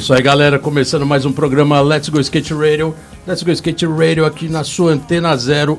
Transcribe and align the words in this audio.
Isso 0.00 0.14
aí, 0.14 0.22
galera. 0.22 0.58
Começando 0.58 1.04
mais 1.04 1.26
um 1.26 1.32
programa 1.32 1.78
Let's 1.82 2.08
Go 2.08 2.18
Skate 2.20 2.54
Radio. 2.54 2.94
Let's 3.26 3.42
Go 3.42 3.50
Skate 3.50 3.84
Radio 3.84 4.24
aqui 4.24 4.48
na 4.48 4.64
sua 4.64 4.92
Antena 4.92 5.36
Zero. 5.36 5.78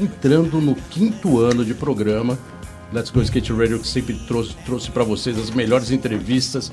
Entrando 0.00 0.60
no 0.60 0.74
quinto 0.74 1.38
ano 1.38 1.64
de 1.64 1.72
programa. 1.72 2.36
Let's 2.92 3.10
Go 3.10 3.22
Skate 3.22 3.52
Radio 3.52 3.78
que 3.78 3.86
sempre 3.86 4.14
trouxe, 4.26 4.56
trouxe 4.66 4.90
para 4.90 5.04
vocês 5.04 5.38
as 5.38 5.50
melhores 5.50 5.92
entrevistas. 5.92 6.72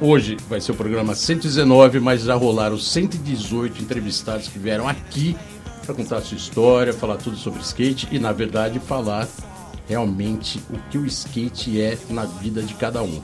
Hoje 0.00 0.36
vai 0.48 0.60
ser 0.60 0.72
o 0.72 0.74
programa 0.74 1.14
119, 1.14 2.00
mas 2.00 2.22
já 2.22 2.34
rolaram 2.34 2.76
118 2.76 3.80
entrevistados 3.80 4.48
que 4.48 4.58
vieram 4.58 4.88
aqui 4.88 5.36
para 5.84 5.94
contar 5.94 6.16
a 6.16 6.22
sua 6.22 6.36
história, 6.36 6.92
falar 6.92 7.18
tudo 7.18 7.36
sobre 7.36 7.60
skate 7.60 8.08
e, 8.10 8.18
na 8.18 8.32
verdade, 8.32 8.80
falar 8.80 9.28
realmente 9.88 10.60
o 10.70 10.90
que 10.90 10.98
o 10.98 11.06
skate 11.06 11.80
é 11.80 11.96
na 12.10 12.24
vida 12.24 12.64
de 12.64 12.74
cada 12.74 13.00
um. 13.00 13.22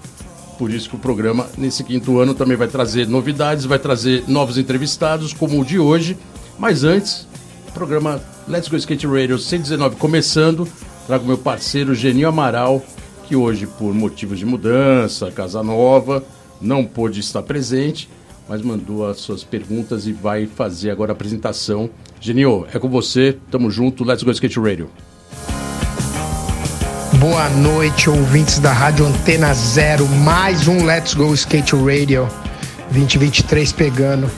Por 0.62 0.72
isso 0.72 0.88
que 0.88 0.94
o 0.94 0.98
programa, 1.00 1.48
nesse 1.58 1.82
quinto 1.82 2.20
ano, 2.20 2.34
também 2.34 2.56
vai 2.56 2.68
trazer 2.68 3.08
novidades, 3.08 3.64
vai 3.64 3.80
trazer 3.80 4.22
novos 4.28 4.56
entrevistados, 4.56 5.32
como 5.32 5.60
o 5.60 5.64
de 5.64 5.76
hoje. 5.76 6.16
Mas 6.56 6.84
antes, 6.84 7.26
programa 7.74 8.22
Let's 8.46 8.68
Go 8.68 8.76
Skate 8.76 9.08
Radio 9.08 9.40
119 9.40 9.96
começando. 9.96 10.68
Trago 11.04 11.26
meu 11.26 11.36
parceiro 11.36 11.96
Genil 11.96 12.28
Amaral, 12.28 12.80
que 13.26 13.34
hoje, 13.34 13.66
por 13.66 13.92
motivos 13.92 14.38
de 14.38 14.46
mudança, 14.46 15.32
casa 15.32 15.64
nova, 15.64 16.24
não 16.60 16.84
pôde 16.84 17.18
estar 17.18 17.42
presente, 17.42 18.08
mas 18.48 18.62
mandou 18.62 19.04
as 19.04 19.18
suas 19.18 19.42
perguntas 19.42 20.06
e 20.06 20.12
vai 20.12 20.46
fazer 20.46 20.92
agora 20.92 21.10
a 21.10 21.14
apresentação. 21.14 21.90
Genil, 22.20 22.68
é 22.72 22.78
com 22.78 22.88
você, 22.88 23.36
tamo 23.50 23.68
junto, 23.68 24.04
Let's 24.04 24.22
Go 24.22 24.30
Skate 24.30 24.60
Radio. 24.60 24.88
Boa 27.22 27.48
noite, 27.50 28.10
ouvintes 28.10 28.58
da 28.58 28.72
Rádio 28.72 29.06
Antena 29.06 29.54
Zero. 29.54 30.08
Mais 30.08 30.66
um 30.66 30.84
Let's 30.84 31.14
Go 31.14 31.32
Skate 31.34 31.76
Radio 31.76 32.28
2023 32.90 33.70
pegando. 33.70 34.28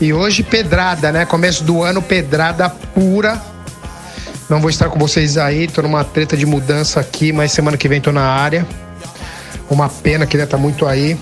E 0.00 0.10
hoje 0.10 0.42
pedrada, 0.42 1.12
né? 1.12 1.26
Começo 1.26 1.62
do 1.64 1.82
ano, 1.82 2.00
pedrada 2.00 2.70
pura. 2.70 3.38
Não 4.48 4.58
vou 4.58 4.70
estar 4.70 4.88
com 4.88 4.98
vocês 4.98 5.36
aí, 5.36 5.68
tô 5.68 5.82
numa 5.82 6.02
treta 6.02 6.34
de 6.34 6.46
mudança 6.46 6.98
aqui, 6.98 7.30
mas 7.30 7.52
semana 7.52 7.76
que 7.76 7.86
vem 7.86 8.00
tô 8.00 8.10
na 8.10 8.24
área. 8.24 8.66
Uma 9.68 9.90
pena, 9.90 10.24
queria 10.24 10.44
estar 10.44 10.56
muito 10.56 10.86
aí. 10.86 11.20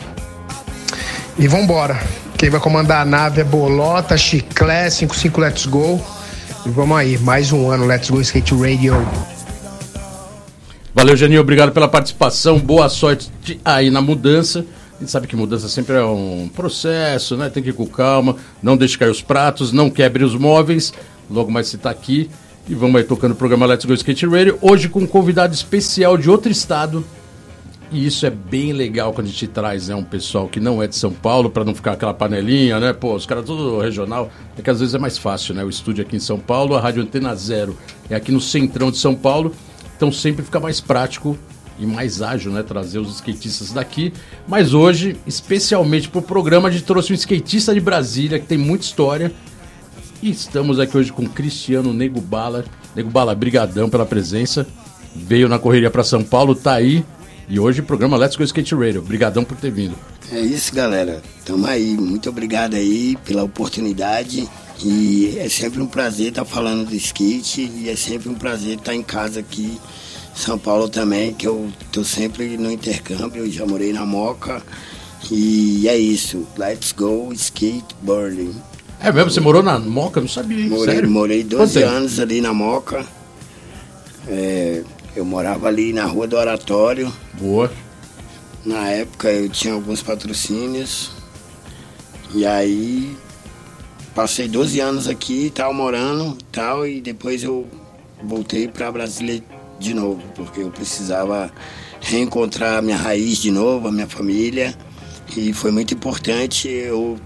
E 1.36 1.48
vambora. 1.48 2.00
Quem 2.38 2.48
vai 2.48 2.60
comandar 2.60 3.02
a 3.02 3.04
nave 3.04 3.40
é 3.40 3.44
Bolota, 3.44 4.16
Chiclé, 4.16 4.88
55 4.88 5.40
Let's 5.40 5.66
Go. 5.66 6.00
E 6.64 6.68
vamos 6.68 6.96
aí, 6.96 7.18
mais 7.18 7.50
um 7.50 7.68
ano 7.68 7.86
Let's 7.86 8.08
Go 8.08 8.20
Skate 8.20 8.54
Radio. 8.54 8.94
Valeu, 10.94 11.16
Janil. 11.16 11.40
Obrigado 11.40 11.72
pela 11.72 11.88
participação. 11.88 12.58
Boa 12.58 12.86
sorte 12.90 13.30
aí 13.64 13.90
na 13.90 14.02
mudança. 14.02 14.64
A 14.94 15.00
gente 15.00 15.10
sabe 15.10 15.26
que 15.26 15.34
mudança 15.34 15.66
sempre 15.66 15.96
é 15.96 16.04
um 16.04 16.50
processo, 16.54 17.34
né? 17.34 17.48
Tem 17.48 17.62
que 17.62 17.70
ir 17.70 17.72
com 17.72 17.86
calma. 17.86 18.36
Não 18.62 18.76
deixe 18.76 18.98
cair 18.98 19.10
os 19.10 19.22
pratos, 19.22 19.72
não 19.72 19.88
quebre 19.88 20.22
os 20.22 20.34
móveis. 20.34 20.92
Logo 21.30 21.50
mais 21.50 21.68
você 21.68 21.76
está 21.76 21.88
aqui. 21.88 22.28
E 22.68 22.74
vamos 22.74 22.96
aí 22.96 23.04
tocando 23.04 23.32
o 23.32 23.34
programa 23.34 23.64
Let's 23.64 23.86
Go 23.86 23.94
Skate 23.94 24.26
Radio. 24.26 24.58
Hoje 24.60 24.88
com 24.88 25.00
um 25.00 25.06
convidado 25.06 25.54
especial 25.54 26.18
de 26.18 26.28
outro 26.28 26.52
estado. 26.52 27.02
E 27.90 28.06
isso 28.06 28.26
é 28.26 28.30
bem 28.30 28.72
legal 28.72 29.14
quando 29.14 29.26
a 29.26 29.30
gente 29.30 29.46
traz 29.46 29.88
né, 29.88 29.94
um 29.94 30.04
pessoal 30.04 30.46
que 30.46 30.60
não 30.60 30.82
é 30.82 30.86
de 30.86 30.96
São 30.96 31.12
Paulo, 31.12 31.50
para 31.50 31.64
não 31.64 31.74
ficar 31.74 31.92
aquela 31.92 32.14
panelinha, 32.14 32.78
né? 32.78 32.92
Pô, 32.92 33.14
os 33.14 33.26
caras 33.26 33.44
tudo 33.44 33.80
regional. 33.80 34.30
É 34.58 34.62
que 34.62 34.70
às 34.70 34.78
vezes 34.78 34.94
é 34.94 34.98
mais 34.98 35.16
fácil, 35.16 35.54
né? 35.54 35.64
O 35.64 35.70
estúdio 35.70 36.04
aqui 36.04 36.16
em 36.16 36.20
São 36.20 36.38
Paulo, 36.38 36.76
a 36.76 36.80
Rádio 36.80 37.02
Antena 37.02 37.34
Zero 37.34 37.76
é 38.10 38.14
aqui 38.14 38.30
no 38.30 38.40
centrão 38.40 38.90
de 38.90 38.98
São 38.98 39.14
Paulo. 39.14 39.54
Então 40.02 40.10
sempre 40.10 40.44
fica 40.44 40.58
mais 40.58 40.80
prático 40.80 41.38
e 41.78 41.86
mais 41.86 42.20
ágil, 42.20 42.50
né? 42.50 42.64
Trazer 42.64 42.98
os 42.98 43.14
skatistas 43.14 43.70
daqui. 43.70 44.12
Mas 44.48 44.74
hoje, 44.74 45.16
especialmente 45.28 46.08
para 46.08 46.18
o 46.18 46.22
programa, 46.22 46.68
a 46.68 46.72
gente 46.72 46.82
trouxe 46.82 47.12
um 47.12 47.14
skatista 47.14 47.72
de 47.72 47.78
Brasília 47.78 48.40
que 48.40 48.46
tem 48.46 48.58
muita 48.58 48.84
história. 48.84 49.30
E 50.20 50.28
estamos 50.28 50.80
aqui 50.80 50.98
hoje 50.98 51.12
com 51.12 51.24
Cristiano 51.24 51.94
Nego 51.94 52.20
Bala. 52.20 52.64
Nego 52.96 53.10
Bala, 53.10 53.32
brigadão 53.32 53.88
pela 53.88 54.04
presença. 54.04 54.66
Veio 55.14 55.48
na 55.48 55.56
correria 55.56 55.88
para 55.88 56.02
São 56.02 56.24
Paulo, 56.24 56.56
tá 56.56 56.72
aí. 56.72 57.04
E 57.48 57.60
hoje 57.60 57.80
o 57.80 57.84
programa 57.84 58.16
Let's 58.16 58.34
Go 58.34 58.42
Skate 58.42 58.74
Radio. 58.74 59.02
Brigadão 59.02 59.44
por 59.44 59.56
ter 59.56 59.70
vindo. 59.70 59.94
É 60.32 60.40
isso, 60.40 60.74
galera. 60.74 61.22
Tamo 61.44 61.64
aí. 61.64 61.96
Muito 61.96 62.28
obrigado 62.28 62.74
aí 62.74 63.16
pela 63.24 63.44
oportunidade. 63.44 64.48
E 64.84 65.38
é 65.38 65.48
sempre 65.48 65.80
um 65.80 65.86
prazer 65.86 66.28
estar 66.28 66.44
falando 66.44 66.88
do 66.88 66.94
skate 66.96 67.70
e 67.76 67.88
é 67.88 67.94
sempre 67.94 68.28
um 68.28 68.34
prazer 68.34 68.78
estar 68.78 68.94
em 68.94 69.02
casa 69.02 69.40
aqui 69.40 69.78
São 70.34 70.58
Paulo 70.58 70.88
também, 70.88 71.32
que 71.32 71.46
eu 71.46 71.70
tô 71.92 72.02
sempre 72.02 72.56
no 72.56 72.70
intercâmbio, 72.70 73.44
eu 73.44 73.50
já 73.50 73.64
morei 73.64 73.92
na 73.92 74.04
Moca. 74.04 74.62
E 75.30 75.86
é 75.88 75.96
isso. 75.96 76.46
Let's 76.56 76.92
go 76.92 77.32
skateboarding. 77.32 78.54
É 79.00 79.12
mesmo? 79.12 79.30
Você 79.30 79.40
morou 79.40 79.62
na 79.62 79.78
Moca? 79.78 80.20
Não 80.20 80.28
sabia? 80.28 80.66
Morei, 80.68 80.94
sério? 80.94 81.10
morei 81.10 81.42
Quanto 81.42 81.58
12 81.58 81.74
tempo? 81.78 81.90
anos 81.90 82.18
ali 82.18 82.40
na 82.40 82.52
Moca. 82.52 83.06
É, 84.26 84.82
eu 85.14 85.24
morava 85.24 85.68
ali 85.68 85.92
na 85.92 86.06
Rua 86.06 86.26
do 86.26 86.36
Oratório. 86.36 87.12
Boa. 87.34 87.70
Na 88.64 88.88
época 88.88 89.30
eu 89.30 89.48
tinha 89.48 89.74
alguns 89.74 90.02
patrocínios. 90.02 91.10
E 92.34 92.46
aí 92.46 93.16
passei 94.14 94.48
12 94.48 94.80
anos 94.80 95.08
aqui, 95.08 95.50
tal, 95.54 95.72
morando 95.72 96.36
tal, 96.50 96.86
e 96.86 97.00
depois 97.00 97.42
eu 97.42 97.66
voltei 98.22 98.68
para 98.68 98.90
Brasília 98.92 99.42
de 99.78 99.94
novo, 99.94 100.22
porque 100.34 100.60
eu 100.60 100.70
precisava 100.70 101.50
reencontrar 102.00 102.78
a 102.78 102.82
minha 102.82 102.96
raiz 102.96 103.38
de 103.38 103.50
novo, 103.50 103.88
a 103.88 103.92
minha 103.92 104.06
família. 104.06 104.74
E 105.36 105.52
foi 105.52 105.70
muito 105.70 105.94
importante 105.94 106.68
eu 106.68 107.18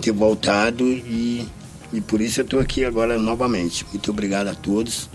ter 0.00 0.12
voltado 0.12 0.84
e, 0.84 1.46
e 1.92 2.00
por 2.00 2.20
isso 2.20 2.40
eu 2.40 2.44
estou 2.44 2.60
aqui 2.60 2.84
agora 2.84 3.18
novamente. 3.18 3.86
Muito 3.90 4.10
obrigado 4.10 4.48
a 4.48 4.54
todos. 4.54 5.08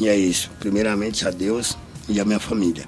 E 0.00 0.08
é 0.08 0.16
isso. 0.16 0.50
Primeiramente 0.60 1.26
a 1.26 1.30
Deus 1.30 1.76
e 2.08 2.20
a 2.20 2.24
minha 2.24 2.38
família. 2.38 2.84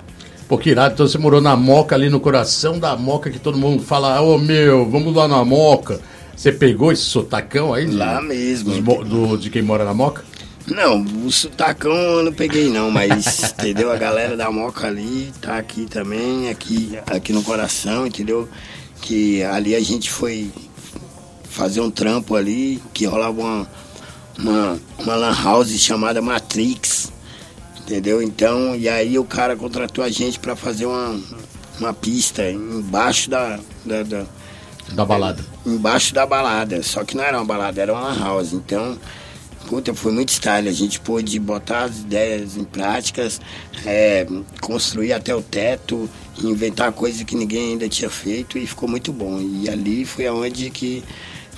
Pô, 0.46 0.56
que 0.56 0.70
irado. 0.70 0.94
Então 0.94 1.06
você 1.06 1.18
morou 1.18 1.40
na 1.40 1.56
Moca, 1.56 1.94
ali 1.94 2.08
no 2.08 2.20
coração 2.20 2.78
da 2.78 2.96
Moca, 2.96 3.30
que 3.30 3.38
todo 3.38 3.58
mundo 3.58 3.82
fala, 3.82 4.20
ô 4.20 4.38
meu, 4.38 4.88
vamos 4.88 5.14
lá 5.14 5.26
na 5.26 5.44
Moca. 5.44 6.00
Você 6.38 6.52
pegou 6.52 6.92
esse 6.92 7.02
sotacão 7.02 7.74
aí? 7.74 7.84
de- 7.86 7.96
Lá 7.96 8.20
mesmo. 8.22 8.70
dos 8.80 9.08
do- 9.08 9.36
de 9.36 9.50
quem 9.50 9.60
mora 9.60 9.84
na 9.84 9.92
Moca? 9.92 10.24
Não, 10.68 11.02
o 11.26 11.32
sotacão 11.32 11.92
eu 11.92 12.22
não 12.22 12.32
peguei 12.32 12.70
não, 12.70 12.90
mas 12.92 13.42
entendeu? 13.58 13.90
A 13.90 13.96
galera 13.96 14.36
da 14.36 14.48
Moca 14.50 14.86
ali 14.86 15.32
tá 15.40 15.58
aqui 15.58 15.86
também, 15.86 16.48
aqui, 16.48 16.96
aqui 17.06 17.32
no 17.32 17.42
coração, 17.42 18.06
entendeu? 18.06 18.48
Que 19.00 19.42
ali 19.42 19.74
a 19.74 19.80
gente 19.80 20.10
foi 20.10 20.48
fazer 21.50 21.80
um 21.80 21.90
trampo 21.90 22.36
ali, 22.36 22.80
que 22.94 23.04
rolava 23.04 23.40
uma, 23.40 23.70
uma, 24.38 24.78
uma 24.98 25.14
lan 25.16 25.34
house 25.42 25.70
chamada 25.80 26.22
Matrix, 26.22 27.10
entendeu? 27.80 28.22
Então, 28.22 28.76
e 28.76 28.88
aí 28.88 29.18
o 29.18 29.24
cara 29.24 29.56
contratou 29.56 30.04
a 30.04 30.08
gente 30.08 30.38
para 30.38 30.54
fazer 30.54 30.86
uma, 30.86 31.18
uma 31.80 31.92
pista 31.92 32.48
embaixo 32.48 33.28
da, 33.28 33.58
da, 33.84 34.02
da 34.04 34.24
Da 34.92 35.04
balada. 35.04 35.44
embaixo 35.66 36.14
da 36.14 36.26
balada. 36.26 36.82
Só 36.82 37.04
que 37.04 37.16
não 37.16 37.24
era 37.24 37.38
uma 37.38 37.44
balada, 37.44 37.80
era 37.80 37.92
uma 37.92 38.14
house. 38.14 38.52
Então, 38.52 38.98
puta, 39.68 39.94
foi 39.94 40.12
muito 40.12 40.30
style. 40.30 40.68
A 40.68 40.72
gente 40.72 40.98
pôde 41.00 41.38
botar 41.38 41.84
as 41.84 41.98
ideias 41.98 42.56
em 42.56 42.64
práticas, 42.64 43.40
é, 43.84 44.26
construir 44.60 45.12
até 45.12 45.34
o 45.34 45.42
teto, 45.42 46.08
inventar 46.42 46.92
coisas 46.92 47.22
que 47.22 47.36
ninguém 47.36 47.72
ainda 47.72 47.88
tinha 47.88 48.10
feito 48.10 48.58
e 48.58 48.66
ficou 48.66 48.88
muito 48.88 49.12
bom. 49.12 49.40
E 49.40 49.68
ali 49.68 50.04
foi 50.04 50.26
aonde 50.26 50.70
que 50.70 51.04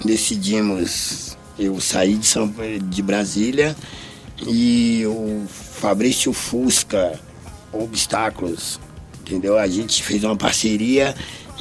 decidimos. 0.05 1.37
Eu 1.59 1.79
saí 1.81 2.17
de, 2.17 2.26
São, 2.26 2.53
de 2.88 3.03
Brasília 3.03 3.76
e 4.47 5.05
o 5.06 5.44
Fabrício 5.49 6.33
Fusca, 6.33 7.21
Obstáculos, 7.73 8.81
entendeu? 9.21 9.59
A 9.59 9.69
gente 9.69 10.03
fez 10.03 10.25
uma 10.25 10.37
parceria 10.37 11.15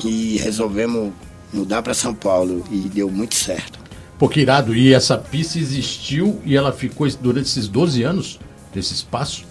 e 0.04 0.38
resolvemos 0.38 1.12
mudar 1.54 1.82
para 1.82 1.94
São 1.94 2.14
Paulo 2.14 2.64
e 2.72 2.78
deu 2.78 3.10
muito 3.10 3.36
certo. 3.36 3.80
Pô, 4.18 4.28
que 4.28 4.42
irado. 4.42 4.76
E 4.76 4.94
essa 4.94 5.18
pista 5.18 5.58
existiu 5.58 6.42
e 6.46 6.56
ela 6.56 6.72
ficou 6.72 7.08
durante 7.22 7.48
esses 7.48 7.68
12 7.68 8.04
anos 8.04 8.40
desse 8.74 8.94
espaço? 8.94 9.44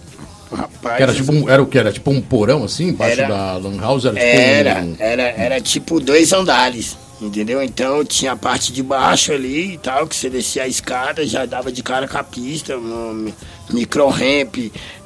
Rapaz, 0.51 0.99
era, 1.01 1.13
tipo 1.13 1.31
um, 1.31 1.47
era 1.49 1.61
o 1.61 1.67
que? 1.67 1.77
Era 1.77 1.91
tipo 1.91 2.09
um 2.09 2.19
porão 2.21 2.63
assim, 2.63 2.89
embaixo 2.89 3.21
Era- 3.21 3.27
da 3.27 3.57
Lan 3.57 3.79
House? 3.79 4.05
Era 4.05 4.15
tipo 4.15 4.25
Era, 4.25 4.79
um... 4.81 4.95
era, 4.97 5.23
era 5.23 5.61
tipo 5.61 5.99
dois 5.99 6.33
andares, 6.33 6.97
entendeu? 7.21 7.61
Então 7.61 8.03
tinha 8.03 8.31
a 8.31 8.35
parte 8.35 8.73
de 8.73 8.81
baixo 8.81 9.31
ali 9.31 9.73
e 9.75 9.77
tal, 9.77 10.07
que 10.07 10.15
você 10.15 10.27
descia 10.27 10.63
a 10.63 10.67
escada, 10.67 11.25
já 11.27 11.45
dava 11.45 11.71
de 11.71 11.83
cara 11.83 12.07
com 12.07 12.17
a 12.17 12.23
pista, 12.23 12.75
um 12.77 13.31
micro 13.71 14.07
ramp, 14.07 14.57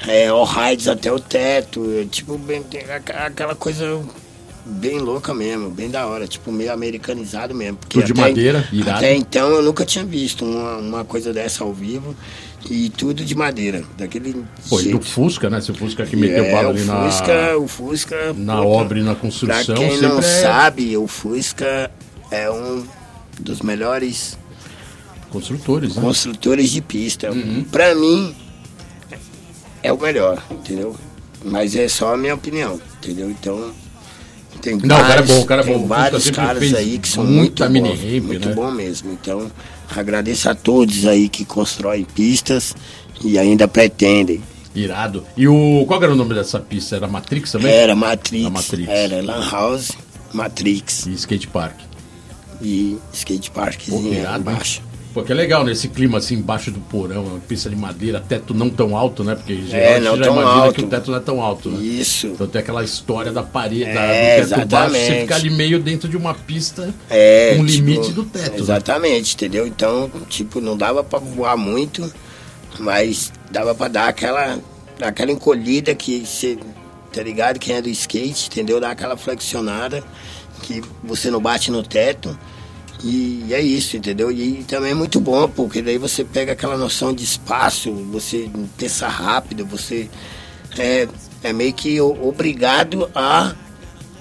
é, 0.07 0.27
all-rides 0.27 0.87
até 0.87 1.11
o 1.11 1.19
teto, 1.19 1.85
é, 2.01 2.05
tipo, 2.05 2.37
bem, 2.37 2.63
aquela 3.25 3.53
coisa 3.55 4.01
bem 4.65 4.99
louca 4.99 5.33
mesmo, 5.33 5.69
bem 5.69 5.89
da 5.89 6.05
hora, 6.07 6.27
tipo, 6.27 6.51
meio 6.51 6.71
americanizado 6.71 7.53
mesmo. 7.53 7.77
porque 7.77 7.99
Tudo 7.99 8.13
de 8.13 8.19
madeira, 8.19 8.67
irado. 8.71 8.97
Até 8.97 9.15
então 9.15 9.49
eu 9.49 9.61
nunca 9.61 9.85
tinha 9.85 10.05
visto 10.05 10.45
uma, 10.45 10.77
uma 10.77 11.03
coisa 11.05 11.33
dessa 11.33 11.63
ao 11.63 11.73
vivo 11.73 12.15
e 12.69 12.89
tudo 12.89 13.25
de 13.25 13.35
madeira, 13.35 13.83
daquele 13.97 14.43
Pô, 14.69 14.79
e 14.79 14.83
do 14.83 14.89
jeito. 14.91 15.05
Fusca, 15.05 15.49
né? 15.49 15.57
Esse 15.57 15.73
Fusca 15.73 16.05
que 16.05 16.15
meteu 16.15 16.45
É, 16.45 16.51
bala 16.53 16.67
o 16.67 16.71
ali 16.71 16.85
na... 16.85 17.09
Fusca, 17.09 17.57
o 17.57 17.67
Fusca. 17.67 18.33
na 18.33 18.55
puta, 18.57 18.67
obra 18.67 18.99
e 18.99 19.03
na 19.03 19.15
construção, 19.15 19.75
Pra 19.75 19.75
quem 19.75 19.99
não 20.01 20.19
é- 20.19 20.21
sabe, 20.21 20.95
o 20.95 21.07
Fusca 21.07 21.91
é 22.31 22.49
um 22.49 22.85
dos 23.39 23.61
melhores 23.61 24.37
Construtores, 25.29 25.95
né? 25.95 26.01
construtores 26.01 26.69
de 26.69 26.81
pista. 26.81 27.31
Uhum. 27.31 27.65
Pra 27.69 27.93
mim, 27.95 28.33
é 29.81 29.91
o 29.91 29.99
melhor, 29.99 30.41
entendeu? 30.51 30.95
Mas 31.43 31.75
é 31.75 31.87
só 31.89 32.13
a 32.13 32.17
minha 32.17 32.35
opinião, 32.35 32.79
entendeu? 33.01 33.29
Então. 33.29 33.71
Tem 34.61 34.77
Não, 34.77 34.95
o 34.95 34.99
cara 34.99 35.03
é 35.03 35.07
vários, 35.15 35.27
bom, 35.27 35.41
o 35.41 35.45
cara 35.45 35.61
é 35.61 35.65
tem 35.65 35.77
bom. 35.77 35.87
Vários 35.87 36.29
caras 36.31 36.73
aí 36.73 36.97
que 36.99 37.07
são 37.07 37.23
muito 37.25 37.69
mini 37.69 37.89
bons, 37.89 37.99
ramp, 38.01 38.23
muito 38.23 38.49
né? 38.49 38.55
bom 38.55 38.71
mesmo. 38.71 39.11
Então, 39.11 39.51
agradeço 39.95 40.49
a 40.49 40.55
todos 40.55 41.05
aí 41.05 41.27
que 41.29 41.43
constroem 41.45 42.03
pistas 42.05 42.75
e 43.23 43.37
ainda 43.37 43.67
pretendem. 43.67 44.41
Irado. 44.75 45.23
E 45.37 45.47
o... 45.47 45.83
Qual 45.87 46.01
era 46.01 46.11
o 46.11 46.15
nome 46.15 46.33
dessa 46.33 46.59
pista? 46.59 46.95
Era 46.95 47.07
Matrix 47.07 47.51
também? 47.51 47.71
Era 47.71 47.95
Matrix, 47.95 48.49
Matrix. 48.49 48.89
era 48.89 49.21
Lan 49.21 49.49
House, 49.51 49.91
Matrix 50.33 51.05
E 51.05 51.13
skate 51.13 51.47
park. 51.47 51.75
e 52.61 52.97
skate 53.13 53.51
Pô, 53.51 53.59
parkzinho 53.61 54.13
irado, 54.13 54.39
embaixo. 54.39 54.81
Pô, 55.13 55.21
que 55.21 55.31
é 55.31 55.35
legal 55.35 55.63
nesse 55.63 55.89
clima 55.89 56.17
assim, 56.17 56.35
embaixo 56.35 56.71
do 56.71 56.79
porão, 56.79 57.23
uma 57.25 57.39
pista 57.39 57.69
de 57.69 57.75
madeira, 57.75 58.19
teto 58.19 58.51
não 58.53 58.67
tão 58.67 58.97
alto, 58.97 59.23
né? 59.23 59.35
Porque 59.35 59.59
É, 59.71 59.99
não 59.99 60.17
já 60.17 60.23
tão 60.23 60.33
imagina 60.41 60.63
alto. 60.63 60.73
que 60.73 60.81
o 60.85 60.87
teto 60.87 61.11
não 61.11 61.17
é 61.17 61.21
tão 61.21 61.39
alto, 61.39 61.69
né? 61.69 61.83
Isso. 61.83 62.27
Então 62.27 62.47
tem 62.47 62.59
aquela 62.59 62.83
história 62.83 63.31
da 63.31 63.43
parede, 63.43 63.85
da, 63.85 64.01
É, 64.01 64.41
do 64.41 64.49
teto 64.49 64.65
baixo, 64.67 64.89
você 64.91 64.97
exatamente. 64.97 65.21
fica 65.21 65.35
ali 65.35 65.49
meio 65.51 65.79
dentro 65.79 66.09
de 66.09 66.17
uma 66.17 66.33
pista 66.33 66.91
É, 67.11 67.53
com 67.55 67.65
tipo, 67.65 67.85
limite 67.85 68.11
do 68.11 68.23
teto. 68.23 68.53
né? 68.53 68.59
Exatamente, 68.59 69.35
entendeu? 69.35 69.67
Então, 69.67 70.09
tipo, 70.29 70.59
não 70.59 70.75
dava 70.75 71.03
pra 71.03 71.19
voar 71.19 71.55
muito, 71.57 72.11
mas 72.79 73.31
dava 73.51 73.75
pra 73.75 73.87
dar 73.87 74.07
aquela, 74.07 74.57
aquela 74.99 75.31
encolhida 75.31 75.93
que 75.93 76.25
você, 76.25 76.57
tá 77.11 77.21
ligado? 77.21 77.59
Quem 77.59 77.75
é 77.75 77.81
do 77.83 77.89
skate, 77.89 78.47
entendeu? 78.47 78.79
Dar 78.79 78.89
aquela 78.89 79.15
flexionada 79.15 80.03
que 80.63 80.81
você 81.03 81.29
não 81.29 81.39
bate 81.39 81.69
no 81.69 81.83
teto. 81.83 82.35
E 83.03 83.47
é 83.51 83.61
isso, 83.61 83.97
entendeu? 83.97 84.31
E 84.31 84.63
também 84.63 84.91
é 84.91 84.93
muito 84.93 85.19
bom, 85.19 85.47
porque 85.49 85.81
daí 85.81 85.97
você 85.97 86.23
pega 86.23 86.53
aquela 86.53 86.77
noção 86.77 87.13
de 87.13 87.23
espaço, 87.23 87.91
você 88.11 88.49
pensa 88.77 89.07
rápido, 89.09 89.65
você 89.65 90.09
é, 90.77 91.07
é 91.43 91.51
meio 91.51 91.73
que 91.73 91.99
obrigado 91.99 93.09
a, 93.13 93.53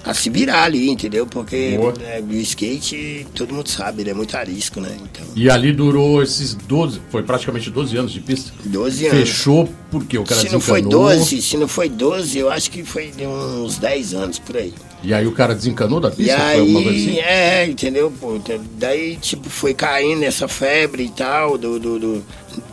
a 0.03 0.13
se 0.13 0.29
virar 0.29 0.63
ali, 0.63 0.89
entendeu? 0.89 1.25
Porque 1.25 1.79
é, 2.01 2.21
o 2.21 2.33
skate, 2.33 3.25
todo 3.33 3.53
mundo 3.53 3.69
sabe, 3.69 4.01
ele 4.01 4.09
é 4.09 4.13
muito 4.13 4.35
arisco, 4.35 4.81
né? 4.81 4.93
Então, 5.01 5.25
E 5.33 5.49
ali 5.49 5.71
durou 5.71 6.21
esses 6.21 6.53
12, 6.53 6.99
foi 7.09 7.23
praticamente 7.23 7.69
12 7.69 7.95
anos 7.95 8.11
de 8.11 8.19
pista. 8.19 8.51
12 8.65 9.05
anos. 9.07 9.19
Fechou 9.19 9.69
porque 9.89 10.17
o 10.17 10.25
cara 10.25 10.41
se 10.41 10.51
não 10.51 10.59
foi 10.59 10.81
desencanou. 10.81 11.09
12, 11.09 11.41
se 11.41 11.55
não 11.57 11.67
foi 11.69 11.87
12, 11.87 12.37
eu 12.37 12.51
acho 12.51 12.69
que 12.69 12.83
foi 12.83 13.11
de 13.11 13.25
uns 13.25 13.77
10 13.77 14.13
anos 14.13 14.39
por 14.39 14.57
aí. 14.57 14.73
E 15.03 15.13
aí 15.13 15.27
o 15.27 15.31
cara 15.33 15.53
desencanou 15.53 15.99
da 15.99 16.09
E 16.09 16.11
pista? 16.15 16.37
foi 16.39 16.59
alguma 16.59 16.81
coisa 16.83 16.97
aí, 16.97 17.09
assim? 17.09 17.19
é, 17.19 17.65
entendeu? 17.65 18.11
Pô, 18.21 18.39
tá- 18.39 18.57
daí, 18.77 19.17
tipo, 19.17 19.49
foi 19.49 19.73
caindo 19.73 20.23
essa 20.23 20.47
febre 20.47 21.03
e 21.03 21.09
tal, 21.09 21.57
do, 21.57 21.77
do, 21.77 21.99
do- 21.99 22.25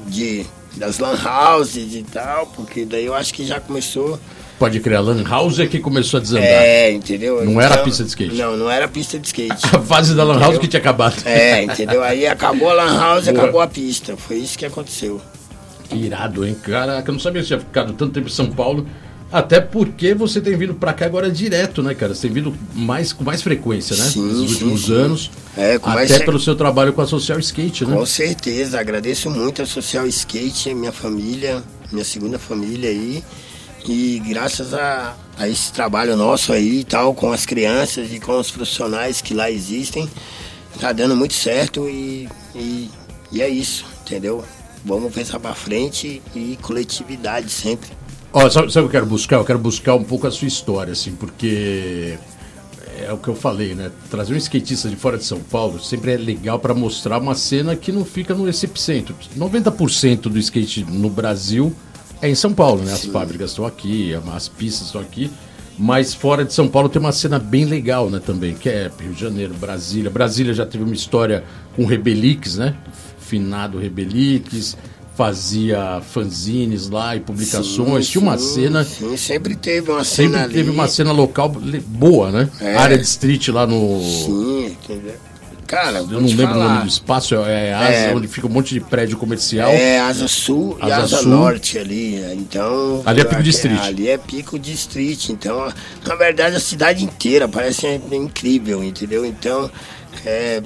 de, 0.07 0.47
das 0.77 0.99
lan 1.01 1.17
houses 1.25 1.95
e 1.95 2.03
tal, 2.05 2.47
porque 2.47 2.85
daí 2.85 3.05
eu 3.05 3.15
acho 3.15 3.35
que 3.35 3.45
já 3.45 3.59
começou. 3.59 4.19
Pode 4.61 4.79
criar 4.81 5.01
Lan 5.01 5.25
House 5.27 5.59
é 5.59 5.67
que 5.67 5.79
começou 5.81 6.19
a 6.19 6.21
desandar. 6.21 6.45
É, 6.47 6.93
entendeu? 6.93 7.43
Não 7.47 7.59
era 7.59 7.79
pista 7.79 8.05
de 8.05 8.11
skate. 8.11 8.35
Não, 8.35 8.59
não 8.59 8.71
era 8.71 8.87
pista 8.87 9.19
de 9.19 9.27
skate. 9.27 9.57
A 9.75 9.81
fase 9.81 10.15
da 10.15 10.23
Lan 10.23 10.35
House 10.35 10.43
Entendeu? 10.43 10.61
que 10.61 10.69
tinha 10.69 10.81
acabado. 10.81 11.17
É, 11.25 11.63
entendeu? 11.63 12.03
Aí 12.05 12.27
acabou 12.27 12.69
a 12.69 12.75
lan 12.75 12.95
house, 12.99 13.25
Boa. 13.25 13.39
acabou 13.43 13.61
a 13.63 13.67
pista. 13.67 14.19
Foi 14.19 14.37
isso 14.37 14.59
que 14.59 14.67
aconteceu. 14.67 15.19
Que 15.89 15.97
irado, 15.97 16.47
hein? 16.47 16.55
Caraca, 16.63 17.09
eu 17.09 17.13
não 17.15 17.19
sabia 17.21 17.41
que 17.41 17.49
você 17.49 17.55
tinha 17.57 17.61
ficado 17.67 17.95
tanto 17.95 18.13
tempo 18.13 18.29
em 18.29 18.31
São 18.31 18.51
Paulo. 18.51 18.87
Até 19.33 19.61
porque 19.61 20.13
você 20.13 20.41
tem 20.41 20.57
vindo 20.57 20.75
pra 20.75 20.93
cá 20.93 21.07
agora 21.07 21.31
direto, 21.31 21.83
né, 21.83 21.95
cara? 21.95 22.15
Você 22.15 22.23
tem 22.23 22.33
vindo 22.33 22.55
mais, 22.75 23.13
com 23.13 23.23
mais 23.23 23.43
frequência, 23.43 23.97
né? 23.97 24.05
Sim, 24.05 24.23
Nos 24.23 24.53
últimos 24.53 24.87
sim. 24.87 24.93
anos. 24.93 25.31
É, 25.57 25.79
com 25.79 25.89
até 25.89 25.99
mais 25.99 26.19
pelo 26.19 26.41
seu 26.41 26.57
trabalho 26.57 26.93
com 26.93 27.01
a 27.01 27.07
Social 27.07 27.39
Skate, 27.39 27.85
né? 27.85 27.97
Com 27.97 28.05
certeza, 28.05 28.81
agradeço 28.81 29.31
muito 29.31 29.63
a 29.63 29.67
Social 29.67 30.07
Skate, 30.09 30.75
minha 30.75 30.91
família, 30.91 31.63
minha 31.93 32.05
segunda 32.05 32.39
família 32.39 32.91
aí. 32.91 33.23
E 33.89 34.21
graças 34.29 34.75
a, 34.75 35.15
a 35.39 35.49
esse 35.49 35.73
trabalho 35.73 36.17
nosso 36.17 36.53
aí 36.53 36.81
e 36.81 36.85
tal, 36.85 37.15
com 37.15 37.33
as 37.33 37.47
crianças 37.47 38.13
e 38.13 38.19
com 38.19 38.39
os 38.39 38.51
profissionais 38.51 39.21
que 39.21 39.33
lá 39.33 39.51
existem, 39.51 40.11
tá 40.79 40.93
dando 40.93 41.17
muito 41.17 41.35
certo 41.35 41.89
e, 41.89 42.29
e, 42.55 42.91
e 43.33 43.41
é 43.41 43.49
isso, 43.49 43.87
entendeu? 44.03 44.45
Vamos 44.85 45.13
pensar 45.13 45.39
pra 45.39 45.55
frente 45.55 46.21
e 46.35 46.59
coletividade 46.61 47.51
sempre. 47.51 48.00
Ó, 48.33 48.49
sabe, 48.49 48.73
sabe 48.73 48.87
o 48.87 48.89
que 48.89 48.97
eu 48.97 49.01
quero 49.01 49.07
buscar? 49.07 49.37
Eu 49.37 49.45
quero 49.45 49.59
buscar 49.59 49.95
um 49.95 50.05
pouco 50.05 50.27
a 50.27 50.31
sua 50.31 50.47
história, 50.47 50.93
assim, 50.93 51.13
porque 51.13 52.17
é 53.01 53.13
o 53.13 53.19
que 53.19 53.29
eu 53.29 53.35
falei, 53.35 53.75
né? 53.75 53.91
Trazer 54.09 54.35
um 54.35 54.37
skatista 54.37 54.89
de 54.89 54.95
fora 54.95 55.19
de 55.19 55.25
São 55.25 55.41
Paulo 55.41 55.81
sempre 55.81 56.13
é 56.13 56.17
legal 56.17 56.59
pra 56.59 56.73
mostrar 56.73 57.19
uma 57.19 57.35
cena 57.35 57.75
que 57.75 57.91
não 57.91 58.05
fica 58.05 58.35
no 58.35 58.49
epicentro. 58.49 59.15
90% 59.37 60.23
do 60.23 60.39
skate 60.39 60.85
no 60.85 61.11
Brasil 61.11 61.75
é 62.23 62.29
em 62.29 62.35
São 62.35 62.53
Paulo, 62.53 62.83
né? 62.83 62.93
As 62.93 63.05
fábricas 63.05 63.51
estão 63.51 63.67
aqui, 63.67 64.15
as 64.33 64.49
pistas 64.49 64.87
estão 64.87 65.01
aqui. 65.01 65.31
Mas 65.77 66.13
fora 66.13 66.45
de 66.45 66.53
São 66.53 66.69
Paulo 66.69 66.91
tem 66.91 67.01
uma 67.01 67.13
cena 67.13 67.39
bem 67.39 67.65
legal, 67.65 68.11
né, 68.11 68.21
também, 68.25 68.53
que 68.53 68.69
é 68.69 68.91
Rio 69.01 69.15
de 69.15 69.21
Janeiro, 69.21 69.55
Brasília. 69.55 70.11
Brasília 70.11 70.53
já 70.53 70.67
teve 70.67 70.85
uma 70.85 70.93
história 70.93 71.43
com 71.75 71.87
Rebelix, 71.87 72.57
né? 72.57 72.77
Finado 73.19 73.79
Rebelix, 73.79 74.77
fazia 75.17 76.01
fanzines 76.13 76.89
lá 76.89 77.15
e 77.17 77.21
publicações. 77.21 78.07
Sim, 78.07 78.13
Tinha 78.13 78.23
uma 78.23 78.39
sim, 78.39 78.55
cena 78.55 78.85
Sim, 78.85 79.17
sempre 79.17 79.55
teve 79.55 79.91
uma 79.91 80.05
Sempre 80.05 80.33
cena 80.33 80.45
ali. 80.45 80.55
teve 80.55 80.71
uma 80.71 80.89
cena 80.89 81.13
local 81.13 81.49
boa, 81.87 82.31
né? 82.31 82.49
É. 82.61 82.77
Área 82.77 82.97
de 82.97 83.05
street 83.05 83.49
lá 83.49 83.67
no. 83.67 84.01
Sim, 84.03 84.67
entendeu? 84.83 85.15
Cara, 85.67 85.99
Eu 85.99 86.21
não 86.21 86.27
lembro 86.27 86.57
o 86.57 86.59
nome 86.65 86.81
do 86.83 86.89
espaço, 86.89 87.33
é 87.37 87.73
Asa, 87.73 87.93
É. 87.93 88.15
onde 88.15 88.27
fica 88.27 88.45
um 88.45 88.51
monte 88.51 88.75
de 88.75 88.81
prédio 88.81 89.17
comercial. 89.17 89.71
É 89.71 90.01
Asa 90.01 90.27
Sul 90.27 90.77
e 90.81 90.91
Asa 90.91 91.03
Asa, 91.05 91.17
Sul. 91.19 91.29
Norte 91.31 91.79
ali. 91.79 92.17
né? 92.17 92.35
Então. 92.35 93.03
Ali 93.07 93.21
é 93.21 93.25
Pico 93.25 93.41
de 93.43 93.51
Street. 93.51 93.81
Ali 93.81 94.09
é 94.09 94.19
Pico 94.19 94.59
de 94.59 94.73
Street. 94.73 95.29
Então, 95.29 95.73
na 96.05 96.15
verdade, 96.17 96.57
a 96.57 96.61
cidade 96.61 97.05
inteira 97.05 97.47
parece 97.47 97.87
incrível, 98.11 98.83
entendeu? 98.83 99.25
Então, 99.25 99.71
é. 100.25 100.63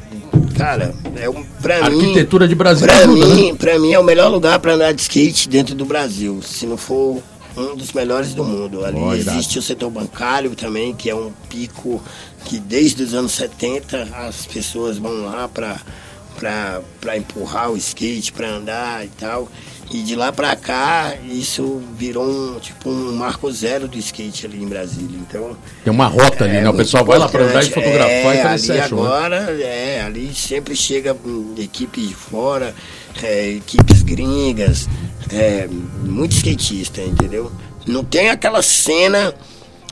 Cara, 0.56 0.94
é 1.16 1.28
um, 1.28 1.42
pra 1.60 1.84
A 1.86 1.90
mim. 1.90 2.00
arquitetura 2.00 2.46
de 2.46 2.54
Brasília 2.54 2.94
Pra 2.94 3.04
ajuda, 3.04 3.26
né? 3.26 3.34
mim, 3.34 3.56
pra 3.56 3.78
mim 3.78 3.92
é 3.92 3.98
o 3.98 4.04
melhor 4.04 4.28
lugar 4.30 4.58
pra 4.60 4.74
andar 4.74 4.92
de 4.92 5.02
skate 5.02 5.48
dentro 5.48 5.74
do 5.74 5.84
Brasil. 5.84 6.40
Se 6.42 6.64
não 6.66 6.76
for 6.76 7.20
um 7.56 7.74
dos 7.76 7.92
melhores 7.92 8.34
do 8.34 8.44
mundo. 8.44 8.84
Ali 8.84 9.00
existe 9.18 9.58
o 9.58 9.62
setor 9.62 9.90
bancário 9.90 10.54
também, 10.54 10.94
que 10.94 11.10
é 11.10 11.14
um 11.14 11.32
pico 11.48 12.00
que 12.44 12.58
desde 12.58 13.02
os 13.02 13.14
anos 13.14 13.32
70 13.32 14.08
as 14.14 14.46
pessoas 14.46 14.98
vão 14.98 15.24
lá 15.24 15.48
pra 15.48 17.16
empurrar 17.16 17.70
o 17.70 17.76
skate, 17.76 18.32
pra 18.32 18.48
andar 18.48 19.04
e 19.04 19.08
tal. 19.08 19.48
E 19.90 20.02
de 20.02 20.16
lá 20.16 20.32
pra 20.32 20.56
cá, 20.56 21.14
isso 21.24 21.82
virou 21.96 22.24
um, 22.24 22.58
tipo 22.58 22.88
um 22.90 23.12
marco 23.14 23.50
zero 23.52 23.86
do 23.86 23.98
skate 23.98 24.46
ali 24.46 24.62
em 24.62 24.66
Brasília. 24.66 25.18
Então, 25.28 25.56
Tem 25.84 25.92
uma 25.92 26.06
rota 26.06 26.44
ali, 26.44 26.56
é 26.56 26.62
né? 26.62 26.70
O 26.70 26.74
pessoal 26.74 27.04
vai 27.04 27.18
lá 27.18 27.28
pra 27.28 27.44
andar 27.44 27.62
e 27.62 27.70
fotografar 27.70 28.08
é, 28.08 28.40
e 28.40 28.42
fazer 28.42 28.72
ali 28.72 28.82
session. 28.82 28.96
né? 28.96 29.02
agora, 29.02 29.36
é, 29.60 30.02
ali 30.02 30.34
sempre 30.34 30.74
chega 30.74 31.16
equipes 31.58 32.08
de 32.08 32.14
fora, 32.14 32.74
é, 33.22 33.50
equipes 33.50 34.02
gringas, 34.02 34.88
é, 35.30 35.68
muito 36.02 36.32
skatista, 36.32 37.00
entendeu? 37.02 37.52
Não 37.86 38.02
tem 38.02 38.30
aquela 38.30 38.62
cena 38.62 39.34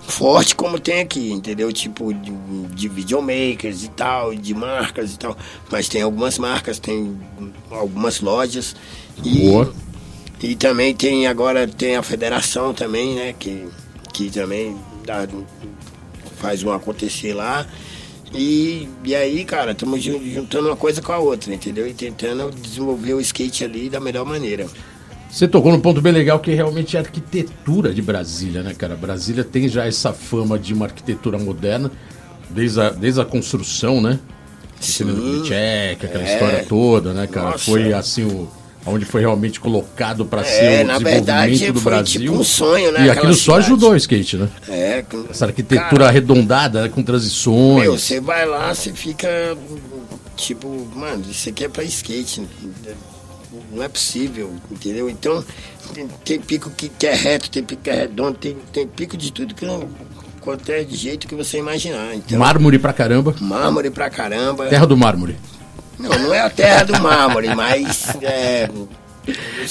forte 0.06 0.54
como 0.54 0.78
tem 0.78 1.00
aqui, 1.00 1.30
entendeu? 1.32 1.72
Tipo 1.72 2.12
de, 2.12 2.32
de 2.74 2.88
videomakers 2.88 3.84
e 3.84 3.88
tal, 3.88 4.34
de 4.34 4.54
marcas 4.54 5.14
e 5.14 5.18
tal. 5.18 5.36
Mas 5.70 5.88
tem 5.88 6.02
algumas 6.02 6.38
marcas, 6.38 6.78
tem 6.78 7.16
algumas 7.70 8.20
lojas. 8.20 8.74
E, 9.24 9.38
Boa. 9.40 9.72
e 10.42 10.54
também 10.54 10.94
tem 10.94 11.26
agora 11.26 11.66
tem 11.66 11.96
a 11.96 12.02
federação 12.02 12.72
também, 12.72 13.14
né? 13.14 13.34
Que, 13.38 13.68
que 14.12 14.30
também 14.30 14.76
dá, 15.04 15.26
faz 16.38 16.62
um 16.62 16.72
acontecer 16.72 17.34
lá. 17.34 17.66
E, 18.34 18.88
e 19.04 19.14
aí, 19.14 19.44
cara, 19.44 19.72
estamos 19.72 20.02
juntando 20.02 20.68
uma 20.68 20.76
coisa 20.76 21.02
com 21.02 21.12
a 21.12 21.18
outra, 21.18 21.52
entendeu? 21.54 21.86
E 21.86 21.92
tentando 21.92 22.50
desenvolver 22.50 23.14
o 23.14 23.20
skate 23.20 23.64
ali 23.64 23.90
da 23.90 24.00
melhor 24.00 24.24
maneira. 24.24 24.66
Você 25.30 25.48
tocou 25.48 25.72
num 25.72 25.80
ponto 25.80 26.00
bem 26.00 26.12
legal 26.12 26.38
que 26.40 26.52
realmente 26.52 26.96
é 26.96 27.00
a 27.00 27.02
arquitetura 27.02 27.92
de 27.92 28.02
Brasília, 28.02 28.62
né, 28.62 28.74
cara? 28.74 28.96
Brasília 28.96 29.44
tem 29.44 29.68
já 29.68 29.86
essa 29.86 30.12
fama 30.12 30.58
de 30.58 30.74
uma 30.74 30.86
arquitetura 30.86 31.38
moderna, 31.38 31.90
desde 32.50 32.80
a, 32.80 32.90
desde 32.90 33.20
a 33.20 33.24
construção, 33.24 34.00
né? 34.00 34.18
Sim. 34.80 35.42
Tchek, 35.42 36.06
aquela 36.06 36.24
é. 36.24 36.32
história 36.32 36.64
toda, 36.68 37.14
né, 37.14 37.26
cara? 37.26 37.50
Nossa. 37.50 37.64
Foi 37.64 37.92
assim 37.92 38.24
o 38.24 38.48
onde 38.84 39.04
foi 39.04 39.20
realmente 39.20 39.60
colocado 39.60 40.24
para 40.24 40.40
é, 40.40 40.44
ser 40.44 40.84
o 40.84 40.88
desenvolvimento 40.88 41.04
verdade, 41.04 41.72
do 41.72 41.80
foi 41.80 41.92
Brasil. 41.92 42.20
Tipo 42.20 42.34
um 42.34 42.44
sonho, 42.44 42.92
né? 42.92 43.06
E 43.06 43.10
aquilo 43.10 43.34
só 43.34 43.56
ajudou 43.56 43.92
o 43.92 43.96
skate, 43.96 44.36
né? 44.36 44.48
É, 44.68 45.04
essa 45.30 45.46
arquitetura 45.46 45.90
cara, 45.90 46.08
arredondada, 46.08 46.82
né, 46.82 46.88
com 46.88 47.02
transições. 47.02 47.82
Meu, 47.82 47.98
você 47.98 48.20
vai 48.20 48.46
lá, 48.46 48.74
você 48.74 48.92
fica 48.92 49.28
tipo, 50.36 50.68
mano, 50.94 51.24
isso 51.30 51.48
aqui 51.48 51.64
é 51.64 51.68
para 51.68 51.84
skate. 51.84 52.42
Não 53.70 53.82
é 53.82 53.88
possível, 53.88 54.50
entendeu? 54.70 55.08
Então, 55.08 55.44
tem, 55.94 56.08
tem 56.24 56.40
pico 56.40 56.70
que, 56.70 56.88
que, 56.88 57.06
é 57.06 57.14
reto, 57.14 57.50
tem 57.50 57.62
pico 57.62 57.82
que 57.82 57.90
é 57.90 57.94
redondo, 57.94 58.36
tem, 58.38 58.56
tem 58.72 58.86
pico 58.86 59.16
de 59.16 59.32
tudo 59.32 59.54
que 59.54 59.64
não 59.64 59.88
quanto 60.40 60.70
é 60.70 60.82
de 60.82 60.96
jeito 60.96 61.26
que 61.26 61.34
você 61.34 61.58
imaginar. 61.58 62.14
Então, 62.14 62.38
mármore 62.38 62.78
pra 62.78 62.92
caramba. 62.92 63.34
Mármore 63.40 63.90
pra 63.90 64.10
caramba. 64.10 64.66
Terra 64.66 64.86
do 64.86 64.96
mármore. 64.96 65.36
Não, 65.98 66.10
não 66.10 66.34
é 66.34 66.40
a 66.40 66.50
terra 66.50 66.84
do 66.84 67.00
mármore, 67.00 67.54
mas 67.54 68.16
é, 68.22 68.68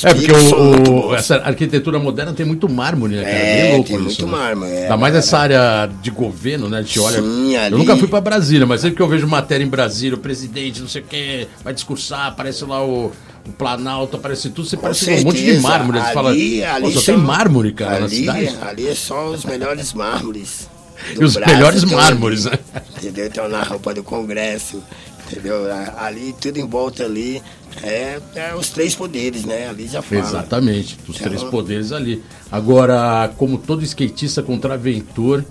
é, 0.03 0.13
porque 0.13 0.31
o, 0.31 1.07
o 1.09 1.15
essa 1.15 1.35
arquitetura 1.37 1.99
moderna 1.99 2.31
tem 2.33 2.45
muito 2.45 2.69
mármore, 2.69 3.15
né, 3.15 3.23
cara? 3.23 3.35
É, 3.35 3.61
Bem 3.63 3.71
louco 3.73 3.87
tem 3.87 3.95
isso, 3.97 4.05
muito 4.05 4.25
né? 4.25 4.31
mármore. 4.31 4.71
É, 4.71 4.83
Ainda 4.83 4.97
mais 4.97 5.15
essa 5.15 5.37
área 5.37 5.89
de 6.01 6.09
governo, 6.09 6.69
né? 6.69 6.79
A 6.79 6.81
gente 6.81 6.99
olha. 6.99 7.21
Sim, 7.21 7.55
ali... 7.57 7.73
Eu 7.73 7.79
nunca 7.79 7.97
fui 7.97 8.07
para 8.07 8.21
Brasília, 8.21 8.65
mas 8.65 8.81
sempre 8.81 8.95
que 8.95 9.01
eu 9.01 9.07
vejo 9.07 9.27
matéria 9.27 9.63
em 9.63 9.67
Brasília, 9.67 10.15
o 10.15 10.19
presidente, 10.19 10.79
não 10.79 10.87
sei 10.87 11.01
o 11.01 11.05
quê, 11.05 11.47
vai 11.63 11.73
discursar, 11.73 12.27
aparece 12.27 12.63
lá 12.63 12.83
o, 12.83 13.11
o 13.45 13.51
Planalto, 13.57 14.15
aparece 14.15 14.49
tudo, 14.49 14.67
você 14.69 14.77
Com 14.77 14.83
parece 14.83 15.05
certeza. 15.05 15.23
um 15.27 15.29
monte 15.29 15.43
de 15.43 15.59
mármore. 15.59 15.97
Ali, 15.99 16.07
você 16.07 16.13
fala, 16.13 16.29
ali 16.29 16.93
só 16.93 17.01
tem 17.01 17.17
mármore, 17.17 17.73
cara, 17.73 17.95
ali, 17.95 18.25
na 18.25 18.33
cidade. 18.33 18.57
Ali 18.61 18.87
é 18.87 18.95
só 18.95 19.29
os 19.29 19.43
melhores 19.43 19.93
mármores. 19.93 20.69
E 21.19 21.23
os 21.23 21.33
Brasil, 21.33 21.55
melhores 21.55 21.83
mármores, 21.83 22.45
né? 22.45 22.51
Entendeu? 22.95 23.25
Então 23.25 23.49
na 23.49 23.63
roupa 23.63 23.91
do 23.91 24.03
Congresso, 24.03 24.83
entendeu? 25.31 25.65
Ali, 25.97 26.35
tudo 26.39 26.57
em 26.57 26.67
volta 26.67 27.03
ali. 27.03 27.41
É, 27.81 28.19
é, 28.35 28.55
os 28.55 28.69
três 28.69 28.93
poderes, 28.95 29.45
né? 29.45 29.69
Ali 29.69 29.87
já 29.87 30.01
fala. 30.01 30.21
Exatamente, 30.21 30.97
os 31.07 31.15
então... 31.15 31.27
três 31.29 31.43
poderes 31.43 31.91
ali. 31.91 32.21
Agora, 32.51 33.31
como 33.37 33.57
todo 33.57 33.83
skatista 33.83 34.43
contraventor 34.43 35.43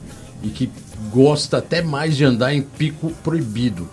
e 0.42 0.48
que 0.48 0.70
gosta 1.10 1.58
até 1.58 1.82
mais 1.82 2.16
de 2.16 2.24
andar 2.24 2.54
em 2.54 2.62
pico 2.62 3.10
proibido, 3.24 3.88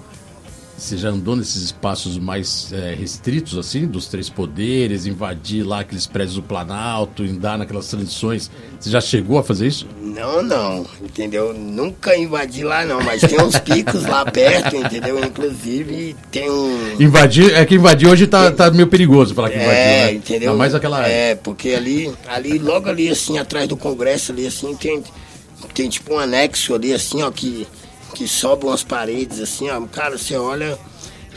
você 0.78 0.96
já 0.96 1.10
andou 1.10 1.36
nesses 1.36 1.64
espaços 1.64 2.20
mais 2.20 2.72
é, 2.72 2.94
restritos, 2.94 3.58
assim, 3.58 3.88
dos 3.88 4.08
três 4.08 4.30
poderes, 4.30 5.08
invadir 5.08 5.64
lá 5.64 5.80
aqueles 5.80 6.06
prédios 6.06 6.36
do 6.36 6.44
Planalto, 6.44 7.24
andar 7.24 7.58
naquelas 7.58 7.88
transições? 7.88 8.52
Você 8.80 8.92
já 8.92 9.02
chegou 9.02 9.40
a 9.40 9.44
fazer 9.44 9.66
isso? 9.66 9.88
Não, 10.00 10.44
não, 10.44 10.86
entendeu? 11.02 11.52
Nunca 11.52 12.16
invadi 12.16 12.64
lá, 12.64 12.86
não, 12.86 13.02
mas 13.02 13.22
tem 13.22 13.42
uns 13.42 13.58
picos 13.58 14.06
lá 14.06 14.24
perto, 14.24 14.76
entendeu? 14.76 15.20
Inclusive 15.24 16.16
tem 16.30 16.48
um. 16.50 16.96
Invadir, 17.00 17.56
é 17.56 17.66
que 17.66 17.74
invadir 17.74 18.08
hoje 18.08 18.28
tá, 18.28 18.52
tá 18.52 18.70
meio 18.70 18.88
perigoso 18.88 19.34
falar 19.34 19.50
que 19.50 19.56
invadiu, 19.56 19.74
é, 19.74 20.06
né? 20.06 20.14
entendeu? 20.14 20.56
Mais 20.56 20.76
aquela. 20.76 21.08
É, 21.08 21.34
porque 21.34 21.72
ali, 21.72 22.14
ali, 22.28 22.60
logo 22.60 22.88
ali, 22.88 23.10
assim, 23.10 23.40
atrás 23.40 23.68
do 23.68 23.76
Congresso, 23.76 24.32
ali, 24.32 24.46
assim, 24.46 24.76
tem, 24.76 25.04
tem 25.74 25.90
tipo 25.90 26.14
um 26.14 26.20
anexo 26.20 26.76
ali, 26.76 26.94
assim, 26.94 27.24
ó, 27.24 27.32
que 27.32 27.66
que 28.18 28.28
sobem 28.28 28.68
umas 28.68 28.84
paredes 28.84 29.40
assim, 29.40 29.70
ó. 29.70 29.80
Cara, 29.82 30.18
você 30.18 30.36
olha, 30.36 30.76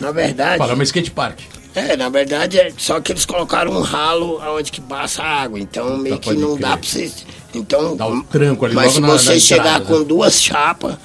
na 0.00 0.10
verdade. 0.10 0.56
Para 0.56 0.72
uma 0.72 0.82
skate 0.82 1.10
park. 1.10 1.38
É, 1.74 1.96
na 1.96 2.08
verdade 2.08 2.58
é 2.58 2.72
só 2.76 3.00
que 3.00 3.12
eles 3.12 3.24
colocaram 3.24 3.70
um 3.70 3.80
ralo 3.80 4.40
onde 4.56 4.72
que 4.72 4.80
passa 4.80 5.22
a 5.22 5.42
água, 5.42 5.60
então 5.60 5.96
meio 5.98 6.16
tá, 6.16 6.22
que 6.22 6.32
não 6.32 6.56
crer. 6.56 6.68
dá 6.68 6.76
pra 6.76 6.88
você. 6.88 7.12
Então, 7.54 7.96
dá 7.96 8.06
um 8.06 8.22
tranco 8.22 8.64
ali 8.64 8.74
mas 8.74 8.92
se 8.92 9.00
você 9.00 9.34
na 9.34 9.38
chegar 9.38 9.62
entrada, 9.62 9.84
com 9.84 9.98
né? 10.00 10.04
duas 10.04 10.40
chapas, 10.42 10.96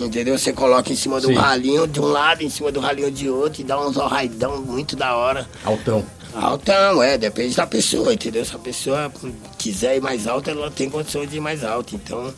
entendeu? 0.00 0.36
Você 0.36 0.52
coloca 0.52 0.92
em 0.92 0.96
cima 0.96 1.20
do 1.20 1.28
Sim. 1.28 1.34
ralinho 1.34 1.86
de 1.86 2.00
um 2.00 2.06
lado, 2.06 2.42
em 2.42 2.50
cima 2.50 2.72
do 2.72 2.80
ralinho 2.80 3.10
de 3.10 3.28
outro 3.28 3.60
e 3.60 3.64
dá 3.64 3.78
uns 3.78 3.96
raidão 3.96 4.60
muito 4.62 4.96
da 4.96 5.14
hora. 5.14 5.48
Altão. 5.64 6.04
Altão, 6.34 7.02
é, 7.02 7.18
depende 7.18 7.54
da 7.54 7.66
pessoa, 7.66 8.12
entendeu? 8.12 8.44
Se 8.44 8.54
a 8.56 8.58
pessoa 8.58 9.12
quiser 9.58 9.96
ir 9.96 10.00
mais 10.00 10.26
alta, 10.26 10.50
ela 10.50 10.70
tem 10.70 10.88
condições 10.88 11.30
de 11.30 11.36
ir 11.36 11.40
mais 11.40 11.62
alto, 11.62 11.94
então. 11.94 12.32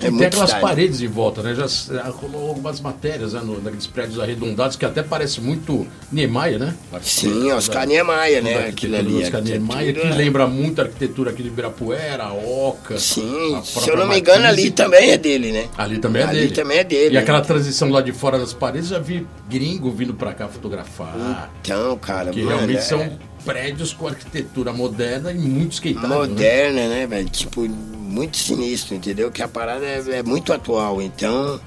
É 0.00 0.10
tem 0.10 0.24
aquelas 0.24 0.50
style. 0.50 0.66
paredes 0.66 1.00
em 1.00 1.06
volta, 1.06 1.42
né? 1.42 1.54
Já, 1.54 2.02
rolou 2.08 2.48
algumas 2.48 2.80
matérias 2.80 3.34
né, 3.34 3.40
no, 3.44 3.60
naqueles 3.60 3.86
prédios 3.86 4.18
arredondados 4.18 4.76
que 4.76 4.84
até 4.84 5.02
parece 5.02 5.40
muito 5.40 5.86
Niemeyer, 6.10 6.58
né? 6.58 6.74
Sim, 7.02 7.52
Oscar 7.52 7.86
Niemeyer, 7.86 8.42
né? 8.42 8.68
Aquilo 8.68 8.96
ali. 8.96 9.22
Oscar 9.22 9.42
Niemeyer, 9.42 9.94
que 9.94 10.08
lembra 10.08 10.46
muito 10.46 10.80
a 10.80 10.84
arquitetura 10.84 11.30
aqui 11.30 11.42
de 11.42 11.48
Ibirapuera, 11.48 12.24
a 12.24 12.32
Oca. 12.32 12.98
Sim, 12.98 13.60
se 13.64 13.88
eu 13.88 13.96
não 13.96 14.08
me 14.08 14.18
engano, 14.18 14.46
ali 14.46 14.70
também 14.70 15.10
é 15.10 15.18
dele, 15.18 15.52
né? 15.52 15.68
Ali 15.76 15.98
também 15.98 16.22
é 16.22 16.24
ali 16.24 16.32
dele. 16.32 16.46
Ali 16.46 16.54
também 16.54 16.78
é 16.78 16.84
dele. 16.84 17.14
E 17.14 17.18
aquela 17.18 17.40
transição 17.40 17.90
lá 17.90 18.00
de 18.00 18.12
fora 18.12 18.38
das 18.38 18.52
paredes, 18.52 18.88
já 18.88 18.98
vi 18.98 19.26
gringo 19.48 19.90
vindo 19.90 20.14
pra 20.14 20.32
cá 20.32 20.48
fotografar. 20.48 21.50
Então, 21.60 21.96
cara, 21.98 22.30
que 22.30 22.42
realmente 22.42 22.78
é... 22.78 22.82
são 22.82 23.18
prédios 23.44 23.92
com 23.92 24.06
arquitetura 24.06 24.72
moderna 24.72 25.32
e 25.32 25.38
muito 25.38 25.72
skateado. 25.72 26.08
Né? 26.08 26.14
Moderna, 26.16 26.80
né, 26.80 26.88
né 26.88 27.06
velho? 27.06 27.28
Tipo, 27.28 27.68
muito 27.68 28.36
sinistro, 28.36 28.94
entendeu? 28.94 29.30
Que 29.30 29.42
a 29.42 29.48
parada 29.48 29.84
é, 29.84 30.02
é, 30.10 30.22
muito 30.22 30.52
atual. 30.52 31.00
Então, 31.00 31.60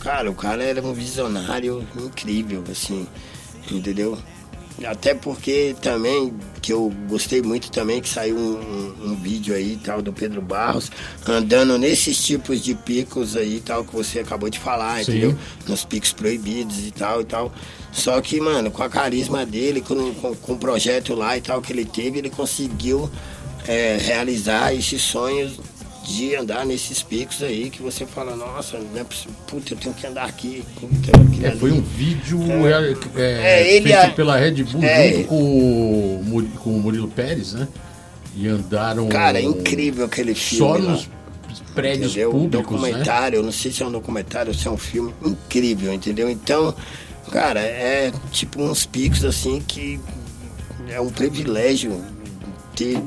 cara, 0.00 0.30
o 0.30 0.34
cara 0.34 0.62
era 0.62 0.82
um 0.82 0.92
visionário 0.92 1.86
incrível, 1.96 2.62
assim, 2.70 3.06
entendeu? 3.70 4.18
Até 4.84 5.14
porque 5.14 5.74
também, 5.80 6.34
que 6.60 6.72
eu 6.72 6.92
gostei 7.08 7.40
muito 7.40 7.70
também, 7.70 8.00
que 8.00 8.08
saiu 8.08 8.36
um, 8.36 8.94
um, 9.02 9.16
vídeo 9.16 9.54
aí 9.54 9.78
tal 9.82 10.02
do 10.02 10.12
Pedro 10.12 10.42
Barros, 10.42 10.90
andando 11.26 11.78
nesses 11.78 12.22
tipos 12.22 12.62
de 12.62 12.74
picos 12.74 13.36
aí 13.36 13.62
tal, 13.64 13.84
que 13.84 13.94
você 13.94 14.18
acabou 14.18 14.50
de 14.50 14.58
falar, 14.58 15.02
Sim. 15.02 15.12
entendeu? 15.12 15.38
Nos 15.66 15.84
picos 15.84 16.12
proibidos 16.12 16.86
e 16.86 16.90
tal 16.90 17.22
e 17.22 17.24
tal. 17.24 17.52
Só 17.90 18.20
que, 18.20 18.38
mano, 18.38 18.70
com 18.70 18.82
a 18.82 18.88
carisma 18.90 19.46
dele, 19.46 19.80
com, 19.80 20.12
com, 20.14 20.34
com 20.34 20.52
o 20.52 20.58
projeto 20.58 21.14
lá 21.14 21.36
e 21.38 21.40
tal 21.40 21.62
que 21.62 21.72
ele 21.72 21.86
teve, 21.86 22.18
ele 22.18 22.28
conseguiu 22.28 23.10
é, 23.66 23.96
realizar 23.98 24.74
esses 24.74 25.00
sonhos 25.00 25.58
de 26.06 26.36
andar 26.36 26.64
nesses 26.64 27.02
picos 27.02 27.42
aí 27.42 27.68
que 27.68 27.82
você 27.82 28.06
fala, 28.06 28.36
nossa, 28.36 28.78
não 28.78 29.00
é 29.00 29.02
possível, 29.02 29.34
puta, 29.46 29.74
eu 29.74 29.76
tenho 29.76 29.94
que 29.94 30.06
andar 30.06 30.24
aqui. 30.24 30.64
Puta, 30.78 31.46
é, 31.46 31.50
foi 31.50 31.72
um 31.72 31.80
vídeo 31.80 32.40
é, 33.16 33.20
é, 33.20 33.22
é 33.22 33.76
ele 33.76 33.92
feito 33.92 34.14
pela 34.14 34.36
Red 34.36 34.62
Bull 34.62 34.84
é. 34.84 35.12
junto 35.12 35.28
com, 35.28 36.48
com 36.62 36.70
o 36.70 36.80
Murilo 36.80 37.08
Pérez, 37.08 37.54
né? 37.54 37.66
E 38.36 38.46
andaram. 38.46 39.08
Cara, 39.08 39.40
é 39.40 39.42
incrível 39.42 40.04
aquele 40.04 40.34
filme. 40.34 40.58
Só 40.58 40.72
lá. 40.76 40.92
nos 40.92 41.08
prédios 41.74 42.12
entendeu? 42.12 42.30
públicos. 42.30 42.80
Né? 42.80 42.88
Documentário, 42.88 43.38
né? 43.40 43.44
não 43.46 43.52
sei 43.52 43.72
se 43.72 43.82
é 43.82 43.86
um 43.86 43.92
documentário 43.92 44.52
ou 44.52 44.58
se 44.58 44.68
é 44.68 44.70
um 44.70 44.76
filme 44.76 45.12
incrível, 45.24 45.92
entendeu? 45.92 46.30
Então, 46.30 46.72
cara, 47.32 47.60
é 47.60 48.12
tipo 48.30 48.62
uns 48.62 48.86
picos 48.86 49.24
assim 49.24 49.60
que 49.66 49.98
é 50.88 51.00
um 51.00 51.10
privilégio 51.10 52.00
ter 52.76 53.00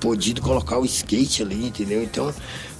podido 0.00 0.40
colocar 0.42 0.78
o 0.78 0.84
skate 0.84 1.42
ali, 1.42 1.66
entendeu? 1.66 2.02
Então, 2.02 2.32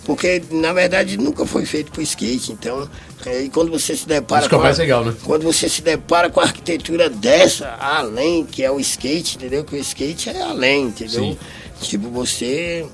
porque 0.05 0.43
na 0.51 0.73
verdade 0.73 1.17
nunca 1.17 1.45
foi 1.45 1.67
feito 1.67 1.93
para 1.93 2.03
skate, 2.03 2.53
então, 2.53 2.89
é, 3.27 3.43
e 3.43 3.49
quando 3.49 3.71
você 3.71 3.95
se 3.97 4.07
depara 4.07 4.43
Isso 4.43 4.51
com 4.51 4.57
a, 4.57 4.71
legal, 4.71 5.05
né? 5.05 5.15
quando 5.25 5.43
você 5.43 5.69
se 5.69 5.83
depara 5.83 6.31
com 6.31 6.41
a 6.41 6.45
arquitetura 6.45 7.11
dessa, 7.11 7.77
além 7.81 8.45
que 8.45 8.63
é 8.63 8.71
o 8.71 8.81
skate, 8.81 9.37
entendeu? 9.37 9.65
Que 9.65 9.77
o 9.77 9.79
skate 9.79 10.31
é 10.31 10.43
além, 10.43 10.87
entendeu? 10.87 11.23
Sim. 11.23 11.39
Tipo 11.81 12.09
você 12.09 12.87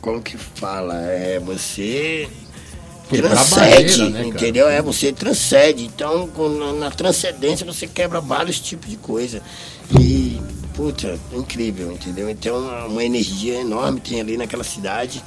como 0.00 0.22
que 0.22 0.36
fala? 0.36 0.96
É 1.02 1.40
você 1.40 2.28
transcende, 3.08 3.98
barreira, 3.98 4.08
né, 4.10 4.26
entendeu? 4.26 4.68
É, 4.68 4.82
você 4.82 5.12
transcende. 5.12 5.84
Então, 5.84 6.28
na 6.78 6.90
transcendência 6.90 7.64
você 7.64 7.86
quebra 7.86 8.20
vários 8.20 8.60
tipos 8.60 8.88
de 8.88 8.96
coisa. 8.96 9.42
E 9.98 10.17
puta, 10.78 11.18
incrível, 11.32 11.90
entendeu? 11.90 12.30
Então, 12.30 12.86
uma 12.86 13.02
energia 13.02 13.60
enorme 13.60 13.98
tem 14.00 14.20
ali 14.20 14.36
naquela 14.36 14.62
cidade 14.62 15.20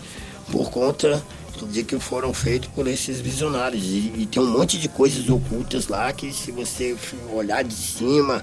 por 0.50 0.72
conta 0.72 1.22
de 1.70 1.84
que 1.84 2.00
foram 2.00 2.34
feitos 2.34 2.70
por 2.70 2.88
esses 2.88 3.20
visionários. 3.20 3.84
E, 3.84 4.14
e, 4.20 4.30
tem 4.32 4.42
um 4.42 4.50
monte 4.50 4.80
de 4.80 4.88
coisas 4.88 5.30
ocultas 5.30 5.90
lá 5.90 6.12
que 6.14 6.32
se 6.32 6.54
você 6.54 6.96
olhar 7.34 7.66
de 7.66 7.74
cima, 7.74 8.42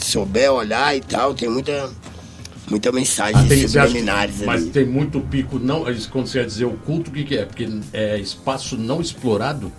souber 0.00 0.50
olhar 0.50 0.96
e 0.96 1.02
tal, 1.02 1.34
tem 1.34 1.50
muita 1.50 1.90
muita 2.70 2.90
mensagem 2.90 3.38
ah, 3.38 3.46
tem, 3.46 3.68
subliminares 3.68 4.36
ali. 4.36 4.46
Mas 4.46 4.64
tem 4.68 4.86
muito 4.86 5.20
pico, 5.20 5.58
não, 5.58 5.84
quando 6.10 6.26
você 6.26 6.38
quer 6.38 6.46
dizer 6.46 6.64
oculto, 6.64 7.10
o 7.10 7.12
que, 7.12 7.24
que 7.24 7.36
é? 7.36 7.44
Porque 7.44 7.68
é 7.92 8.18
espaço 8.18 8.78
não 8.78 9.02
explorado 9.02 9.70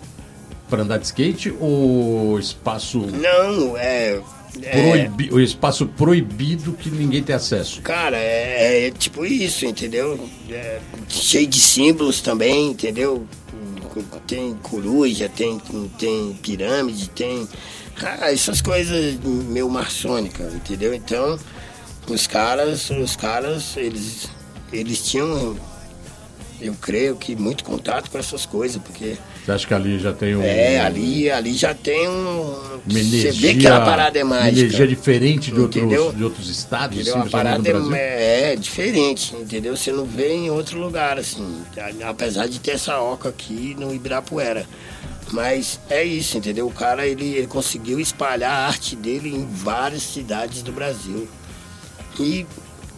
para 0.69 0.83
andar 0.83 0.99
de 0.99 1.07
skate 1.07 1.51
ou 1.59 2.37
espaço... 2.37 2.99
Não, 2.99 3.75
é 3.75 4.21
Proibi 4.59 5.29
é... 5.29 5.33
O 5.33 5.39
espaço 5.39 5.85
proibido 5.87 6.73
que 6.73 6.89
ninguém 6.89 7.23
tem 7.23 7.35
acesso. 7.35 7.81
Cara, 7.81 8.17
é, 8.17 8.87
é 8.87 8.91
tipo 8.91 9.25
isso, 9.25 9.65
entendeu? 9.65 10.19
É, 10.49 10.79
cheio 11.09 11.47
de 11.47 11.59
símbolos 11.59 12.21
também, 12.21 12.71
entendeu? 12.71 13.25
Tem 14.27 14.55
coruja, 14.55 15.29
tem, 15.29 15.61
tem 15.97 16.33
pirâmide, 16.41 17.09
tem. 17.09 17.47
Essas 18.21 18.59
coisas 18.59 19.19
meio 19.23 19.69
maçônicas, 19.69 20.53
entendeu? 20.53 20.93
Então, 20.95 21.37
os 22.07 22.25
caras, 22.25 22.89
os 22.89 23.15
caras, 23.15 23.77
eles, 23.77 24.27
eles 24.71 25.03
tinham, 25.03 25.55
eu 26.59 26.73
creio 26.81 27.15
que 27.15 27.35
muito 27.35 27.63
contato 27.63 28.09
com 28.09 28.17
essas 28.17 28.47
coisas, 28.47 28.81
porque 28.81 29.15
Você 29.43 29.51
acha 29.51 29.67
que 29.67 29.73
ali 29.73 29.99
já 29.99 30.13
tem 30.13 30.35
um. 30.35 30.41
é, 30.41 30.79
ali, 30.79 31.29
ali 31.29 31.53
já 31.53 31.73
tem 31.73 32.07
um. 32.07 32.41
Uma 32.41 32.81
Você 32.87 32.99
energia, 32.99 33.31
vê 33.33 33.53
que 33.55 33.67
a 33.67 33.81
parada 33.81 34.17
é 34.19 34.23
mágica. 34.23 34.59
energia 34.59 34.87
diferente 34.87 35.51
de 35.51 35.59
outros, 35.59 36.15
de 36.15 36.23
outros 36.23 36.49
estados, 36.49 36.97
Entendeu? 36.97 37.17
assim, 37.17 37.27
A 37.27 37.31
parada 37.31 37.69
é, 37.97 38.53
é 38.53 38.55
diferente, 38.55 39.35
entendeu? 39.35 39.75
Você 39.75 39.91
não 39.91 40.05
vê 40.05 40.33
em 40.33 40.49
outro 40.49 40.79
lugar, 40.79 41.17
assim. 41.17 41.61
Apesar 42.05 42.47
de 42.47 42.59
ter 42.59 42.71
essa 42.71 42.99
oca 43.01 43.29
aqui 43.29 43.75
no 43.77 43.93
Ibirapuera. 43.93 44.65
Mas 45.31 45.79
é 45.89 46.03
isso, 46.03 46.37
entendeu? 46.37 46.67
O 46.67 46.71
cara, 46.71 47.07
ele, 47.07 47.33
ele 47.35 47.47
conseguiu 47.47 47.99
espalhar 47.99 48.51
a 48.51 48.67
arte 48.67 48.95
dele 48.95 49.29
em 49.33 49.45
várias 49.45 50.03
cidades 50.03 50.61
do 50.61 50.71
Brasil. 50.71 51.27
E, 52.19 52.45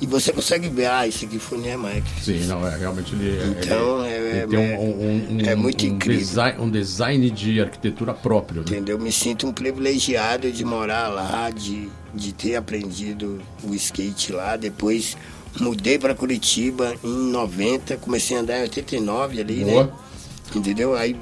e 0.01 0.05
você 0.05 0.31
consegue 0.33 0.67
ver, 0.69 0.87
ah, 0.87 1.07
isso 1.07 1.25
aqui 1.25 1.39
foi 1.39 1.57
o 1.57 1.61
Niemeyer 1.61 2.03
que 2.03 2.21
fez. 2.21 2.41
Sim, 2.41 2.47
não, 2.47 2.67
é 2.67 2.77
realmente 2.77 3.13
ele, 3.15 3.39
Então, 3.61 4.05
ele, 4.05 4.13
é- 4.13 4.37
ele 4.41 4.47
tem 4.47 4.71
é- 4.73 4.77
um, 4.77 4.81
um- 4.81 5.37
um- 5.37 5.45
é 5.45 5.55
muito 5.55 5.85
um 5.85 5.89
incrível. 5.89 6.19
Design, 6.25 6.61
um 6.61 6.69
design 6.69 7.29
de 7.31 7.61
arquitetura 7.61 8.13
próprio, 8.13 8.61
né? 8.61 8.65
Entendeu? 8.67 8.99
Me 8.99 9.11
sinto 9.11 9.47
um 9.47 9.53
privilegiado 9.53 10.51
de 10.51 10.65
morar 10.65 11.07
lá, 11.07 11.49
de, 11.49 11.89
de 12.13 12.33
ter 12.33 12.55
aprendido 12.55 13.41
o 13.63 13.73
skate 13.73 14.33
lá. 14.33 14.57
Depois 14.57 15.15
mudei 15.61 15.97
para 15.97 16.13
Curitiba 16.13 16.93
em 17.03 17.31
90, 17.31 17.95
comecei 17.97 18.35
a 18.35 18.41
andar 18.41 18.59
em 18.59 18.63
89 18.63 19.39
ali, 19.39 19.63
Boa. 19.63 19.83
né? 19.85 19.89
Entendeu? 20.53 20.95
Aí 20.95 21.15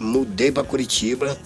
mudei 0.00 0.50
para 0.50 0.64
Curitiba, 0.64 1.38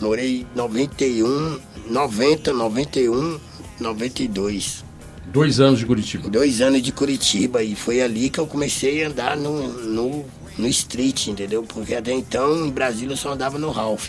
morei 0.00 0.46
91, 0.54 1.58
90, 1.88 2.52
91, 2.52 3.38
92. 3.80 4.84
Dois 5.32 5.60
anos 5.60 5.78
de 5.78 5.86
Curitiba. 5.86 6.28
Dois 6.28 6.60
anos 6.60 6.82
de 6.82 6.90
Curitiba 6.92 7.62
e 7.62 7.74
foi 7.74 8.00
ali 8.02 8.28
que 8.30 8.38
eu 8.40 8.46
comecei 8.46 9.04
a 9.04 9.08
andar 9.08 9.36
no, 9.36 9.68
no, 9.68 10.24
no 10.58 10.66
street, 10.68 11.28
entendeu? 11.28 11.62
Porque 11.62 11.94
até 11.94 12.12
então 12.12 12.66
em 12.66 12.70
Brasília 12.70 13.12
eu 13.12 13.16
só 13.16 13.32
andava 13.32 13.58
no 13.58 13.70
Ralph. 13.70 14.08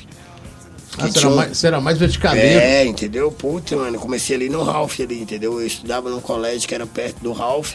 Ah, 0.97 1.07
você, 1.07 1.19
tinha 1.19 1.27
era 1.27 1.35
mais, 1.35 1.57
você 1.57 1.67
era 1.67 1.79
mais 1.81 1.97
verticaleiro. 1.97 2.59
é, 2.59 2.85
entendeu? 2.85 3.31
Puta, 3.31 3.75
mano, 3.77 3.97
comecei 3.99 4.35
ali 4.35 4.49
no 4.49 4.63
Ralph 4.63 4.99
ali, 4.99 5.21
entendeu? 5.21 5.59
Eu 5.61 5.65
estudava 5.67 6.09
num 6.09 6.19
colégio 6.19 6.67
que 6.67 6.75
era 6.75 6.85
perto 6.87 7.19
do 7.21 7.31
Ralph. 7.31 7.73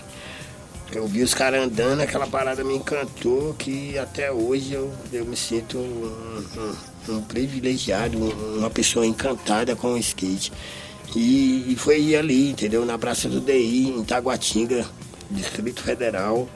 Eu 0.93 1.07
vi 1.07 1.23
os 1.23 1.35
caras 1.35 1.65
andando, 1.65 2.00
aquela 2.00 2.26
parada 2.26 2.62
me 2.62 2.75
encantou, 2.76 3.55
que 3.55 3.99
até 3.99 4.31
hoje 4.31 4.73
eu, 4.73 4.93
eu 5.12 5.25
me 5.25 5.37
sinto 5.37 5.79
um, 5.79 6.45
um- 7.11 7.15
um 7.17 7.23
privilegiado, 7.23 8.19
um- 8.19 8.59
uma 8.59 8.71
pessoa 8.71 9.07
encantada 9.07 9.75
com 9.75 9.95
o 9.95 9.99
skate. 9.99 10.53
E, 11.14 11.64
e 11.72 11.76
foi 11.76 12.14
ali, 12.16 12.50
entendeu? 12.50 12.84
Na 12.84 12.98
Praça 12.98 13.28
do 13.28 13.40
DI, 13.40 13.88
em 13.96 14.04
Taguatinga, 14.04 14.84
Distrito 15.30 15.82
Federal. 15.82 16.48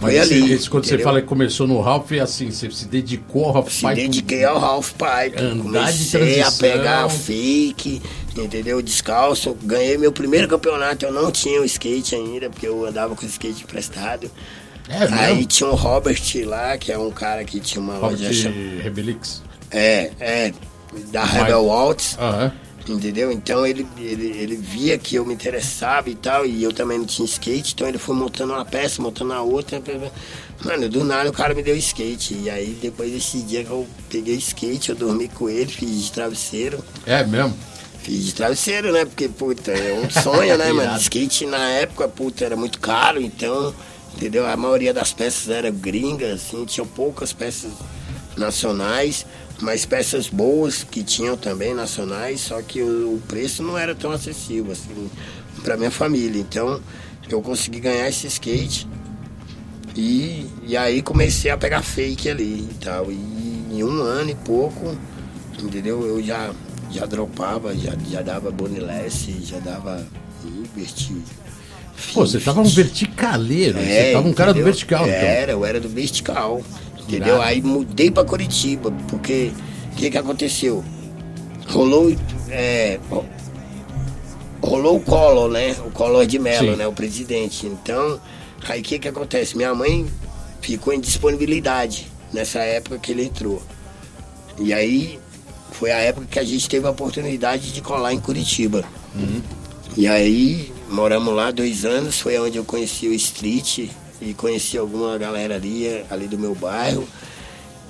Mas 0.00 0.12
Foi 0.12 0.14
esse- 0.22 0.34
ali. 0.34 0.52
esse- 0.52 0.68
quando 0.70 0.84
você 0.84 0.90
entendeu? 0.90 1.04
fala 1.04 1.20
que 1.22 1.26
começou 1.28 1.66
no 1.66 1.80
Ralph, 1.80 2.10
é 2.12 2.18
assim, 2.20 2.50
você 2.50 2.70
se 2.70 2.86
dedicou 2.86 3.44
ao 3.46 3.52
Ralph 3.52 3.70
Se 3.72 3.80
Pipe. 3.80 3.94
dediquei 3.94 4.44
ao 4.44 4.58
Ralph 4.58 4.90
Pipe. 4.92 5.40
Andar 5.40 5.62
Comecei 5.92 6.42
a 6.42 6.50
pegar 6.50 7.08
fake, 7.08 8.02
entendeu? 8.36 8.82
Descalço. 8.82 9.56
Ganhei 9.62 9.96
meu 9.96 10.10
primeiro 10.12 10.48
campeonato. 10.48 11.04
Eu 11.06 11.12
não 11.12 11.30
tinha 11.30 11.60
o 11.60 11.64
skate 11.64 12.14
ainda, 12.16 12.50
porque 12.50 12.66
eu 12.66 12.84
andava 12.84 13.14
com 13.14 13.24
skate 13.24 13.62
emprestado. 13.62 14.30
É 14.88 15.04
Aí 15.04 15.34
mesmo? 15.34 15.46
tinha 15.46 15.70
o 15.70 15.74
Robert 15.74 16.20
lá, 16.44 16.76
que 16.76 16.92
é 16.92 16.98
um 16.98 17.10
cara 17.10 17.42
que 17.44 17.58
tinha 17.60 17.80
uma 17.80 17.94
Robert 17.94 18.18
loja. 18.20 18.32
cham- 18.34 18.52
Rebelix. 18.82 19.42
É, 19.70 20.10
é. 20.20 20.52
Da 21.10 21.24
Rebel 21.24 21.64
Waltz. 21.64 22.16
Aham. 22.18 22.52
Entendeu? 22.86 23.32
Então 23.32 23.66
ele, 23.66 23.86
ele, 23.96 24.26
ele 24.36 24.56
via 24.56 24.98
que 24.98 25.16
eu 25.16 25.24
me 25.24 25.32
interessava 25.32 26.10
e 26.10 26.14
tal, 26.14 26.44
e 26.44 26.62
eu 26.62 26.70
também 26.70 26.98
não 26.98 27.06
tinha 27.06 27.24
skate, 27.24 27.72
então 27.74 27.88
ele 27.88 27.96
foi 27.96 28.14
montando 28.14 28.52
uma 28.52 28.64
peça, 28.64 29.00
montando 29.00 29.32
a 29.32 29.40
outra. 29.40 29.82
Mano, 30.62 30.88
do 30.88 31.02
nada 31.02 31.30
o 31.30 31.32
cara 31.32 31.54
me 31.54 31.62
deu 31.62 31.76
skate. 31.76 32.34
E 32.34 32.50
aí 32.50 32.76
depois 32.80 33.10
desse 33.10 33.38
dia 33.38 33.64
que 33.64 33.70
eu 33.70 33.86
peguei 34.10 34.36
skate, 34.36 34.90
eu 34.90 34.96
dormi 34.96 35.28
com 35.28 35.48
ele, 35.48 35.70
fiz 35.70 36.04
de 36.04 36.12
travesseiro. 36.12 36.84
É 37.06 37.24
mesmo? 37.24 37.56
Fiz 38.02 38.26
de 38.26 38.34
travesseiro, 38.34 38.92
né? 38.92 39.06
Porque, 39.06 39.28
puta, 39.28 39.72
é 39.72 39.94
um 39.94 40.10
sonho, 40.10 40.58
né, 40.58 40.70
mano? 40.72 40.98
Skate 40.98 41.46
na 41.46 41.70
época, 41.70 42.06
puta, 42.06 42.44
era 42.44 42.54
muito 42.54 42.78
caro, 42.78 43.18
então, 43.18 43.74
entendeu? 44.14 44.46
A 44.46 44.56
maioria 44.58 44.92
das 44.92 45.10
peças 45.10 45.48
era 45.48 45.70
gringas, 45.70 46.32
assim, 46.42 46.66
tinham 46.66 46.86
poucas 46.86 47.32
peças 47.32 47.72
nacionais, 48.36 49.24
mas 49.60 49.86
peças 49.86 50.28
boas 50.28 50.84
que 50.84 51.02
tinham 51.02 51.36
também 51.36 51.74
nacionais, 51.74 52.40
só 52.40 52.60
que 52.62 52.82
o, 52.82 53.14
o 53.14 53.22
preço 53.28 53.62
não 53.62 53.78
era 53.78 53.94
tão 53.94 54.10
acessível, 54.10 54.72
assim, 54.72 55.10
pra 55.62 55.76
minha 55.76 55.90
família. 55.90 56.40
Então, 56.40 56.80
eu 57.28 57.40
consegui 57.40 57.80
ganhar 57.80 58.08
esse 58.08 58.26
skate 58.26 58.86
e, 59.96 60.46
e 60.66 60.76
aí 60.76 61.00
comecei 61.02 61.50
a 61.50 61.56
pegar 61.56 61.82
fake 61.82 62.28
ali 62.28 62.68
e 62.70 62.74
tal. 62.82 63.10
E 63.10 63.14
em 63.72 63.82
um 63.82 64.02
ano 64.02 64.30
e 64.30 64.34
pouco, 64.34 64.96
entendeu? 65.62 66.04
Eu 66.06 66.22
já, 66.22 66.52
já 66.90 67.06
dropava, 67.06 67.74
já, 67.76 67.92
já 68.10 68.22
dava 68.22 68.50
boneless, 68.50 69.32
já 69.44 69.58
dava 69.58 70.06
Liberty. 70.44 71.16
Pô, 72.12 72.26
você 72.26 72.40
tava 72.40 72.60
um 72.60 72.64
verticaleiro. 72.64 73.78
você 73.78 73.84
É, 73.84 74.12
tava 74.12 74.28
um 74.28 74.32
cara 74.32 74.52
do 74.52 74.62
vertical, 74.62 75.02
então. 75.06 75.14
Era, 75.14 75.52
eu 75.52 75.64
era 75.64 75.80
do 75.80 75.88
vertical. 75.88 76.62
Entendeu? 77.06 77.40
Aí 77.42 77.60
mudei 77.62 78.10
pra 78.10 78.24
Curitiba, 78.24 78.90
porque 79.08 79.52
o 79.92 79.96
que, 79.96 80.10
que 80.10 80.18
aconteceu? 80.18 80.82
Rolou. 81.68 82.14
É, 82.50 82.98
ro- 83.10 83.24
rolou 84.62 84.96
o 84.96 85.00
Collor, 85.00 85.50
né? 85.50 85.76
O 85.86 85.90
Collor 85.90 86.26
de 86.26 86.38
Mello, 86.38 86.72
Sim. 86.72 86.76
né? 86.76 86.86
O 86.86 86.92
presidente. 86.92 87.66
Então, 87.66 88.18
aí 88.68 88.80
o 88.80 88.82
que, 88.82 88.98
que 88.98 89.08
acontece? 89.08 89.56
Minha 89.56 89.74
mãe 89.74 90.06
ficou 90.60 90.92
em 90.92 91.00
disponibilidade 91.00 92.06
nessa 92.32 92.60
época 92.60 92.98
que 92.98 93.12
ele 93.12 93.24
entrou. 93.24 93.62
E 94.58 94.72
aí 94.72 95.18
foi 95.72 95.90
a 95.90 95.98
época 95.98 96.26
que 96.30 96.38
a 96.38 96.44
gente 96.44 96.68
teve 96.68 96.86
a 96.86 96.90
oportunidade 96.90 97.72
de 97.72 97.80
colar 97.82 98.12
em 98.14 98.20
Curitiba. 98.20 98.84
E 99.96 100.06
aí 100.08 100.72
moramos 100.88 101.34
lá 101.34 101.50
dois 101.50 101.84
anos, 101.84 102.20
foi 102.20 102.38
onde 102.38 102.56
eu 102.56 102.64
conheci 102.64 103.06
o 103.08 103.12
street 103.12 103.88
e 104.20 104.34
conheci 104.34 104.76
alguma 104.78 105.16
galera 105.18 105.54
ali, 105.56 106.04
ali 106.10 106.26
do 106.26 106.38
meu 106.38 106.54
bairro. 106.54 107.06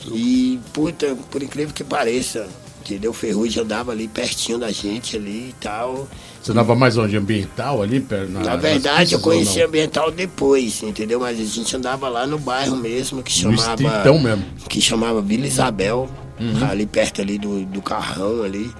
E, 0.06 0.58
puta, 0.72 1.16
por 1.30 1.42
incrível 1.42 1.72
que 1.74 1.82
pareça, 1.82 2.46
entendeu? 2.84 3.10
O 3.10 3.14
Ferrugem 3.14 3.62
andava 3.62 3.92
ali 3.92 4.06
pertinho 4.06 4.58
da 4.58 4.70
gente 4.70 5.16
ali 5.16 5.48
e 5.50 5.54
tal. 5.60 6.06
Você 6.42 6.52
andava 6.52 6.74
mais 6.74 6.98
onde? 6.98 7.16
Ambiental 7.16 7.82
ali? 7.82 8.04
Na, 8.28 8.40
nas 8.40 8.60
verdade, 8.60 9.14
eu 9.14 9.20
conheci 9.20 9.62
ambiental 9.62 10.10
depois, 10.10 10.82
entendeu? 10.82 11.20
Mas 11.20 11.40
a 11.40 11.44
gente 11.44 11.74
andava 11.74 12.08
lá 12.08 12.26
no 12.26 12.38
bairro 12.38 12.76
mesmo, 12.76 13.22
que 13.22 13.32
chamava. 13.32 13.82
Estritão 13.82 14.18
mesmo. 14.18 14.44
Que 14.68 14.80
chamava 14.80 15.22
Vila 15.22 15.46
Isabel, 15.46 16.08
Uhum. 16.38 16.64
ali 16.68 16.84
perto 16.84 17.20
ali 17.22 17.38
do, 17.38 17.64
do 17.64 17.80
Carrão 17.80 18.42
ali. 18.42 18.70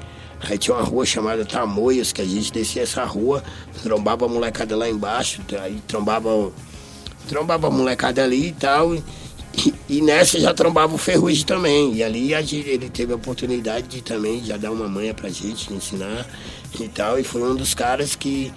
Aí 0.40 0.58
tinha 0.58 0.76
uma 0.76 0.82
rua 0.82 1.06
chamada 1.06 1.44
Tamoios, 1.44 2.12
que 2.12 2.20
a 2.20 2.24
gente 2.24 2.52
descia 2.52 2.82
essa 2.82 3.04
rua, 3.04 3.42
trombava 3.82 4.26
a 4.26 4.28
molecada 4.28 4.76
lá 4.76 4.90
embaixo, 4.90 5.40
aí 5.62 5.80
trombava, 5.86 6.28
trombava 7.28 7.66
a 7.68 7.70
molecada 7.70 8.22
ali 8.22 8.48
e 8.48 8.52
tal. 8.52 8.94
E, 8.94 9.02
e 9.88 10.00
nessa 10.02 10.38
já 10.38 10.52
trombava 10.52 10.94
o 10.94 10.98
Ferrugem 10.98 11.44
também. 11.44 11.94
E 11.94 12.02
ali 12.02 12.34
a 12.34 12.42
gente, 12.42 12.68
ele 12.68 12.88
teve 12.88 13.12
a 13.12 13.16
oportunidade 13.16 13.86
de 13.88 14.02
também 14.02 14.44
já 14.44 14.56
dar 14.56 14.70
uma 14.70 14.88
manha 14.88 15.14
pra 15.14 15.28
gente, 15.28 15.72
ensinar 15.72 16.26
e 16.78 16.88
tal. 16.88 17.18
E 17.18 17.24
foi 17.24 17.42
um 17.42 17.54
dos 17.54 17.74
caras 17.74 18.14
que, 18.14 18.52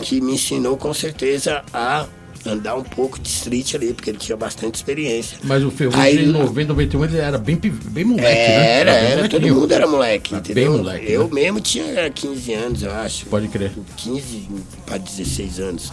que 0.00 0.20
me 0.20 0.34
ensinou 0.34 0.76
com 0.76 0.92
certeza 0.94 1.64
a 1.72 2.06
andar 2.46 2.76
um 2.76 2.82
pouco 2.82 3.18
de 3.18 3.28
street 3.28 3.74
ali, 3.74 3.92
porque 3.92 4.10
ele 4.10 4.18
tinha 4.18 4.36
bastante 4.36 4.76
experiência. 4.76 5.38
Mas 5.44 5.62
o 5.64 5.70
Ferrugem 5.70 6.24
em 6.24 6.26
90, 6.26 6.68
91 6.68 7.04
ele 7.04 7.18
era 7.18 7.38
bem, 7.38 7.56
bem 7.56 8.04
moleque, 8.04 8.26
né? 8.28 8.70
Era, 8.80 8.90
era, 8.92 9.28
todo 9.28 9.46
mundo 9.54 9.72
era 9.72 9.86
moleque, 9.86 10.34
Era 10.34 10.40
entendeu? 10.42 10.70
bem 10.72 10.78
moleque, 10.82 11.12
eu 11.12 11.24
né? 11.24 11.30
mesmo 11.32 11.60
tinha 11.60 12.10
15 12.10 12.52
anos, 12.54 12.82
eu 12.82 12.92
acho. 12.92 13.26
Pode 13.26 13.48
crer. 13.48 13.72
15 13.96 14.48
para 14.86 14.98
16 14.98 15.58
anos. 15.60 15.92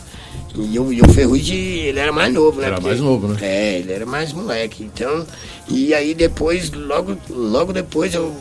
E, 0.55 0.79
o- 0.79 0.93
e 0.93 1.01
o 1.01 1.07
Ferrugem, 1.09 1.57
ele 1.57 1.99
era 1.99 2.11
mais 2.13 2.33
novo, 2.33 2.59
né? 2.61 2.67
Era 2.67 2.75
Porque- 2.75 2.87
mais 2.89 3.01
novo, 3.01 3.27
né? 3.27 3.37
É, 3.41 3.79
ele 3.79 3.91
era 3.91 4.05
mais 4.05 4.31
moleque. 4.31 4.83
Então, 4.83 5.25
e 5.67 5.93
aí 5.93 6.13
depois, 6.13 6.71
logo, 6.71 7.17
logo 7.29 7.73
depois 7.73 8.13
eu 8.13 8.33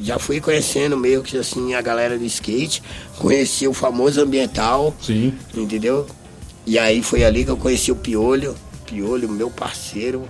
já 0.00 0.18
fui 0.18 0.40
conhecendo 0.40 0.96
meio 0.96 1.22
que 1.22 1.36
assim 1.36 1.74
a 1.74 1.80
galera 1.80 2.16
do 2.18 2.24
skate, 2.24 2.82
conheci 3.18 3.66
o 3.68 3.72
famoso 3.72 4.20
ambiental, 4.20 4.94
Sim. 5.00 5.32
entendeu? 5.54 6.06
E 6.68 6.78
aí 6.78 7.02
foi 7.02 7.24
ali 7.24 7.44
que 7.46 7.50
eu 7.50 7.56
conheci 7.56 7.90
o 7.90 7.96
Piolho, 7.96 8.54
Piolho, 8.84 9.26
meu 9.28 9.48
parceiro, 9.50 10.28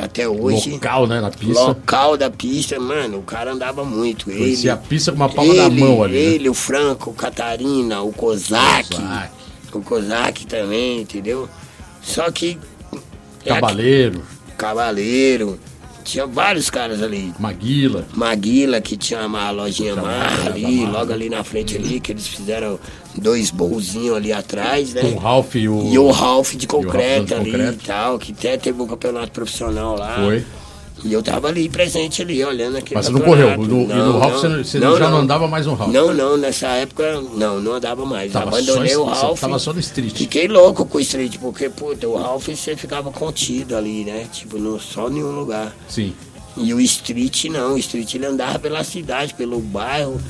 até 0.00 0.26
hoje. 0.26 0.70
Local, 0.70 1.06
né? 1.06 1.20
Na 1.20 1.30
pista. 1.30 1.60
Local 1.62 2.16
da 2.16 2.30
pista, 2.30 2.80
mano, 2.80 3.18
o 3.18 3.22
cara 3.22 3.52
andava 3.52 3.84
muito. 3.84 4.24
Conhecia 4.24 4.70
ele, 4.70 4.70
a 4.70 4.76
pista 4.76 5.10
com 5.12 5.16
uma 5.16 5.28
palma 5.28 5.54
da 5.54 5.68
mão 5.68 6.02
ali, 6.02 6.14
né? 6.14 6.18
Ele, 6.20 6.48
o 6.48 6.54
Franco, 6.54 7.10
o 7.10 7.14
Catarina, 7.14 8.00
o 8.00 8.10
Kozak. 8.10 8.88
Kozak. 8.96 9.30
O 9.74 9.80
Kozak 9.82 10.46
também, 10.46 11.02
entendeu? 11.02 11.46
Só 12.02 12.30
que. 12.30 12.58
é 13.44 13.50
Cavaleiro. 13.50 14.20
aqui- 14.20 14.56
Cavaleiro. 14.56 15.60
Tinha 16.04 16.26
vários 16.26 16.70
caras 16.70 17.02
ali. 17.02 17.32
Maguila. 17.38 18.06
Maguila, 18.14 18.80
que 18.80 18.96
tinha 18.96 19.26
uma 19.26 19.50
lojinha 19.50 19.96
Marra 19.96 20.50
ali, 20.50 20.84
logo 20.86 21.12
ali 21.12 21.28
na 21.28 21.44
frente 21.44 21.76
ali, 21.76 22.00
que 22.00 22.12
eles 22.12 22.26
fizeram 22.26 22.78
dois 23.14 23.50
bolzinhos 23.50 24.16
ali 24.16 24.32
atrás, 24.32 24.94
né? 24.94 25.02
Com 25.02 25.12
o 25.12 25.18
Ralph 25.18 25.54
e 25.54 25.68
o. 25.68 25.92
E 25.92 25.98
o 25.98 26.10
Ralph 26.10 26.54
de 26.54 26.64
E 26.64 26.68
o 26.68 26.72
Ralph 26.72 26.84
concreto 26.86 27.26
de 27.26 27.34
ali 27.34 27.50
concreto. 27.50 27.72
e 27.72 27.86
tal, 27.86 28.18
que 28.18 28.32
até 28.32 28.56
teve 28.56 28.80
um 28.80 28.86
campeonato 28.86 29.32
profissional 29.32 29.96
lá. 29.96 30.16
Foi. 30.16 30.44
E 31.04 31.12
eu 31.12 31.22
tava 31.22 31.48
ali 31.48 31.68
presente 31.68 32.20
ali, 32.22 32.44
olhando 32.44 32.76
aquele 32.76 32.94
Mas 32.94 33.06
você 33.06 33.12
não 33.12 33.20
correu. 33.20 33.56
No- 33.56 33.82
e 33.82 33.86
no 33.86 34.18
Ralph 34.18 34.34
você, 34.42 34.78
não- 34.78 34.98
já 34.98 35.10
não 35.10 35.18
andava 35.20 35.48
mais 35.48 35.64
no 35.66 35.74
Ralph. 35.74 35.92
Não, 35.92 36.12
não, 36.12 36.36
nessa 36.36 36.68
época 36.68 37.20
não, 37.34 37.58
não 37.60 37.74
andava 37.74 38.04
mais. 38.04 38.32
Tava 38.32 38.48
Abandonei 38.48 38.94
só- 38.94 39.02
o 39.02 39.06
você 39.06 39.20
Ralph. 39.22 39.40
tava 39.40 39.58
só 39.58 39.72
no 39.72 39.80
street. 39.80 40.14
Fiquei 40.16 40.46
louco 40.46 40.84
com 40.84 40.98
o 40.98 41.00
street, 41.00 41.38
porque, 41.38 41.68
puta, 41.70 42.06
o 42.06 42.16
Ralph 42.16 42.48
você 42.48 42.76
ficava 42.76 43.10
contido 43.10 43.76
ali, 43.76 44.04
né? 44.04 44.26
Tipo, 44.32 44.58
não, 44.58 44.78
só 44.78 45.08
em 45.08 45.22
um 45.22 45.30
lugar. 45.32 45.74
Sim. 45.88 46.12
E 46.56 46.74
o 46.74 46.80
street 46.80 47.44
não, 47.46 47.74
o 47.74 47.78
street 47.78 48.14
ele 48.14 48.26
andava 48.26 48.58
pela 48.58 48.84
cidade, 48.84 49.32
pelo 49.34 49.58
bairro. 49.60 50.20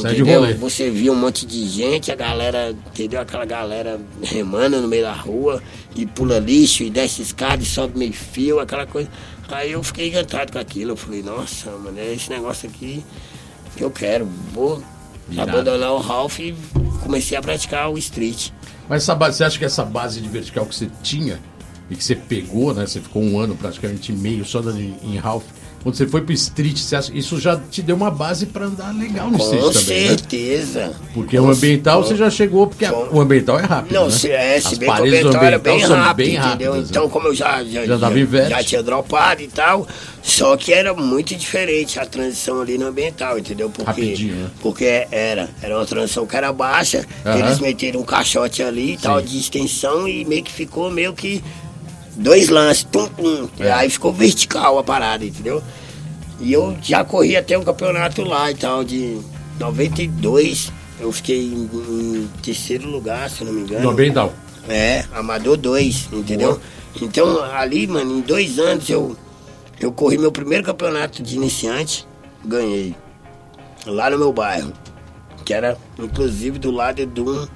Sai 0.00 0.14
de 0.14 0.22
Entendeu? 0.22 0.58
Você 0.58 0.90
via 0.90 1.10
um 1.12 1.14
monte 1.14 1.46
de 1.46 1.66
gente, 1.68 2.10
a 2.10 2.14
galera, 2.16 2.74
entendeu? 2.92 3.20
Aquela 3.20 3.44
galera 3.46 3.98
remando 4.20 4.80
no 4.82 4.88
meio 4.88 5.04
da 5.04 5.12
rua 5.12 5.62
e 5.94 6.04
pula 6.04 6.38
lixo 6.38 6.82
e 6.82 6.90
desce 6.90 7.22
escada 7.22 7.62
e 7.62 7.66
sobe 7.66 7.96
meio 7.96 8.12
fio, 8.12 8.58
aquela 8.58 8.84
coisa. 8.84 9.08
Aí 9.48 9.72
eu 9.72 9.82
fiquei 9.82 10.08
encantado 10.08 10.52
com 10.52 10.58
aquilo. 10.58 10.92
Eu 10.92 10.96
falei, 10.96 11.22
nossa, 11.22 11.70
mano, 11.70 11.98
é 11.98 12.12
esse 12.12 12.30
negócio 12.30 12.68
aqui 12.68 13.04
que 13.76 13.84
eu 13.84 13.90
quero. 13.90 14.26
Vou 14.52 14.82
abandonar 15.36 15.92
o 15.92 15.98
Ralph 15.98 16.38
e 16.40 16.54
comecei 17.02 17.36
a 17.36 17.42
praticar 17.42 17.90
o 17.90 17.98
street. 17.98 18.50
Mas 18.88 19.02
essa 19.02 19.14
base, 19.14 19.38
você 19.38 19.44
acha 19.44 19.58
que 19.58 19.64
essa 19.64 19.84
base 19.84 20.20
de 20.20 20.28
vertical 20.28 20.66
que 20.66 20.74
você 20.74 20.88
tinha 21.02 21.40
e 21.90 21.96
que 21.96 22.02
você 22.02 22.14
pegou, 22.14 22.74
né? 22.74 22.86
Você 22.86 23.00
ficou 23.00 23.22
um 23.22 23.38
ano 23.38 23.56
praticamente 23.56 24.12
meio 24.12 24.44
só 24.44 24.60
dando 24.60 24.80
em, 24.80 24.96
em 25.02 25.16
Ralph. 25.16 25.44
Quando 25.86 25.94
você 25.94 26.06
foi 26.08 26.20
pro 26.20 26.32
street, 26.32 26.80
isso 27.14 27.38
já 27.38 27.56
te 27.56 27.80
deu 27.80 27.94
uma 27.94 28.10
base 28.10 28.44
pra 28.46 28.64
andar 28.64 28.92
legal 28.92 29.30
no 29.30 29.38
Com 29.38 29.44
street 29.44 29.72
também, 29.72 30.00
né? 30.00 30.08
certeza. 30.08 30.92
Porque 31.14 31.38
o 31.38 31.48
ambiental 31.48 32.02
você 32.02 32.16
já 32.16 32.28
chegou, 32.28 32.66
porque 32.66 32.88
com- 32.88 33.06
o 33.16 33.20
ambiental 33.20 33.56
é 33.60 33.62
rápido. 33.62 33.92
Não, 33.94 34.06
né? 34.06 34.10
se, 34.10 34.28
é, 34.28 34.60
se 34.60 34.66
As 34.66 34.78
bem 34.78 34.92
que 34.92 35.00
o 35.00 35.04
ambiental 35.04 35.44
era 35.44 35.58
bem 35.60 35.78
rápido, 35.78 36.16
bem 36.16 36.34
entendeu? 36.34 36.72
rápidas, 36.72 36.90
então, 36.90 37.04
né? 37.04 37.10
como 37.12 37.28
eu 37.28 37.34
já, 37.36 37.62
já, 37.62 37.86
Já 37.86 38.08
vert. 38.08 38.48
já 38.50 38.64
tinha 38.64 38.82
dropado 38.82 39.42
e 39.42 39.46
tal, 39.46 39.86
só 40.24 40.56
que 40.56 40.72
era 40.72 40.92
muito 40.92 41.36
diferente 41.36 42.00
a 42.00 42.04
transição 42.04 42.60
ali 42.62 42.76
no 42.76 42.88
ambiental, 42.88 43.38
entendeu? 43.38 43.70
Porque, 43.70 43.88
Rapidinho, 43.88 44.34
né? 44.34 44.50
Porque 44.60 45.06
era, 45.12 45.48
era 45.62 45.76
uma 45.76 45.86
transição 45.86 46.26
que 46.26 46.36
era 46.36 46.52
baixa, 46.52 47.06
eles 47.24 47.60
meteram 47.60 48.00
um 48.00 48.04
caixote 48.04 48.60
ali 48.60 48.94
e 48.94 48.96
tal, 48.96 49.22
de 49.22 49.38
extensão, 49.38 50.08
e 50.08 50.24
meio 50.24 50.42
que 50.42 50.52
ficou 50.52 50.90
meio 50.90 51.12
que 51.12 51.40
dois 52.16 52.48
lances, 52.48 52.82
tum, 52.90 53.06
tum. 53.08 53.48
É. 53.60 53.70
Aí 53.70 53.90
ficou 53.90 54.12
vertical 54.12 54.78
a 54.78 54.82
parada, 54.82 55.24
entendeu? 55.24 55.62
E 56.40 56.52
eu 56.52 56.76
já 56.82 57.04
corri 57.04 57.36
até 57.36 57.56
um 57.56 57.64
campeonato 57.64 58.22
lá 58.22 58.50
e 58.50 58.54
tal, 58.54 58.84
de 58.84 59.18
92. 59.58 60.72
Eu 61.00 61.12
fiquei 61.12 61.46
em, 61.46 61.64
em 61.64 62.30
terceiro 62.42 62.88
lugar, 62.88 63.28
se 63.30 63.42
eu 63.42 63.46
não 63.46 63.54
me 63.54 63.62
engano. 63.62 63.82
No 63.82 63.90
ambiental. 63.90 64.32
É, 64.68 65.04
Amador 65.12 65.56
2, 65.56 66.08
entendeu? 66.12 66.52
Boa. 66.52 66.62
Então, 67.00 67.42
ali, 67.44 67.86
mano, 67.86 68.18
em 68.18 68.20
dois 68.20 68.58
anos 68.58 68.88
eu, 68.88 69.16
eu 69.80 69.92
corri 69.92 70.18
meu 70.18 70.32
primeiro 70.32 70.64
campeonato 70.64 71.22
de 71.22 71.36
iniciante, 71.36 72.06
ganhei. 72.44 72.94
Lá 73.86 74.10
no 74.10 74.18
meu 74.18 74.32
bairro. 74.32 74.72
Que 75.44 75.54
era, 75.54 75.78
inclusive, 75.98 76.58
do 76.58 76.70
lado 76.70 77.06
de, 77.06 77.20
um, 77.20 77.46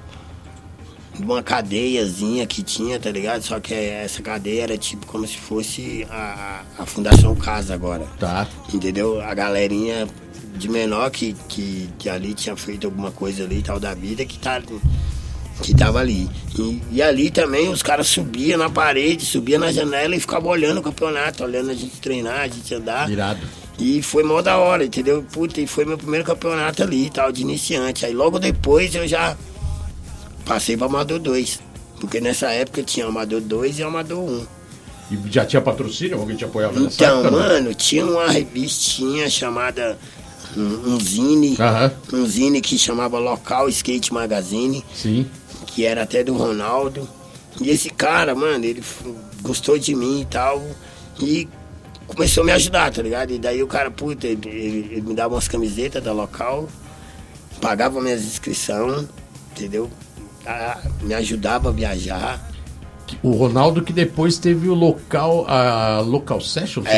de 1.13 1.23
uma 1.23 1.43
cadeiazinha 1.43 2.45
que 2.45 2.63
tinha, 2.63 2.99
tá 2.99 3.11
ligado? 3.11 3.41
Só 3.41 3.59
que 3.59 3.73
essa 3.73 4.21
cadeia 4.21 4.63
era 4.63 4.77
tipo 4.77 5.05
como 5.05 5.27
se 5.27 5.37
fosse 5.37 6.07
a, 6.09 6.63
a 6.79 6.85
Fundação 6.85 7.35
Casa 7.35 7.73
agora. 7.73 8.05
Tá. 8.19 8.47
Entendeu? 8.73 9.21
A 9.21 9.33
galerinha 9.33 10.07
de 10.55 10.69
menor 10.69 11.09
que, 11.11 11.33
que, 11.47 11.89
que 11.97 12.09
ali 12.09 12.33
tinha 12.33 12.55
feito 12.55 12.87
alguma 12.87 13.11
coisa 13.11 13.43
ali 13.43 13.59
e 13.59 13.63
tal 13.63 13.79
da 13.79 13.93
vida 13.93 14.25
que 14.25 14.37
tá 14.37 14.61
que 15.61 15.75
tava 15.75 15.99
ali. 15.99 16.29
E, 16.57 16.81
e 16.91 17.01
ali 17.01 17.29
também 17.29 17.69
os 17.69 17.83
caras 17.83 18.07
subiam 18.07 18.57
na 18.57 18.69
parede, 18.69 19.25
subiam 19.25 19.59
na 19.59 19.71
janela 19.71 20.15
e 20.15 20.19
ficavam 20.19 20.49
olhando 20.49 20.79
o 20.79 20.81
campeonato, 20.81 21.43
olhando 21.43 21.69
a 21.71 21.73
gente 21.73 21.97
treinar, 21.97 22.41
a 22.41 22.47
gente 22.47 22.73
andar. 22.73 23.09
Irado. 23.09 23.39
E 23.79 24.01
foi 24.01 24.23
mó 24.23 24.41
da 24.41 24.57
hora, 24.57 24.85
entendeu? 24.85 25.23
Puta, 25.31 25.59
e 25.59 25.67
foi 25.67 25.85
meu 25.85 25.97
primeiro 25.97 26.25
campeonato 26.25 26.83
ali 26.83 27.09
tal, 27.09 27.31
de 27.31 27.41
iniciante. 27.41 28.05
Aí 28.05 28.13
logo 28.13 28.39
depois 28.39 28.93
eu 28.93 29.07
já 29.07 29.35
passei 30.53 30.75
para 30.75 30.87
Amador 30.87 31.19
2. 31.19 31.59
Porque 31.99 32.19
nessa 32.19 32.49
época 32.51 32.83
tinha 32.83 33.05
Amador 33.05 33.39
2 33.41 33.79
e 33.79 33.83
Amador 33.83 34.19
1. 34.19 34.45
E 35.11 35.19
já 35.31 35.45
tinha 35.45 35.61
patrocínio? 35.61 36.19
Alguém 36.19 36.35
te 36.35 36.43
apoiava 36.45 36.79
nessa 36.79 36.95
Então, 36.95 37.19
época? 37.19 37.31
não? 37.31 37.39
mano, 37.39 37.73
tinha 37.73 38.05
uma 38.05 38.27
revistinha 38.29 39.29
chamada 39.29 39.97
um, 40.57 40.93
um 40.95 40.99
zine, 40.99 41.55
Aham. 41.59 41.91
um 42.13 42.25
zine 42.25 42.59
que 42.61 42.77
chamava 42.77 43.17
Local 43.19 43.69
Skate 43.69 44.13
Magazine, 44.13 44.83
Sim. 44.93 45.25
que 45.67 45.85
era 45.85 46.03
até 46.03 46.23
do 46.23 46.33
Ronaldo. 46.33 47.07
E 47.61 47.69
esse 47.69 47.89
cara, 47.89 48.33
mano, 48.35 48.63
ele 48.65 48.81
gostou 49.41 49.77
de 49.77 49.93
mim 49.95 50.21
e 50.21 50.25
tal, 50.25 50.61
e 51.19 51.47
começou 52.07 52.43
a 52.43 52.45
me 52.45 52.51
ajudar, 52.53 52.91
tá 52.91 53.01
ligado? 53.01 53.31
E 53.31 53.37
daí 53.37 53.61
o 53.61 53.67
cara, 53.67 53.91
puta, 53.91 54.27
ele, 54.27 54.49
ele- 54.49 54.87
ele 54.91 55.01
me 55.01 55.13
dava 55.13 55.35
umas 55.35 55.47
camisetas 55.47 56.01
da 56.03 56.11
Local, 56.13 56.67
pagava 57.61 58.01
minhas 58.01 58.21
inscrições, 58.23 59.05
entendeu? 59.51 59.89
Me 61.01 61.15
ajudava 61.15 61.69
a 61.69 61.73
viajar. 61.73 62.50
O 63.23 63.31
Ronaldo 63.31 63.81
que 63.81 63.93
depois 63.93 64.37
teve 64.37 64.67
o 64.67 64.73
local, 64.73 65.45
a 65.47 65.99
local 66.01 66.39
session, 66.41 66.81
engano, 66.81 66.93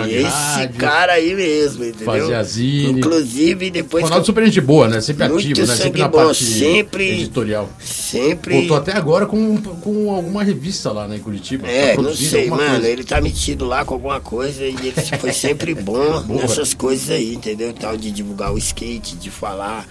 né? 0.00 0.02
É, 0.02 0.06
de 0.06 0.14
esse 0.16 0.24
rádio. 0.26 0.76
cara 0.80 1.12
aí 1.14 1.34
mesmo, 1.34 1.84
entendeu? 1.84 2.06
Fazia 2.06 2.42
zine. 2.42 2.98
Inclusive, 3.00 3.70
depois 3.70 4.04
Ronaldo 4.04 4.22
que 4.22 4.26
super 4.26 4.44
gente 4.46 4.60
boa, 4.60 4.88
né? 4.88 5.00
Sempre 5.00 5.28
Muito 5.28 5.44
ativo, 5.46 5.66
né? 5.66 5.76
Sempre 5.76 6.00
na 6.00 6.08
bom, 6.08 6.18
parte 6.26 6.44
sempre- 6.44 7.10
editorial. 7.10 7.68
sempre... 7.80 8.54
Voltou 8.58 8.76
até 8.76 8.92
agora 8.92 9.26
com, 9.26 9.56
com 9.56 10.10
alguma 10.14 10.42
revista 10.42 10.90
lá 10.92 11.06
né, 11.08 11.16
em 11.16 11.20
Curitiba. 11.20 11.66
É, 11.68 11.94
Tá 11.96 12.02
não 12.02 12.14
sei, 12.14 12.48
mano, 12.50 12.62
coisa. 12.70 12.88
ele 12.88 13.04
tá 13.04 13.20
metido 13.20 13.64
lá 13.64 13.84
com 13.84 13.94
alguma 13.94 14.20
coisa 14.20 14.64
e 14.64 14.68
ele 14.74 14.92
foi 15.18 15.32
sempre 15.32 15.74
bom 15.76 16.22
Boa. 16.22 16.42
nessas 16.42 16.74
coisas 16.74 17.10
aí, 17.10 17.34
entendeu? 17.34 17.72
Tal 17.72 17.96
de 17.96 18.10
divulgar 18.10 18.52
o 18.52 18.58
skate, 18.58 19.16
de 19.16 19.30
falar 19.30 19.86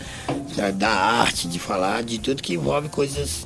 da, 0.56 0.72
da 0.72 0.90
arte, 0.90 1.48
de 1.48 1.60
falar 1.60 2.04
de 2.04 2.20
tudo 2.20 2.42
que 2.42 2.54
envolve 2.54 2.90
coisas, 2.90 3.46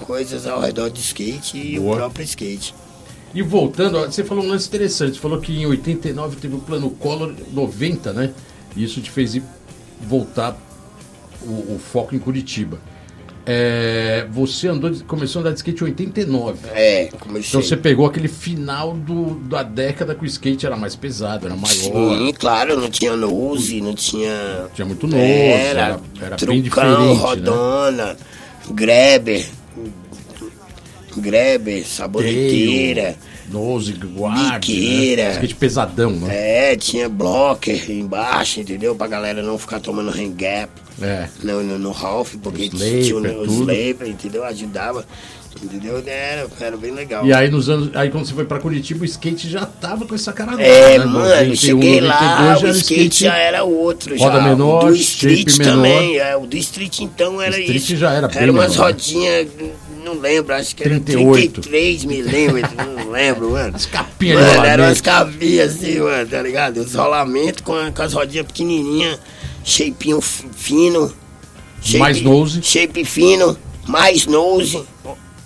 coisas 0.00 0.46
ao 0.46 0.60
redor 0.60 0.90
do 0.90 0.98
skate 0.98 1.58
e 1.58 1.78
Boa. 1.78 1.92
o 1.92 1.96
próprio 1.96 2.24
skate. 2.24 2.74
E 3.34 3.42
voltando, 3.42 3.98
você 4.00 4.22
falou 4.22 4.44
um 4.44 4.48
lance 4.48 4.68
interessante. 4.68 5.14
Você 5.14 5.20
falou 5.20 5.40
que 5.40 5.52
em 5.52 5.66
89 5.66 6.36
teve 6.36 6.54
o 6.54 6.58
plano 6.58 6.90
Collor, 6.90 7.34
90, 7.52 8.12
né? 8.12 8.32
E 8.76 8.84
isso 8.84 9.00
te 9.00 9.10
fez 9.10 9.34
ir 9.34 9.42
voltar 10.00 10.56
o, 11.42 11.74
o 11.74 11.80
foco 11.80 12.14
em 12.14 12.18
Curitiba. 12.18 12.78
É, 13.44 14.24
você 14.30 14.68
andou, 14.68 14.92
começou 15.06 15.40
a 15.40 15.42
andar 15.42 15.50
de 15.50 15.56
skate 15.56 15.82
em 15.82 15.86
89. 15.88 16.58
É, 16.72 17.08
comecei. 17.18 17.48
Então 17.48 17.62
você 17.62 17.76
pegou 17.76 18.06
aquele 18.06 18.28
final 18.28 18.94
do, 18.94 19.34
da 19.40 19.64
década 19.64 20.14
que 20.14 20.22
o 20.22 20.26
skate 20.26 20.64
era 20.64 20.76
mais 20.76 20.94
pesado, 20.94 21.46
era 21.46 21.56
maior. 21.56 22.18
Sim, 22.18 22.32
claro, 22.38 22.80
não 22.80 22.88
tinha 22.88 23.16
nose, 23.16 23.80
não 23.80 23.94
tinha. 23.94 24.66
Tinha 24.74 24.86
muito 24.86 25.08
nose, 25.08 25.24
era, 25.24 25.80
era, 25.80 26.00
era 26.20 26.36
bem 26.46 26.62
trucão, 26.62 26.62
diferente. 26.62 27.14
Né? 27.14 27.14
rodona, 27.14 28.16
greber, 28.70 29.48
greber, 31.20 31.84
saboneteira. 31.86 33.16
Nose, 33.50 33.92
guarda. 33.92 34.58
Biqueira. 34.58 35.24
Né? 35.24 35.32
Skate 35.34 35.54
pesadão, 35.56 36.10
né? 36.12 36.72
É, 36.72 36.76
tinha 36.76 37.08
blocker 37.08 37.90
embaixo, 37.90 38.60
entendeu? 38.60 38.94
Pra 38.94 39.06
galera 39.06 39.42
não 39.42 39.58
ficar 39.58 39.80
tomando 39.80 40.10
hand 40.10 40.32
gap 40.36 40.70
É. 41.00 41.28
no, 41.42 41.62
no, 41.62 41.78
no 41.78 41.90
Ralph, 41.90 42.34
porque 42.42 42.68
tinha 42.68 43.14
Laper, 43.14 43.38
os 43.40 43.46
tudo. 43.48 43.64
Laper, 43.66 44.08
entendeu? 44.08 44.44
Ajudava, 44.44 45.04
entendeu? 45.62 46.02
Era, 46.06 46.46
era 46.60 46.76
bem 46.78 46.92
legal. 46.92 47.26
E 47.26 47.32
aí 47.34 47.50
nos 47.50 47.68
anos. 47.68 47.90
Aí 47.94 48.08
quando 48.10 48.24
você 48.26 48.32
foi 48.32 48.44
pra 48.46 48.58
Curitiba, 48.58 49.02
o 49.02 49.04
skate 49.04 49.50
já 49.50 49.66
tava 49.66 50.06
com 50.06 50.14
essa 50.14 50.32
cara 50.32 50.52
nova, 50.52 50.62
É, 50.62 50.98
né? 50.98 51.04
mano, 51.04 51.28
91, 51.28 51.56
cheguei 51.56 52.00
lá, 52.00 52.54
92 52.54 52.56
o 52.56 52.60
já 52.62 52.68
era 52.68 52.76
skate 52.78 53.24
já 53.24 53.36
era 53.36 53.64
outro 53.64 54.16
já. 54.16 54.24
roda 54.24 54.40
menor, 54.42 54.84
o 54.84 54.86
do 54.88 54.96
street 54.96 55.56
também, 55.58 56.16
é, 56.16 56.36
o 56.36 56.46
do 56.46 56.56
street 56.56 57.00
então 57.00 57.40
era 57.42 57.58
Street 57.58 57.82
isso. 57.82 57.96
já 57.96 58.12
era 58.12 58.28
bem 58.28 58.38
Era 58.44 58.52
umas 58.52 58.76
né? 58.76 58.82
rodinhas, 58.82 59.46
não 60.02 60.14
lembro, 60.18 60.54
acho 60.54 60.74
que 60.76 60.82
era 60.82 60.98
38. 61.00 61.60
33 61.62 62.04
milímetros, 62.04 62.74
não 62.76 63.10
lembro, 63.12 63.50
mano. 63.52 63.74
As 63.76 63.86
capinhas 63.86 64.38
de 64.38 64.42
Mano, 64.44 64.48
rolamento. 64.56 64.72
eram 64.72 64.84
umas 64.84 65.00
cavinhas 65.00 65.76
assim, 65.76 65.98
mano, 66.00 66.28
tá 66.28 66.42
ligado? 66.42 66.76
Os 66.78 66.94
rolamentos 66.94 67.60
com, 67.62 67.74
com 67.92 68.02
as 68.02 68.12
rodinhas 68.12 68.46
pequenininhas, 68.46 69.18
shapeinho 69.64 70.20
fi- 70.20 70.46
fino. 70.52 71.12
Mais 71.98 72.22
nose. 72.22 72.62
Shape 72.62 73.04
fino, 73.04 73.56
mais 73.88 74.26
nose. 74.26 74.82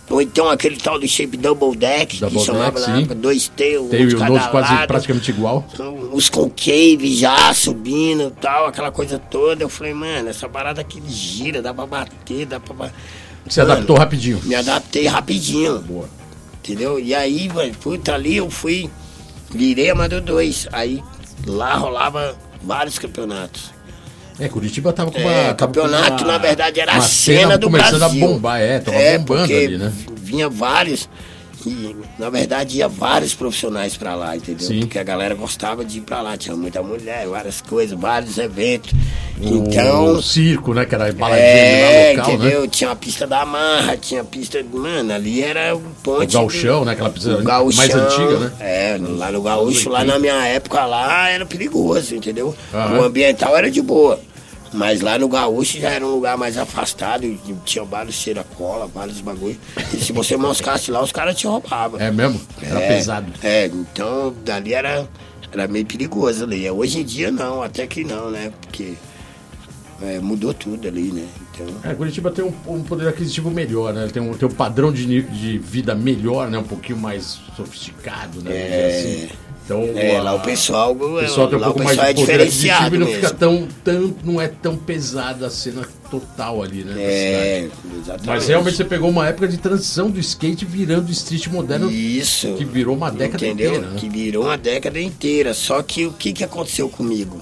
Ou 0.08 0.22
então 0.22 0.48
aquele 0.48 0.76
tal 0.76 1.00
de 1.00 1.08
shape 1.08 1.36
double 1.36 1.74
deck, 1.76 2.18
Double 2.20 2.38
que 2.38 2.44
chamava 2.44 2.78
deck, 2.78 2.90
na 2.90 2.98
época, 2.98 3.14
dois 3.16 3.48
T, 3.48 3.76
um 3.78 3.88
de 3.88 4.14
cada 4.14 4.30
nose 4.30 4.48
quase 4.50 4.72
lado. 4.72 4.86
praticamente 4.86 5.30
igual. 5.32 5.66
Os 6.12 6.28
concave 6.28 7.12
já 7.12 7.52
subindo 7.52 8.28
e 8.28 8.40
tal, 8.40 8.66
aquela 8.66 8.92
coisa 8.92 9.18
toda. 9.18 9.64
Eu 9.64 9.68
falei, 9.68 9.92
mano, 9.94 10.28
essa 10.28 10.48
parada 10.48 10.80
aqui 10.80 11.02
gira, 11.08 11.60
dá 11.60 11.74
pra 11.74 11.86
bater, 11.86 12.46
dá 12.46 12.60
pra. 12.60 12.72
ba- 12.74 12.92
Mano, 13.56 13.72
adaptou 13.72 13.96
rapidinho. 13.96 14.40
Me 14.44 14.54
adaptei 14.54 15.06
rapidinho. 15.06 15.78
Boa. 15.80 16.09
Entendeu? 16.62 16.98
E 16.98 17.14
aí, 17.14 17.48
velho, 17.48 17.74
puta, 17.76 18.14
ali 18.14 18.37
eu 18.37 18.50
fui 18.50 18.90
Virei 19.54 19.90
Amador 19.90 20.20
2. 20.20 20.68
Aí 20.72 21.02
lá 21.46 21.74
rolava 21.76 22.35
vários 22.62 22.98
campeonatos. 22.98 23.70
É, 24.38 24.48
Curitiba 24.48 24.92
tava 24.92 25.11
com 25.11 25.18
uma. 25.18 25.30
É, 25.30 25.44
tava 25.54 25.72
campeonato, 25.72 26.24
uma- 26.24 26.32
na 26.32 26.38
verdade, 26.38 26.78
era 26.80 26.92
a 26.92 26.94
uma 26.96 27.00
cena 27.02 27.56
do 27.56 27.68
começando 27.68 28.00
Brasil. 28.00 28.24
a 28.24 28.28
bombar, 28.28 28.61
é, 28.61 28.78
tava 28.80 28.96
É, 28.98 29.16
bombando 29.18 29.52
ali, 29.54 29.78
né? 29.78 29.92
Vinha 30.16 30.48
vários. 30.48 31.09
E, 31.66 31.96
na 32.16 32.31
verdade, 32.31 32.79
ia 32.79 32.87
vários 32.87 33.35
profissionais 33.35 33.96
pra 33.96 34.14
lá, 34.14 34.37
entendeu? 34.37 34.64
Sim. 34.68 34.81
Porque 34.81 35.00
a 35.00 35.02
galera 35.02 35.35
gostava 35.35 35.85
de 35.85 35.98
ir 35.98 36.02
pra 36.02 36.20
lá. 36.22 36.37
Tinha 36.37 36.55
muita 36.55 36.81
mulher, 36.81 37.26
várias 37.26 37.61
coisas, 37.61 37.98
vários 37.98 38.38
eventos. 38.38 38.92
O 39.40 39.44
Então. 39.66 40.22
circo, 40.22 40.72
né? 40.72 40.85
Que 40.87 40.94
era 40.94 41.12
baladinha 41.12 41.44
É, 41.44 42.14
local, 42.16 42.35
entendeu? 42.35 42.61
né? 42.62 42.68
Tinha 42.68 42.90
a 42.92 42.96
pista 42.96 43.26
da 43.26 43.44
Marra, 43.44 43.96
tinha 43.96 44.20
a 44.20 44.24
pista. 44.24 44.64
Mano, 44.72 45.12
ali 45.12 45.42
era 45.42 45.74
o 45.74 45.79
O 45.79 45.83
ponte. 46.05 46.33
gauchão, 46.35 46.85
né? 46.85 46.92
Aquela 46.92 47.11
pista 47.11 47.31
O 47.37 47.42
gauchão, 47.42 47.76
mais 47.76 47.94
antiga, 47.94 48.38
né? 48.38 48.52
É, 48.61 48.96
lá 49.00 49.33
no 49.33 49.42
gaúcho, 49.42 49.88
lá 49.90 50.05
na 50.05 50.18
minha 50.20 50.46
época 50.46 50.87
lá 50.87 51.29
era 51.29 51.44
perigoso, 51.44 52.14
entendeu? 52.14 52.55
Aham. 52.72 53.00
O 53.00 53.05
ambiental 53.05 53.57
era 53.57 53.68
de 53.70 53.83
boa. 53.83 54.20
Mas 54.76 55.00
lá 55.00 55.18
no 55.18 55.26
gaúcho 55.26 55.80
já 55.80 55.90
era 55.90 56.04
um 56.06 56.10
lugar 56.10 56.36
mais 56.36 56.58
afastado, 56.58 57.26
tinha 57.64 57.82
vários 57.82 58.14
cheira-cola, 58.14 58.86
vários 58.86 59.20
bagulho. 59.22 59.58
E 59.92 59.96
se 59.96 60.12
você 60.12 60.36
moscasse 60.36 60.90
lá, 60.90 61.02
os 61.02 61.10
caras 61.10 61.34
te 61.34 61.46
roubavam. 61.46 61.98
É 61.98 62.10
mesmo? 62.10 62.38
Era 62.62 62.80
É, 62.80 62.88
pesado. 62.88 63.32
É, 63.42 63.66
então 63.66 64.34
dali 64.44 64.74
era, 64.74 65.08
era 65.50 65.66
meio 65.66 65.86
perigoso 65.86 66.44
ali. 66.44 66.70
Hoje 66.70 67.00
em 67.00 67.04
dia 67.04 67.30
não, 67.30 67.62
até 67.62 67.86
que 67.86 68.04
não, 68.04 68.30
né? 68.30 68.52
Porque 68.60 68.92
é, 70.02 70.18
mudou 70.18 70.52
tudo 70.52 70.86
ali, 70.86 71.10
né? 71.10 71.26
Então. 71.54 71.66
É, 71.90 71.94
Curitiba 71.94 72.30
tem 72.30 72.44
um, 72.44 72.52
um 72.66 72.82
poder 72.82 73.08
aquisitivo 73.08 73.50
melhor, 73.50 73.94
né? 73.94 74.08
Tem 74.12 74.22
um, 74.22 74.34
tem 74.34 74.46
um 74.46 74.52
padrão 74.52 74.92
de, 74.92 75.22
de 75.22 75.58
vida 75.58 75.94
melhor, 75.94 76.50
né? 76.50 76.58
Um 76.58 76.64
pouquinho 76.64 76.98
mais 76.98 77.40
sofisticado, 77.56 78.42
né? 78.42 78.50
Dizer 78.50 78.84
assim. 78.84 79.45
Então, 79.66 79.83
É, 79.96 80.16
a- 80.16 80.22
lá 80.22 80.35
o 80.35 80.40
pessoal, 80.40 80.92
o 80.92 81.18
pessoal 81.18 81.48
tem 81.48 81.59
um 81.59 81.62
pouco 81.62 81.83
mais 81.83 81.98
de 81.98 82.05
é 82.05 82.14
poder 82.14 82.40
aquisitivo 82.40 82.44
diferenciado 82.46 82.94
e 82.94 82.98
não 83.00 83.07
mesmo. 83.07 83.20
fica 83.20 83.35
tão, 83.35 83.68
tão. 83.85 84.14
Não 84.22 84.40
é 84.40 84.46
tão 84.46 84.76
pesada 84.76 85.48
a 85.48 85.50
cena 85.50 85.83
total 86.09 86.62
ali, 86.62 86.85
né? 86.85 86.94
É, 86.96 87.68
exatamente. 88.00 88.26
Mas 88.29 88.46
realmente 88.46 88.76
você 88.76 88.85
pegou 88.85 89.11
uma 89.11 89.26
época 89.26 89.48
de 89.48 89.57
transição 89.59 90.09
do 90.09 90.20
skate 90.20 90.64
virando 90.64 91.11
street 91.11 91.48
moderno 91.48 91.90
Isso. 91.90 92.55
que 92.55 92.64
virou 92.64 92.94
uma 92.94 93.11
década 93.11 93.44
entendeu? 93.44 93.70
inteira, 93.74 93.90
né? 93.90 93.98
Que 93.98 94.09
virou 94.09 94.44
uma 94.44 94.57
década 94.57 95.00
inteira. 95.00 95.52
Só 95.52 95.83
que 95.83 96.07
o 96.07 96.12
que, 96.12 96.33
que 96.33 96.44
aconteceu 96.44 96.88
comigo? 96.88 97.40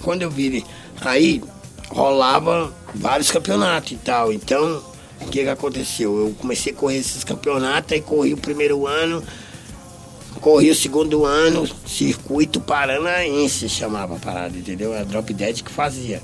Quando 0.00 0.22
eu 0.22 0.30
virei. 0.30 0.64
Aí 1.00 1.42
rolava 1.90 2.72
vários 2.94 3.32
campeonatos 3.32 3.90
e 3.92 3.96
tal. 3.96 4.32
Então, 4.32 4.80
o 5.20 5.26
que, 5.26 5.42
que 5.42 5.48
aconteceu? 5.48 6.16
Eu 6.20 6.34
comecei 6.38 6.72
a 6.72 6.76
correr 6.76 6.98
esses 6.98 7.24
campeonatos, 7.24 7.92
aí 7.92 8.00
corri 8.00 8.32
o 8.32 8.36
primeiro 8.36 8.86
ano, 8.86 9.22
corri 10.38 10.70
o 10.70 10.74
segundo 10.74 11.24
ano, 11.24 11.68
circuito 11.86 12.60
paranaense 12.60 13.68
chamava 13.68 14.16
a 14.16 14.18
parada, 14.18 14.56
entendeu? 14.56 14.94
A 14.98 15.02
Drop 15.04 15.32
Dead 15.32 15.62
que 15.62 15.70
fazia. 15.70 16.20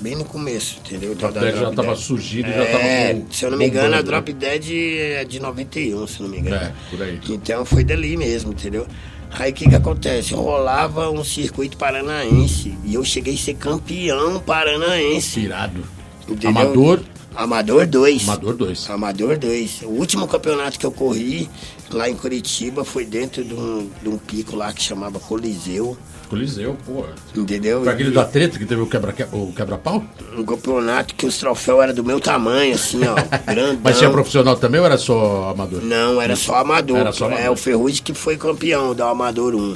Bem 0.00 0.14
no 0.14 0.24
começo, 0.24 0.78
entendeu? 0.84 1.14
Drop 1.14 1.34
Dead 1.34 1.54
já 1.54 1.60
Drop 1.62 1.76
tava 1.76 1.88
Dead. 1.88 1.98
surgido, 1.98 2.48
já 2.48 2.62
É, 2.62 3.14
tava 3.14 3.24
Se 3.32 3.44
eu 3.44 3.50
não 3.50 3.58
me 3.58 3.66
engano, 3.66 3.86
a 3.86 3.90
bombando, 3.98 4.12
né? 4.12 4.20
Drop 4.22 4.32
Dead 4.32 4.64
é 4.70 5.24
de 5.24 5.40
91, 5.40 6.06
se 6.06 6.22
não 6.22 6.28
me 6.28 6.38
engano. 6.38 6.56
É, 6.56 6.72
por 6.90 7.02
aí. 7.02 7.20
Então 7.28 7.64
foi 7.64 7.82
dali 7.82 8.16
mesmo, 8.16 8.52
entendeu? 8.52 8.86
Aí 9.30 9.50
o 9.50 9.54
que 9.54 9.68
que 9.68 9.74
acontece? 9.74 10.34
Rolava 10.34 11.10
um 11.10 11.22
circuito 11.24 11.76
paranaense 11.76 12.74
e 12.84 12.94
eu 12.94 13.04
cheguei 13.04 13.34
a 13.34 13.38
ser 13.38 13.54
campeão 13.54 14.38
paranaense. 14.40 15.40
Irado. 15.40 15.82
Entendeu? 16.28 16.50
Amador, 16.50 17.00
Amador 17.34 17.86
2. 17.86 18.22
Amador 18.28 18.54
2. 18.54 18.90
Amador 18.90 19.36
2. 19.36 19.82
O 19.82 19.88
último 19.88 20.26
campeonato 20.28 20.78
que 20.78 20.86
eu 20.86 20.92
corri 20.92 21.50
lá 21.90 22.08
em 22.08 22.14
Curitiba 22.14 22.84
foi 22.84 23.04
dentro 23.04 23.44
de 23.44 23.54
um, 23.54 23.88
de 24.02 24.08
um 24.08 24.18
pico 24.18 24.54
lá 24.56 24.72
que 24.72 24.82
chamava 24.82 25.18
Coliseu. 25.18 25.96
Coliseu, 26.28 26.76
pô. 26.84 27.04
Entendeu? 27.34 27.82
Foi 27.82 27.92
aquele 27.92 28.10
da 28.10 28.24
treta 28.24 28.58
que 28.58 28.66
teve 28.66 28.82
o 28.82 28.86
quebra- 28.86 29.14
o 29.32 29.50
quebra-pau? 29.54 30.04
Um 30.36 30.44
campeonato 30.44 31.14
que 31.14 31.24
os 31.24 31.38
troféus 31.38 31.82
eram 31.82 31.94
do 31.94 32.04
meu 32.04 32.20
tamanho, 32.20 32.74
assim, 32.74 33.00
ó. 33.06 33.14
grandão. 33.50 33.80
Mas 33.82 33.98
tinha 33.98 34.10
profissional 34.10 34.54
também 34.56 34.78
ou 34.78 34.84
era 34.86 34.98
só 34.98 35.48
amador? 35.50 35.82
Não, 35.82 36.20
era 36.20 36.36
só 36.36 36.56
amador. 36.56 36.98
Era 36.98 37.12
só 37.12 37.26
amador. 37.26 37.44
É 37.44 37.50
o 37.50 37.56
Ferrugem 37.56 38.02
que 38.02 38.12
foi 38.12 38.36
campeão 38.36 38.94
do 38.94 39.02
Amador 39.02 39.54
1. 39.54 39.74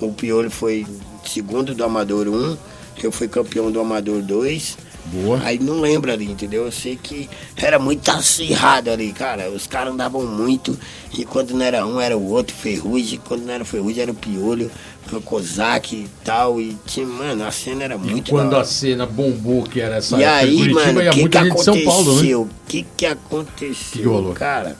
O 0.00 0.12
Piolho 0.14 0.50
foi 0.50 0.86
segundo 1.26 1.74
do 1.74 1.84
Amador 1.84 2.26
1. 2.26 2.56
Eu 3.02 3.12
fui 3.12 3.28
campeão 3.28 3.70
do 3.70 3.78
Amador 3.78 4.22
2. 4.22 4.78
Boa. 5.06 5.40
Aí 5.42 5.58
não 5.58 5.80
lembro 5.80 6.12
ali, 6.12 6.30
entendeu? 6.30 6.64
Eu 6.64 6.72
sei 6.72 6.96
que 6.96 7.28
era 7.56 7.78
muito 7.78 8.08
acirrado 8.10 8.90
ali, 8.90 9.12
cara. 9.12 9.50
Os 9.50 9.66
caras 9.66 9.92
andavam 9.92 10.24
muito. 10.24 10.78
E 11.16 11.24
quando 11.24 11.50
não 11.52 11.64
era 11.64 11.84
um, 11.86 12.00
era 12.00 12.16
o 12.16 12.30
outro, 12.30 12.54
Ferrugem. 12.54 13.20
Quando 13.26 13.42
não 13.44 13.52
era 13.52 13.64
Ferrugem, 13.64 14.02
era 14.02 14.12
o 14.12 14.14
Piolho, 14.14 14.70
o 15.12 15.20
Kozak 15.20 15.94
e 15.96 16.08
tal. 16.24 16.60
E 16.60 16.76
tinha, 16.86 17.04
mano, 17.06 17.44
a 17.44 17.50
cena 17.50 17.82
era 17.84 17.98
muito 17.98 18.30
Quando 18.30 18.50
da 18.50 18.60
a 18.60 18.64
cena 18.64 19.04
bombou, 19.04 19.64
que 19.64 19.80
era 19.80 19.96
essa 19.96 20.16
E 20.18 20.22
época 20.22 20.36
aí, 20.38 20.56
Curitiba, 20.56 20.84
mano, 20.86 21.00
o 21.00 21.12
que, 21.12 21.28
que 21.28 21.40
né? 21.40 21.50
aconteceu? 21.50 22.42
O 22.42 22.50
que, 22.68 22.86
que 22.96 23.06
aconteceu, 23.06 23.74
Que 23.92 23.98
que 23.98 24.04
rolou? 24.04 24.32
cara? 24.34 24.76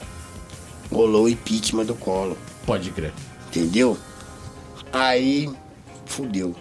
Rolou 0.91 1.23
o 1.25 1.29
impeachment 1.29 1.85
do 1.85 1.95
colo. 1.95 2.37
Pode 2.65 2.91
crer. 2.91 3.11
Entendeu? 3.49 3.97
Aí 4.91 5.49
fudeu. 6.05 6.55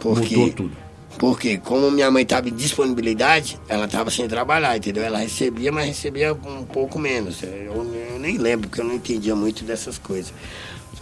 Porque, 0.00 0.36
Mudou 0.36 0.54
tudo. 0.54 0.76
Porque 1.18 1.58
como 1.58 1.90
minha 1.90 2.10
mãe 2.10 2.22
estava 2.22 2.48
em 2.48 2.54
disponibilidade, 2.54 3.58
ela 3.68 3.84
estava 3.84 4.10
sem 4.10 4.26
trabalhar, 4.28 4.76
entendeu? 4.76 5.04
Ela 5.04 5.18
recebia, 5.18 5.70
mas 5.70 5.86
recebia 5.86 6.32
um 6.32 6.64
pouco 6.64 6.98
menos. 6.98 7.42
Eu, 7.42 7.86
eu 8.10 8.18
nem 8.18 8.36
lembro, 8.36 8.68
porque 8.68 8.80
eu 8.80 8.84
não 8.84 8.94
entendia 8.94 9.34
muito 9.34 9.64
dessas 9.64 9.96
coisas. 9.96 10.32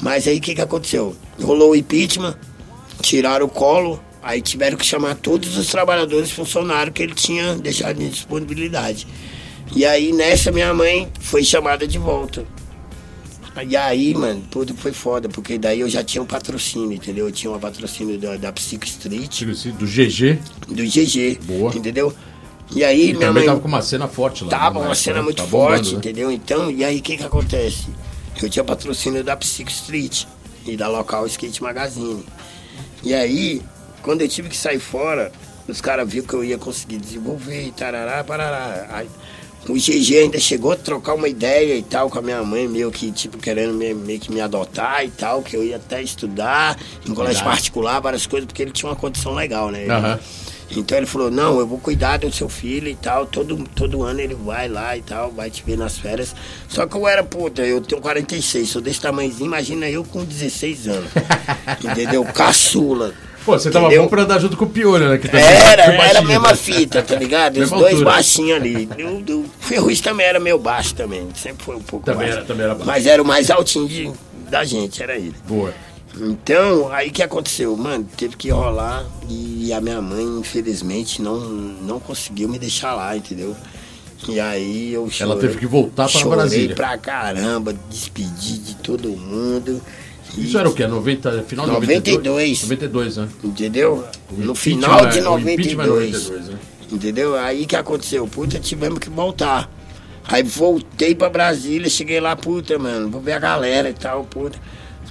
Mas 0.01 0.27
aí 0.27 0.39
o 0.39 0.41
que, 0.41 0.55
que 0.55 0.61
aconteceu? 0.61 1.17
Rolou 1.41 1.71
o 1.71 1.77
impeachment, 1.77 2.37
tiraram 3.01 3.47
o 3.47 3.49
colo, 3.49 4.01
aí 4.23 4.41
tiveram 4.41 4.77
que 4.77 4.85
chamar 4.85 5.17
todos 5.17 5.57
os 5.57 5.67
trabalhadores 5.69 6.31
funcionários 6.31 6.95
que 6.95 7.03
ele 7.03 7.15
tinha 7.15 7.55
deixado 7.55 8.01
em 8.03 8.09
disponibilidade. 8.09 9.07
E 9.75 9.87
aí 9.87 10.13
nessa 10.13 10.53
minha 10.53 10.73
mãe 10.75 11.11
foi 11.21 11.43
chamada 11.43 11.87
de 11.87 11.99
volta. 11.99 12.45
E 13.69 13.77
aí, 13.77 14.15
mano, 14.15 14.43
tudo 14.51 14.75
foi 14.75 14.93
foda, 14.93 15.29
porque 15.29 15.59
daí 15.59 15.81
eu 15.81 15.89
já 15.89 16.03
tinha 16.03 16.23
um 16.23 16.27
patrocínio, 16.27 16.93
entendeu? 16.95 17.27
Eu 17.27 17.33
tinha 17.33 17.53
um 17.53 17.59
patrocínio 17.59 18.19
da, 18.19 18.37
da 18.37 18.53
Psycho 18.53 18.85
Street, 18.87 19.43
Do 19.79 19.87
GG, 19.87 20.39
do 20.69 20.83
GG, 20.85 21.39
Boa. 21.45 21.75
entendeu? 21.77 22.15
E 22.75 22.83
aí, 22.83 23.13
minha 23.13 23.27
também 23.27 23.33
mãe 23.35 23.45
tava 23.47 23.61
com 23.61 23.69
uma 23.69 23.83
cena 23.83 24.09
forte 24.09 24.45
lá. 24.45 24.51
tava 24.51 24.81
né? 24.81 24.87
uma 24.87 24.95
cena 24.95 25.17
Tá 25.19 25.23
muito 25.23 25.43
bombando, 25.45 25.67
forte, 25.77 25.93
né? 25.93 25.99
entendeu? 25.99 26.31
Então, 26.33 26.71
e 26.71 26.83
aí 26.83 26.99
o 26.99 27.03
que 27.03 27.19
que 27.19 27.23
acontece? 27.25 27.89
Eu 28.43 28.49
tinha 28.49 28.65
patrocínio 28.65 29.23
da 29.23 29.37
Psycho 29.37 29.71
Street 29.71 30.25
e 30.65 30.75
da 30.75 30.89
Local 30.89 31.27
Skate 31.27 31.63
Magazine. 31.63 32.25
E 33.03 33.13
aí, 33.13 33.61
quando 34.03 34.23
eu 34.23 34.29
tive 34.29 34.49
que 34.49 34.57
sair 34.57 34.79
fora, 34.79 35.31
os 35.69 35.83
caras 35.83 36.09
viram 36.09 36.27
que 36.27 36.33
eu 36.35 36.43
ia 36.43 36.57
conseguir 36.57 36.97
desenvolver 36.97 37.67
e 37.67 37.73
tarará, 37.73 38.25
parará. 38.25 38.87
Aí, 38.91 39.09
o 39.69 39.75
GG 39.75 40.19
ainda 40.19 40.39
chegou 40.41 40.73
a 40.73 40.77
trocar 40.77 41.15
uma 41.15 41.29
ideia 41.29 41.75
e 41.77 41.83
tal 41.83 42.11
com 42.11 42.19
a 42.19 42.23
minha 42.23 42.43
mãe, 42.43 42.67
meio 42.69 42.91
que, 42.91 43.11
tipo, 43.13 43.39
querendo 43.39 43.75
me- 43.75 43.95
meio 43.95 44.19
que 44.19 44.33
me 44.33 44.41
adotar 44.41 45.05
e 45.05 45.11
tal, 45.11 45.43
que 45.43 45.57
eu 45.57 45.63
ia 45.63 45.77
até 45.77 46.03
estudar 46.03 46.79
em 47.09 47.15
colégio 47.15 47.45
particular, 47.45 48.01
várias 48.01 48.27
coisas, 48.27 48.47
porque 48.47 48.63
ele 48.63 48.73
tinha 48.73 48.89
uma 48.91 48.97
condição 48.97 49.35
legal, 49.35 49.71
né? 49.71 49.87
Aham. 49.89 50.19
Então 50.75 50.97
ele 50.97 51.07
falou, 51.07 51.31
não, 51.31 51.59
eu 51.61 51.67
vou 51.67 51.79
cuidar 51.79 52.17
do 52.17 52.33
seu 52.33 52.49
filho 52.49 52.89
e 52.89 52.95
tal, 52.95 53.27
todo, 53.27 53.63
todo 53.77 54.03
ano 54.03 54.21
ele 54.21 54.35
vai 54.35 54.69
lá 54.69 54.97
e 54.97 55.03
tal, 55.03 55.31
vai 55.31 55.51
te 55.51 55.63
ver 55.63 55.77
nas 55.77 55.99
férias. 55.99 56.35
Só 56.67 56.87
que 56.87 56.97
eu 56.97 57.07
era, 57.07 57.23
puta, 57.23 57.61
eu 57.61 57.79
tenho 57.83 58.01
46, 58.01 58.71
sou 58.71 58.81
desse 58.81 58.99
tamanhozinho, 58.99 59.45
imagina 59.49 59.87
eu 59.91 60.03
com 60.03 60.25
16 60.25 60.89
anos. 60.89 61.11
entendeu? 61.85 62.25
Caçula. 62.25 63.13
Pô, 63.45 63.53
você 63.59 63.71
tava 63.71 63.87
Entendeu? 63.87 64.03
bom 64.05 64.09
pra 64.09 64.23
andar 64.23 64.39
junto 64.39 64.57
com 64.57 64.65
o 64.65 64.69
Piolho, 64.71 65.09
né? 65.09 65.19
Que 65.19 65.29
também 65.29 65.45
Era, 65.45 65.85
foi 65.85 65.95
era 65.95 65.95
a 65.95 65.97
baixinho, 65.97 66.29
mesma 66.29 66.49
né? 66.49 66.55
fita, 66.57 67.03
tá 67.03 67.15
ligado? 67.17 67.57
Os 67.61 67.71
dois 67.71 67.85
altura. 67.95 68.05
baixinhos 68.05 68.57
ali. 68.57 68.89
O 69.05 69.21
do 69.21 69.45
Ferrugem 69.61 70.03
também 70.03 70.27
era 70.27 70.39
meio 70.41 70.59
baixo 70.59 70.95
também, 70.95 71.29
sempre 71.35 71.65
foi 71.65 71.77
um 71.77 71.81
pouco 71.83 72.05
Também 72.07 72.21
baixo. 72.27 72.39
era- 72.39 72.47
também 72.47 72.65
era 72.65 72.75
baixo. 72.75 72.87
Mas 72.87 73.07
era 73.07 73.21
o 73.23 73.25
mais 73.27 73.51
altinho 73.51 73.89
de- 73.89 74.13
da 74.49 74.65
gente, 74.65 75.03
era 75.03 75.17
ele. 75.17 75.35
Boa. 75.49 75.73
Então, 76.21 76.93
aí 76.93 77.11
que 77.11 77.23
aconteceu? 77.23 77.75
Mano, 77.77 78.07
teve 78.17 78.37
que 78.37 78.51
rolar 78.51 79.05
e 79.29 79.73
a 79.73 79.81
minha 79.81 80.01
mãe, 80.03 80.23
infelizmente, 80.39 81.23
não, 81.23 81.41
não 81.41 81.99
conseguiu 81.99 82.49
me 82.49 82.59
deixar 82.59 82.95
lá, 82.95 83.17
entendeu? 83.17 83.57
E 84.29 84.39
aí 84.39 84.93
eu 84.93 85.09
chorei. 85.11 85.33
Ela 85.33 85.41
teve 85.41 85.59
que 85.59 85.67
voltar 85.67 86.09
para 86.09 86.21
chorei 86.21 86.37
Brasília. 86.37 86.77
pra 86.77 86.97
caramba, 86.99 87.75
despedi 87.91 88.59
de 88.59 88.75
todo 88.77 89.09
mundo. 89.09 89.81
Isso 90.37 90.59
era 90.59 90.69
o 90.69 90.75
quê? 90.75 90.87
90, 90.87 91.43
final 91.43 91.67
de 91.67 91.73
92. 91.73 92.63
92, 92.63 93.17
né? 93.19 93.29
Entendeu? 93.45 94.05
No 94.31 94.55
final 94.55 95.07
de 95.07 95.21
né? 95.21 95.29
O 95.29 95.39
impeachment 95.39 95.85
é 95.85 95.89
92. 95.89 96.13
92, 96.13 96.49
né? 96.49 96.59
Entendeu? 96.91 97.37
Aí 97.37 97.67
que 97.67 97.77
aconteceu? 97.77 98.27
Puta, 98.27 98.59
tivemos 98.59 98.99
que 98.99 99.09
voltar. 99.09 99.71
Aí 100.25 100.43
voltei 100.43 101.15
pra 101.15 101.29
Brasília, 101.29 101.89
cheguei 101.89 102.21
lá, 102.21 102.37
puta, 102.37 102.79
mano, 102.79 103.11
vou 103.11 103.21
ver 103.21 103.33
a 103.33 103.39
galera 103.39 103.91
e 103.91 103.95
tal, 103.95 104.25
puta. 104.25 104.59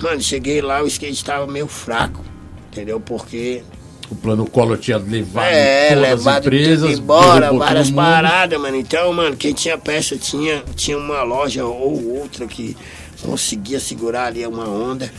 Mano, 0.01 0.21
cheguei 0.21 0.61
lá, 0.61 0.81
o 0.81 0.87
skate 0.87 1.23
tava 1.23 1.45
meio 1.45 1.67
fraco, 1.67 2.23
entendeu? 2.71 2.99
Porque 2.99 3.61
O 4.09 4.15
plano 4.15 4.45
Collor 4.45 4.77
tinha 4.77 4.97
levado 4.97 5.45
é, 5.45 5.89
todas 5.89 6.03
as 6.03 6.09
levado 6.09 6.45
empresas, 6.45 6.89
tudo 6.91 7.01
embora, 7.01 7.53
várias 7.53 7.91
paradas, 7.91 8.59
mano. 8.59 8.77
Então, 8.77 9.11
mano, 9.13 9.35
quem 9.35 9.53
tinha 9.53 9.77
peça 9.77 10.15
tinha, 10.15 10.63
tinha 10.75 10.97
uma 10.97 11.23
loja 11.23 11.65
ou 11.65 12.19
outra 12.19 12.47
que 12.47 12.75
conseguia 13.21 13.79
segurar 13.79 14.25
ali 14.25 14.45
uma 14.45 14.67
onda, 14.67 15.11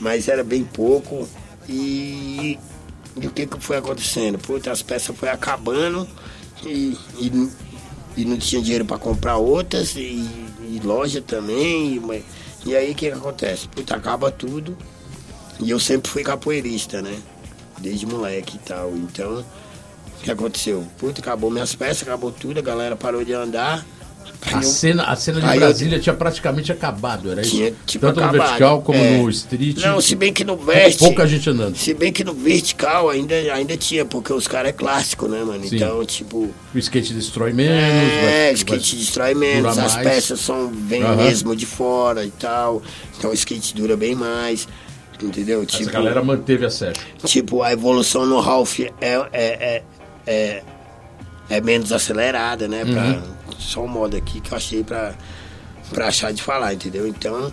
mas 0.00 0.28
era 0.28 0.42
bem 0.42 0.64
pouco. 0.64 1.28
E, 1.68 2.58
e 3.16 3.26
o 3.26 3.30
que 3.30 3.46
que 3.46 3.60
foi 3.60 3.76
acontecendo? 3.76 4.38
Puta, 4.38 4.70
as 4.70 4.82
peças 4.82 5.14
foi 5.16 5.28
acabando 5.28 6.08
e, 6.64 6.96
e, 7.18 7.50
e 8.16 8.24
não 8.24 8.38
tinha 8.38 8.62
dinheiro 8.62 8.84
para 8.84 8.98
comprar 8.98 9.36
outras 9.36 9.94
e, 9.96 10.24
e 10.62 10.80
loja 10.82 11.20
também. 11.20 11.96
E, 11.96 12.24
e 12.66 12.76
aí 12.76 12.92
o 12.92 12.94
que 12.94 13.10
que 13.10 13.12
acontece? 13.12 13.68
Puta, 13.68 13.96
acaba 13.96 14.30
tudo. 14.30 14.76
E 15.60 15.70
eu 15.70 15.80
sempre 15.80 16.10
fui 16.10 16.22
capoeirista, 16.22 17.02
né? 17.02 17.18
Desde 17.78 18.06
moleque 18.06 18.56
e 18.56 18.60
tal. 18.60 18.92
Então, 18.96 19.44
o 20.18 20.22
que 20.22 20.30
aconteceu? 20.30 20.86
Puta, 20.98 21.20
acabou 21.20 21.50
minhas 21.50 21.74
peças, 21.74 22.02
acabou 22.02 22.32
tudo, 22.32 22.58
a 22.58 22.62
galera 22.62 22.96
parou 22.96 23.24
de 23.24 23.32
andar. 23.32 23.84
A 24.52 24.56
eu- 24.58 24.62
cena, 24.62 25.04
a 25.04 25.16
cena 25.16 25.40
de 25.40 25.46
Aí 25.46 25.56
eu- 25.56 25.60
Brasília 25.60 25.98
tinha 25.98 26.14
praticamente 26.14 26.70
acabado, 26.72 27.30
era 27.30 27.42
isso? 27.42 27.50
Tinha, 27.50 27.72
tipo, 27.84 28.06
Tanto 28.06 28.20
acabado. 28.20 28.36
no 28.36 28.42
vertical 28.44 28.82
como 28.82 28.98
É. 28.98 29.18
no 29.18 29.28
street. 29.30 29.76
Não, 29.78 30.00
se 30.00 30.14
bem 30.14 30.32
que 30.32 30.44
no 30.44 30.56
pouca 30.98 31.26
gente 31.26 31.50
andando. 31.50 31.76
Se 31.76 31.92
bem 31.92 32.12
que 32.12 32.22
no 32.24 32.32
vertical 32.32 33.10
ainda, 33.10 33.34
ainda 33.34 33.76
tinha, 33.76 34.04
porque 34.04 34.32
os 34.32 34.46
caras 34.46 34.70
é 34.70 34.72
clássico, 34.72 35.26
né, 35.28 35.42
mano? 35.44 35.66
Sim. 35.66 35.76
Então, 35.76 36.04
tipo. 36.04 36.48
O 36.74 36.78
skate 36.78 37.12
destrói 37.14 37.52
menos. 37.52 37.76
É, 37.76 38.44
vai- 38.46 38.52
skate 38.54 38.90
vai 38.94 39.04
destrói 39.04 39.34
menos, 39.34 39.76
as 39.78 39.94
mais. 39.94 40.08
peças 40.08 40.40
são 40.40 40.68
vêm 40.70 41.02
Aham. 41.02 41.16
mesmo 41.16 41.54
de 41.56 41.66
fora 41.66 42.24
e 42.24 42.30
tal. 42.30 42.82
Então 43.18 43.30
o 43.30 43.34
skate 43.34 43.74
dura 43.74 43.96
bem 43.96 44.14
mais. 44.14 44.68
Entendeu? 45.20 45.64
Essa 45.68 45.78
Tipo, 45.78 45.90
galera 45.90 46.22
manteve 46.22 46.64
a 46.64 46.70
sério. 46.70 46.94
tipo, 47.24 47.60
a 47.64 47.72
evolução 47.72 48.24
no 48.24 48.38
Ralph 48.38 48.78
é, 48.78 48.90
é, 49.00 49.22
é, 49.32 49.82
é, 50.28 50.62
é 51.50 51.60
menos 51.60 51.90
acelerada, 51.90 52.68
né? 52.68 52.84
Pra, 52.84 53.02
Uhum. 53.02 53.37
Só 53.58 53.84
um 53.84 53.88
modo 53.88 54.16
aqui 54.16 54.40
que 54.40 54.52
eu 54.52 54.56
achei 54.56 54.84
pra, 54.84 55.14
pra 55.90 56.08
achar 56.08 56.32
de 56.32 56.42
falar, 56.42 56.74
entendeu? 56.74 57.06
Então, 57.06 57.52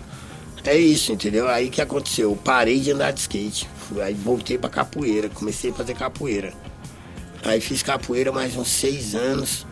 é 0.64 0.76
isso, 0.76 1.12
entendeu? 1.12 1.48
Aí 1.48 1.68
que 1.68 1.80
aconteceu? 1.80 2.30
Eu 2.30 2.36
parei 2.36 2.80
de 2.80 2.92
andar 2.92 3.12
de 3.12 3.20
skate. 3.20 3.68
Aí 4.02 4.14
voltei 4.14 4.58
pra 4.58 4.68
capoeira, 4.70 5.28
comecei 5.28 5.70
a 5.70 5.74
fazer 5.74 5.94
capoeira. 5.94 6.52
Aí 7.44 7.60
fiz 7.60 7.82
capoeira 7.82 8.32
mais 8.32 8.56
uns 8.56 8.68
seis 8.68 9.14
anos. 9.14 9.66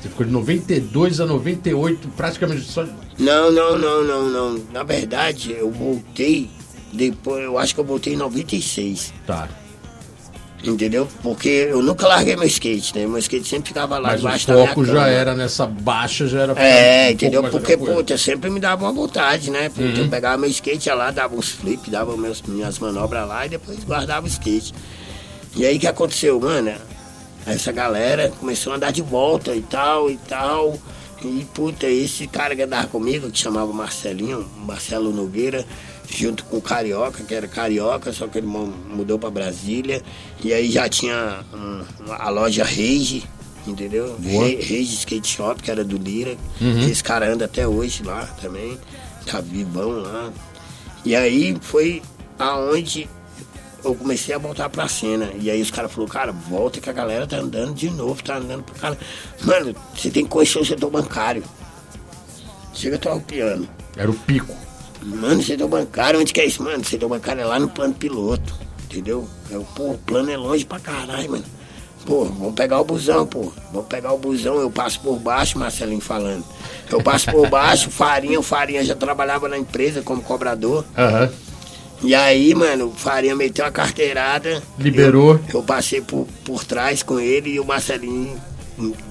Você 0.00 0.08
ficou 0.08 0.26
de 0.26 0.32
92 0.32 1.20
a 1.20 1.26
98, 1.26 2.08
praticamente 2.16 2.62
só. 2.62 2.84
Não, 3.18 3.50
não, 3.50 3.78
não, 3.78 4.04
não, 4.04 4.28
não. 4.28 4.64
Na 4.72 4.82
verdade, 4.82 5.52
eu 5.52 5.70
voltei 5.70 6.50
depois, 6.92 7.44
eu 7.44 7.58
acho 7.58 7.74
que 7.74 7.80
eu 7.80 7.84
voltei 7.84 8.14
em 8.14 8.16
96. 8.16 9.12
Tá. 9.26 9.48
Entendeu? 10.64 11.06
Porque 11.22 11.68
eu 11.70 11.82
nunca 11.82 12.08
larguei 12.08 12.34
meu 12.34 12.46
skate, 12.46 12.96
né? 12.96 13.06
Meu 13.06 13.18
skate 13.18 13.46
sempre 13.46 13.68
ficava 13.68 13.98
lá 13.98 14.10
Mas 14.10 14.20
o 14.20 14.26
embaixo 14.26 14.46
da 14.48 14.54
minha 14.54 14.68
foco 14.68 14.84
já 14.84 15.06
era 15.06 15.34
nessa 15.34 15.66
baixa, 15.66 16.26
já 16.26 16.40
era. 16.42 16.52
um 16.52 16.56
É, 16.56 17.08
pouco 17.08 17.12
entendeu? 17.12 17.42
Porque, 17.50 17.76
puta, 17.76 18.18
sempre 18.18 18.50
me 18.50 18.58
dava 18.58 18.84
uma 18.84 18.92
vontade, 18.92 19.50
né? 19.50 19.68
Puta, 19.68 19.82
Uhum. 19.82 19.96
Eu 19.96 20.08
pegava 20.08 20.36
meu 20.38 20.50
skate 20.50 20.88
ia 20.88 20.94
lá, 20.94 21.10
dava 21.10 21.36
uns 21.36 21.50
flip, 21.50 21.88
dava 21.90 22.16
meus, 22.16 22.42
minhas 22.42 22.78
manobras 22.78 23.28
lá 23.28 23.46
e 23.46 23.50
depois 23.50 23.84
guardava 23.84 24.26
o 24.26 24.28
skate. 24.28 24.74
E 25.54 25.64
aí 25.64 25.76
o 25.76 25.80
que 25.80 25.86
aconteceu, 25.86 26.40
mano? 26.40 26.72
Essa 27.46 27.70
galera 27.70 28.32
começou 28.40 28.72
a 28.72 28.76
andar 28.76 28.90
de 28.90 29.02
volta 29.02 29.54
e 29.54 29.62
tal 29.62 30.10
e 30.10 30.16
tal. 30.16 30.76
E, 31.24 31.46
puta, 31.54 31.86
esse 31.86 32.26
cara 32.26 32.54
que 32.54 32.62
andava 32.62 32.88
comigo, 32.88 33.30
que 33.30 33.38
chamava 33.38 33.72
Marcelinho, 33.72 34.46
Marcelo 34.58 35.12
Nogueira, 35.12 35.64
junto 36.08 36.44
com 36.44 36.56
o 36.58 36.62
Carioca, 36.62 37.22
que 37.24 37.34
era 37.34 37.46
carioca, 37.48 38.12
só 38.12 38.26
que 38.26 38.38
ele 38.38 38.46
mu- 38.46 38.66
mudou 38.88 39.18
pra 39.18 39.30
Brasília. 39.30 40.02
E 40.42 40.52
aí 40.52 40.70
já 40.70 40.88
tinha 40.88 41.44
a 42.18 42.28
loja 42.30 42.64
Rage, 42.64 43.24
entendeu? 43.66 44.16
Re- 44.22 44.56
Rage 44.56 44.94
Skate 44.94 45.28
Shop, 45.28 45.62
que 45.62 45.70
era 45.70 45.84
do 45.84 45.96
Lira. 45.98 46.36
Esse 46.90 47.02
cara 47.02 47.30
anda 47.32 47.44
até 47.46 47.66
hoje 47.66 48.02
lá 48.02 48.24
também. 48.40 48.78
Tá 49.26 49.40
vivão 49.40 49.90
lá. 50.02 50.32
E 51.04 51.14
aí 51.16 51.56
foi 51.60 52.02
aonde 52.38 53.08
eu 53.84 53.94
comecei 53.94 54.34
a 54.34 54.38
voltar 54.38 54.68
pra 54.68 54.88
cena. 54.88 55.30
E 55.40 55.50
aí 55.50 55.60
os 55.62 55.70
caras 55.70 55.92
falaram, 55.92 56.12
cara, 56.12 56.32
volta 56.32 56.80
que 56.80 56.88
a 56.90 56.92
galera 56.92 57.26
tá 57.26 57.36
andando 57.38 57.74
de 57.74 57.90
novo, 57.90 58.22
tá 58.22 58.36
andando 58.36 58.62
pro 58.62 58.74
cara. 58.74 58.98
Mano, 59.42 59.74
você 59.94 60.10
tem 60.10 60.24
que 60.24 60.30
conhecer 60.30 60.58
o 60.58 60.64
setor 60.64 60.90
bancário. 60.90 61.42
Chega 62.74 63.00
a 63.10 63.14
o 63.14 63.20
piano. 63.20 63.68
Era 63.96 64.10
o 64.10 64.14
pico. 64.14 64.54
Mano, 65.06 65.42
setor 65.42 65.68
bancário, 65.68 66.20
onde 66.20 66.32
que 66.32 66.40
é 66.40 66.46
isso? 66.46 66.62
Mano, 66.62 66.84
setor 66.84 67.08
bancário 67.08 67.40
é 67.42 67.44
lá 67.44 67.58
no 67.58 67.68
plano 67.68 67.94
piloto, 67.94 68.54
entendeu? 68.84 69.26
É, 69.50 69.56
o- 69.56 69.64
pô, 69.64 69.90
o 69.92 69.98
plano 69.98 70.30
é 70.30 70.36
longe 70.36 70.64
pra 70.64 70.80
caralho, 70.80 71.30
mano. 71.30 71.44
Pô, 72.04 72.24
vamos 72.24 72.54
pegar 72.54 72.80
o 72.80 72.84
busão, 72.84 73.26
pô. 73.26 73.52
Vamos 73.72 73.88
pegar 73.88 74.12
o 74.12 74.18
busão, 74.18 74.56
eu 74.60 74.70
passo 74.70 75.00
por 75.00 75.16
baixo, 75.18 75.58
Marcelinho 75.58 76.00
falando. 76.00 76.44
Eu 76.90 77.02
passo 77.02 77.30
por 77.30 77.48
baixo, 77.48 77.90
Farinha, 77.92 78.38
o 78.38 78.42
Farinha 78.42 78.84
já 78.84 78.94
trabalhava 78.94 79.48
na 79.48 79.58
empresa 79.58 80.02
como 80.02 80.22
cobrador. 80.22 80.84
Aham. 80.96 81.30
E 82.02 82.14
aí, 82.14 82.54
mano, 82.54 82.86
o 82.88 82.92
Farinha 82.92 83.34
meteu 83.34 83.64
a 83.64 83.70
carteirada. 83.72 84.62
Liberou. 84.78 85.34
Eu, 85.48 85.60
eu 85.60 85.62
passei 85.62 86.00
por, 86.00 86.26
por 86.44 86.62
trás 86.64 87.02
com 87.02 87.18
ele 87.18 87.50
e 87.54 87.60
o 87.60 87.64
Marcelinho 87.64 88.36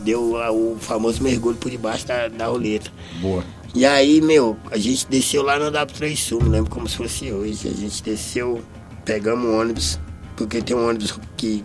deu 0.03 0.35
o 0.51 0.77
famoso 0.79 1.21
mergulho 1.23 1.57
por 1.57 1.69
debaixo 1.71 2.05
da, 2.07 2.27
da 2.27 2.45
roleta. 2.47 2.89
Boa. 3.19 3.43
E 3.75 3.85
aí, 3.85 4.21
meu, 4.21 4.57
a 4.71 4.77
gente 4.77 5.05
desceu 5.07 5.43
lá 5.43 5.59
no 5.59 5.69
W3 5.69 6.15
Sul, 6.15 6.41
me 6.41 6.47
lembro 6.47 6.71
como 6.71 6.87
se 6.87 6.95
fosse 6.95 7.29
hoje. 7.29 7.67
A 7.67 7.73
gente 7.73 8.01
desceu, 8.01 8.63
pegamos 9.03 9.45
um 9.45 9.59
ônibus, 9.59 9.99
porque 10.37 10.61
tem 10.61 10.73
um 10.73 10.87
ônibus 10.87 11.19
que, 11.35 11.61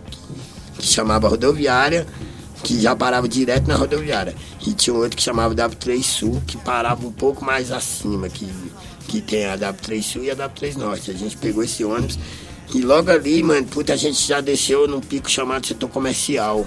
que 0.77 0.87
chamava 0.87 1.29
rodoviária, 1.29 2.05
que 2.65 2.81
já 2.81 2.97
parava 2.97 3.29
direto 3.29 3.69
na 3.69 3.77
rodoviária. 3.77 4.35
E 4.67 4.73
tinha 4.73 4.93
um 4.93 4.99
outro 4.99 5.17
que 5.17 5.23
chamava 5.23 5.55
W3 5.55 6.03
Sul, 6.03 6.43
que 6.49 6.57
parava 6.57 7.07
um 7.07 7.13
pouco 7.13 7.45
mais 7.45 7.71
acima, 7.71 8.29
que, 8.29 8.49
que 9.07 9.21
tem 9.21 9.47
a 9.47 9.57
W3 9.57 10.03
Sul 10.03 10.25
e 10.25 10.33
a 10.33 10.37
W3 10.37 10.77
Norte. 10.79 11.13
A 11.13 11.15
gente 11.15 11.37
pegou 11.37 11.63
esse 11.63 11.85
ônibus 11.85 12.19
e 12.75 12.81
logo 12.83 13.09
ali, 13.09 13.41
mano, 13.41 13.69
puta, 13.69 13.93
a 13.93 13.97
gente 13.97 14.27
já 14.27 14.41
desceu 14.41 14.89
num 14.89 15.01
pico 15.01 15.31
chamado 15.31 15.65
setor 15.65 15.89
comercial. 15.89 16.67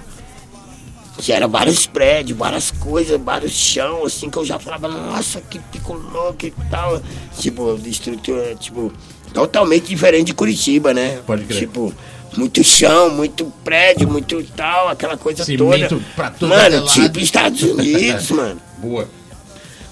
Que 1.18 1.32
era 1.32 1.48
vários 1.48 1.86
prédios, 1.86 2.38
várias 2.38 2.72
coisas, 2.72 3.22
vários 3.22 3.52
chão, 3.52 4.06
assim, 4.06 4.30
que 4.30 4.38
eu 4.38 4.44
já 4.46 4.58
falava, 4.58 4.88
nossa, 4.88 5.40
que 5.42 5.60
pico 5.60 5.94
louco 5.94 6.46
e 6.46 6.52
tal. 6.72 7.02
Tipo, 7.38 7.78
de 7.78 7.90
estrutura, 7.90 8.56
tipo, 8.56 8.92
totalmente 9.34 9.86
diferente 9.88 10.28
de 10.28 10.34
Curitiba, 10.34 10.94
né? 10.94 11.22
Pode 11.26 11.44
crer. 11.46 11.60
Tipo, 11.60 11.94
muito 12.36 12.64
chão, 12.64 13.12
muito 13.12 13.46
prédio, 13.64 14.10
muito 14.10 14.44
tal, 14.56 14.90
aquela 14.90 15.16
coisa 15.16 15.46
Cimento 15.46 15.90
toda. 15.90 16.06
pra 16.16 16.34
é 16.42 16.46
Mano, 16.46 16.76
lado. 16.86 16.88
tipo 16.94 17.20
Estados 17.20 17.62
Unidos, 17.72 18.32
mano. 18.32 18.60
Boa. 18.80 19.08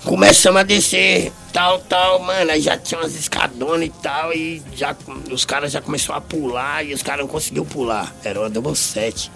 Começamos 0.03 0.59
a 0.59 0.63
descer, 0.63 1.31
tal, 1.53 1.77
tal, 1.81 2.19
mano. 2.23 2.49
Aí 2.51 2.59
já 2.61 2.75
tinha 2.75 2.99
umas 2.99 3.13
escadonas 3.13 3.85
e 3.85 3.89
tal, 3.89 4.33
e 4.33 4.59
já, 4.75 4.95
os 5.31 5.45
caras 5.45 5.71
já 5.71 5.79
começaram 5.79 6.17
a 6.17 6.21
pular 6.21 6.83
e 6.83 6.95
os 6.95 7.03
caras 7.03 7.21
não 7.21 7.27
conseguiam 7.31 7.63
pular. 7.63 8.11
Era 8.23 8.39
uma 8.39 8.49
double 8.49 8.75
set. 8.75 9.31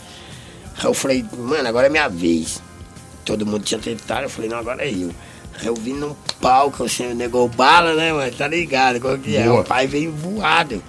Aí 0.77 0.85
eu 0.85 0.93
falei, 0.93 1.25
mano, 1.37 1.67
agora 1.67 1.87
é 1.87 1.89
minha 1.89 2.07
vez. 2.07 2.61
Todo 3.23 3.45
mundo 3.45 3.63
tinha 3.63 3.79
tentado, 3.79 4.23
eu 4.23 4.29
falei, 4.29 4.49
não, 4.49 4.57
agora 4.57 4.85
é 4.85 4.91
eu. 4.91 5.11
Aí 5.59 5.67
eu 5.67 5.75
vim 5.75 5.93
num 5.93 6.15
palco, 6.41 6.83
assim, 6.83 7.13
negou 7.13 7.47
bala, 7.47 7.93
né, 7.93 8.11
mano? 8.11 8.31
Tá 8.31 8.47
ligado? 8.47 8.99
Qual 8.99 9.17
que 9.17 9.35
é? 9.37 9.49
O 9.49 9.63
pai 9.63 9.87
veio 9.87 10.11
voado. 10.11 10.83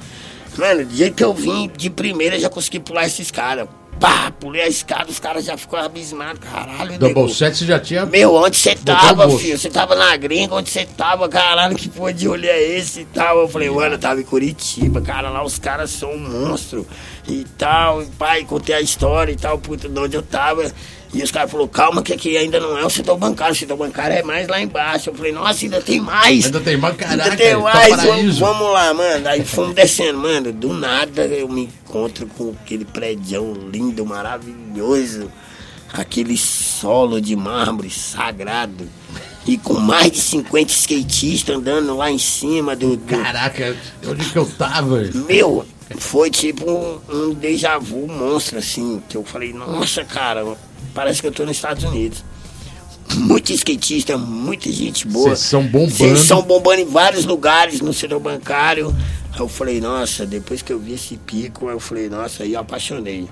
Mano, 0.58 0.84
do 0.84 0.94
jeito 0.94 1.14
que 1.14 1.24
eu 1.24 1.32
vim, 1.34 1.70
de 1.76 1.88
primeira, 1.90 2.38
já 2.38 2.48
consegui 2.48 2.80
pular 2.80 3.06
esses 3.06 3.30
caras. 3.30 3.68
Pá, 3.98 4.30
pulei 4.30 4.60
a 4.62 4.68
escada, 4.68 5.10
os 5.10 5.18
caras 5.18 5.44
já 5.44 5.56
ficou 5.56 5.78
abismados. 5.78 6.40
Caralho, 6.40 6.98
Double 6.98 7.22
nego. 7.22 7.28
set 7.28 7.56
você 7.56 7.64
já 7.64 7.80
tinha. 7.80 8.04
Meu, 8.04 8.34
onde 8.34 8.56
você 8.56 8.74
tava, 8.74 9.28
filho? 9.38 9.58
Você 9.58 9.70
tava 9.70 9.94
na 9.94 10.14
gringa, 10.16 10.54
onde 10.54 10.68
você 10.68 10.84
tava? 10.84 11.28
Caralho, 11.28 11.74
que 11.74 11.88
porra 11.88 12.12
de 12.12 12.28
olho 12.28 12.46
é 12.46 12.62
esse 12.62 13.00
e 13.00 13.04
tal? 13.06 13.38
Eu 13.40 13.48
falei, 13.48 13.70
mano, 13.70 13.94
eu 13.94 13.98
tava 13.98 14.20
em 14.20 14.24
Curitiba, 14.24 15.00
cara, 15.00 15.30
lá 15.30 15.42
os 15.42 15.58
caras 15.58 15.90
são 15.90 16.10
um 16.12 16.18
monstro 16.18 16.86
e 17.26 17.44
tal. 17.56 18.02
E 18.02 18.06
pai, 18.06 18.44
contei 18.44 18.74
a 18.74 18.80
história 18.82 19.32
e 19.32 19.36
tal, 19.36 19.58
puta, 19.58 19.88
de 19.88 19.98
onde 19.98 20.14
eu 20.16 20.22
tava. 20.22 20.70
E 21.14 21.22
os 21.22 21.30
caras 21.30 21.50
falaram, 21.50 21.68
calma, 21.68 22.02
que 22.02 22.12
aqui 22.12 22.36
ainda 22.36 22.60
não 22.60 22.76
é 22.76 22.84
o 22.84 22.90
setor 22.90 23.16
bancário, 23.16 23.54
o 23.54 23.56
setor 23.56 23.76
bancário 23.76 24.14
é 24.18 24.22
mais 24.22 24.46
lá 24.48 24.60
embaixo. 24.60 25.08
Eu 25.08 25.14
falei, 25.14 25.32
nossa, 25.32 25.64
ainda 25.64 25.80
tem 25.80 26.00
mais. 26.00 26.44
Ainda 26.44 26.60
tem 26.60 26.76
mais, 26.76 26.96
caraca, 26.96 27.22
Ainda 27.30 27.36
tem 27.36 27.52
tá 27.54 27.58
mais, 27.60 27.88
vamos, 27.88 28.04
paraíso. 28.06 28.40
vamos 28.40 28.72
lá, 28.72 28.92
mano. 28.92 29.28
Aí 29.28 29.42
fomos 29.44 29.74
descendo, 29.74 30.18
mano. 30.18 30.52
Do 30.52 30.74
nada 30.74 31.22
eu 31.24 31.48
me 31.48 31.70
encontro 31.96 32.26
com 32.26 32.50
aquele 32.62 32.84
prédio 32.84 33.52
lindo, 33.72 34.04
maravilhoso. 34.04 35.30
Aquele 35.92 36.36
solo 36.36 37.20
de 37.20 37.34
mármore 37.34 37.90
sagrado. 37.90 38.86
E 39.46 39.56
com 39.56 39.74
mais 39.74 40.10
de 40.10 40.20
50 40.20 40.72
skatistas 40.72 41.56
andando 41.56 41.96
lá 41.96 42.10
em 42.10 42.18
cima 42.18 42.74
do. 42.74 42.96
do- 42.96 43.06
Caraca, 43.22 43.76
onde 44.06 44.24
que 44.28 44.36
eu 44.36 44.44
tava? 44.44 45.02
Meu, 45.28 45.64
foi 45.98 46.30
tipo 46.30 46.68
um, 46.68 46.98
um 47.08 47.34
déjà 47.34 47.78
vu 47.78 48.06
monstro, 48.08 48.58
assim. 48.58 49.00
Que 49.08 49.16
eu 49.16 49.24
falei, 49.24 49.52
nossa, 49.52 50.04
cara, 50.04 50.44
parece 50.92 51.20
que 51.20 51.28
eu 51.28 51.32
tô 51.32 51.44
nos 51.44 51.56
Estados 51.56 51.84
Unidos. 51.84 52.24
Muito 53.14 53.52
skatista, 53.52 54.18
muita 54.18 54.70
gente 54.70 55.06
boa. 55.06 55.28
Vocês 55.36 55.38
são 55.48 55.62
bombando. 55.62 55.92
Vocês 55.92 56.18
são 56.18 56.42
bombando 56.42 56.80
em 56.80 56.86
vários 56.86 57.24
lugares 57.24 57.80
no 57.80 57.92
setor 57.94 58.18
bancário. 58.18 58.94
Eu 59.38 59.48
falei, 59.48 59.80
nossa, 59.80 60.24
depois 60.24 60.62
que 60.62 60.72
eu 60.72 60.78
vi 60.78 60.94
esse 60.94 61.16
pico, 61.18 61.68
eu 61.68 61.78
falei, 61.78 62.08
nossa, 62.08 62.42
aí 62.42 62.54
eu 62.54 62.60
apaixonei. 62.60 63.28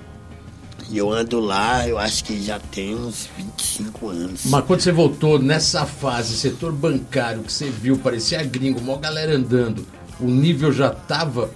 E 0.89 0.97
eu 0.99 1.11
ando 1.11 1.39
lá, 1.39 1.87
eu 1.87 1.97
acho 1.97 2.23
que 2.23 2.39
já 2.43 2.59
tem 2.59 2.93
uns 2.93 3.27
25 3.35 4.09
anos. 4.09 4.41
Mas 4.45 4.65
quando 4.65 4.81
você 4.81 4.91
voltou 4.91 5.39
nessa 5.39 5.83
fase, 5.85 6.37
setor 6.37 6.71
bancário, 6.71 7.41
que 7.41 7.51
você 7.51 7.69
viu, 7.71 7.97
parecia 7.97 8.43
gringo, 8.43 8.79
mó 8.81 8.97
galera 8.97 9.35
andando, 9.35 9.85
o 10.19 10.25
nível 10.25 10.71
já 10.71 10.91
tava 10.91 11.49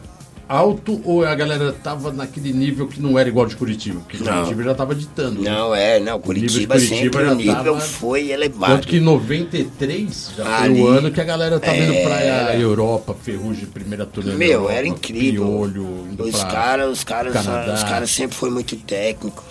alto 0.50 1.00
ou 1.06 1.24
a 1.24 1.36
galera 1.36 1.72
tava 1.72 2.12
naquele 2.12 2.52
nível 2.52 2.88
que 2.88 3.00
não 3.00 3.18
era 3.20 3.30
igual 3.30 3.46
de 3.46 3.56
Curitiba? 3.56 4.00
Porque 4.00 4.18
Não. 4.24 4.34
Curitiba 4.40 4.64
já 4.64 4.74
tava 4.76 4.96
ditando. 4.96 5.42
né? 5.44 5.50
Não, 5.52 5.76
é, 5.76 6.00
não, 6.00 6.18
nível 6.18 6.18
de 6.20 6.26
Curitiba, 6.26 6.74
Curitiba 6.74 6.80
sempre 7.04 7.24
o 7.24 7.36
nível 7.36 7.56
tava- 7.76 7.80
foi 7.80 8.32
elevado. 8.32 8.74
Tanto 8.74 8.88
que 8.88 8.98
em 8.98 9.00
93 9.00 10.32
já 10.36 10.44
foi 10.44 10.54
Ali- 10.54 10.82
o 10.82 10.88
ano 10.88 11.12
que 11.12 11.22
a 11.22 11.24
galera 11.24 11.60
tá 11.60 11.72
vendo 11.72 11.94
É. 11.94 12.04
praia 12.04 12.60
Europa, 12.60 13.16
Ferrugem, 13.22 13.68
primeira 13.68 14.06
turnê 14.06 14.34
Meu, 14.34 14.52
Europa, 14.54 14.74
era 14.74 14.88
incrível. 14.88 15.46
Piolho, 15.46 16.08
indo 16.12 16.24
os 16.24 16.32
pra 16.32 16.46
caras, 16.50 16.90
os 16.92 17.04
caras, 17.04 17.36
os 17.36 17.84
caras 17.84 18.10
sempre 18.10 18.36
foi 18.36 18.50
muito 18.50 18.76
técnico. 18.76 19.44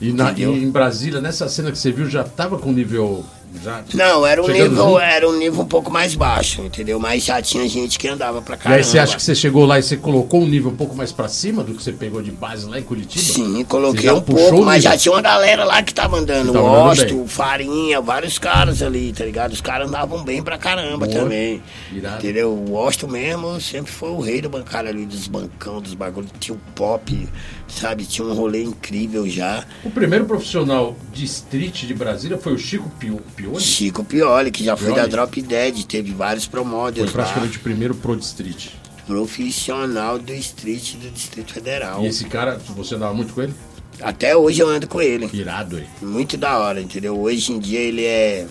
E, 0.00 0.12
na, 0.12 0.32
e 0.32 0.44
em 0.44 0.70
Brasília, 0.70 1.20
nessa 1.20 1.48
cena 1.48 1.70
que 1.72 1.78
você 1.78 1.90
viu, 1.92 2.08
já 2.08 2.24
tava 2.24 2.56
com 2.56 2.72
nível. 2.72 3.24
Já... 3.62 3.82
Não, 3.94 4.26
era 4.26 4.40
um 4.42 4.46
Chegando 4.46 4.70
nível, 4.70 4.84
junto? 4.84 4.98
era 5.00 5.28
um 5.28 5.38
nível 5.38 5.60
um 5.62 5.66
pouco 5.66 5.90
mais 5.90 6.14
baixo, 6.14 6.62
entendeu? 6.62 6.98
Mas 6.98 7.24
já 7.24 7.40
tinha 7.42 7.68
gente 7.68 7.98
que 7.98 8.06
andava 8.08 8.40
pra 8.42 8.54
E 8.54 8.58
caramba. 8.58 8.76
aí 8.78 8.84
você 8.84 8.98
acha 8.98 9.16
que 9.16 9.22
você 9.22 9.34
chegou 9.34 9.64
lá 9.66 9.78
e 9.78 9.82
você 9.82 9.96
colocou 9.96 10.42
um 10.42 10.46
nível 10.46 10.70
um 10.70 10.76
pouco 10.76 10.94
mais 10.94 11.12
pra 11.12 11.28
cima 11.28 11.62
do 11.64 11.74
que 11.74 11.82
você 11.82 11.92
pegou 11.92 12.22
de 12.22 12.30
base 12.30 12.66
lá 12.66 12.78
em 12.78 12.82
Curitiba? 12.82 13.22
Sim, 13.24 13.64
coloquei 13.64 14.10
um 14.10 14.20
pouco, 14.20 14.62
mas 14.64 14.82
já 14.84 14.96
tinha 14.96 15.12
uma 15.12 15.22
galera 15.22 15.64
lá 15.64 15.82
que 15.82 15.92
tava 15.92 16.18
andando. 16.18 16.52
O 16.56 16.64
Osto, 16.88 17.24
Farinha, 17.26 18.00
vários 18.00 18.38
caras 18.38 18.82
ali, 18.82 19.12
tá 19.12 19.24
ligado? 19.24 19.52
Os 19.52 19.60
caras 19.60 19.88
andavam 19.88 20.22
bem 20.24 20.42
pra 20.42 20.58
caramba 20.58 21.06
Boa. 21.06 21.18
também. 21.20 21.62
Irado. 21.92 22.16
Entendeu? 22.18 22.50
O 22.52 22.74
Osto 22.74 23.08
mesmo 23.08 23.60
sempre 23.60 23.90
foi 23.92 24.10
o 24.10 24.20
rei 24.20 24.40
do 24.40 24.48
bancário 24.48 24.88
ali, 24.90 25.04
dos 25.06 25.26
bancão, 25.26 25.80
dos 25.80 25.94
bagulhos. 25.94 26.30
Tinha 26.38 26.54
o 26.56 26.60
pop, 26.74 27.28
sabe? 27.66 28.04
Tinha 28.04 28.26
um 28.26 28.34
rolê 28.34 28.62
incrível 28.62 29.28
já. 29.28 29.64
O 29.84 29.90
primeiro 29.90 30.24
profissional 30.24 30.96
de 31.12 31.24
street 31.24 31.84
de 31.84 31.94
Brasília 31.94 32.38
foi 32.38 32.52
o 32.54 32.58
Chico 32.58 32.88
Pio, 32.98 33.20
Pione? 33.50 33.64
Chico 33.64 34.04
Pioli, 34.04 34.50
que 34.50 34.64
já 34.64 34.76
foi 34.76 34.92
Pioli. 34.92 35.00
da 35.02 35.06
Drop 35.08 35.42
Dead, 35.42 35.84
teve 35.84 36.12
vários 36.12 36.44
Foi 36.44 36.52
promoters 36.52 37.06
lá. 37.06 37.12
praticamente 37.12 37.58
o 37.58 37.60
primeiro 37.60 37.94
pro 37.94 38.14
street. 38.18 38.68
Profissional 39.06 40.18
do 40.18 40.32
Street 40.34 40.94
do 40.96 41.10
Distrito 41.10 41.52
Federal. 41.52 42.02
E 42.02 42.06
esse 42.08 42.24
cara, 42.26 42.60
você 42.76 42.94
andava 42.94 43.14
muito 43.14 43.32
com 43.34 43.42
ele? 43.42 43.54
Até 44.00 44.36
hoje 44.36 44.60
eu 44.60 44.68
ando 44.68 44.86
com 44.86 45.00
ele. 45.02 45.28
Irado 45.32 45.76
aí. 45.76 45.86
Muito 46.00 46.36
da 46.36 46.56
hora, 46.58 46.80
entendeu? 46.80 47.18
Hoje 47.18 47.52
em 47.52 47.58
dia 47.58 47.80
ele 47.80 48.04
é. 48.04 48.46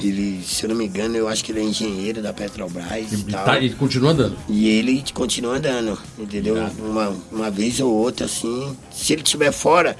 Ele, 0.00 0.42
se 0.44 0.64
eu 0.64 0.68
não 0.68 0.76
me 0.76 0.86
engano, 0.86 1.16
eu 1.16 1.26
acho 1.28 1.42
que 1.42 1.52
ele 1.52 1.60
é 1.60 1.62
engenheiro 1.62 2.20
da 2.20 2.32
Petrobras 2.32 3.10
E, 3.12 3.14
e, 3.14 3.22
tal. 3.32 3.44
tá- 3.46 3.58
e 3.60 3.70
continua 3.70 4.10
andando. 4.10 4.36
E 4.48 4.68
ele 4.68 5.02
continua 5.14 5.56
andando, 5.56 5.98
entendeu? 6.18 6.56
Irado. 6.56 6.74
Uma, 6.84 7.16
uma 7.32 7.50
vez 7.50 7.80
ou 7.80 7.90
outra, 7.94 8.26
assim. 8.26 8.76
Se 8.90 9.14
ele 9.14 9.22
estiver 9.22 9.52
fora, 9.52 9.96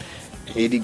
ele 0.54 0.82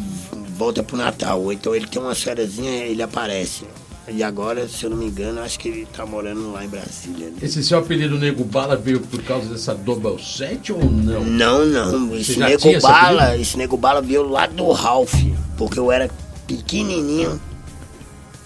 volta 0.56 0.82
pro 0.82 0.96
Natal. 0.96 1.40
Ou 1.42 1.52
então 1.52 1.74
ele 1.74 1.86
tem 1.86 2.00
uma 2.00 2.14
férias, 2.14 2.58
ele 2.58 3.02
aparece. 3.02 3.64
E 4.08 4.20
agora, 4.22 4.66
se 4.68 4.82
eu 4.84 4.90
não 4.90 4.96
me 4.96 5.06
engano, 5.06 5.40
acho 5.40 5.58
que 5.60 5.68
ele 5.68 5.86
tá 5.86 6.04
morando 6.04 6.52
lá 6.52 6.64
em 6.64 6.68
Brasília. 6.68 7.28
né? 7.28 7.36
Esse 7.40 7.62
seu 7.62 7.78
apelido 7.78 8.18
Nego 8.18 8.42
Bala 8.44 8.76
veio 8.76 9.00
por 9.00 9.22
causa 9.22 9.48
dessa 9.48 9.74
Double 9.74 10.20
Set 10.20 10.72
ou 10.72 10.84
não? 10.84 11.24
Não, 11.24 11.64
não. 11.64 12.16
Esse 12.16 12.36
nego 12.38 12.80
bala, 12.80 13.36
esse 13.36 13.56
nego 13.56 13.76
bala 13.76 14.02
veio 14.02 14.28
lá 14.28 14.46
do 14.46 14.70
Ralph, 14.72 15.14
porque 15.56 15.78
eu 15.78 15.92
era 15.92 16.10
pequenininho. 16.48 17.40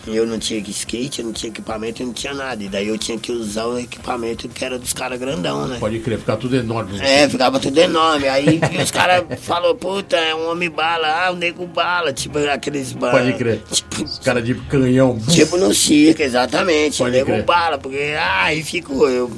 Eu 0.07 0.27
não 0.27 0.39
tinha 0.39 0.61
skate, 0.61 1.21
eu 1.21 1.27
não 1.27 1.33
tinha 1.33 1.51
equipamento, 1.51 2.01
eu 2.03 2.07
não 2.07 2.13
tinha 2.15 2.33
nada. 2.33 2.63
E 2.63 2.69
daí 2.69 2.87
eu 2.89 2.97
tinha 2.97 3.19
que 3.19 3.33
usar 3.33 3.67
o 3.67 3.79
equipamento 3.79 4.49
que 4.49 4.65
era 4.65 4.79
dos 4.79 4.93
caras 4.93 5.19
grandão, 5.19 5.67
né? 5.67 5.79
Pode 5.81 5.99
crer, 5.99 6.19
ficar 6.19 6.37
tudo 6.37 6.57
enorme. 6.57 7.01
É, 7.01 7.29
ficava 7.29 7.59
tudo 7.59 7.77
enorme. 7.79 8.29
Aí 8.29 8.61
os 8.83 8.91
caras 8.91 9.25
falaram, 9.41 9.75
puta, 9.77 10.17
é 10.17 10.35
um 10.35 10.51
homem 10.51 10.71
bala, 10.71 11.27
ah, 11.27 11.33
um 11.33 11.37
nego 11.37 11.67
bala, 11.67 12.13
tipo 12.13 12.39
aqueles 12.39 12.93
ba- 12.93 13.11
Pode 13.11 13.33
crer. 13.35 13.63
Tipo, 13.71 14.05
Os 14.05 14.19
caras 14.21 14.45
de 14.45 14.55
canhão. 14.55 15.19
Tipo 15.29 15.57
no 15.57 15.75
circo, 15.75 16.23
exatamente. 16.23 16.99
Pode 16.99 17.11
nego 17.17 17.33
crer. 17.33 17.45
bala, 17.45 17.79
porque 17.79 18.15
ah, 18.19 18.45
aí 18.45 18.63
ficou, 18.63 19.09
eu, 19.11 19.29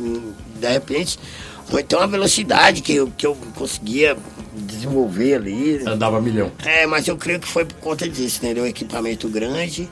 de 0.60 0.68
repente, 0.68 1.18
foi 1.66 1.82
tão 1.82 2.00
a 2.00 2.06
velocidade 2.06 2.82
que 2.82 2.94
eu, 2.94 3.10
que 3.16 3.26
eu 3.26 3.34
conseguia 3.54 4.16
desenvolver 4.54 5.34
ali. 5.34 5.82
Andava 5.86 6.20
milhão. 6.20 6.50
É, 6.64 6.86
mas 6.86 7.06
eu 7.08 7.16
creio 7.16 7.40
que 7.40 7.48
foi 7.48 7.64
por 7.64 7.76
conta 7.76 8.08
disso, 8.08 8.38
entendeu? 8.42 8.66
Equipamento 8.66 9.28
grande, 9.28 9.88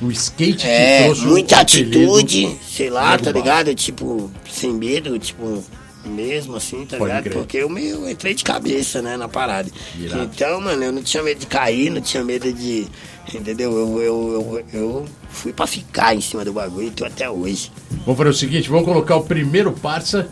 O 0.00 0.10
skate 0.10 0.58
que 0.58 0.66
é, 0.66 1.04
trouxe 1.04 1.24
muita 1.24 1.60
apelido 1.60 1.98
atitude, 1.98 2.58
sei 2.68 2.90
lá, 2.90 3.16
tá 3.16 3.32
ligado? 3.32 3.74
Tipo, 3.74 4.30
sem 4.50 4.72
medo, 4.72 5.18
tipo, 5.18 5.64
mesmo 6.04 6.56
assim, 6.56 6.84
tá 6.84 6.98
Pode 6.98 7.10
ligado? 7.10 7.22
crer. 7.24 7.34
Porque 7.34 7.56
eu, 7.58 7.68
meio, 7.68 8.08
entrei 8.08 8.34
de 8.34 8.44
cabeça, 8.44 9.00
né, 9.00 9.16
na 9.16 9.28
parada. 9.28 9.70
Irado. 9.98 10.22
Então, 10.22 10.60
mano, 10.60 10.84
eu 10.84 10.92
não 10.92 11.02
tinha 11.02 11.22
medo 11.22 11.40
de 11.40 11.46
cair, 11.46 11.90
não 11.90 12.00
tinha 12.00 12.22
medo 12.22 12.52
de. 12.52 12.86
Entendeu? 13.34 13.72
Eu, 13.72 14.02
eu, 14.02 14.32
eu, 14.32 14.64
eu 14.72 15.04
fui 15.30 15.52
pra 15.52 15.66
ficar 15.66 16.14
em 16.14 16.20
cima 16.20 16.44
do 16.44 16.52
bagulho 16.52 16.88
e 16.88 16.90
tô 16.90 17.04
até 17.04 17.28
hoje. 17.28 17.72
Vamos 18.04 18.16
fazer 18.18 18.30
o 18.30 18.34
seguinte, 18.34 18.68
vamos 18.68 18.84
colocar 18.84 19.16
o 19.16 19.24
primeiro 19.24 19.72
parça, 19.72 20.28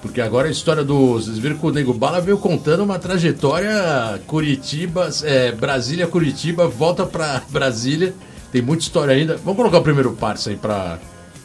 porque 0.00 0.20
agora 0.20 0.48
a 0.48 0.50
história 0.50 0.82
do... 0.82 1.14
Vocês 1.14 1.38
que 1.38 1.66
o 1.66 1.70
Nego 1.70 1.92
Bala 1.92 2.20
veio 2.20 2.38
contando 2.38 2.82
uma 2.82 2.98
trajetória 2.98 4.20
Curitiba, 4.26 5.10
é, 5.22 5.52
Brasília, 5.52 6.06
Curitiba, 6.06 6.66
volta 6.66 7.04
pra 7.04 7.42
Brasília, 7.50 8.14
tem 8.54 8.62
muita 8.62 8.84
história 8.84 9.12
ainda. 9.12 9.36
Vamos 9.38 9.56
colocar 9.56 9.78
o 9.78 9.82
primeiro 9.82 10.12
parça 10.12 10.48
aí 10.48 10.54
pra 10.54 10.96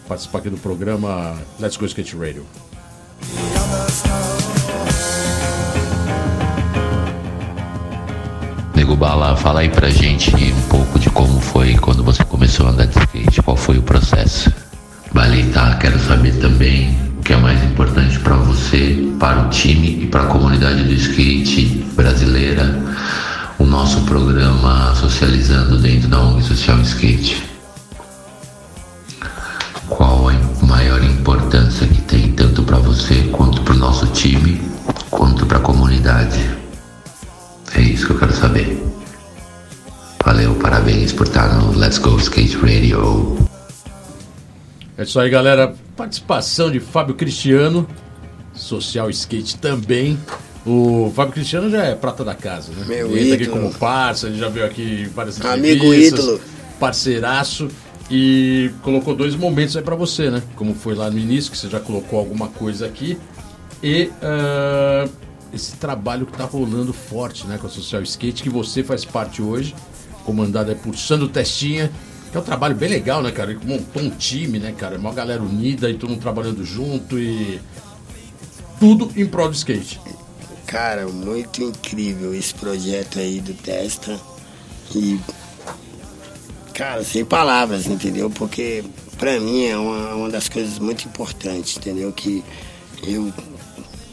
participar 0.08 0.38
aqui 0.38 0.50
do 0.52 0.58
programa 0.58 1.36
Let's 1.60 1.76
Go 1.76 1.86
Skate 1.88 2.16
Radio. 2.16 2.46
Nego 8.76 8.96
Bala, 8.96 9.36
fala 9.36 9.62
aí 9.62 9.70
pra 9.70 9.90
gente 9.90 10.32
um 10.36 10.62
pouco 10.70 11.00
de 11.00 11.10
como 11.10 11.42
foi 11.42 11.76
quando 11.78 12.04
você 12.04 12.24
começou 12.24 12.68
a 12.68 12.70
andar 12.70 12.86
de 12.86 13.00
skate, 13.00 13.42
qual 13.42 13.58
foi 13.58 13.80
o 13.80 13.82
processo. 13.82 14.54
Vale, 15.12 15.52
tá? 15.52 15.78
Quero 15.78 15.98
saber 15.98 16.40
também 16.40 16.96
o 17.18 17.24
que 17.24 17.34
é 17.34 17.38
mais 17.38 17.64
importante 17.64 18.20
pra 18.20 18.36
você, 18.36 19.12
para 19.20 19.48
o 19.48 19.50
time 19.50 20.04
e 20.04 20.06
para 20.06 20.26
a 20.26 20.28
comunidade 20.28 20.84
do 20.84 20.94
skate 20.94 21.84
brasileira, 21.96 22.66
o 23.60 23.66
nosso 23.66 24.02
programa 24.06 24.96
Socializando 24.96 25.78
dentro 25.78 26.08
da 26.08 26.20
ONG 26.20 26.42
Social 26.44 26.82
Skate. 26.82 27.44
Qual 29.88 30.30
a 30.30 30.66
maior 30.66 31.04
importância 31.04 31.86
que 31.88 32.02
tem 32.02 32.32
tanto 32.32 32.64
pra 32.64 32.78
você 32.78 33.24
quanto 33.32 33.62
pro 33.62 33.76
nosso 33.76 34.08
time, 34.08 34.62
quanto 35.10 35.46
pra 35.46 35.60
comunidade? 35.60 36.58
É 37.76 37.82
isso 37.82 38.08
que 38.08 38.14
eu 38.14 38.20
quero 38.20 38.34
saber. 38.34 38.82
Valeu, 40.26 40.56
parabéns 40.56 41.12
por 41.12 41.28
estar 41.28 41.54
no 41.56 41.78
Let's 41.78 41.98
Go 41.98 42.18
Skate 42.18 42.58
Radio. 42.58 43.38
É 44.98 45.04
isso 45.04 45.20
aí, 45.20 45.30
galera. 45.30 45.76
Participação 45.96 46.72
de 46.72 46.80
Fábio 46.80 47.16
Cristiano, 47.16 47.88
Social 48.54 49.10
Skate 49.10 49.58
também. 49.58 50.18
O 50.66 51.12
Fábio 51.16 51.34
Cristiano 51.34 51.70
já 51.70 51.86
é 51.86 51.96
prata 51.96 52.24
da 52.24 52.36
casa, 52.36 52.74
né? 52.74 52.86
Meu 52.86 53.12
ele 53.12 53.22
entra 53.22 53.36
aqui 53.36 53.44
ídolo. 53.44 53.62
como 53.62 53.74
parça, 53.74 54.28
ele 54.28 54.38
já 54.38 54.50
veio 54.50 54.66
aqui 54.66 55.06
em 55.08 55.10
várias 55.10 55.40
Amigo 55.42 55.86
entrevistas, 55.86 56.20
ídolo. 56.20 56.42
Parceiraço. 56.80 57.70
E 58.12 58.72
colocou 58.82 59.16
dois 59.16 59.36
momentos 59.36 59.78
aí 59.78 59.84
pra 59.84 59.96
você, 59.96 60.32
né? 60.32 60.42
Como 60.56 60.74
foi 60.74 60.96
lá 60.96 61.12
no 61.12 61.20
início, 61.20 61.52
que 61.52 61.58
você 61.58 61.70
já 61.70 61.80
colocou 61.80 62.18
alguma 62.18 62.48
coisa 62.48 62.88
aqui. 62.88 63.18
E 63.84 64.10
ah, 64.22 65.08
esse 65.54 65.74
trabalho 65.78 66.26
que 66.26 66.38
tá 66.38 66.44
rolando 66.44 66.92
forte, 66.92 67.46
né? 67.48 67.58
Com 67.58 67.68
a 67.68 67.70
Social 67.70 68.02
Skate, 68.02 68.44
que 68.44 68.50
você 68.50 68.84
faz 68.84 69.06
parte 69.06 69.42
hoje, 69.42 69.76
comandado 70.26 70.72
aí 70.72 70.76
por 70.76 70.98
Sandro 70.98 71.28
Testinha. 71.28 71.92
Que 72.32 72.38
é 72.38 72.40
um 72.40 72.44
trabalho 72.44 72.76
bem 72.76 72.90
legal, 72.90 73.24
né, 73.24 73.32
cara? 73.32 73.52
Ele 73.52 73.60
montou 73.64 74.04
um 74.04 74.10
time, 74.10 74.60
né, 74.60 74.72
cara? 74.78 74.98
Uma 74.98 75.14
galera 75.14 75.42
unida 75.42 75.90
e 75.90 75.96
todo 75.96 76.12
mundo 76.12 76.22
trabalhando 76.22 76.64
junto 76.64 77.18
e. 77.18 77.60
Tudo 78.80 79.12
em 79.16 79.26
prol 79.26 79.50
do 79.50 79.56
skate. 79.56 80.00
Cara, 80.70 81.08
muito 81.08 81.64
incrível 81.64 82.32
esse 82.32 82.54
projeto 82.54 83.18
aí 83.18 83.42
do 83.42 83.56
Testa. 83.56 84.20
E. 84.96 85.20
Cara, 86.76 87.04
sem 87.04 87.26
palavras, 87.26 87.88
entendeu? 87.88 88.30
Porque 88.30 88.84
pra 89.18 89.40
mim 89.40 89.66
é 89.66 89.76
uma, 89.76 90.14
uma 90.14 90.30
das 90.30 90.48
coisas 90.48 90.78
muito 90.78 91.08
importantes, 91.08 91.76
entendeu? 91.76 92.14
Que 92.14 92.44
eu, 93.02 93.34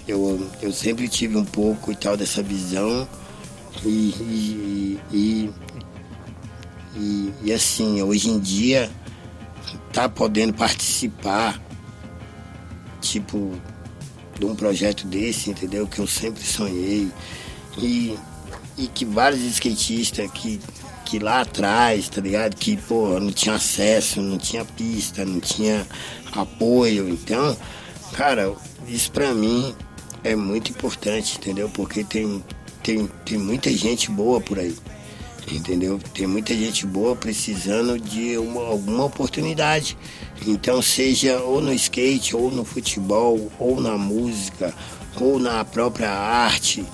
eu, 0.08 0.50
eu 0.62 0.72
sempre 0.72 1.06
tive 1.08 1.36
um 1.36 1.44
pouco 1.44 1.92
e 1.92 1.94
tal 1.94 2.16
dessa 2.16 2.42
visão. 2.42 3.06
E, 3.84 4.98
e, 5.12 5.50
e, 6.94 7.32
e, 7.44 7.52
assim, 7.52 8.00
hoje 8.00 8.30
em 8.30 8.40
dia, 8.40 8.90
tá 9.92 10.08
podendo 10.08 10.54
participar, 10.54 11.60
tipo, 13.02 13.52
de 14.38 14.46
um 14.46 14.54
projeto 14.54 15.06
desse, 15.06 15.50
entendeu? 15.50 15.86
Que 15.86 15.98
eu 15.98 16.06
sempre 16.06 16.42
sonhei. 16.42 17.10
E, 17.78 18.16
e 18.76 18.86
que 18.88 19.04
vários 19.04 19.42
skatistas 19.42 20.30
que, 20.30 20.60
que 21.04 21.18
lá 21.18 21.42
atrás, 21.42 22.08
tá 22.08 22.20
ligado? 22.20 22.54
Que, 22.56 22.76
pô, 22.76 23.18
não 23.20 23.32
tinha 23.32 23.54
acesso, 23.54 24.20
não 24.20 24.38
tinha 24.38 24.64
pista, 24.64 25.24
não 25.24 25.40
tinha 25.40 25.86
apoio. 26.32 27.08
Então, 27.08 27.56
cara, 28.12 28.52
isso 28.88 29.10
pra 29.12 29.34
mim 29.34 29.74
é 30.24 30.34
muito 30.34 30.70
importante, 30.70 31.38
entendeu? 31.38 31.68
Porque 31.68 32.04
tem, 32.04 32.42
tem, 32.82 33.06
tem 33.24 33.38
muita 33.38 33.70
gente 33.70 34.10
boa 34.10 34.40
por 34.40 34.58
aí. 34.58 34.74
Entendeu? 35.50 36.00
Tem 36.12 36.26
muita 36.26 36.52
gente 36.54 36.84
boa 36.84 37.14
precisando 37.14 37.98
de 38.00 38.36
uma, 38.36 38.62
alguma 38.62 39.04
oportunidade. 39.04 39.96
Então, 40.46 40.82
seja 40.82 41.38
ou 41.38 41.60
no 41.60 41.72
skate, 41.72 42.34
ou 42.34 42.50
no 42.50 42.64
futebol, 42.64 43.50
ou 43.58 43.80
na 43.80 43.96
música, 43.96 44.74
ou 45.20 45.38
na 45.38 45.64
própria 45.64 46.10
arte, 46.10 46.84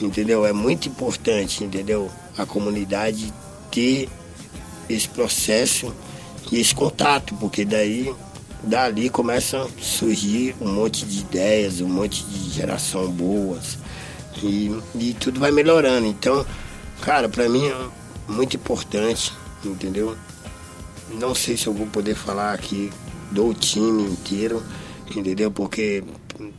entendeu? 0.00 0.44
É 0.44 0.52
muito 0.52 0.88
importante, 0.88 1.62
entendeu? 1.62 2.10
A 2.36 2.44
comunidade 2.44 3.32
ter 3.70 4.08
esse 4.88 5.08
processo 5.08 5.94
e 6.50 6.60
esse 6.60 6.74
contato, 6.74 7.34
porque 7.36 7.64
daí 7.64 8.12
dali 8.62 9.08
começa 9.08 9.62
a 9.62 9.68
surgir 9.80 10.54
um 10.60 10.72
monte 10.72 11.04
de 11.04 11.20
ideias, 11.20 11.80
um 11.80 11.88
monte 11.88 12.24
de 12.24 12.50
geração 12.50 13.10
boas 13.10 13.78
e, 14.42 14.70
e 14.94 15.14
tudo 15.14 15.40
vai 15.40 15.50
melhorando. 15.50 16.06
Então, 16.06 16.44
cara, 17.00 17.28
para 17.28 17.48
mim 17.48 17.66
é 17.66 17.88
muito 18.28 18.56
importante, 18.56 19.32
entendeu? 19.64 20.16
Não 21.10 21.34
sei 21.34 21.56
se 21.56 21.66
eu 21.66 21.72
vou 21.72 21.86
poder 21.86 22.14
falar 22.14 22.54
aqui 22.54 22.90
do 23.30 23.52
time 23.52 24.04
inteiro, 24.04 24.62
entendeu? 25.14 25.50
Porque, 25.50 26.02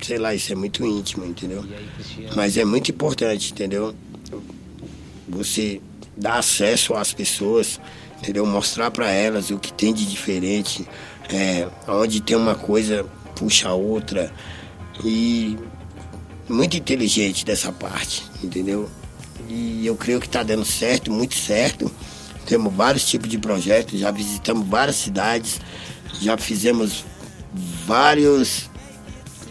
sei 0.01 0.17
lá, 0.17 0.33
isso 0.33 0.51
é 0.51 0.55
muito 0.55 0.85
íntimo, 0.85 1.25
entendeu? 1.25 1.65
Mas 2.35 2.57
é 2.57 2.65
muito 2.65 2.91
importante, 2.91 3.51
entendeu? 3.51 3.95
Você 5.27 5.81
dar 6.15 6.37
acesso 6.37 6.93
às 6.93 7.13
pessoas, 7.13 7.79
entendeu? 8.19 8.45
Mostrar 8.45 8.91
para 8.91 9.11
elas 9.11 9.49
o 9.49 9.57
que 9.57 9.73
tem 9.73 9.93
de 9.93 10.05
diferente, 10.05 10.87
é, 11.29 11.67
onde 11.87 12.21
tem 12.21 12.37
uma 12.37 12.55
coisa 12.55 13.05
puxa 13.35 13.69
a 13.69 13.73
outra 13.73 14.31
e 15.03 15.57
muito 16.47 16.77
inteligente 16.77 17.45
dessa 17.45 17.71
parte, 17.71 18.23
entendeu? 18.43 18.89
E 19.47 19.85
eu 19.85 19.95
creio 19.95 20.19
que 20.19 20.27
está 20.27 20.43
dando 20.43 20.65
certo, 20.65 21.11
muito 21.11 21.35
certo. 21.35 21.91
Temos 22.45 22.73
vários 22.73 23.05
tipos 23.05 23.29
de 23.29 23.37
projetos, 23.37 23.99
já 23.99 24.11
visitamos 24.11 24.67
várias 24.67 24.95
cidades, 24.97 25.59
já 26.21 26.37
fizemos 26.37 27.03
vários, 27.85 28.69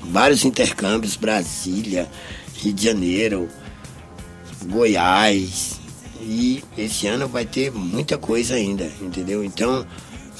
vários 0.02 0.44
intercâmbios, 0.44 1.16
Brasília, 1.16 2.08
Rio 2.56 2.72
de 2.72 2.84
Janeiro, 2.84 3.48
Goiás. 4.66 5.80
E 6.20 6.62
esse 6.78 7.06
ano 7.06 7.28
vai 7.28 7.44
ter 7.44 7.70
muita 7.70 8.16
coisa 8.16 8.54
ainda, 8.54 8.90
entendeu? 9.00 9.44
Então, 9.44 9.86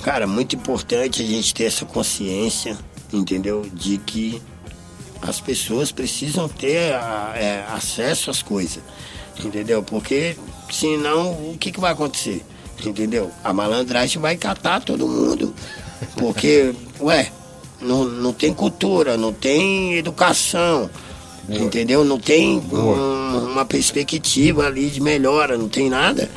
cara, 0.03 0.27
muito 0.27 0.57
importante 0.57 1.23
a 1.23 1.27
gente 1.27 1.53
ter 1.53 1.65
essa 1.65 1.85
consciência, 1.85 2.77
entendeu? 3.13 3.69
De 3.73 3.99
que 3.99 4.41
as 5.21 5.41
pessoas 5.41 5.91
precisam 5.91 6.49
ter 6.49 6.93
é, 7.35 7.65
acesso 7.69 8.31
às 8.31 8.43
coisas, 8.43 8.83
entendeu? 9.43 9.83
Porque 9.83 10.37
senão 10.71 11.33
o 11.33 11.57
que, 11.59 11.73
que 11.73 11.81
vai 11.81 11.93
acontecer? 11.93 12.45
Entendeu? 12.85 13.31
A 13.43 13.53
malandragem 13.53 14.21
vai 14.21 14.37
catar 14.37 14.83
todo 14.83 15.09
mundo. 15.09 15.55
Porque, 16.17 16.75
ué, 17.01 17.31
não, 17.81 18.05
não 18.05 18.33
tem 18.33 18.53
cultura, 18.53 19.17
não 19.17 19.33
tem 19.33 19.95
educação, 19.95 20.91
Boa. 21.49 21.61
entendeu? 21.61 22.05
Não 22.05 22.19
tem 22.19 22.59
um, 22.59 23.53
uma 23.53 23.65
perspectiva 23.65 24.67
ali 24.67 24.89
de 24.89 25.01
melhora, 25.01 25.57
não 25.57 25.69
tem 25.69 25.89
nada. 25.89 26.29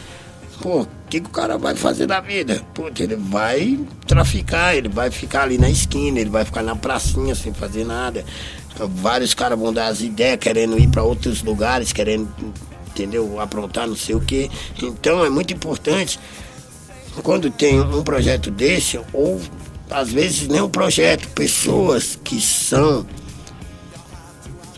Pô, 0.61 0.81
o 0.81 0.87
que, 1.09 1.21
que 1.21 1.27
o 1.27 1.31
cara 1.31 1.57
vai 1.57 1.75
fazer 1.75 2.07
da 2.07 2.19
vida? 2.19 2.61
Pô, 2.73 2.89
ele 2.99 3.15
vai 3.15 3.79
traficar, 4.05 4.75
ele 4.75 4.89
vai 4.89 5.09
ficar 5.11 5.43
ali 5.43 5.57
na 5.57 5.69
esquina, 5.69 6.19
ele 6.19 6.29
vai 6.29 6.43
ficar 6.43 6.63
na 6.63 6.75
pracinha 6.75 7.35
sem 7.35 7.53
fazer 7.53 7.85
nada. 7.85 8.25
Vários 8.77 9.33
caras 9.33 9.57
vão 9.57 9.73
dar 9.73 9.87
as 9.87 10.01
ideias 10.01 10.37
querendo 10.39 10.77
ir 10.77 10.87
para 10.87 11.03
outros 11.03 11.41
lugares, 11.41 11.93
querendo, 11.93 12.27
entendeu? 12.97 13.39
Aprontar 13.39 13.87
não 13.87 13.95
sei 13.95 14.15
o 14.15 14.21
quê. 14.21 14.49
Então 14.81 15.23
é 15.23 15.29
muito 15.29 15.53
importante 15.53 16.19
quando 17.23 17.49
tem 17.49 17.79
um 17.79 18.03
projeto 18.03 18.51
desse, 18.51 18.99
ou 19.13 19.41
às 19.89 20.11
vezes 20.11 20.47
nem 20.47 20.61
um 20.61 20.69
projeto, 20.69 21.27
pessoas 21.29 22.17
que 22.23 22.41
são 22.41 23.05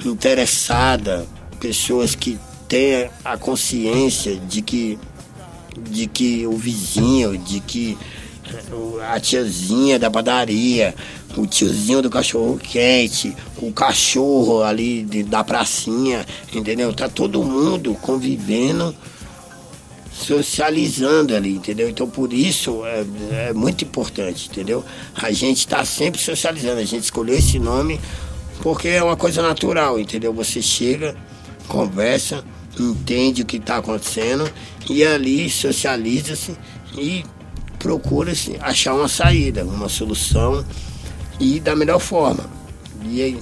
interessadas, 0.06 1.26
pessoas 1.60 2.16
que 2.16 2.40
têm 2.68 3.10
a 3.26 3.38
consciência 3.38 4.36
de 4.38 4.62
que, 4.62 4.98
de 5.78 6.08
que 6.08 6.46
o 6.48 6.56
vizinho, 6.56 7.38
de 7.38 7.60
que 7.60 7.98
a 9.10 9.20
tiazinha 9.20 10.00
da 10.00 10.10
padaria, 10.10 10.96
o 11.36 11.46
tiozinho 11.46 12.02
do 12.02 12.10
cachorro 12.10 12.58
quente, 12.58 13.36
o 13.58 13.72
cachorro 13.72 14.64
ali 14.64 15.04
de, 15.04 15.24
da 15.24 15.44
pracinha, 15.44 16.26
entendeu? 16.54 16.94
Tá 16.94 17.08
todo 17.08 17.44
mundo 17.44 17.96
convivendo 18.02 18.96
socializando 20.14 21.34
ali, 21.34 21.56
entendeu? 21.56 21.90
Então 21.90 22.10
por 22.10 22.34
isso 22.34 22.86
é, 22.86 23.50
é 23.50 23.54
muito 23.54 23.86
importante, 23.86 24.50
entendeu? 24.52 24.84
A 25.16 25.32
gente 25.32 25.60
está 25.60 25.86
sempre 25.86 26.20
socializando, 26.20 26.80
a 26.80 26.86
gente 26.86 27.04
escolheu 27.04 27.38
esse 27.38 27.58
nome 27.58 28.00
porque 28.62 28.90
é 28.90 29.04
uma 29.04 29.16
coisa 29.16 29.42
natural, 29.42 29.98
entendeu? 29.98 30.34
Você 30.34 30.62
chega, 30.62 31.16
conversa, 31.68 32.44
entende 32.78 33.42
o 33.42 33.46
que 33.46 33.58
está 33.58 33.78
acontecendo 33.78 34.50
e 34.90 35.06
ali 35.06 35.50
socializa-se 35.50 36.58
e 36.98 37.24
procura-se 37.80 38.58
achar 38.60 38.94
uma 38.94 39.08
saída, 39.08 39.64
uma 39.64 39.90
solução 39.90 40.64
e 41.40 41.60
da 41.60 41.76
melhor 41.76 42.00
forma. 42.00 42.46
E, 43.04 43.42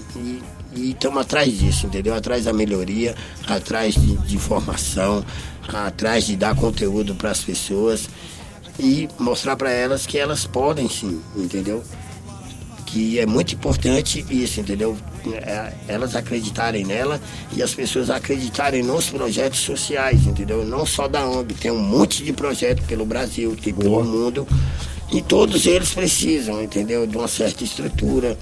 estamos 0.75 1.21
atrás 1.21 1.57
disso, 1.57 1.87
entendeu? 1.87 2.13
Atrás 2.13 2.45
da 2.45 2.53
melhoria, 2.53 3.15
atrás 3.47 3.95
de, 3.95 4.15
de 4.17 4.37
formação, 4.37 5.25
atrás 5.67 6.25
de 6.25 6.35
dar 6.35 6.55
conteúdo 6.55 7.15
para 7.15 7.31
as 7.31 7.43
pessoas 7.43 8.07
e 8.79 9.09
mostrar 9.17 9.55
para 9.55 9.71
elas 9.71 10.05
que 10.05 10.17
elas 10.17 10.45
podem 10.45 10.87
sim, 10.87 11.19
entendeu? 11.35 11.83
Que 12.87 13.19
é 13.19 13.25
muito 13.25 13.53
importante 13.53 14.25
isso, 14.29 14.59
entendeu? 14.59 14.97
É, 15.33 15.73
elas 15.87 16.15
acreditarem 16.15 16.83
nela 16.83 17.21
e 17.55 17.61
as 17.61 17.73
pessoas 17.73 18.09
acreditarem 18.09 18.81
nos 18.81 19.09
projetos 19.09 19.59
sociais, 19.59 20.25
entendeu? 20.25 20.65
Não 20.65 20.85
só 20.85 21.07
da 21.07 21.27
ONG, 21.27 21.53
tem 21.53 21.69
um 21.69 21.79
monte 21.79 22.23
de 22.23 22.33
projetos 22.33 22.85
pelo 22.85 23.05
Brasil, 23.05 23.55
tem 23.61 23.73
pelo 23.73 24.03
mundo, 24.03 24.47
e 25.11 25.21
todos 25.21 25.65
eles 25.65 25.93
precisam, 25.93 26.63
entendeu? 26.63 27.05
De 27.05 27.15
uma 27.15 27.27
certa 27.27 27.63
estrutura, 27.63 28.37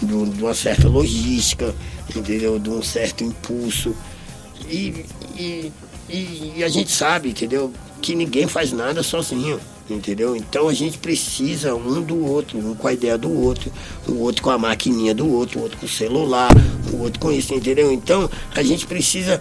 de 0.00 0.14
uma 0.14 0.54
certa 0.54 0.88
logística, 0.88 1.74
entendeu? 2.14 2.58
De 2.58 2.70
um 2.70 2.82
certo 2.82 3.24
impulso. 3.24 3.96
E, 4.68 5.04
e 5.36 5.72
e, 6.10 6.54
e, 6.56 6.64
a 6.64 6.68
gente 6.68 6.90
sabe, 6.90 7.30
entendeu? 7.30 7.72
Que 8.02 8.14
ninguém 8.14 8.48
faz 8.48 8.72
nada 8.72 9.02
sozinho, 9.02 9.60
entendeu? 9.92 10.36
Então 10.36 10.68
a 10.68 10.72
gente 10.72 10.98
precisa 10.98 11.74
um 11.74 12.00
do 12.02 12.24
outro, 12.24 12.58
um 12.58 12.74
com 12.74 12.88
a 12.88 12.92
ideia 12.92 13.16
do 13.18 13.32
outro, 13.32 13.72
o 14.08 14.18
outro 14.20 14.42
com 14.42 14.50
a 14.50 14.58
maquininha 14.58 15.14
do 15.14 15.30
outro, 15.30 15.58
o 15.58 15.62
outro 15.62 15.78
com 15.78 15.86
o 15.86 15.88
celular, 15.88 16.50
o 16.92 17.02
outro 17.02 17.20
com 17.20 17.32
isso, 17.32 17.54
entendeu? 17.54 17.92
Então 17.92 18.28
a 18.54 18.62
gente 18.62 18.86
precisa, 18.86 19.40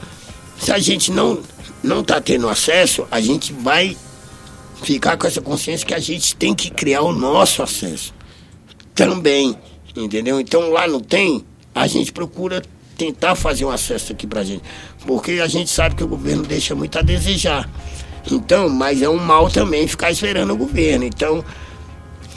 se 0.59 0.71
a 0.71 0.79
gente 0.79 1.11
não 1.11 1.39
não 1.81 2.03
tá 2.03 2.19
tendo 2.19 2.49
acesso, 2.49 3.07
a 3.09 3.21
gente 3.21 3.53
vai 3.53 3.95
ficar 4.83 5.17
com 5.17 5.25
essa 5.27 5.41
consciência 5.41 5.87
que 5.87 5.93
a 5.93 5.99
gente 5.99 6.35
tem 6.35 6.53
que 6.53 6.69
criar 6.69 7.01
o 7.01 7.13
nosso 7.13 7.63
acesso 7.63 8.13
também, 8.93 9.57
entendeu? 9.95 10.39
Então 10.39 10.69
lá 10.71 10.87
não 10.87 10.99
tem, 10.99 11.45
a 11.73 11.87
gente 11.87 12.11
procura 12.11 12.61
tentar 12.97 13.33
fazer 13.33 13.63
um 13.63 13.69
acesso 13.69 14.11
aqui 14.11 14.27
pra 14.27 14.43
gente. 14.43 14.61
Porque 15.07 15.39
a 15.41 15.47
gente 15.47 15.69
sabe 15.69 15.95
que 15.95 16.03
o 16.03 16.07
governo 16.07 16.43
deixa 16.43 16.75
muito 16.75 16.99
a 16.99 17.01
desejar. 17.01 17.69
Então, 18.31 18.69
mas 18.69 19.01
é 19.01 19.09
um 19.09 19.17
mal 19.17 19.49
também 19.49 19.87
ficar 19.87 20.11
esperando 20.11 20.53
o 20.53 20.57
governo. 20.57 21.05
Então, 21.05 21.43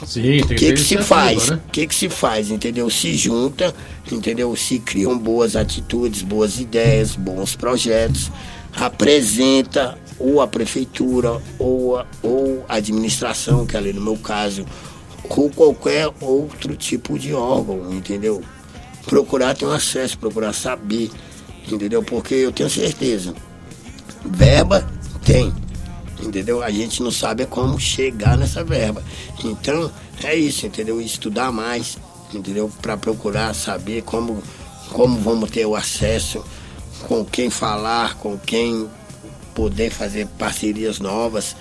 o 0.01 0.55
que, 0.55 0.73
que 0.73 0.77
se 0.77 0.97
faz? 0.97 1.49
O 1.49 1.53
né? 1.53 1.61
que, 1.71 1.87
que 1.87 1.95
se 1.95 2.09
faz, 2.09 2.51
entendeu? 2.51 2.89
Se 2.89 3.15
junta, 3.15 3.73
entendeu? 4.11 4.55
Se 4.55 4.79
criam 4.79 5.17
boas 5.17 5.55
atitudes, 5.55 6.21
boas 6.21 6.59
ideias, 6.59 7.15
bons 7.15 7.55
projetos, 7.55 8.31
apresenta 8.75 9.97
ou 10.19 10.41
a 10.41 10.47
prefeitura 10.47 11.41
ou 11.57 11.97
a, 11.97 12.05
ou 12.21 12.65
a 12.67 12.75
administração, 12.75 13.65
que 13.65 13.77
ali 13.77 13.93
no 13.93 14.01
meu 14.01 14.17
caso, 14.17 14.65
ou 15.29 15.49
qualquer 15.49 16.09
outro 16.21 16.75
tipo 16.75 17.17
de 17.17 17.33
órgão, 17.33 17.93
entendeu? 17.93 18.43
procurar 19.05 19.55
ter 19.55 19.65
um 19.65 19.71
acesso, 19.71 20.17
procurar 20.17 20.53
saber, 20.53 21.09
entendeu? 21.69 22.03
Porque 22.03 22.33
eu 22.35 22.51
tenho 22.51 22.69
certeza, 22.69 23.33
verba 24.25 24.87
tem, 25.23 25.53
entendeu? 26.23 26.63
A 26.63 26.71
gente 26.71 27.03
não 27.03 27.11
sabe 27.11 27.45
como 27.45 27.79
chegar 27.79 28.37
nessa 28.37 28.63
verba. 28.63 29.03
Então, 29.43 29.91
é 30.23 30.35
isso, 30.35 30.65
entendeu? 30.65 31.01
Estudar 31.01 31.51
mais, 31.51 31.97
entendeu? 32.33 32.71
Para 32.81 32.97
procurar 32.97 33.53
saber 33.53 34.03
como, 34.03 34.41
como 34.91 35.19
vamos 35.19 35.51
ter 35.51 35.65
o 35.65 35.75
acesso, 35.75 36.43
com 37.07 37.25
quem 37.25 37.49
falar, 37.49 38.15
com 38.15 38.37
quem 38.37 38.89
poder 39.53 39.91
fazer 39.91 40.27
parcerias 40.39 40.99
novas. 40.99 41.55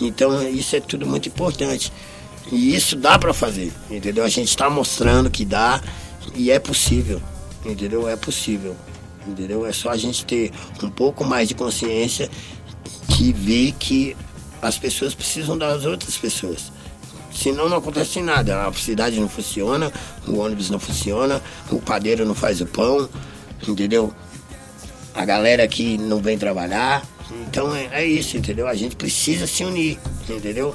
Então, 0.00 0.46
isso 0.48 0.76
é 0.76 0.80
tudo 0.80 1.06
muito 1.06 1.28
importante. 1.28 1.92
E 2.50 2.74
isso 2.74 2.96
dá 2.96 3.18
para 3.18 3.34
fazer, 3.34 3.72
entendeu? 3.90 4.24
A 4.24 4.28
gente 4.28 4.48
está 4.48 4.70
mostrando 4.70 5.30
que 5.30 5.44
dá 5.44 5.80
e 6.34 6.50
é 6.50 6.58
possível, 6.58 7.20
entendeu? 7.64 8.08
É 8.08 8.16
possível. 8.16 8.74
entendeu? 9.26 9.66
É 9.66 9.72
só 9.72 9.90
a 9.90 9.96
gente 9.96 10.24
ter 10.24 10.50
um 10.82 10.88
pouco 10.88 11.24
mais 11.24 11.48
de 11.48 11.54
consciência 11.54 12.30
de 13.08 13.32
ver 13.32 13.72
que 13.78 14.16
as 14.60 14.78
pessoas 14.78 15.14
precisam 15.14 15.56
das 15.56 15.84
outras 15.84 16.16
pessoas. 16.16 16.72
Senão 17.32 17.68
não 17.68 17.76
acontece 17.76 18.20
nada. 18.20 18.66
A 18.66 18.72
cidade 18.72 19.20
não 19.20 19.28
funciona, 19.28 19.92
o 20.26 20.38
ônibus 20.38 20.70
não 20.70 20.78
funciona, 20.78 21.40
o 21.70 21.78
padeiro 21.80 22.24
não 22.26 22.34
faz 22.34 22.60
o 22.60 22.66
pão, 22.66 23.08
entendeu? 23.66 24.12
A 25.14 25.24
galera 25.24 25.62
aqui 25.62 25.98
não 25.98 26.20
vem 26.20 26.38
trabalhar. 26.38 27.04
Então 27.46 27.74
é, 27.74 27.88
é 27.92 28.04
isso, 28.04 28.36
entendeu? 28.36 28.66
A 28.66 28.74
gente 28.74 28.96
precisa 28.96 29.46
se 29.46 29.64
unir, 29.64 29.98
entendeu? 30.28 30.74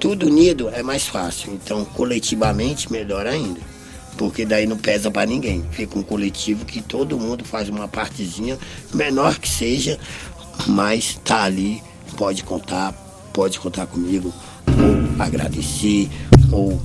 Tudo 0.00 0.26
unido 0.26 0.68
é 0.70 0.82
mais 0.82 1.06
fácil. 1.06 1.52
Então, 1.52 1.84
coletivamente, 1.84 2.90
melhor 2.90 3.26
ainda. 3.26 3.60
Porque 4.16 4.44
daí 4.44 4.66
não 4.66 4.76
pesa 4.76 5.10
para 5.10 5.26
ninguém. 5.26 5.64
Fica 5.72 5.98
um 5.98 6.02
coletivo 6.02 6.64
que 6.64 6.80
todo 6.80 7.18
mundo 7.18 7.44
faz 7.44 7.68
uma 7.68 7.88
partezinha, 7.88 8.58
menor 8.92 9.38
que 9.38 9.48
seja, 9.48 9.98
mas 10.66 11.20
tá 11.24 11.42
ali, 11.42 11.82
pode 12.16 12.42
contar, 12.42 12.92
pode 13.32 13.58
contar 13.58 13.86
comigo, 13.86 14.32
ou 14.66 15.22
agradecer, 15.22 16.10
ou 16.50 16.80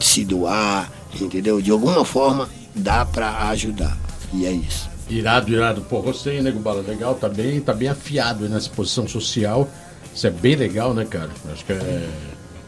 se 0.00 0.24
doar, 0.24 0.90
entendeu? 1.20 1.60
De 1.60 1.70
alguma 1.70 2.04
forma 2.04 2.48
dá 2.74 3.04
para 3.04 3.48
ajudar. 3.48 3.96
E 4.32 4.44
é 4.44 4.52
isso. 4.52 4.88
Irado, 5.08 5.52
irado. 5.52 5.80
Pô, 5.82 6.02
gostei, 6.02 6.42
nego 6.42 6.58
Bala. 6.58 6.82
Legal, 6.82 7.14
tá 7.14 7.28
bem, 7.28 7.60
tá 7.60 7.72
bem 7.72 7.88
afiado 7.88 8.48
nessa 8.48 8.68
posição 8.70 9.06
social. 9.06 9.68
Isso 10.14 10.26
é 10.26 10.30
bem 10.30 10.56
legal, 10.56 10.92
né, 10.92 11.04
cara? 11.04 11.30
Acho 11.52 11.64
que 11.64 11.72
é, 11.72 12.08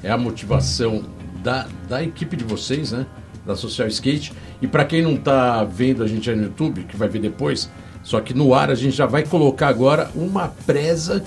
é 0.04 0.10
a 0.10 0.16
motivação 0.16 1.04
da, 1.42 1.66
da 1.88 2.02
equipe 2.02 2.36
de 2.36 2.44
vocês, 2.44 2.92
né? 2.92 3.06
Da 3.44 3.56
Social 3.56 3.88
Skate. 3.88 4.32
E 4.60 4.66
para 4.66 4.84
quem 4.84 5.02
não 5.02 5.16
tá 5.16 5.64
vendo 5.64 6.02
a 6.02 6.06
gente 6.06 6.28
aí 6.30 6.36
no 6.36 6.44
YouTube, 6.44 6.84
que 6.84 6.96
vai 6.96 7.08
ver 7.08 7.20
depois, 7.20 7.68
só 8.02 8.20
que 8.20 8.32
no 8.34 8.54
ar 8.54 8.70
a 8.70 8.74
gente 8.74 8.96
já 8.96 9.06
vai 9.06 9.22
colocar 9.22 9.68
agora 9.68 10.10
uma 10.14 10.48
presa 10.66 11.22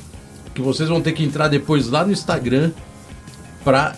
que 0.53 0.61
vocês 0.61 0.89
vão 0.89 1.01
ter 1.01 1.13
que 1.13 1.23
entrar 1.23 1.47
depois 1.47 1.89
lá 1.89 2.05
no 2.05 2.11
Instagram 2.11 2.71
para 3.63 3.95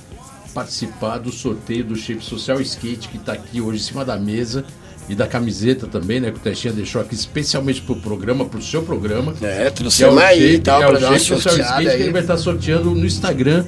participar 0.54 1.18
do 1.18 1.32
sorteio 1.32 1.84
do 1.84 1.96
Shape 1.96 2.24
Social 2.24 2.62
Skate 2.62 3.08
que 3.08 3.18
está 3.18 3.34
aqui 3.34 3.60
hoje 3.60 3.80
em 3.80 3.84
cima 3.84 4.06
da 4.06 4.18
mesa 4.18 4.64
e 5.10 5.16
da 5.16 5.28
camiseta 5.28 5.88
também, 5.88 6.20
né? 6.20 6.32
Que 6.32 6.38
o 6.38 6.40
Testinha 6.40 6.74
deixou 6.74 7.02
aqui 7.02 7.14
especialmente 7.14 7.82
pro 7.82 7.96
programa, 7.96 8.46
pro 8.46 8.62
seu 8.62 8.84
programa. 8.84 9.34
É, 9.42 9.70
trouxemos 9.70 10.22
é 10.22 10.26
aí 10.28 10.56
e 10.56 10.60
tal, 10.60 10.82
é 10.82 10.88
pra 10.88 10.98
o 10.98 11.02
dar 11.02 11.20
Social 11.20 11.58
Skate 11.58 11.82
que 11.82 11.90
aí. 11.90 12.02
ele 12.02 12.12
vai 12.12 12.22
estar 12.22 12.38
sorteando 12.38 12.92
no 12.92 13.06
Instagram. 13.06 13.66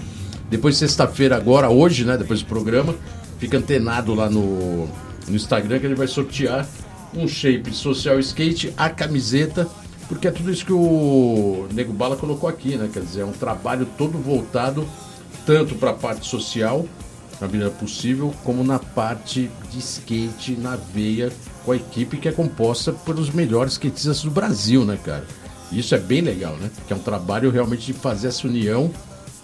Depois 0.50 0.78
sexta-feira 0.78 1.36
agora, 1.36 1.70
hoje, 1.70 2.06
né? 2.06 2.18
Depois 2.18 2.42
do 2.42 2.46
programa. 2.46 2.96
Fica 3.38 3.58
antenado 3.58 4.16
lá 4.16 4.30
no, 4.30 4.88
no 5.28 5.36
Instagram 5.36 5.80
que 5.80 5.86
ele 5.86 5.96
vai 5.96 6.08
sortear 6.08 6.66
um 7.14 7.28
shape 7.28 7.74
social 7.74 8.20
skate, 8.20 8.74
a 8.78 8.90
camiseta, 8.90 9.68
porque 10.08 10.28
é 10.28 10.32
tudo 10.32 10.52
isso 10.52 10.66
que 10.66 10.74
o 10.74 11.68
Nego 11.74 11.94
Bala 11.94 12.16
colocou 12.16 12.48
aqui, 12.48 12.76
né? 12.78 12.90
Quer 12.92 13.02
dizer, 13.02 13.22
é 13.22 13.26
um 13.26 13.32
trabalho 13.32 13.88
todo 13.98 14.18
voltado 14.18 14.88
tanto 15.46 15.76
para 15.76 15.92
a 15.92 15.94
parte 15.94 16.28
social, 16.28 16.86
na 17.40 17.48
medida 17.48 17.70
possível, 17.70 18.34
como 18.44 18.64
na 18.64 18.80
parte 18.80 19.50
de 19.72 19.80
skate 19.80 20.56
na 20.56 20.76
veia 20.76 21.32
com 21.64 21.72
a 21.72 21.76
equipe 21.76 22.18
que 22.18 22.28
é 22.28 22.32
composta 22.32 22.92
pelos 22.92 23.30
melhores 23.30 23.74
skatistas 23.74 24.22
do 24.24 24.32
Brasil, 24.32 24.86
né, 24.86 24.98
cara? 25.04 25.26
Isso 25.72 25.96
é 25.96 26.00
bem 26.00 26.22
legal, 26.22 26.56
né? 26.58 26.70
Que 26.88 26.94
é 26.94 26.96
um 26.96 27.00
trabalho 27.00 27.50
realmente 27.50 27.88
de 27.88 27.94
fazer 27.94 28.28
essa 28.28 28.48
união 28.48 28.92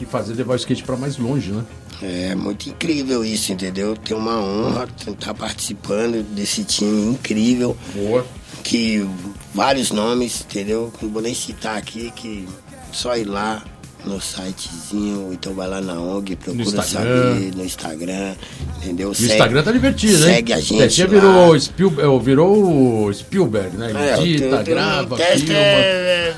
e 0.02 0.06
fazer 0.06 0.34
levar 0.34 0.54
o 0.54 0.56
skate 0.58 0.84
para 0.84 0.96
mais 0.98 1.18
longe, 1.18 1.52
né? 1.52 1.64
É 2.02 2.34
muito 2.36 2.68
incrível 2.70 3.24
isso, 3.24 3.52
entendeu? 3.52 3.96
Tem 3.96 4.18
uma 4.18 4.40
honra 4.40 4.88
estar 5.08 5.34
participando 5.34 6.24
desse 6.34 6.64
time 6.64 7.12
incrível. 7.12 7.78
Boa. 7.94 8.26
Que 8.64 9.08
vários 9.54 9.92
nomes, 9.92 10.42
entendeu? 10.42 10.92
Não 11.02 11.10
vou 11.10 11.22
nem 11.22 11.34
citar 11.34 11.78
aqui, 11.78 12.12
que 12.16 12.48
só 12.92 13.16
ir 13.18 13.26
lá 13.26 13.64
no 14.04 14.20
sitezinho, 14.20 15.26
ou 15.28 15.34
então 15.34 15.54
vai 15.54 15.68
lá 15.68 15.80
na 15.80 15.94
ONG, 16.00 16.36
procura 16.36 16.82
saber 16.82 17.56
no 17.56 17.64
Instagram, 17.64 18.34
entendeu? 18.78 19.10
O 19.10 19.12
Instagram 19.12 19.62
tá 19.62 19.72
divertido, 19.72 20.14
hein? 20.28 20.36
Segue 20.36 20.54
a 20.54 20.60
gente. 20.60 20.78
Testinha 20.80 21.08
lá. 21.08 21.14
virou, 21.14 21.60
Spiel, 21.60 21.94
é, 22.00 22.20
virou 22.20 23.06
o 23.06 23.14
Spielberg, 23.14 23.78
né? 23.78 23.92
É, 23.96 24.20
Edita, 24.20 24.50
tenho- 24.50 24.64
grava, 24.66 25.18
filma. 25.18 25.54
é- 25.54 26.36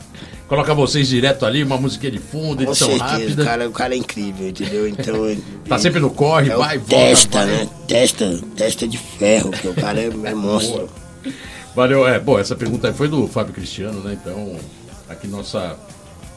Coloca 0.48 0.72
vocês 0.74 1.08
direto 1.08 1.44
ali, 1.44 1.62
uma 1.64 1.76
musiquinha 1.76 2.12
de 2.12 2.18
fundo, 2.20 2.64
Com 2.64 2.70
edição 2.70 2.88
certeza, 2.88 3.04
rápida. 3.12 3.42
o 3.42 3.44
cara, 3.44 3.68
o 3.68 3.72
cara 3.72 3.94
é 3.94 3.98
incrível, 3.98 4.48
entendeu? 4.48 4.88
Então. 4.88 5.16
Tá 5.68 5.76
sempre 5.78 5.98
no 5.98 6.10
corre, 6.10 6.50
é 6.52 6.56
vai, 6.56 6.78
volta. 6.78 6.94
testa, 6.94 7.44
né? 7.44 7.68
Testa, 7.88 8.40
testa 8.56 8.86
de 8.86 8.96
ferro, 8.96 9.50
porque 9.50 9.66
o 9.66 9.74
cara 9.74 10.00
é, 10.00 10.06
é 10.06 10.34
monstro. 10.34 10.88
Valeu, 11.74 12.06
é, 12.06 12.20
bom, 12.20 12.38
essa 12.38 12.54
pergunta 12.54 12.92
foi 12.94 13.08
do 13.08 13.26
Fábio 13.26 13.52
Cristiano, 13.52 14.00
né? 14.00 14.16
Então, 14.22 14.56
aqui 15.08 15.26
nossa 15.26 15.76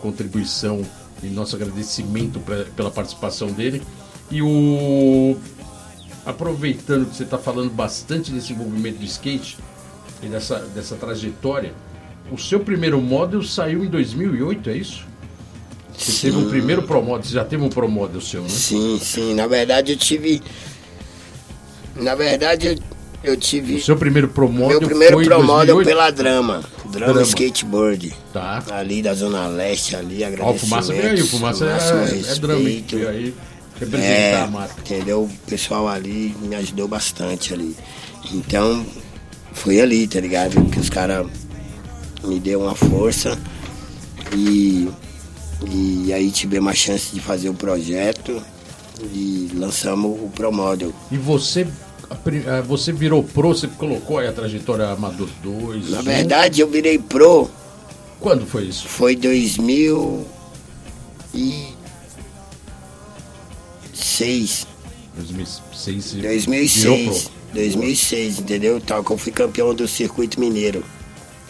contribuição 0.02 0.84
e 1.22 1.28
nosso 1.28 1.56
agradecimento 1.56 2.40
pra- 2.40 2.66
pela 2.76 2.90
participação 2.90 3.50
dele. 3.52 3.84
E 4.32 4.42
o. 4.42 5.38
Aproveitando 6.26 7.08
que 7.10 7.16
você 7.16 7.24
está 7.24 7.38
falando 7.38 7.70
bastante 7.72 8.32
desse 8.32 8.54
envolvimento 8.54 8.98
do 9.00 9.06
skate 9.06 9.58
e 10.22 10.28
dessa, 10.28 10.60
dessa 10.74 10.96
trajetória, 10.96 11.74
o 12.32 12.38
seu 12.38 12.60
primeiro 12.60 13.00
model 13.02 13.42
saiu 13.44 13.84
em 13.84 13.88
2008, 13.88 14.70
é 14.70 14.78
isso? 14.78 15.08
Você 15.98 16.28
teve 16.28 16.38
um 16.38 16.50
primeiro 16.50 16.84
Pro 16.84 17.02
Model, 17.04 17.24
você 17.24 17.34
já 17.34 17.44
teve 17.44 17.62
um 17.62 17.68
Pro 17.70 17.90
Model 17.90 18.22
seu, 18.22 18.42
né? 18.44 18.48
Sim, 18.50 18.98
sim. 19.04 19.34
Na 19.34 19.48
verdade 19.48 19.92
eu 19.92 19.98
tive. 19.98 20.42
Na 21.96 22.16
verdade 22.16 22.68
eu, 22.68 23.32
eu 23.32 23.38
tive. 23.38 23.76
O 23.76 23.82
seu 23.82 23.98
primeiro 23.98 24.30
Pro 24.30 24.48
Model 24.50 24.80
Meu 24.80 24.88
primeiro 24.88 25.16
foi 25.16 25.26
em 25.26 25.28
pro 25.28 25.44
model 25.44 25.76
2008? 25.76 25.88
pela 25.88 26.10
Drama. 26.10 26.64
Drama, 26.90 27.06
Drama. 27.14 27.22
Skateboard. 27.24 28.14
Tá. 28.32 28.64
Ali 28.72 29.02
da 29.02 29.14
Zona 29.14 29.48
Leste, 29.48 29.96
ali, 29.98 30.24
Ó, 30.24 30.26
o 30.26 30.28
agradecimento. 30.28 30.60
Fumaça 30.70 30.94
veio 30.94 31.10
aí, 31.12 31.22
o 31.22 31.28
Fumaça 31.28 31.66
é, 31.66 32.32
é 32.32 32.36
drama, 32.36 32.70
hein? 32.70 32.86
Veio 32.90 33.10
aí 33.10 33.34
representar 33.78 34.04
É, 34.10 34.42
a 34.42 34.48
marca. 34.48 34.76
entendeu? 34.80 35.24
O 35.24 35.50
pessoal 35.50 35.88
ali 35.90 36.34
me 36.42 36.56
ajudou 36.56 36.88
bastante 36.88 37.54
ali. 37.54 37.76
Então, 38.34 38.86
foi 39.54 39.82
ali, 39.82 40.08
tá 40.08 40.22
ligado? 40.22 40.64
Que 40.72 40.80
os 40.80 40.90
caras 40.90 41.28
me 42.24 42.40
deu 42.40 42.62
uma 42.62 42.76
força 42.76 43.38
e, 44.34 44.90
e 45.68 46.14
aí 46.14 46.32
tivemos 46.32 46.72
a 46.72 46.76
chance 46.76 47.14
de 47.14 47.20
fazer 47.20 47.50
o 47.50 47.54
projeto 47.54 48.42
e 49.14 49.50
lançamos 49.54 50.20
o 50.22 50.30
Pro 50.30 50.52
Model. 50.52 50.94
E 51.12 51.18
você, 51.18 51.68
você 52.68 52.92
virou 52.92 53.24
pro, 53.24 53.50
você 53.50 53.68
colocou 53.68 54.18
aí 54.18 54.28
a 54.28 54.34
trajetória 54.34 54.88
Amador 54.90 55.30
2. 55.42 55.92
Na 55.92 56.02
verdade, 56.02 56.62
eu 56.62 56.68
virei 56.68 57.00
pro, 57.00 57.50
Quando 58.20 58.46
foi 58.46 58.66
isso? 58.66 58.88
foi 58.88 59.16
2006. 59.16 60.28
2006. 65.16 65.62
você 65.72 65.92
virou 66.16 66.32
2006. 66.32 67.24
pro. 67.24 67.40
2006, 67.54 68.40
entendeu? 68.40 68.80
Tal 68.80 69.04
que 69.04 69.12
eu 69.12 69.18
fui 69.18 69.32
campeão 69.32 69.74
do 69.74 69.88
circuito 69.88 70.40
mineiro. 70.40 70.84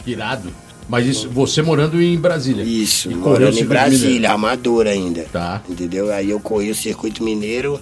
Irado. 0.10 0.50
Mas 0.88 1.06
isso, 1.06 1.30
você 1.30 1.62
morando 1.62 2.02
em 2.02 2.18
Brasília. 2.18 2.64
Isso, 2.64 3.12
morando 3.12 3.60
em 3.60 3.66
Brasília, 3.66 4.08
mineiro. 4.08 4.34
amador 4.34 4.88
ainda. 4.88 5.24
Tá. 5.32 5.62
Entendeu? 5.70 6.12
Aí 6.12 6.32
eu 6.32 6.40
corri 6.40 6.72
o 6.72 6.76
circuito 6.76 7.24
mineiro, 7.24 7.80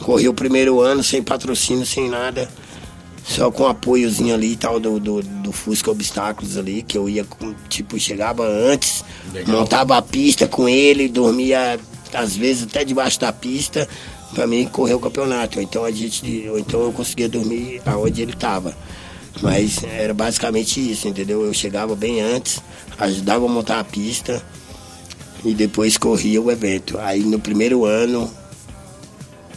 corri 0.00 0.26
o 0.26 0.32
primeiro 0.32 0.80
ano 0.80 1.04
sem 1.04 1.22
patrocínio, 1.22 1.84
sem 1.84 2.08
nada. 2.08 2.48
Só 3.22 3.50
com 3.50 3.66
apoiozinho 3.66 4.34
ali 4.34 4.52
e 4.52 4.56
tal 4.56 4.78
do, 4.78 5.00
do, 5.00 5.20
do 5.20 5.52
Fusca 5.52 5.90
Obstáculos 5.90 6.56
ali, 6.56 6.82
que 6.82 6.96
eu 6.96 7.08
ia, 7.08 7.26
tipo, 7.68 7.98
chegava 7.98 8.46
antes, 8.46 9.04
Legal. 9.34 9.58
montava 9.58 9.96
a 9.96 10.02
pista 10.02 10.46
com 10.46 10.68
ele, 10.68 11.08
dormia 11.08 11.78
às 12.14 12.36
vezes 12.36 12.62
até 12.62 12.84
debaixo 12.84 13.20
da 13.20 13.32
pista, 13.32 13.88
pra 14.32 14.46
mim 14.46 14.64
correr 14.66 14.94
o 14.94 15.00
campeonato. 15.00 15.60
Então 15.60 15.84
a 15.84 15.90
gente, 15.90 16.48
então 16.56 16.80
eu 16.82 16.92
conseguia 16.92 17.28
dormir 17.28 17.82
aonde 17.84 18.22
ele 18.22 18.32
tava. 18.32 18.74
Mas 19.42 19.82
era 19.84 20.14
basicamente 20.14 20.80
isso, 20.80 21.08
entendeu? 21.08 21.44
Eu 21.44 21.52
chegava 21.52 21.94
bem 21.94 22.20
antes, 22.20 22.60
ajudava 22.98 23.44
a 23.44 23.48
montar 23.48 23.80
a 23.80 23.84
pista 23.84 24.42
e 25.44 25.54
depois 25.54 25.96
corria 25.98 26.40
o 26.40 26.50
evento. 26.50 26.98
Aí 26.98 27.22
no 27.22 27.38
primeiro 27.38 27.84
ano 27.84 28.30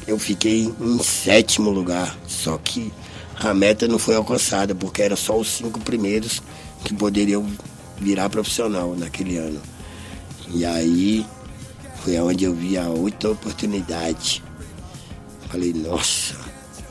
eu 0.06 0.20
fiquei 0.20 0.74
em 0.80 1.00
sétimo 1.00 1.70
lugar, 1.70 2.18
só 2.28 2.58
que 2.58 2.92
a 3.40 3.54
meta 3.54 3.88
não 3.88 3.98
foi 3.98 4.16
alcançada, 4.16 4.76
porque 4.76 5.02
era 5.02 5.16
só 5.16 5.38
os 5.38 5.48
cinco 5.48 5.80
primeiros 5.80 6.42
que 6.84 6.94
poderiam 6.94 7.46
virar 7.98 8.30
profissional 8.30 8.96
naquele 8.98 9.38
ano. 9.38 9.62
E 10.54 10.66
aí 10.66 11.26
foi 12.04 12.20
onde 12.20 12.44
eu 12.44 12.54
vi 12.54 12.78
a 12.78 12.88
outra 12.88 13.32
oportunidade. 13.32 14.44
Falei, 15.48 15.74
nossa, 15.74 16.36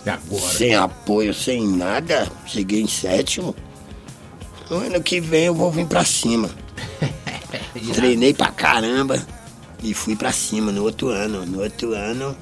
agora? 0.08 0.52
sem 0.56 0.74
apoio, 0.74 1.32
sem 1.34 1.66
nada, 1.66 2.30
cheguei 2.46 2.80
em 2.82 2.88
sétimo. 2.88 3.54
No 4.70 4.76
ano 4.78 5.02
que 5.02 5.20
vem 5.20 5.44
eu 5.46 5.54
vou 5.54 5.70
vir 5.70 5.86
pra 5.86 6.04
cima. 6.04 6.50
Treinei 7.94 8.34
pra 8.34 8.48
caramba 8.50 9.20
e 9.82 9.94
fui 9.94 10.14
pra 10.16 10.32
cima 10.32 10.70
no 10.72 10.82
outro 10.82 11.08
ano. 11.08 11.46
No 11.46 11.62
outro 11.62 11.94
ano 11.94 12.36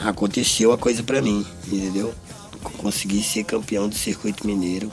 aconteceu 0.00 0.72
a 0.72 0.78
coisa 0.78 1.02
pra 1.02 1.22
mim, 1.22 1.44
entendeu? 1.66 2.12
consegui 2.78 3.22
ser 3.22 3.44
campeão 3.44 3.88
do 3.88 3.94
circuito 3.94 4.44
mineiro, 4.46 4.90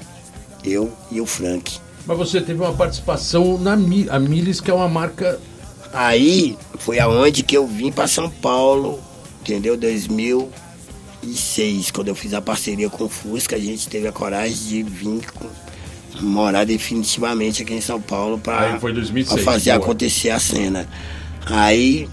eu 0.64 0.92
e 1.12 1.20
o 1.20 1.26
Frank. 1.26 1.80
Mas 2.06 2.18
você 2.18 2.40
teve 2.40 2.62
uma 2.62 2.72
participação 2.74 3.58
na 3.58 3.76
Mi- 3.76 4.08
a 4.10 4.20
Miles, 4.20 4.62
que 4.62 4.70
é 4.70 4.74
uma 4.74 4.88
marca. 4.88 5.40
Aí 5.92 6.56
foi 6.80 7.00
aonde 7.00 7.42
que 7.44 7.58
eu 7.58 7.66
vim 7.66 7.92
para 7.92 8.08
São 8.08 8.30
Paulo, 8.30 9.00
entendeu? 9.42 9.76
2006, 11.24 11.91
quando 11.91 12.09
eu 12.09 12.15
fiz 12.15 12.34
a 12.34 12.41
parceria 12.41 12.89
com 12.89 13.05
o 13.05 13.09
Fusca, 13.09 13.55
a 13.55 13.59
gente 13.59 13.88
teve 13.88 14.07
a 14.07 14.11
coragem 14.11 14.55
de 14.55 14.84
vir 14.84 15.21
morar 16.21 16.65
definitivamente 16.65 17.63
aqui 17.63 17.74
em 17.74 17.82
São 17.82 17.99
Paulo 17.99 18.38
para 18.38 18.74
Aí 18.74 18.80
foi 18.80 18.93
2006, 18.93 19.43
fazer 19.43 19.71
boa. 19.71 19.84
acontecer 19.84 20.30
a 20.30 20.39
cena. 20.39 20.88
Aí 21.45 22.07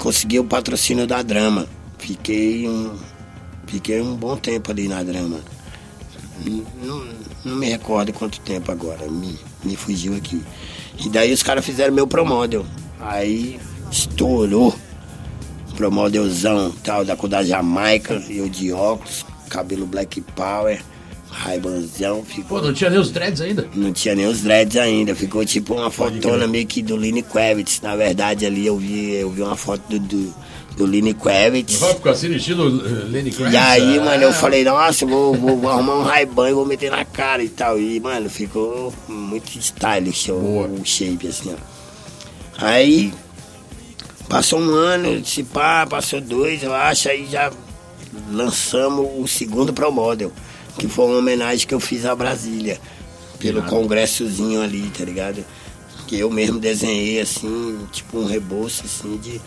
consegui 0.00 0.38
o 0.38 0.44
patrocínio 0.44 1.06
da 1.06 1.22
Drama. 1.22 1.66
Fiquei 1.98 2.68
um, 2.68 2.94
fiquei 3.66 4.00
um 4.00 4.16
bom 4.16 4.36
tempo 4.36 4.70
ali 4.70 4.88
na 4.88 5.02
Drama. 5.02 5.40
Não, 6.44 6.64
não- 6.82 7.22
não 7.44 7.56
me 7.56 7.68
recordo 7.68 8.12
quanto 8.12 8.38
tempo 8.40 8.70
agora, 8.70 9.08
me, 9.10 9.36
me 9.64 9.74
fugiu 9.76 10.14
aqui. 10.16 10.40
E 11.04 11.08
daí 11.08 11.32
os 11.32 11.42
caras 11.42 11.64
fizeram 11.64 11.92
meu 11.92 12.06
promodel. 12.06 12.64
Aí 13.00 13.58
estourou. 13.90 14.74
Promodelzão 15.76 16.72
tal, 16.82 17.04
da 17.04 17.16
cor 17.16 17.28
da 17.28 17.42
Jamaica, 17.42 18.22
eu 18.28 18.48
de 18.48 18.72
óculos, 18.72 19.24
cabelo 19.48 19.86
black 19.86 20.20
power, 20.34 20.80
raibanzão, 21.30 22.22
ficou. 22.24 22.60
Pô, 22.60 22.66
não 22.66 22.72
tinha 22.72 22.90
nem 22.90 22.98
os 22.98 23.10
dreads 23.10 23.40
ainda. 23.40 23.68
Não 23.74 23.92
tinha 23.92 24.14
nem 24.14 24.26
os 24.26 24.42
dreads 24.42 24.76
ainda, 24.76 25.14
ficou 25.14 25.44
tipo 25.44 25.74
uma 25.74 25.90
fotona 25.90 26.46
meio 26.46 26.66
que 26.66 26.82
do 26.82 26.94
Lenny 26.94 27.22
Kravitz. 27.22 27.80
Na 27.80 27.96
verdade 27.96 28.44
ali 28.46 28.66
eu 28.66 28.76
vi, 28.76 29.14
eu 29.14 29.30
vi 29.30 29.42
uma 29.42 29.56
foto 29.56 29.82
do, 29.88 29.98
do, 29.98 30.34
do 30.76 30.84
Lenny 30.86 31.14
Kravitz. 31.14 31.78
Vai 31.78 31.94
ficar 31.94 32.10
assim, 32.10 32.30
estilo 32.32 32.66
eh, 32.86 33.04
Lenny 33.08 33.30
Kravitz. 33.30 33.54
E 33.54 33.56
aí, 33.56 33.98
ah, 33.98 34.04
mano, 34.04 34.22
eu 34.22 34.32
falei, 34.32 34.62
nossa, 34.64 35.06
vou, 35.06 35.34
vou, 35.34 35.56
vou 35.56 35.70
arrumar 35.70 35.96
um 35.96 36.02
Ray-Ban 36.02 36.50
e 36.50 36.54
vou 36.54 36.66
meter 36.66 36.90
na 36.90 37.04
cara 37.04 37.42
e 37.42 37.48
tal. 37.48 37.80
E, 37.80 37.98
mano, 37.98 38.28
ficou 38.28 38.92
muito 39.08 39.58
stylish 39.58 40.30
o, 40.30 40.34
o 40.34 40.82
shape, 40.84 41.28
assim, 41.28 41.52
ó. 41.52 41.72
Aí, 42.58 43.12
passou 44.32 44.58
um 44.58 44.70
ano, 44.70 45.22
se 45.26 45.42
pá, 45.42 45.86
passou 45.86 46.18
dois, 46.18 46.62
eu 46.62 46.74
acho, 46.74 47.10
aí 47.10 47.28
já 47.30 47.52
lançamos 48.30 49.06
o 49.18 49.28
segundo 49.28 49.74
Pro 49.74 49.92
Model, 49.92 50.32
que 50.78 50.88
foi 50.88 51.04
uma 51.04 51.18
homenagem 51.18 51.66
que 51.66 51.74
eu 51.74 51.78
fiz 51.78 52.06
a 52.06 52.16
Brasília, 52.16 52.80
pelo 53.38 53.58
Irado. 53.58 53.70
congressozinho 53.70 54.62
ali, 54.62 54.90
tá 54.96 55.04
ligado? 55.04 55.44
Que 56.06 56.18
eu 56.18 56.30
mesmo 56.30 56.58
desenhei, 56.58 57.20
assim, 57.20 57.86
tipo 57.92 58.20
um 58.20 58.24
rebolso, 58.24 58.84
assim, 58.86 59.18
de, 59.18 59.38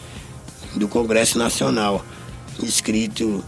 do 0.75 0.88
Congresso 0.88 1.39
Nacional, 1.39 2.05
escrito 2.61 3.43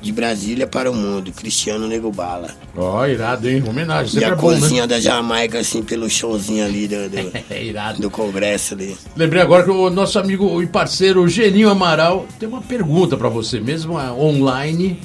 de 0.00 0.12
Brasília 0.12 0.66
para 0.66 0.90
o 0.90 0.94
mundo, 0.94 1.32
Cristiano 1.32 1.86
Nego 1.86 2.10
Bala. 2.10 2.50
Ó, 2.76 3.06
irado, 3.06 3.48
hein? 3.48 3.62
Homenagem. 3.66 4.06
E 4.06 4.10
Sempre 4.10 4.24
a 4.24 4.28
é 4.28 4.30
né? 4.32 4.36
cozinha 4.36 4.86
da 4.86 5.00
Jamaica, 5.00 5.58
assim, 5.58 5.82
pelo 5.82 6.08
showzinho 6.08 6.64
ali 6.64 6.88
do, 6.88 7.08
do, 7.08 7.32
É 7.50 7.64
irado. 7.64 8.00
do 8.00 8.10
Congresso 8.10 8.74
ali. 8.74 8.96
Lembrei 9.16 9.42
agora 9.42 9.64
que 9.64 9.70
o 9.70 9.90
nosso 9.90 10.18
amigo 10.18 10.62
e 10.62 10.66
parceiro 10.66 11.26
Geninho 11.28 11.70
Amaral 11.70 12.26
tem 12.38 12.48
uma 12.48 12.62
pergunta 12.62 13.16
pra 13.16 13.28
você, 13.28 13.60
mesmo 13.60 13.96
ah, 13.98 14.12
online, 14.12 15.00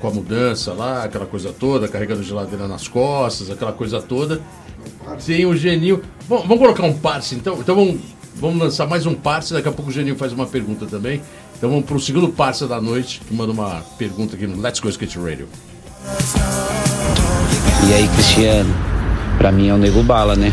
com 0.00 0.08
a 0.08 0.10
mudança 0.10 0.72
lá, 0.72 1.04
aquela 1.04 1.26
coisa 1.26 1.52
toda, 1.52 1.86
carregando 1.86 2.22
geladeira 2.22 2.66
nas 2.66 2.88
costas, 2.88 3.50
aquela 3.50 3.72
coisa 3.72 4.02
toda. 4.02 4.40
Tem 5.24 5.46
o 5.46 5.56
Geninho. 5.56 6.02
Bom, 6.28 6.38
vamos 6.38 6.58
colocar 6.58 6.84
um 6.84 6.94
parse 6.96 7.34
então? 7.34 7.58
Então 7.58 7.74
vamos, 7.74 8.00
vamos 8.34 8.58
lançar 8.58 8.86
mais 8.86 9.06
um 9.06 9.14
parse, 9.14 9.52
daqui 9.52 9.68
a 9.68 9.72
pouco 9.72 9.90
o 9.90 9.94
Geninho 9.94 10.16
faz 10.16 10.32
uma 10.32 10.46
pergunta 10.46 10.86
também. 10.86 11.20
Então 11.62 11.70
vamos 11.70 11.86
pro 11.86 12.00
segundo 12.00 12.28
parse 12.28 12.66
da 12.66 12.80
noite, 12.80 13.20
que 13.24 13.32
manda 13.32 13.52
uma 13.52 13.84
pergunta 13.96 14.34
aqui 14.34 14.48
no 14.48 14.60
Let's 14.60 14.80
Go 14.80 14.88
Skate 14.88 15.16
Radio. 15.16 15.46
E 17.88 17.94
aí, 17.94 18.08
Cristiano? 18.08 18.74
Pra 19.38 19.52
mim 19.52 19.68
é 19.68 19.72
o 19.72 19.76
Nego 19.76 20.02
Bala, 20.02 20.34
né? 20.34 20.52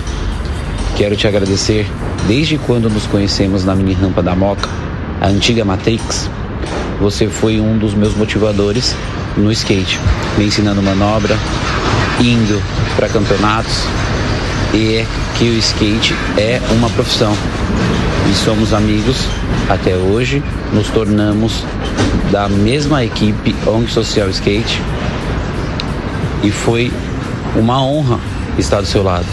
Quero 0.96 1.16
te 1.16 1.28
agradecer 1.28 1.88
desde 2.28 2.60
quando 2.60 2.92
nos 2.92 3.08
conhecemos 3.08 3.66
na 3.66 3.74
mini 3.74 3.94
rampa 3.94 4.22
da 4.22 4.36
Moca, 4.36 4.70
a 5.20 5.26
antiga 5.30 5.66
Matrix. 5.66 6.30
Você 7.02 7.28
foi 7.28 7.60
um 7.60 7.80
dos 7.80 7.96
meus 7.96 8.14
motivadores 8.14 8.96
no 9.36 9.52
skate, 9.52 10.00
me 10.38 10.46
ensinando 10.46 10.80
manobra, 10.84 11.36
indo 12.20 12.62
para 12.96 13.10
campeonatos 13.10 13.84
e 14.76 14.98
é 14.98 15.08
que 15.40 15.46
o 15.46 15.58
skate 15.58 16.14
é 16.38 16.62
uma 16.72 16.88
profissão. 16.92 17.34
E 18.30 18.36
somos 18.36 18.76
amigos 18.76 19.28
até 19.70 19.96
hoje, 19.96 20.44
nos 20.74 20.90
tornamos 20.90 21.64
da 22.32 22.50
mesma 22.50 23.06
equipe 23.06 23.56
ONG 23.68 23.92
Social 23.92 24.30
Skate 24.30 24.82
e 26.44 26.52
foi 26.52 26.92
uma 27.56 27.84
honra 27.84 28.20
estar 28.58 28.82
do 28.82 28.88
seu 28.88 29.04
lado. 29.04 29.28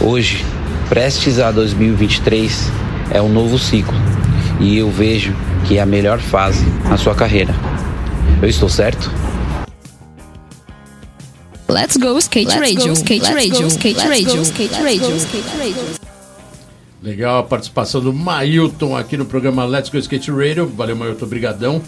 Hoje, 0.00 0.44
prestes 0.88 1.38
a 1.38 1.50
2023, 1.50 2.72
é 3.10 3.20
um 3.20 3.28
novo 3.28 3.58
ciclo 3.58 3.94
e 4.58 4.78
eu 4.78 4.90
vejo 4.90 5.34
que 5.66 5.76
é 5.76 5.82
a 5.82 5.86
melhor 5.86 6.18
fase 6.18 6.64
na 6.88 6.96
sua 6.96 7.14
carreira. 7.14 7.54
Eu 8.40 8.48
estou 8.48 8.68
certo? 8.68 9.12
Let's 11.68 11.96
go 11.96 12.16
skate 12.18 12.58
radio, 12.58 12.92
skate 12.92 13.32
radio, 13.32 13.66
skate 13.66 14.08
radio, 14.08 14.42
skate 14.42 14.82
radio, 14.82 15.16
skate 15.16 15.58
radio. 15.58 16.05
Legal 17.06 17.38
a 17.38 17.42
participação 17.44 18.00
do 18.00 18.12
Mailton 18.12 18.96
aqui 18.96 19.16
no 19.16 19.24
programa 19.24 19.64
Let's 19.64 19.88
Go 19.90 19.96
Skate 19.96 20.28
Radio. 20.32 20.66
Valeu, 20.66 20.96
Mailton, 20.96 21.26
brigadão. 21.26 21.80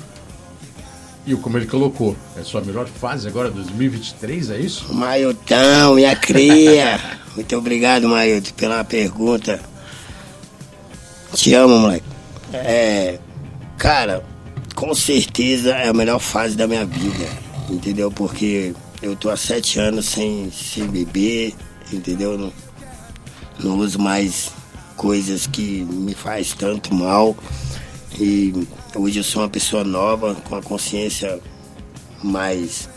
E 1.27 1.35
como 1.35 1.59
ele 1.59 1.67
colocou, 1.67 2.17
é 2.37 2.45
sua 2.45 2.61
melhor 2.61 2.87
fase 2.87 3.27
agora, 3.27 3.51
2023, 3.51 4.51
é 4.51 4.61
isso? 4.61 4.95
Mailton, 4.95 5.97
minha 5.97 6.15
cria. 6.15 7.01
Muito 7.35 7.57
obrigado, 7.57 8.09
Mailton, 8.09 8.53
pela 8.53 8.85
pergunta. 8.85 9.61
Te 11.35 11.53
amo, 11.53 11.77
moleque. 11.77 12.07
É, 12.53 13.19
cara, 13.77 14.23
com 14.77 14.95
certeza 14.95 15.71
é 15.71 15.89
a 15.89 15.93
melhor 15.93 16.21
fase 16.21 16.57
da 16.57 16.69
minha 16.69 16.87
vida, 16.87 17.27
entendeu? 17.69 18.09
Porque 18.13 18.73
eu 19.03 19.17
tô 19.17 19.31
há 19.31 19.37
sete 19.37 19.81
anos 19.81 20.07
sem, 20.07 20.49
sem 20.53 20.87
beber, 20.87 21.57
entendeu? 21.93 22.39
Não, 22.39 22.53
não 23.59 23.79
uso 23.79 23.99
mais 23.99 24.57
coisas 24.99 25.47
que 25.47 25.83
me 25.85 26.13
faz 26.13 26.53
tanto 26.53 26.95
mal. 26.95 27.35
E 28.21 28.53
hoje 28.95 29.21
eu 29.21 29.25
sou 29.25 29.41
uma 29.41 29.49
pessoa 29.49 29.83
nova, 29.83 30.35
com 30.35 30.57
a 30.57 30.63
consciência 30.63 31.41
mais 32.23 32.89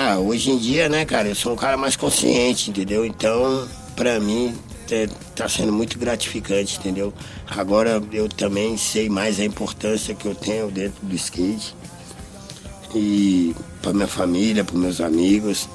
ah, 0.00 0.18
hoje 0.18 0.52
em 0.52 0.58
dia, 0.58 0.88
né, 0.88 1.04
cara, 1.04 1.26
eu 1.26 1.34
sou 1.34 1.54
um 1.54 1.56
cara 1.56 1.76
mais 1.76 1.96
consciente, 1.96 2.70
entendeu? 2.70 3.04
Então, 3.04 3.66
pra 3.96 4.20
mim, 4.20 4.54
é, 4.92 5.08
tá 5.34 5.48
sendo 5.48 5.72
muito 5.72 5.98
gratificante, 5.98 6.78
entendeu? 6.78 7.12
Agora 7.48 8.00
eu 8.12 8.28
também 8.28 8.76
sei 8.76 9.08
mais 9.08 9.40
a 9.40 9.44
importância 9.44 10.14
que 10.14 10.26
eu 10.26 10.36
tenho 10.36 10.70
dentro 10.70 11.04
do 11.04 11.14
skate. 11.16 11.74
E 12.94 13.54
pra 13.82 13.92
minha 13.92 14.06
família, 14.06 14.62
pros 14.62 14.80
meus 14.80 15.00
amigos, 15.00 15.68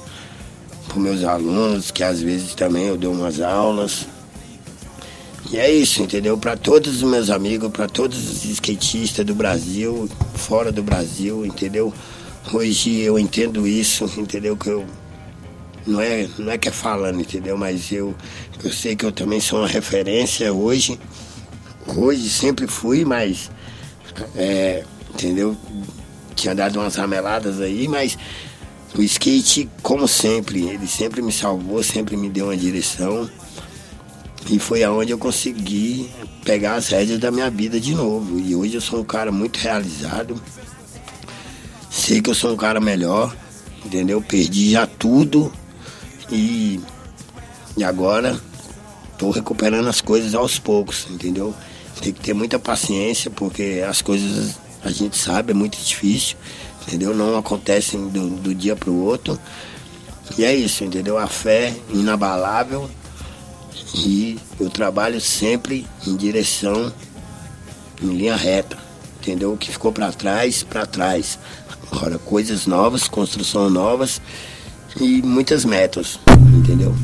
pros 0.88 1.02
meus 1.02 1.22
alunos, 1.22 1.90
que 1.90 2.02
às 2.02 2.22
vezes 2.22 2.54
também 2.54 2.86
eu 2.86 2.96
dou 2.96 3.12
umas 3.12 3.40
aulas. 3.42 4.06
E 5.54 5.56
é 5.56 5.70
isso, 5.70 6.02
entendeu? 6.02 6.36
Para 6.36 6.56
todos 6.56 6.96
os 6.96 7.08
meus 7.08 7.30
amigos, 7.30 7.70
para 7.70 7.86
todos 7.86 8.18
os 8.28 8.44
skatistas 8.44 9.24
do 9.24 9.36
Brasil, 9.36 10.10
fora 10.34 10.72
do 10.72 10.82
Brasil, 10.82 11.46
entendeu? 11.46 11.94
Hoje 12.52 12.98
eu 12.98 13.16
entendo 13.16 13.64
isso, 13.64 14.04
entendeu? 14.18 14.56
Que 14.56 14.70
eu 14.70 14.84
não 15.86 16.00
é, 16.00 16.28
não 16.36 16.50
é 16.50 16.58
que 16.58 16.68
é 16.68 16.72
falando, 16.72 17.20
entendeu? 17.20 17.56
Mas 17.56 17.92
eu, 17.92 18.16
eu 18.64 18.72
sei 18.72 18.96
que 18.96 19.04
eu 19.04 19.12
também 19.12 19.38
sou 19.38 19.60
uma 19.60 19.68
referência 19.68 20.52
hoje. 20.52 20.98
Hoje 21.86 22.28
sempre 22.28 22.66
fui, 22.66 23.04
mas 23.04 23.48
é, 24.34 24.82
entendeu? 25.08 25.56
Tinha 26.34 26.52
dado 26.52 26.80
umas 26.80 26.96
rameladas 26.96 27.60
aí, 27.60 27.86
mas 27.86 28.18
o 28.92 29.00
skate, 29.02 29.70
como 29.84 30.08
sempre, 30.08 30.66
ele 30.66 30.88
sempre 30.88 31.22
me 31.22 31.30
salvou, 31.30 31.80
sempre 31.80 32.16
me 32.16 32.28
deu 32.28 32.46
uma 32.46 32.56
direção. 32.56 33.30
E 34.50 34.58
foi 34.58 34.84
aonde 34.84 35.10
eu 35.10 35.18
consegui 35.18 36.10
pegar 36.44 36.74
as 36.74 36.88
rédeas 36.88 37.18
da 37.18 37.30
minha 37.30 37.50
vida 37.50 37.80
de 37.80 37.94
novo. 37.94 38.38
E 38.38 38.54
hoje 38.54 38.74
eu 38.74 38.80
sou 38.80 39.00
um 39.00 39.04
cara 39.04 39.32
muito 39.32 39.56
realizado. 39.58 40.40
Sei 41.90 42.20
que 42.20 42.28
eu 42.28 42.34
sou 42.34 42.52
um 42.52 42.56
cara 42.56 42.80
melhor, 42.80 43.34
entendeu? 43.84 44.20
Perdi 44.20 44.72
já 44.72 44.86
tudo 44.86 45.50
e, 46.30 46.80
e 47.76 47.84
agora 47.84 48.38
tô 49.16 49.30
recuperando 49.30 49.88
as 49.88 50.00
coisas 50.00 50.34
aos 50.34 50.58
poucos, 50.58 51.06
entendeu? 51.08 51.54
Tem 52.02 52.12
que 52.12 52.20
ter 52.20 52.34
muita 52.34 52.58
paciência 52.58 53.30
porque 53.30 53.82
as 53.88 54.02
coisas 54.02 54.56
a 54.82 54.90
gente 54.90 55.16
sabe, 55.16 55.52
é 55.52 55.54
muito 55.54 55.78
difícil, 55.78 56.36
entendeu? 56.86 57.14
Não 57.14 57.38
acontecem 57.38 58.08
do, 58.08 58.28
do 58.28 58.54
dia 58.54 58.76
pro 58.76 58.92
outro. 58.92 59.38
E 60.36 60.44
é 60.44 60.54
isso, 60.54 60.84
entendeu? 60.84 61.16
A 61.16 61.26
fé 61.26 61.74
inabalável 61.90 62.90
e 63.94 64.38
eu 64.58 64.68
trabalho 64.68 65.20
sempre 65.20 65.86
em 66.06 66.16
direção, 66.16 66.92
em 68.02 68.08
linha 68.08 68.34
reta, 68.34 68.76
entendeu? 69.20 69.52
O 69.52 69.56
que 69.56 69.70
ficou 69.70 69.92
para 69.92 70.10
trás, 70.12 70.62
para 70.62 70.84
trás. 70.84 71.38
Agora, 71.90 72.18
coisas 72.18 72.66
novas, 72.66 73.06
construção 73.06 73.70
novas 73.70 74.20
e 75.00 75.22
muitas 75.22 75.64
metas, 75.64 76.18
entendeu? 76.56 76.94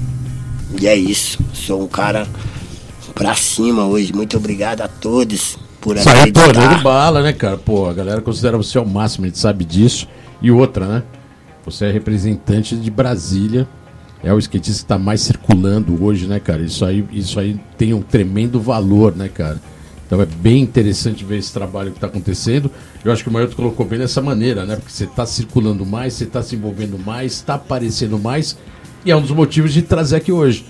E 0.80 0.86
é 0.86 0.96
isso. 0.96 1.38
Sou 1.52 1.82
um 1.82 1.86
cara 1.86 2.26
pra 3.14 3.34
cima 3.34 3.84
hoje. 3.84 4.12
Muito 4.12 4.36
obrigado 4.36 4.80
a 4.80 4.88
todos 4.88 5.56
por 5.80 5.96
pô, 5.96 6.10
acreditar. 6.10 6.68
nego 6.68 6.82
bala, 6.82 7.22
né, 7.22 7.32
cara? 7.32 7.56
Pô, 7.56 7.88
a 7.88 7.92
galera 7.92 8.20
considera 8.20 8.56
você 8.56 8.78
ao 8.78 8.86
máximo, 8.86 9.26
a 9.26 9.28
gente 9.28 9.38
sabe 9.38 9.64
disso. 9.64 10.08
E 10.42 10.50
outra, 10.50 10.86
né? 10.86 11.02
Você 11.64 11.86
é 11.86 11.90
representante 11.90 12.74
de 12.76 12.90
Brasília. 12.90 13.68
É 14.22 14.32
o 14.32 14.38
skatista 14.38 14.82
que 14.82 14.88
tá 14.88 14.98
mais 14.98 15.22
circulando 15.22 16.02
hoje, 16.02 16.26
né, 16.26 16.38
cara? 16.38 16.62
Isso 16.62 16.84
aí, 16.84 17.04
isso 17.10 17.40
aí 17.40 17.58
tem 17.78 17.94
um 17.94 18.02
tremendo 18.02 18.60
valor, 18.60 19.16
né, 19.16 19.28
cara? 19.28 19.60
Então 20.06 20.20
é 20.20 20.26
bem 20.26 20.60
interessante 20.60 21.24
ver 21.24 21.38
esse 21.38 21.52
trabalho 21.52 21.92
que 21.92 21.96
está 21.96 22.08
acontecendo. 22.08 22.70
Eu 23.04 23.12
acho 23.12 23.22
que 23.22 23.30
o 23.30 23.32
Maioto 23.32 23.54
colocou 23.54 23.86
bem 23.86 23.98
dessa 23.98 24.20
maneira, 24.20 24.66
né? 24.66 24.76
Porque 24.76 24.90
você 24.90 25.04
está 25.04 25.24
circulando 25.24 25.86
mais, 25.86 26.14
você 26.14 26.24
está 26.24 26.42
se 26.42 26.56
envolvendo 26.56 26.98
mais, 26.98 27.34
está 27.34 27.54
aparecendo 27.54 28.18
mais. 28.18 28.58
E 29.04 29.10
é 29.10 29.16
um 29.16 29.22
dos 29.22 29.30
motivos 29.30 29.72
de 29.72 29.82
trazer 29.82 30.16
aqui 30.16 30.32
hoje. 30.32 30.66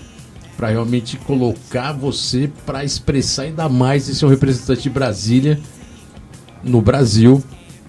Para 0.55 0.69
realmente 0.69 1.17
colocar 1.17 1.91
você 1.91 2.51
para 2.67 2.85
expressar 2.85 3.43
ainda 3.43 3.67
mais 3.67 4.07
e 4.07 4.15
ser 4.15 4.27
um 4.27 4.29
representante 4.29 4.83
de 4.83 4.89
Brasília 4.91 5.59
no 6.63 6.79
Brasil 6.79 7.43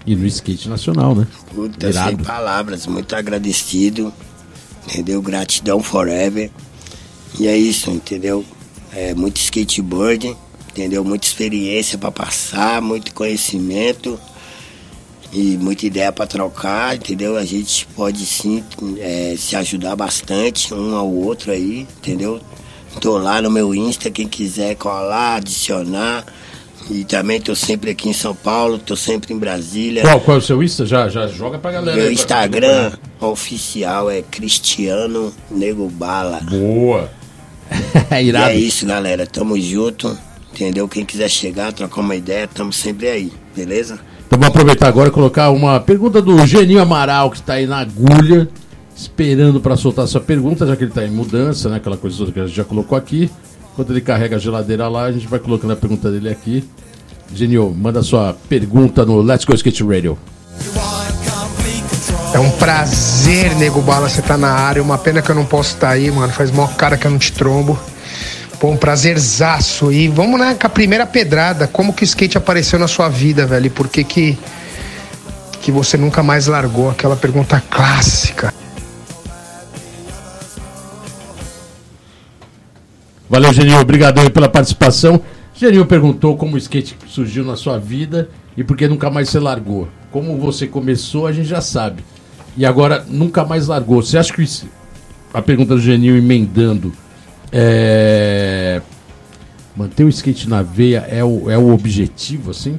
e 0.06 0.16
no 0.16 0.26
skate 0.26 0.70
nacional, 0.70 1.14
né? 1.14 1.26
Puta, 1.54 1.92
sem 1.92 2.16
palavras, 2.16 2.86
muito 2.86 3.14
agradecido, 3.14 4.10
entendeu? 4.86 5.20
Gratidão 5.22 5.82
forever. 5.82 6.50
E 7.38 7.46
é 7.46 7.56
isso, 7.56 7.90
entendeu? 7.90 8.44
É 8.92 9.14
muito 9.14 9.36
skateboard, 9.36 10.36
entendeu? 10.70 11.04
Muita 11.04 11.26
experiência 11.26 11.96
para 11.96 12.10
passar, 12.10 12.82
muito 12.82 13.14
conhecimento 13.14 14.18
e 15.32 15.56
muita 15.56 15.86
ideia 15.86 16.12
para 16.12 16.26
trocar, 16.26 16.94
entendeu? 16.94 17.36
A 17.36 17.44
gente 17.44 17.86
pode 17.96 18.26
sim 18.26 18.62
é, 18.98 19.34
se 19.38 19.56
ajudar 19.56 19.96
bastante 19.96 20.74
um 20.74 20.94
ao 20.94 21.10
outro 21.10 21.52
aí, 21.52 21.86
entendeu? 21.98 22.38
Tô 23.00 23.16
lá 23.16 23.40
no 23.40 23.50
meu 23.50 23.74
Insta, 23.74 24.10
quem 24.10 24.28
quiser 24.28 24.76
colar, 24.76 25.36
adicionar. 25.36 26.26
E 26.92 27.04
também 27.04 27.40
tô 27.40 27.54
sempre 27.56 27.90
aqui 27.90 28.10
em 28.10 28.12
São 28.12 28.34
Paulo, 28.34 28.78
tô 28.78 28.94
sempre 28.94 29.32
em 29.32 29.38
Brasília. 29.38 30.02
Qual, 30.02 30.20
qual 30.20 30.36
é 30.36 30.40
o 30.40 30.42
seu 30.42 30.62
Insta? 30.62 30.84
Já, 30.84 31.08
já 31.08 31.26
joga 31.26 31.58
pra 31.58 31.72
galera. 31.72 31.96
Meu 31.96 32.06
aí 32.08 32.14
pra- 32.14 32.22
Instagram 32.22 32.92
oficial 33.18 34.10
é 34.10 34.20
Cristiano 34.20 35.32
Nego 35.50 35.88
Bala. 35.88 36.40
Boa. 36.50 37.10
é 38.10 38.22
E 38.22 38.26
irado. 38.28 38.50
é 38.50 38.56
isso, 38.56 38.84
galera. 38.86 39.26
Tamo 39.26 39.58
junto. 39.58 40.16
Entendeu? 40.52 40.86
Quem 40.86 41.02
quiser 41.06 41.30
chegar, 41.30 41.72
trocar 41.72 42.02
uma 42.02 42.14
ideia, 42.14 42.46
tamo 42.46 42.70
sempre 42.74 43.08
aí, 43.08 43.32
beleza? 43.56 43.98
Então 44.26 44.38
vamos 44.38 44.48
aproveitar 44.48 44.86
agora 44.86 45.08
e 45.08 45.12
colocar 45.12 45.48
uma 45.50 45.80
pergunta 45.80 46.20
do 46.20 46.46
Geninho 46.46 46.82
Amaral, 46.82 47.30
que 47.30 47.38
está 47.38 47.54
aí 47.54 47.66
na 47.66 47.78
agulha, 47.78 48.46
esperando 48.94 49.62
para 49.62 49.76
soltar 49.78 50.06
sua 50.06 50.20
pergunta, 50.20 50.66
já 50.66 50.76
que 50.76 50.82
ele 50.84 50.90
está 50.90 51.06
em 51.06 51.10
mudança, 51.10 51.70
né? 51.70 51.76
Aquela 51.76 51.96
coisa 51.96 52.26
que 52.30 52.38
a 52.38 52.46
gente 52.46 52.54
já 52.54 52.64
colocou 52.64 52.98
aqui. 52.98 53.30
Enquanto 53.72 53.90
ele 53.92 54.02
carrega 54.02 54.36
a 54.36 54.38
geladeira 54.38 54.86
lá, 54.88 55.04
a 55.04 55.12
gente 55.12 55.26
vai 55.26 55.38
colocando 55.38 55.70
a 55.72 55.76
pergunta 55.76 56.10
dele 56.10 56.28
aqui. 56.28 56.62
Genio, 57.34 57.74
manda 57.74 58.02
sua 58.02 58.36
pergunta 58.48 59.04
no 59.06 59.20
Let's 59.22 59.44
Go 59.44 59.54
Skate 59.54 59.82
Radio. 59.82 60.18
É 62.34 62.38
um 62.38 62.50
prazer, 62.50 63.54
Nego 63.56 63.80
Bala, 63.82 64.08
você 64.08 64.22
tá 64.22 64.36
na 64.36 64.50
área. 64.50 64.82
Uma 64.82 64.98
pena 64.98 65.20
que 65.20 65.30
eu 65.30 65.34
não 65.34 65.44
posso 65.44 65.74
estar 65.74 65.90
aí, 65.90 66.10
mano. 66.10 66.32
Faz 66.32 66.50
mó 66.50 66.66
cara 66.66 66.96
que 66.96 67.06
eu 67.06 67.10
não 67.10 67.18
te 67.18 67.32
trombo. 67.32 67.78
Pô, 68.58 68.68
um 68.68 68.76
prazerzaço. 68.76 69.92
E 69.92 70.08
vamos 70.08 70.38
né, 70.38 70.56
com 70.58 70.66
a 70.66 70.70
primeira 70.70 71.06
pedrada. 71.06 71.66
Como 71.66 71.92
que 71.92 72.02
o 72.02 72.06
skate 72.06 72.38
apareceu 72.38 72.78
na 72.78 72.88
sua 72.88 73.08
vida, 73.08 73.46
velho? 73.46 73.66
E 73.66 73.70
por 73.70 73.88
que 73.88 74.04
que, 74.04 74.38
que 75.60 75.70
você 75.70 75.96
nunca 75.96 76.22
mais 76.22 76.46
largou? 76.46 76.90
Aquela 76.90 77.16
pergunta 77.16 77.62
clássica. 77.68 78.52
Valeu, 83.28 83.52
Genil. 83.52 83.78
Obrigadão 83.78 84.22
aí 84.22 84.30
pela 84.30 84.48
participação. 84.48 85.20
Genil 85.66 85.86
perguntou 85.86 86.36
como 86.36 86.54
o 86.56 86.58
skate 86.58 86.96
surgiu 87.06 87.44
na 87.44 87.56
sua 87.56 87.78
vida 87.78 88.28
e 88.56 88.64
por 88.64 88.76
que 88.76 88.88
nunca 88.88 89.08
mais 89.10 89.28
você 89.28 89.38
largou. 89.38 89.88
Como 90.10 90.36
você 90.38 90.66
começou, 90.66 91.26
a 91.26 91.32
gente 91.32 91.48
já 91.48 91.60
sabe. 91.60 92.02
E 92.56 92.66
agora, 92.66 93.04
nunca 93.08 93.44
mais 93.44 93.66
largou. 93.68 94.02
Você 94.02 94.18
acha 94.18 94.32
que 94.32 94.42
isso- 94.42 94.66
a 95.32 95.40
pergunta 95.40 95.74
do 95.74 95.80
Genil 95.80 96.16
emendando 96.16 96.92
é... 97.50 98.80
Manter 99.74 100.04
o 100.04 100.08
skate 100.10 100.48
na 100.50 100.60
veia 100.62 101.06
é 101.08 101.24
o, 101.24 101.48
é 101.50 101.56
o 101.56 101.72
objetivo, 101.72 102.50
assim? 102.50 102.78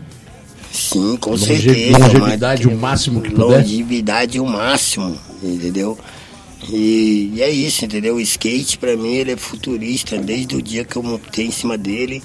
Sim, 0.72 1.18
com 1.18 1.32
Longe- 1.32 1.46
certeza. 1.60 1.98
longevidade 1.98 2.68
o 2.68 2.78
máximo 2.78 3.22
que 3.22 3.32
puder? 3.32 3.62
Longevidade 3.62 4.40
o 4.40 4.46
máximo, 4.46 5.16
entendeu? 5.42 5.98
E, 6.70 7.32
e 7.36 7.42
é 7.42 7.50
isso, 7.50 7.84
entendeu? 7.84 8.16
O 8.16 8.22
skate 8.22 8.78
pra 8.78 8.96
mim 8.96 9.14
ele 9.16 9.32
é 9.32 9.38
futurista 9.38 10.18
desde 10.20 10.56
o 10.56 10.62
dia 10.62 10.86
que 10.86 10.96
eu 10.96 11.02
montei 11.04 11.48
em 11.48 11.52
cima 11.52 11.78
dele. 11.78 12.22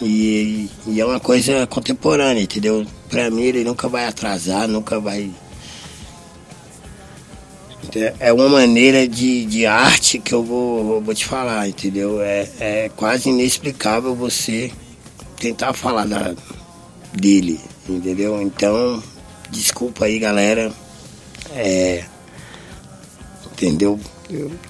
E, 0.00 0.68
e 0.86 1.00
é 1.00 1.04
uma 1.06 1.20
coisa 1.20 1.66
contemporânea, 1.66 2.42
entendeu? 2.42 2.84
Pra 3.08 3.30
mim 3.30 3.42
ele 3.42 3.62
nunca 3.64 3.88
vai 3.88 4.06
atrasar, 4.06 4.66
nunca 4.66 4.98
vai. 4.98 5.30
É- 7.94 8.14
É 8.20 8.32
uma 8.32 8.48
maneira 8.48 9.06
de, 9.06 9.44
de 9.44 9.66
arte 9.66 10.18
que 10.18 10.32
eu 10.32 10.42
vou, 10.42 11.00
vou 11.02 11.14
te 11.14 11.26
falar, 11.26 11.68
entendeu? 11.68 12.20
É, 12.22 12.48
é 12.60 12.90
quase 12.96 13.28
inexplicável 13.28 14.14
você 14.14 14.70
tentar 15.38 15.72
falar 15.72 16.06
da, 16.06 16.34
dele, 17.12 17.60
entendeu? 17.88 18.40
Então, 18.40 19.02
desculpa 19.50 20.06
aí, 20.06 20.18
galera. 20.18 20.72
É, 21.54 22.04
entendeu? 23.52 24.00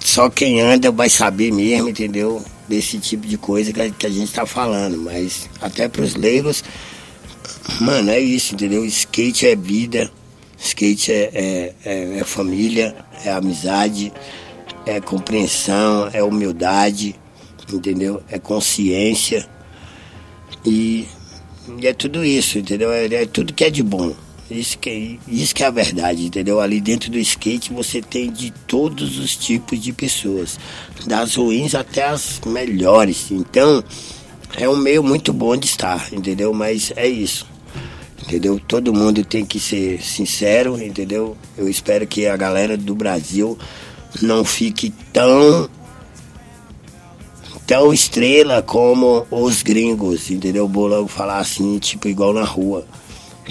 Só 0.01 0.29
quem 0.29 0.61
anda 0.61 0.91
vai 0.91 1.09
saber 1.09 1.53
mesmo, 1.53 1.89
entendeu? 1.89 2.43
Desse 2.69 2.99
tipo 2.99 3.27
de 3.27 3.37
coisa 3.37 3.73
que 3.73 4.07
a, 4.07 4.11
gente 4.11 4.33
tá 4.33 4.47
falando. 4.47 4.99
Mas 4.99 5.49
até 5.61 5.89
pros 5.89 6.15
leigos, 6.15 6.65
mano, 7.81 8.11
é 8.11 8.21
isso, 8.21 8.55
entendeu? 8.55 8.85
Skate 8.85 9.47
é 9.47 9.57
vida, 9.57 10.11
skate 10.59 11.13
é, 11.13 11.31
é, 11.35 11.75
é, 11.85 12.19
é 12.19 12.25
família, 12.25 12.95
é 13.25 13.31
amizade, 13.31 14.13
é 14.87 15.01
compreensão, 15.01 16.09
é 16.13 16.23
humildade, 16.23 17.17
entendeu? 17.73 18.23
É 18.31 18.39
consciência. 18.39 19.49
E 20.65 21.07
e 21.79 21.87
é 21.87 21.93
tudo 21.93 22.25
isso, 22.25 22.59
entendeu? 22.59 22.93
É, 22.93 23.07
é 23.07 23.27
tudo 23.27 23.53
que 23.53 23.65
é 23.65 23.71
de 23.71 23.83
bom. 23.83 24.15
Isso 24.53 24.78
que, 24.78 24.90
é- 24.90 25.32
isso 25.32 25.55
que 25.55 25.62
é 25.62 25.66
a 25.66 25.70
verdade, 25.70 26.24
entendeu? 26.26 26.61
Ali 26.61 26.80
dentro 26.80 27.11
do 27.11 27.18
skate 27.18 27.72
você 27.72 28.00
tem 28.03 28.30
de 28.30 28.50
todos 28.66 29.18
os 29.18 29.34
tipos 29.36 29.80
de 29.80 29.92
pessoas, 29.92 30.59
das 31.07 31.34
ruins 31.34 31.74
até 31.74 32.05
as 32.05 32.40
melhores. 32.46 33.30
Então, 33.30 33.82
é 34.57 34.68
um 34.68 34.76
meio 34.76 35.03
muito 35.03 35.32
bom 35.32 35.57
de 35.57 35.66
estar, 35.66 36.12
entendeu? 36.12 36.53
Mas 36.53 36.92
é 36.96 37.09
isso, 37.09 37.46
entendeu? 38.22 38.61
Todo 38.61 38.92
mundo 38.92 39.24
tem 39.24 39.44
que 39.44 39.59
ser 39.59 40.03
sincero, 40.03 40.80
entendeu? 40.82 41.36
Eu 41.57 41.68
espero 41.68 42.07
que 42.07 42.26
a 42.26 42.36
galera 42.36 42.76
do 42.76 42.94
Brasil 42.94 43.59
não 44.20 44.44
fique 44.44 44.92
tão 45.12 45.68
tão 47.66 47.92
estrela 47.92 48.61
como 48.61 49.26
os 49.30 49.62
gringos, 49.62 50.30
entendeu? 50.30 50.66
Logo 50.72 51.09
falar 51.09 51.38
assim, 51.38 51.78
tipo, 51.78 52.09
igual 52.09 52.34
na 52.34 52.44
rua, 52.44 52.84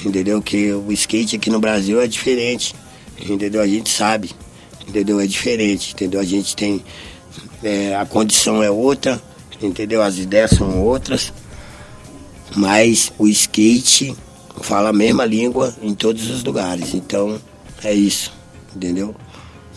entendeu? 0.06 0.42
Que 0.42 0.72
o 0.74 0.92
skate 0.92 1.36
aqui 1.36 1.50
no 1.50 1.60
Brasil 1.60 2.02
é 2.02 2.08
diferente, 2.08 2.76
entendeu? 3.20 3.62
A 3.62 3.68
gente 3.68 3.90
sabe, 3.90 4.32
entendeu? 4.88 5.20
É 5.20 5.28
diferente, 5.28 5.94
entendeu? 5.94 6.20
A 6.20 6.24
gente 6.24 6.56
tem, 6.56 6.84
é, 7.64 7.96
a 7.96 8.06
condição 8.06 8.64
é 8.64 8.70
outra, 8.72 9.22
entendeu? 9.62 10.02
As 10.02 10.18
ideias 10.18 10.52
são 10.52 10.82
outras, 10.84 11.34
mas 12.56 13.12
o 13.18 13.28
skate 13.28 14.16
fala 14.62 14.90
a 14.90 14.94
mesma 14.94 15.26
língua 15.26 15.74
em 15.82 15.94
todos 15.94 16.30
os 16.30 16.44
lugares, 16.44 16.94
então 16.94 17.40
é 17.84 17.94
isso, 17.94 18.32
entendeu? 18.76 19.16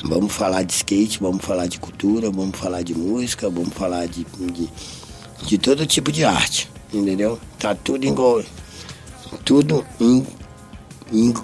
Vamos 0.03 0.33
falar 0.33 0.63
de 0.63 0.75
skate, 0.75 1.19
vamos 1.19 1.43
falar 1.43 1.67
de 1.67 1.79
cultura, 1.79 2.31
vamos 2.31 2.59
falar 2.59 2.83
de 2.83 2.95
música, 2.95 3.49
vamos 3.49 3.73
falar 3.73 4.07
de, 4.07 4.27
de, 4.53 4.69
de 5.47 5.59
todo 5.59 5.87
tipo 5.87 6.13
de 6.13 6.25
arte, 6.25 6.71
entendeu? 6.93 7.39
Tá 7.59 7.75
tudo 7.75 8.05
engol... 8.05 8.45
tudo 9.45 9.85
em, 10.01 10.25
em- 11.13 11.35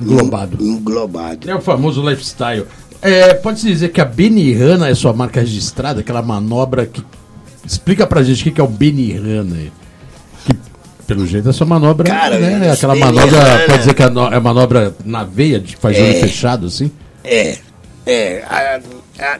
Englobado. 0.00 0.56
englobado. 0.64 1.50
É 1.50 1.54
o 1.54 1.60
famoso 1.60 2.00
lifestyle. 2.08 2.66
É, 3.02 3.34
Pode-se 3.34 3.66
dizer 3.66 3.90
que 3.90 4.00
a 4.00 4.04
Benihana 4.04 4.88
é 4.88 4.94
sua 4.94 5.12
marca 5.12 5.40
registrada, 5.40 6.00
aquela 6.00 6.22
manobra 6.22 6.86
que. 6.86 7.04
Explica 7.66 8.06
pra 8.06 8.22
gente 8.22 8.40
o 8.40 8.44
que 8.44 8.50
que 8.52 8.60
é 8.60 8.64
o 8.64 8.66
Benihana. 8.68 9.56
aí. 9.56 9.72
Que, 10.46 10.56
pelo 11.06 11.26
jeito, 11.26 11.48
essa 11.48 11.64
manobra. 11.64 12.08
Cara, 12.08 12.38
né, 12.38 12.70
aquela 12.72 12.94
Benihana- 12.94 13.20
manobra. 13.26 13.64
Pode 13.66 13.78
dizer 13.78 13.94
que 13.94 14.02
é 14.02 14.06
é 14.06 14.40
manobra 14.40 14.94
na 15.04 15.24
veia, 15.24 15.60
de 15.60 15.76
faz 15.76 15.96
olho 15.98 16.06
É. 16.06 16.14
fechado, 16.14 16.66
assim? 16.66 16.90
É, 17.22 17.58
é. 18.06 18.42
A, 18.48 18.80
a, 19.22 19.38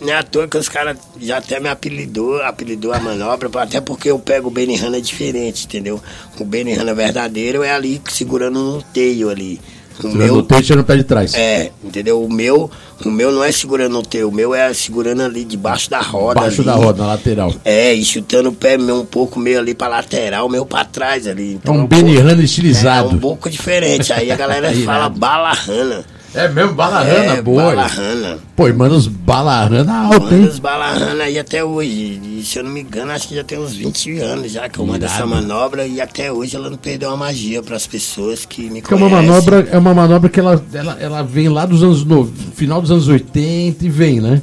não 0.00 0.12
é 0.12 0.16
à 0.16 0.22
toa 0.22 0.46
que 0.48 0.56
os 0.58 0.68
caras 0.68 0.96
já 1.20 1.38
até 1.38 1.58
me 1.60 1.68
apelidou, 1.68 2.42
apelidou 2.42 2.92
a 2.92 3.00
manobra, 3.00 3.48
até 3.62 3.80
porque 3.80 4.10
eu 4.10 4.18
pego 4.18 4.48
o 4.48 4.50
Benihana 4.50 5.00
diferente, 5.00 5.64
entendeu? 5.66 6.00
O 6.38 6.44
Benihana 6.44 6.94
verdadeiro 6.94 7.62
é 7.62 7.72
ali 7.72 8.00
segurando 8.08 8.58
no 8.58 8.82
teio 8.82 9.30
ali. 9.30 9.60
O 9.98 10.02
Segurando 10.02 10.34
no 10.34 10.42
teu 10.42 10.58
e 10.58 10.62
tirando 10.62 10.80
o 10.80 10.84
pé 10.84 10.96
de 10.96 11.04
trás. 11.04 11.32
É, 11.34 11.70
entendeu? 11.82 12.22
O 12.22 12.30
meu, 12.30 12.70
o 13.02 13.10
meu 13.10 13.32
não 13.32 13.42
é 13.42 13.50
segurando 13.50 13.98
o 13.98 14.02
teu, 14.02 14.28
o 14.28 14.32
meu 14.32 14.54
é 14.54 14.74
segurando 14.74 15.22
ali 15.22 15.42
debaixo 15.42 15.88
da 15.88 16.00
roda. 16.02 16.38
Baixo 16.38 16.60
ali. 16.60 16.66
da 16.66 16.74
roda, 16.74 17.02
na 17.02 17.08
lateral. 17.08 17.54
É, 17.64 17.94
e 17.94 18.04
chutando 18.04 18.50
o 18.50 18.52
pé 18.52 18.76
meu 18.76 18.96
um 19.00 19.06
pouco 19.06 19.40
meio 19.40 19.58
ali 19.58 19.72
pra 19.74 19.88
lateral, 19.88 20.50
meio 20.50 20.66
pra 20.66 20.84
trás 20.84 21.26
ali. 21.26 21.52
É 21.52 21.54
Então, 21.54 21.74
um 21.74 21.78
um 21.84 21.86
pouco- 21.86 22.04
Benihana 22.04 22.38
É 22.38 22.44
estilizado. 22.44 23.08
um 23.08 23.18
pouco 23.18 23.48
diferente. 23.48 24.12
Aí 24.12 24.30
a 24.30 24.36
galera 24.36 24.70
fala 24.84 25.08
balarrana. 25.08 26.04
É 26.36 26.48
mesmo, 26.48 26.74
balarrana, 26.74 27.32
é, 27.36 27.42
boa. 27.42 27.62
Balarrana. 27.64 28.38
Pô, 28.54 28.68
e 28.68 28.72
manda 28.72 28.94
os 28.94 29.06
balarrana 29.06 29.92
alto, 30.12 30.26
hein? 30.34 30.40
Manda 30.40 30.50
os 30.52 30.58
balarrana 30.58 31.24
aí 31.24 31.38
até 31.38 31.64
hoje. 31.64 32.20
E 32.22 32.42
se 32.44 32.58
eu 32.58 32.64
não 32.64 32.70
me 32.70 32.80
engano, 32.82 33.10
acho 33.10 33.26
que 33.28 33.34
já 33.34 33.42
tem 33.42 33.58
uns 33.58 33.74
20 33.74 34.18
anos 34.20 34.52
já 34.52 34.68
que 34.68 34.78
eu 34.78 34.86
mando 34.86 35.04
essa 35.04 35.24
manobra 35.24 35.86
e 35.86 36.00
até 36.00 36.30
hoje 36.30 36.54
ela 36.54 36.68
não 36.68 36.76
perdeu 36.76 37.10
a 37.10 37.16
magia 37.16 37.62
pras 37.62 37.86
pessoas 37.86 38.44
que 38.44 38.68
me 38.68 38.82
Que 38.82 38.92
é 38.92 38.96
conhecem. 38.98 39.06
uma 39.18 39.22
manobra, 39.22 39.68
é 39.70 39.78
uma 39.78 39.94
manobra 39.94 40.28
que 40.28 40.38
ela, 40.38 40.62
ela, 40.74 40.96
ela 41.00 41.22
vem 41.22 41.48
lá 41.48 41.64
dos 41.64 41.82
anos 41.82 42.04
no 42.04 42.26
final 42.54 42.82
dos 42.82 42.90
anos 42.90 43.08
80 43.08 43.84
e 43.84 43.88
vem, 43.88 44.20
né? 44.20 44.42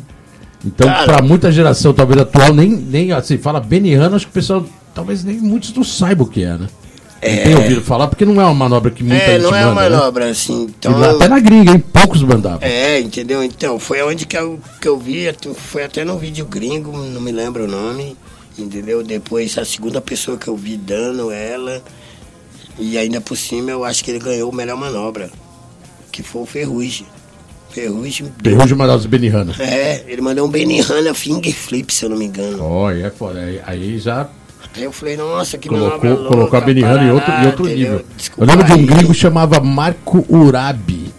Então, 0.66 0.88
pra 1.06 1.22
muita 1.22 1.52
geração, 1.52 1.94
talvez 1.94 2.22
atual, 2.22 2.54
nem, 2.54 2.70
nem 2.70 3.12
assim, 3.12 3.38
fala 3.38 3.60
Benihana, 3.60 4.16
acho 4.16 4.26
que 4.26 4.32
o 4.32 4.34
pessoal, 4.34 4.66
talvez 4.96 5.24
nem 5.24 5.38
muitos 5.38 5.74
não 5.74 5.84
saibam 5.84 6.26
o 6.26 6.30
que 6.30 6.44
é, 6.44 6.58
né? 6.58 6.68
Não 7.30 7.44
tem 7.44 7.56
ouvido 7.56 7.82
falar, 7.82 8.08
porque 8.08 8.26
não 8.26 8.42
é 8.42 8.46
uma 8.46 8.54
manobra 8.54 8.92
que 8.92 9.04
muita 9.04 9.24
É, 9.24 9.34
gente 9.34 9.44
não 9.44 9.56
é 9.56 9.66
uma 9.66 9.74
manda, 9.76 9.90
né? 9.90 9.96
manobra 9.98 10.30
assim. 10.30 10.62
E 10.64 10.70
Então, 10.70 10.98
lá 11.00 11.12
até 11.12 11.28
na 11.28 11.40
gringa, 11.40 11.72
hein? 11.72 11.80
Poucos 11.92 12.22
mandavam. 12.24 12.60
É, 12.62 13.00
entendeu? 13.00 13.44
Então, 13.44 13.80
foi 13.80 14.02
onde 14.04 14.26
que 14.26 14.38
eu, 14.38 14.60
que 14.82 14.88
eu 14.88 14.98
vi, 14.98 15.26
foi 15.56 15.84
até 15.84 16.04
no 16.04 16.18
vídeo 16.18 16.46
gringo, 16.46 16.92
não 16.96 17.22
me 17.22 17.32
lembro 17.32 17.66
o 17.66 17.68
nome, 17.68 18.16
entendeu? 18.58 19.04
Depois 19.04 19.58
a 19.58 19.66
segunda 19.66 20.02
pessoa 20.02 20.38
que 20.38 20.48
eu 20.48 20.56
vi 20.56 20.78
dando 20.78 21.32
ela, 21.32 21.82
e 22.80 22.98
ainda 22.98 23.22
por 23.22 23.38
cima 23.38 23.72
eu 23.72 23.84
acho 23.84 24.04
que 24.04 24.12
ele 24.12 24.20
ganhou 24.20 24.50
o 24.50 24.56
melhor 24.56 24.78
manobra, 24.78 25.30
que 26.12 26.24
foi 26.24 26.42
o 26.42 26.46
Ferrugem. 26.46 27.06
Ferrugem. 27.70 28.32
Ferrugem 28.44 28.78
mandava 28.78 29.00
os 29.00 29.06
Benihana. 29.08 29.54
É, 29.60 30.04
ele 30.08 30.22
mandou 30.22 30.46
um 30.46 30.50
Benihana 30.50 31.14
finger 31.14 31.54
flip, 31.54 31.92
se 31.92 32.06
eu 32.06 32.10
não 32.10 32.18
me 32.18 32.26
engano. 32.26 32.64
Olha, 32.64 33.12
é 33.36 33.62
aí 33.66 33.98
já 33.98 34.30
Aí 34.76 34.84
eu 34.84 34.92
falei, 34.92 35.16
nossa, 35.18 35.58
que 35.58 35.70
colocou, 35.70 35.90
manobra 36.10 36.16
colocou 36.30 36.58
a 36.58 36.62
Benihana 36.62 37.04
em 37.04 37.12
outro, 37.12 37.32
em 37.32 37.46
outro 37.46 37.66
entendeu? 37.68 37.92
nível. 37.92 38.06
Desculpa 38.18 38.44
Eu 38.44 38.48
lembro 38.58 38.66
de 38.66 38.72
um 38.74 38.76
aí. 38.76 38.86
gringo 38.86 39.14
que 39.14 39.20
chamava 39.20 39.60
Marco 39.60 40.26
Urabi. 40.30 41.14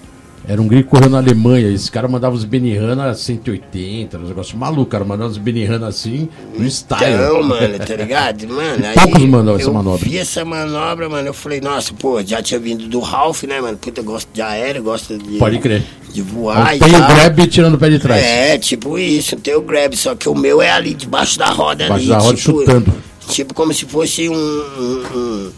Era 0.46 0.60
um 0.60 0.68
gringo 0.68 0.88
correndo 0.88 1.12
na 1.12 1.18
Alemanha. 1.18 1.68
Esse 1.70 1.90
cara 1.90 2.06
mandava 2.06 2.34
os 2.34 2.44
Benihana 2.44 3.14
180, 3.14 4.18
um 4.18 4.22
negócio 4.28 4.58
maluco. 4.58 4.84
cara 4.90 5.02
mandava 5.02 5.30
os 5.30 5.38
Benihana 5.38 5.86
assim, 5.86 6.28
no 6.58 6.66
style. 6.66 7.14
Então, 7.14 7.40
mano, 7.48 7.78
tá 7.78 7.96
ligado? 7.96 8.46
Mano, 8.48 8.84
aí 8.86 8.94
Poucos 8.94 9.22
mandam 9.24 9.54
essa 9.56 9.68
eu 9.68 9.72
manobra. 9.72 10.06
vi 10.06 10.18
essa 10.18 10.44
manobra, 10.44 11.08
mano, 11.08 11.28
eu 11.28 11.32
falei, 11.32 11.62
nossa, 11.62 11.94
pô, 11.94 12.22
já 12.22 12.42
tinha 12.42 12.60
vindo 12.60 12.86
do 12.88 13.00
Ralph, 13.00 13.44
né, 13.44 13.58
mano? 13.58 13.78
Puta, 13.78 14.02
gosta 14.02 14.28
de 14.34 14.42
aéreo, 14.42 14.82
gosta 14.82 15.16
de... 15.16 15.38
Pode 15.38 15.58
crer. 15.60 15.82
De 16.12 16.20
voar 16.20 16.74
Então, 16.76 16.88
e 16.88 16.90
tem 16.90 17.00
o 17.00 17.06
tal. 17.06 17.16
grab 17.16 17.46
tirando 17.46 17.74
o 17.74 17.78
pé 17.78 17.88
de 17.88 17.98
trás. 17.98 18.22
É, 18.22 18.58
tipo 18.58 18.98
isso, 18.98 19.36
tem 19.36 19.54
o 19.54 19.62
grab, 19.62 19.96
só 19.96 20.14
que 20.14 20.28
o 20.28 20.34
meu 20.34 20.60
é 20.60 20.70
ali 20.70 20.92
debaixo 20.92 21.38
da 21.38 21.46
roda 21.46 21.84
Debaixo 21.84 22.02
ali. 22.04 22.08
da 22.12 22.18
roda, 22.18 22.36
tipo, 22.36 22.50
chutando. 22.60 22.92
Tipo 23.28 23.54
como 23.54 23.72
se 23.72 23.84
fosse 23.86 24.28
um... 24.28 24.34
um, 24.34 25.52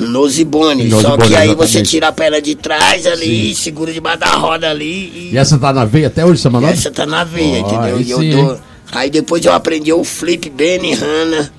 um 0.00 0.08
nosebone, 0.08 0.92
Um 0.94 1.00
só 1.00 1.16
que 1.16 1.22
aí 1.34 1.48
exatamente. 1.48 1.56
você 1.56 1.82
tira 1.82 2.08
a 2.08 2.12
perna 2.12 2.40
de 2.40 2.54
trás 2.54 3.04
ali, 3.04 3.52
segura 3.54 3.92
debaixo 3.92 4.20
da 4.20 4.30
roda 4.30 4.70
ali 4.70 4.84
e, 5.12 5.30
E 5.32 5.36
essa 5.36 5.58
tá 5.58 5.72
na 5.72 5.84
veia 5.84 6.06
até 6.06 6.24
hoje, 6.24 6.34
essa 6.40 6.48
manobra? 6.50 6.72
essa 6.74 6.90
tá 6.90 7.04
na 7.04 7.24
veia, 7.24 7.62
Ó, 7.64 7.66
entendeu? 7.66 7.96
aí 7.96 8.02
E 8.04 8.10
eu 8.12 8.18
sim, 8.20 8.30
dou-? 8.30 8.60
Aí 8.92 9.10
depois 9.10 9.44
eu 9.44 9.52
aprendi 9.52 9.92
o 9.92 10.04
flip 10.04 10.48
Benihana. 10.50 11.52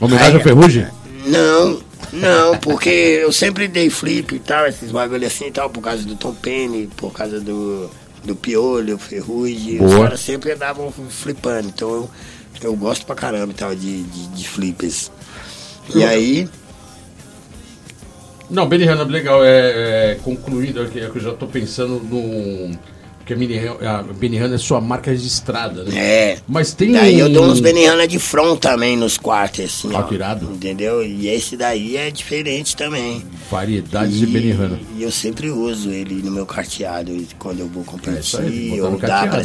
Homenagem 0.00 0.30
Aí- 0.30 0.36
ao 0.38 0.42
Ferrugem? 0.42 0.86
Não, 1.26 1.80
não, 2.14 2.56
porque 2.58 2.88
eu 2.88 3.30
sempre 3.30 3.68
dei 3.68 3.90
flip 3.90 4.34
e 4.34 4.38
tal, 4.38 4.66
esses 4.66 4.90
bagulho 4.90 5.26
assim 5.26 5.48
e 5.48 5.50
tal, 5.50 5.68
por 5.68 5.82
causa 5.82 6.02
do 6.02 6.14
Tom 6.16 6.32
Penny, 6.32 6.88
por 6.96 7.12
causa 7.12 7.38
do, 7.40 7.90
do 8.24 8.34
Piolho, 8.34 8.96
Ferrugem. 8.96 9.84
Os 9.84 9.94
caras 9.94 10.18
sempre 10.20 10.52
andavam 10.52 10.90
flipando, 11.10 11.68
então 11.68 11.90
eu, 11.90 12.10
eu 12.62 12.74
gosto 12.76 13.06
pra 13.06 13.14
caramba 13.14 13.52
tal 13.56 13.74
de, 13.74 14.02
de, 14.02 14.26
de 14.28 14.48
flippers. 14.48 15.10
E 15.94 16.04
aí, 16.04 16.48
Não, 18.48 18.68
Benihana, 18.68 19.04
legal. 19.04 19.44
É, 19.44 20.12
é, 20.12 20.14
concluindo, 20.22 20.82
é 20.82 20.86
que 20.88 20.98
é 21.00 21.08
que 21.08 21.16
eu 21.16 21.22
já 21.22 21.32
tô 21.32 21.46
pensando 21.46 22.00
no... 22.02 22.76
Porque 23.18 23.34
a 23.34 23.36
Benihana, 23.36 23.90
a 23.98 24.02
Benihana 24.02 24.54
é 24.56 24.58
sua 24.58 24.80
marca 24.80 25.10
registrada, 25.12 25.84
né? 25.84 25.92
é. 25.96 26.38
Mas 26.48 26.72
tem 26.74 26.90
Daí 26.90 27.18
eu 27.18 27.28
dou 27.28 27.44
uns 27.44 27.60
Benihana 27.60 28.08
de 28.08 28.18
front 28.18 28.58
também 28.58 28.96
nos 28.96 29.16
quartos, 29.16 29.64
assim, 29.66 29.90
Ah, 29.94 30.04
ó. 30.08 30.12
irado. 30.12 30.50
Entendeu? 30.52 31.04
E 31.04 31.28
esse 31.28 31.56
daí 31.56 31.96
é 31.96 32.10
diferente 32.10 32.74
também. 32.74 33.24
Variedades 33.48 34.18
de 34.18 34.26
Benihana. 34.26 34.80
E 34.96 35.02
eu 35.04 35.12
sempre 35.12 35.48
uso 35.48 35.90
ele 35.90 36.22
no 36.22 36.30
meu 36.32 36.44
carteado 36.44 37.12
quando 37.38 37.60
eu 37.60 37.68
vou 37.68 37.84
É 38.06 38.18
isso 38.18 38.38
aí, 38.38 38.42
competir 38.42 38.70
botar 38.70 38.82
no 38.82 38.94
ou 38.94 38.98
dar 38.98 39.08
carteado, 39.08 39.36
né? 39.36 39.42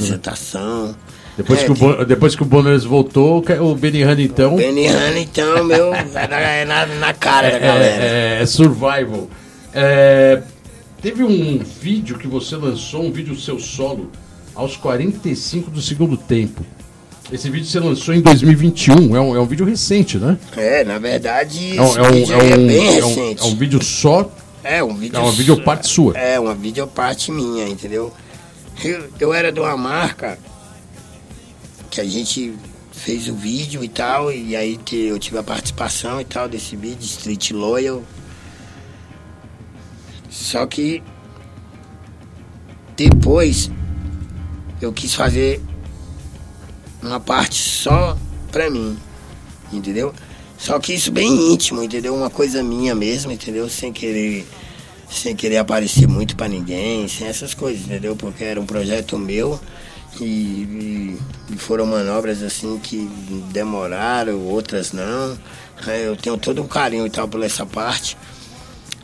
Depois, 1.38 1.62
É, 1.62 1.66
que 1.66 1.72
o 1.72 1.76
Bo- 1.76 2.06
depois 2.06 2.36
que 2.36 2.42
o 2.44 2.46
Bonas 2.46 2.84
voltou, 2.86 3.44
o 3.60 3.76
Benihana, 3.76 4.22
então... 4.22 4.56
Benihana, 4.56 5.20
então, 5.20 5.64
meu, 5.66 5.94
é 5.94 6.64
na, 6.66 6.82
é 6.82 6.86
na, 6.98 7.14
cara 7.14 7.52
da 7.52 7.60
galera. 7.60 8.04
É, 8.04 8.42
é 8.42 8.46
survival. 8.46 9.30
É, 9.74 10.42
teve 11.02 11.24
um 11.24 11.60
vídeo 11.60 12.18
que 12.18 12.28
você 12.28 12.56
lançou, 12.56 13.04
um 13.04 13.12
vídeo 13.12 13.36
seu 13.36 13.60
solo, 13.60 14.10
aos 14.56 14.78
45 14.78 15.70
do 15.70 15.82
segundo 15.82 16.16
tempo. 16.16 16.66
Esse 17.32 17.50
vídeo 17.50 17.66
você 17.68 17.80
lançou 17.80 18.14
em 18.14 18.22
2021, 18.22 19.16
é 19.16 19.20
um, 19.20 19.36
é 19.36 19.40
um 19.40 19.46
vídeo 19.46 19.66
recente, 19.66 20.18
né? 20.18 20.38
É, 20.56 20.84
na 20.86 20.98
verdade, 21.00 21.76
É 21.78 21.82
um, 21.82 21.98
é 21.98 22.02
um- 22.08 22.12
vídeo 22.14 22.34
é 22.34 22.50
é 22.52 22.56
um- 22.56 22.68
bem 22.68 22.88
é 23.00 23.04
um- 23.04 23.08
recente. 23.10 23.42
é 23.42 23.46
um 23.46 23.56
vídeo 23.56 23.84
só, 23.84 24.32
É 24.64 24.84
um 24.84 24.96
vídeo. 24.96 25.18
é 25.18 25.20
uma 25.20 25.32
videoparte 25.32 25.88
sua. 25.88 26.16
É, 26.18 26.40
uma 26.40 26.54
videoparte 26.54 27.32
minha, 27.32 27.68
entendeu? 27.68 28.14
Eu, 28.84 29.06
eu 29.20 29.34
era 29.34 29.52
de 29.52 29.60
uma 29.60 29.76
marca 29.76 30.38
que 31.96 32.02
a 32.02 32.06
gente 32.06 32.54
fez 32.91 33.30
o 33.30 33.34
vídeo 33.34 33.82
e 33.82 33.88
tal, 33.88 34.30
e 34.30 34.54
aí 34.54 34.78
eu 34.91 35.18
tive 35.18 35.38
a 35.38 35.43
participação 35.43 36.20
e 36.20 36.26
tal 36.26 36.50
desse 36.50 36.76
vídeo, 36.76 37.02
Street 37.02 37.52
Loyal. 37.52 38.04
Só 40.30 40.66
que 40.66 41.02
depois 42.98 43.72
eu 44.82 44.91
quis 44.91 45.14
fazer 45.14 45.62
uma 47.02 47.20
parte 47.20 47.56
só 47.56 48.18
pra 48.52 48.70
mim, 48.70 48.98
entendeu? 49.72 50.14
Só 50.58 50.78
que 50.80 50.93
isso 50.93 51.14
bem 51.14 51.54
íntimo, 51.54 51.82
entendeu? 51.82 52.14
Uma 52.14 52.30
coisa 52.30 52.62
minha 52.62 52.93
mesmo, 52.93 53.32
entendeu? 53.32 53.70
Sem 53.70 53.93
querer 53.93 54.46
sem 55.10 55.34
querer 55.34 55.58
aparecer 55.58 56.10
muito 56.10 56.36
pra 56.36 56.50
ninguém, 56.50 57.08
sem 57.08 57.28
essas 57.28 57.54
coisas, 57.54 57.86
entendeu? 57.86 58.18
Porque 58.18 58.43
era 58.43 58.60
um 58.60 58.66
projeto 58.66 59.18
meu 59.18 59.58
e, 60.20 61.18
e- 61.51 61.57
foram 61.57 61.86
manobras 61.86 62.41
assim 62.43 62.78
que 62.80 63.07
demoraram, 63.51 64.39
outras 64.41 64.91
não. 64.91 65.38
É, 65.88 66.07
Eu 66.07 66.16
tenho 66.16 66.38
todo 66.38 66.61
um 66.61 66.68
carinho 66.68 67.05
e 67.05 67.09
tal 67.09 67.28
por 67.28 67.41
essa 67.43 67.66
parte. 67.66 68.18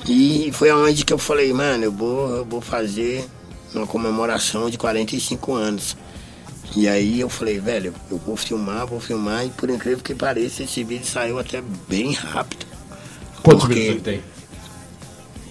E 0.08 0.50
foi 0.54 0.72
onde 0.72 1.06
que 1.06 1.14
eu 1.14 1.18
falei, 1.18 1.52
mano, 1.54 1.84
eu 1.84 1.92
vou, 1.92 2.30
eu 2.38 2.46
vou 2.46 2.62
fazer 2.62 3.26
uma 3.74 3.86
comemoração 3.86 4.70
de 4.70 4.78
45 4.78 5.54
anos. 5.54 5.96
E 6.76 6.88
aí 6.88 7.20
eu 7.20 7.30
falei, 7.30 7.60
velho, 7.60 7.94
eu 8.10 8.18
vou 8.18 8.36
filmar, 8.38 8.88
vou 8.88 9.00
filmar, 9.00 9.46
e 9.46 9.50
por 9.50 9.70
incrível 9.70 10.04
que 10.04 10.16
pareça, 10.16 10.64
esse 10.64 10.84
vídeo 10.84 11.06
saiu 11.06 11.38
até 11.38 11.62
bem 11.88 12.14
rápido. 12.14 12.66
quantos 13.44 13.66
Porque- 13.66 13.80
ele 13.80 14.00
tem? 14.02 14.22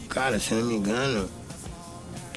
Cara, 0.08 0.40
se 0.40 0.54
não 0.54 0.64
me 0.64 0.74
engano, 0.74 1.28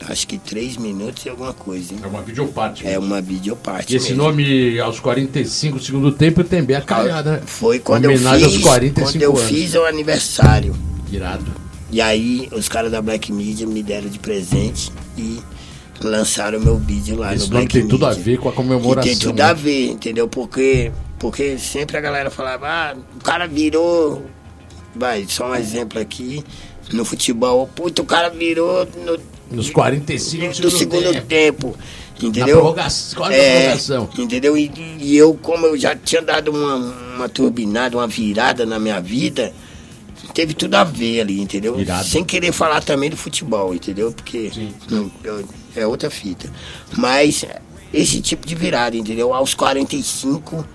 acho 0.07 0.27
que 0.27 0.37
3 0.37 0.77
minutos 0.77 1.25
e 1.25 1.29
alguma 1.29 1.53
coisa, 1.53 1.93
hein? 1.93 1.99
É 2.03 2.07
uma 2.07 2.21
videoparte. 2.21 2.87
É 2.87 2.99
uma 2.99 3.21
videoparte 3.21 3.93
E 3.93 3.95
esse 3.97 4.09
mesmo. 4.09 4.23
nome, 4.23 4.79
aos 4.79 4.99
45 4.99 5.77
do 5.77 5.83
segundo 5.83 6.11
tempo, 6.11 6.43
tem 6.43 6.63
bem 6.63 6.75
a 6.77 6.81
calhada. 6.81 7.41
Foi 7.45 7.79
quando 7.79 8.05
eu 8.05 8.17
fiz, 8.17 8.25
aos 8.25 8.57
45 8.59 9.11
quando 9.11 9.21
eu 9.21 9.31
anos. 9.37 9.43
fiz 9.49 9.73
o 9.75 9.85
aniversário. 9.85 10.75
Irado. 11.11 11.45
E 11.91 12.01
aí 12.01 12.49
os 12.51 12.67
caras 12.67 12.91
da 12.91 13.01
Black 13.01 13.31
Media 13.31 13.67
me 13.67 13.83
deram 13.83 14.09
de 14.09 14.17
presente 14.19 14.91
e 15.17 15.39
lançaram 16.01 16.59
meu 16.59 16.77
vídeo 16.77 17.15
lá 17.17 17.33
Esse 17.33 17.45
no 17.45 17.51
Black 17.51 17.67
tem 17.71 17.87
tudo 17.87 18.05
a 18.05 18.13
ver 18.13 18.37
com 18.39 18.49
a 18.49 18.51
E 18.51 18.55
comemoração. 18.55 19.03
tem 19.03 19.17
tudo 19.17 19.37
né? 19.37 19.43
a 19.43 19.53
ver, 19.53 19.91
entendeu? 19.91 20.27
Porque, 20.27 20.91
porque 21.19 21.57
sempre 21.57 21.95
a 21.97 22.01
galera 22.01 22.29
falava, 22.31 22.67
ah, 22.67 22.95
o 23.15 23.23
cara 23.23 23.47
virou. 23.47 24.25
Vai, 24.95 25.25
só 25.27 25.51
um 25.51 25.55
exemplo 25.55 25.99
aqui. 25.99 26.43
No 26.91 27.05
futebol, 27.05 27.67
puta, 27.73 28.01
o 28.01 28.05
cara 28.05 28.29
virou 28.29 28.85
no, 29.05 29.17
Nos 29.53 29.69
45 29.69 30.61
do 30.61 30.71
segundo 30.71 31.13
tempo. 31.13 31.27
tempo. 31.27 31.77
Na 32.21 32.27
Entendeu? 32.27 32.75
É, 33.31 33.75
entendeu? 34.17 34.57
E, 34.57 34.71
e 34.99 35.17
eu, 35.17 35.33
como 35.33 35.65
eu 35.65 35.77
já 35.77 35.95
tinha 35.95 36.21
dado 36.21 36.51
uma, 36.51 36.75
uma 36.75 37.29
turbinada, 37.29 37.97
uma 37.97 38.07
virada 38.07 38.65
na 38.65 38.79
minha 38.79 39.01
vida, 39.01 39.51
teve 40.33 40.53
tudo 40.53 40.75
a 40.75 40.83
ver 40.83 41.21
ali, 41.21 41.41
entendeu? 41.41 41.79
Irado. 41.79 42.07
Sem 42.07 42.23
querer 42.23 42.51
falar 42.51 42.81
também 42.81 43.09
do 43.09 43.17
futebol, 43.17 43.73
entendeu? 43.73 44.11
Porque 44.11 44.51
não, 44.89 45.11
é 45.75 45.85
outra 45.85 46.09
fita. 46.09 46.49
Mas 46.95 47.45
esse 47.93 48.21
tipo 48.21 48.45
de 48.47 48.55
virada, 48.55 48.95
entendeu? 48.95 49.33
Aos 49.33 49.53
45. 49.53 50.65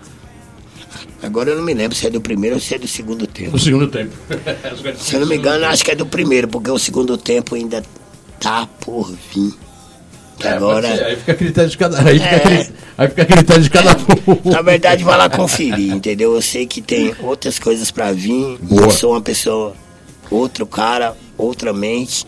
Agora 1.22 1.51
eu 1.51 1.57
não 1.57 1.64
me 1.64 1.74
lembro 1.74 1.97
se 1.97 2.07
é 2.07 2.11
do 2.11 2.20
primeiro 2.20 2.57
ou 2.57 2.61
se 2.61 2.74
é 2.74 2.79
do 2.79 2.87
segundo 2.87 3.26
tempo. 3.26 3.53
No 3.53 3.59
segundo 3.59 3.89
tempo. 3.89 4.14
Se 4.99 5.16
eu 5.16 5.20
não 5.20 5.26
me 5.26 5.37
engano, 5.37 5.64
acho 5.66 5.85
que 5.85 5.91
é 5.91 5.95
do 5.95 6.07
primeiro, 6.07 6.47
porque 6.47 6.70
o 6.70 6.79
segundo 6.79 7.18
tempo 7.18 7.57
ainda 7.57 7.83
tá 8.41 8.68
por 8.80 9.11
vir. 9.34 9.53
É, 10.41 10.51
agora. 10.51 10.97
ser, 10.97 11.05
aí 11.05 11.16
fica 11.16 11.34
critério 11.34 11.68
de 11.70 11.76
cada. 11.78 11.99
Aí 12.09 12.18
fica, 12.20 12.30
É. 12.30 12.36
a 12.36 12.41
cri- 12.41 12.72
aí 12.99 13.09
fica 13.09 13.24
critério 13.24 13.62
de 13.62 13.70
cada 13.70 13.91
um. 14.47 14.51
Na 14.51 14.62
verdade, 14.62 15.03
vai 15.03 15.18
lá 15.18 15.28
conferir, 15.28 15.93
entendeu? 15.93 16.34
Eu 16.34 16.43
sei 16.43 16.64
que 16.66 16.80
tem 16.80 17.12
outras 17.22 17.59
coisas 17.59 17.91
pra 17.91 18.12
vir. 18.12 18.57
Boa. 18.62 18.82
Eu 18.82 18.91
sou 18.91 19.12
uma 19.12 19.20
pessoa, 19.20 19.74
outro 20.30 20.64
cara, 20.66 21.16
outra 21.36 21.72
mente. 21.72 22.24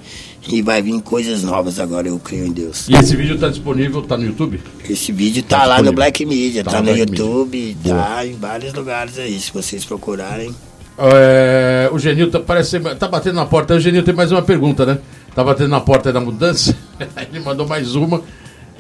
E 0.49 0.63
vai 0.63 0.81
vir 0.81 0.99
coisas 1.03 1.43
novas 1.45 1.79
agora, 1.79 2.09
eu 2.09 2.19
creio 2.19 2.47
em 2.47 2.51
Deus. 2.53 2.89
E 2.89 2.95
esse 2.97 3.15
vídeo 3.15 3.39
tá 3.39 3.49
disponível, 3.49 4.01
tá 4.03 4.17
no 4.17 4.25
YouTube? 4.25 4.59
Esse 4.89 5.13
vídeo 5.13 5.43
tá, 5.43 5.59
Tá 5.61 5.65
lá 5.67 5.75
disponível. 5.75 5.93
no 5.93 5.97
Black 5.97 6.25
Media, 6.27 6.65
Tá 6.65 6.71
tá, 6.71 6.77
no 6.79 6.85
Black 6.85 6.99
YouTube, 7.01 7.77
Boa. 7.85 7.97
tá 8.03 8.27
em 8.27 8.33
vários 8.37 8.73
lugares 8.73 9.19
aí, 9.19 9.39
se 9.39 9.53
vocês 9.53 9.85
procurarem. 9.85 10.53
É, 10.99 11.89
o 11.93 11.99
Genil 11.99 12.31
tá, 12.31 12.41
parece, 12.41 12.81
tá 12.81 13.07
batendo 13.07 13.37
na 13.37 13.45
porta. 13.47 13.75
O 13.75 13.81
Genil 13.81 14.03
tem 14.03 14.15
mais 14.15 14.33
uma 14.33 14.43
pergunta, 14.43 14.85
né? 14.87 14.99
Tá 15.35 15.45
batendo 15.45 15.69
na 15.69 15.81
porta 15.81 16.13
da 16.13 16.21
mudança. 16.21 16.77
Ele 17.31 17.41
mandou 17.41 17.67
mais 17.67 17.95
uma. 17.95 18.23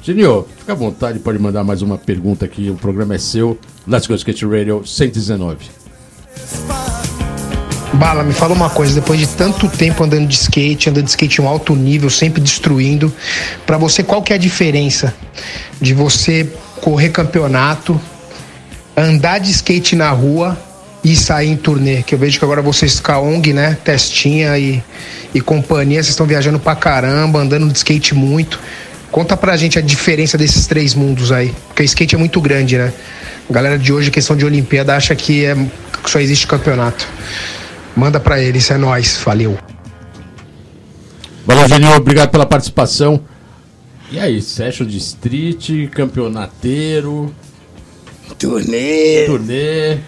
Genil, 0.02 0.48
fica 0.58 0.72
à 0.72 0.74
vontade, 0.74 1.18
pode 1.18 1.38
mandar 1.38 1.62
mais 1.62 1.82
uma 1.82 1.98
pergunta 1.98 2.44
aqui. 2.44 2.70
O 2.70 2.74
programa 2.74 3.14
é 3.14 3.18
seu. 3.18 3.58
Let's 3.86 4.06
Go 4.06 4.14
Skate 4.14 4.46
Radio 4.46 4.82
119. 4.84 5.70
Bala, 7.94 8.22
me 8.22 8.32
fala 8.32 8.54
uma 8.54 8.70
coisa, 8.70 8.94
depois 8.94 9.18
de 9.18 9.26
tanto 9.28 9.68
tempo 9.68 10.04
andando 10.04 10.26
de 10.26 10.34
skate, 10.34 10.88
andando 10.88 11.04
de 11.04 11.10
skate 11.10 11.40
em 11.40 11.44
um 11.44 11.48
alto 11.48 11.74
nível, 11.74 12.08
sempre 12.08 12.40
destruindo, 12.40 13.12
pra 13.66 13.76
você 13.76 14.02
qual 14.02 14.22
que 14.22 14.32
é 14.32 14.36
a 14.36 14.38
diferença 14.38 15.12
de 15.80 15.92
você 15.92 16.50
correr 16.80 17.10
campeonato, 17.10 18.00
andar 18.96 19.38
de 19.38 19.50
skate 19.50 19.96
na 19.96 20.10
rua 20.10 20.56
e 21.02 21.16
sair 21.16 21.48
em 21.48 21.56
turnê? 21.56 22.02
Que 22.02 22.14
eu 22.14 22.18
vejo 22.18 22.38
que 22.38 22.44
agora 22.44 22.62
vocês 22.62 23.00
com 23.00 23.12
a 23.12 23.20
ONG, 23.20 23.52
né, 23.52 23.76
Testinha 23.84 24.58
e, 24.58 24.82
e 25.34 25.40
companhia, 25.40 26.02
vocês 26.02 26.10
estão 26.10 26.26
viajando 26.26 26.58
pra 26.58 26.74
caramba, 26.74 27.40
andando 27.40 27.66
de 27.68 27.76
skate 27.76 28.14
muito. 28.14 28.58
Conta 29.10 29.36
pra 29.36 29.56
gente 29.56 29.78
a 29.78 29.82
diferença 29.82 30.38
desses 30.38 30.66
três 30.66 30.94
mundos 30.94 31.32
aí, 31.32 31.52
porque 31.66 31.82
o 31.82 31.84
skate 31.84 32.14
é 32.14 32.18
muito 32.18 32.40
grande, 32.40 32.78
né? 32.78 32.92
A 33.48 33.52
galera 33.52 33.76
de 33.76 33.92
hoje, 33.92 34.10
questão 34.10 34.36
de 34.36 34.44
Olimpíada, 34.44 34.94
acha 34.94 35.14
que, 35.16 35.44
é, 35.44 35.54
que 35.54 36.08
só 36.08 36.20
existe 36.20 36.46
campeonato. 36.46 37.08
Manda 37.96 38.20
pra 38.20 38.40
eles, 38.40 38.70
é 38.70 38.76
nóis, 38.76 39.20
valeu. 39.24 39.58
Valeu, 41.44 41.68
Genil, 41.68 41.90
obrigado 41.96 42.30
pela 42.30 42.46
participação. 42.46 43.20
E 44.12 44.20
aí, 44.20 44.40
session 44.40 44.86
de 44.86 44.98
street, 44.98 45.88
campeonateiro, 45.90 47.34
Turnê. 48.38 49.24
turnê. 49.26 49.98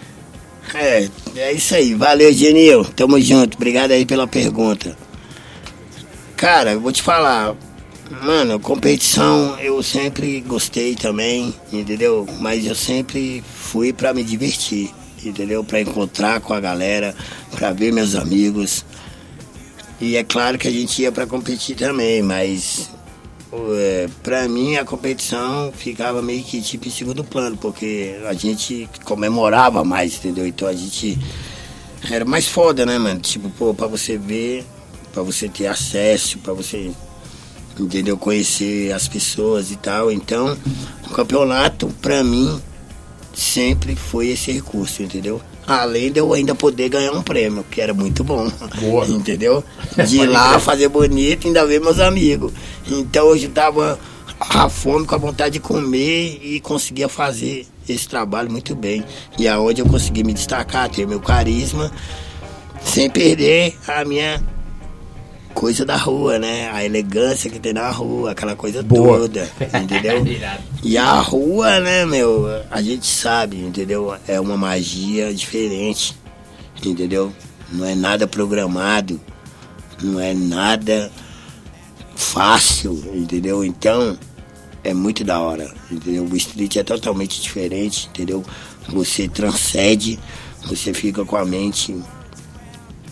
É, 0.73 1.09
é 1.35 1.51
isso 1.51 1.75
aí. 1.75 1.93
Valeu, 1.93 2.31
Genil. 2.31 2.83
Tamo 2.85 3.19
junto. 3.19 3.55
Obrigado 3.55 3.91
aí 3.91 4.05
pela 4.05 4.27
pergunta. 4.27 4.97
Cara, 6.35 6.73
eu 6.73 6.81
vou 6.81 6.91
te 6.91 7.01
falar. 7.01 7.55
Mano, 8.21 8.59
competição 8.59 9.57
eu 9.59 9.81
sempre 9.81 10.39
gostei 10.41 10.95
também, 10.95 11.53
entendeu? 11.71 12.27
Mas 12.39 12.65
eu 12.65 12.75
sempre 12.75 13.43
fui 13.55 13.91
pra 13.91 14.13
me 14.13 14.23
divertir, 14.23 14.91
entendeu? 15.23 15.63
Pra 15.63 15.81
encontrar 15.81 16.39
com 16.41 16.53
a 16.53 16.59
galera, 16.59 17.15
pra 17.51 17.71
ver 17.71 17.91
meus 17.91 18.13
amigos. 18.15 18.85
E 19.99 20.15
é 20.15 20.23
claro 20.23 20.57
que 20.57 20.67
a 20.67 20.71
gente 20.71 21.01
ia 21.01 21.11
pra 21.11 21.25
competir 21.25 21.75
também, 21.75 22.21
mas 22.21 22.89
é, 23.75 24.07
pra 24.23 24.47
mim 24.47 24.77
a 24.77 24.85
competição 24.85 25.71
ficava 25.71 26.21
meio 26.21 26.43
que 26.43 26.61
tipo 26.61 26.87
em 26.87 26.91
segundo 26.91 27.23
plano, 27.23 27.55
porque 27.57 28.19
a 28.25 28.33
gente 28.33 28.89
comemorava 29.03 29.83
mais, 29.83 30.15
entendeu? 30.15 30.47
Então 30.47 30.67
a 30.67 30.73
gente 30.73 31.17
era 32.09 32.25
mais 32.25 32.47
foda, 32.47 32.85
né, 32.85 32.97
mano? 32.97 33.19
Tipo, 33.19 33.49
pô, 33.51 33.73
pra 33.73 33.87
você 33.87 34.17
ver, 34.17 34.65
pra 35.13 35.23
você 35.23 35.47
ter 35.47 35.67
acesso, 35.67 36.39
pra 36.39 36.53
você, 36.53 36.91
entendeu? 37.79 38.17
Conhecer 38.17 38.91
as 38.91 39.07
pessoas 39.07 39.71
e 39.71 39.75
tal. 39.75 40.11
Então, 40.11 40.57
o 41.05 41.09
campeonato, 41.09 41.87
pra 42.01 42.23
mim, 42.23 42.61
sempre 43.33 43.95
foi 43.95 44.29
esse 44.29 44.51
recurso, 44.51 45.03
entendeu? 45.03 45.41
Além 45.65 46.11
de 46.11 46.19
eu 46.19 46.33
ainda 46.33 46.53
poder 46.53 46.89
ganhar 46.89 47.11
um 47.11 47.21
prêmio, 47.21 47.63
que 47.69 47.79
era 47.79 47.93
muito 47.93 48.23
bom. 48.23 48.51
Boa. 48.79 49.05
Entendeu? 49.09 49.63
De 50.07 50.17
ir 50.17 50.27
lá 50.27 50.59
fazer 50.59 50.89
bonito 50.89 51.45
e 51.45 51.47
ainda 51.47 51.65
ver 51.65 51.79
meus 51.79 51.99
amigos. 51.99 52.51
Então 52.89 53.35
eu 53.35 53.49
tava 53.49 53.99
a 54.39 54.67
fome 54.69 55.05
com 55.05 55.15
a 55.15 55.17
vontade 55.17 55.53
de 55.53 55.59
comer 55.59 56.39
e 56.41 56.59
conseguia 56.59 57.07
fazer 57.07 57.65
esse 57.87 58.07
trabalho 58.07 58.51
muito 58.51 58.75
bem. 58.75 59.03
E 59.37 59.47
aonde 59.47 59.81
eu 59.81 59.85
consegui 59.85 60.23
me 60.23 60.33
destacar, 60.33 60.89
ter 60.89 61.07
meu 61.07 61.19
carisma, 61.19 61.91
sem 62.83 63.09
perder 63.09 63.77
a 63.87 64.03
minha 64.03 64.41
coisa 65.53 65.85
da 65.85 65.95
rua, 65.95 66.39
né? 66.39 66.69
A 66.71 66.83
elegância 66.83 67.49
que 67.49 67.59
tem 67.59 67.73
na 67.73 67.89
rua, 67.89 68.31
aquela 68.31 68.55
coisa 68.55 68.83
Boa. 68.83 69.19
toda, 69.19 69.49
entendeu? 69.81 70.23
e 70.83 70.97
a 70.97 71.19
rua, 71.21 71.79
né, 71.79 72.05
meu, 72.05 72.45
a 72.69 72.81
gente 72.81 73.05
sabe, 73.05 73.57
entendeu? 73.57 74.15
É 74.27 74.39
uma 74.39 74.57
magia 74.57 75.33
diferente, 75.33 76.17
entendeu? 76.83 77.31
Não 77.71 77.85
é 77.85 77.95
nada 77.95 78.27
programado, 78.27 79.19
não 80.01 80.19
é 80.19 80.33
nada 80.33 81.11
fácil, 82.15 83.01
entendeu? 83.13 83.63
Então, 83.63 84.17
é 84.83 84.93
muito 84.93 85.23
da 85.23 85.39
hora, 85.39 85.73
entendeu? 85.89 86.25
O 86.25 86.35
street 86.35 86.75
é 86.75 86.83
totalmente 86.83 87.41
diferente, 87.41 88.09
entendeu? 88.09 88.43
Você 88.89 89.27
transcende, 89.27 90.19
você 90.65 90.93
fica 90.93 91.23
com 91.23 91.37
a 91.37 91.45
mente 91.45 91.95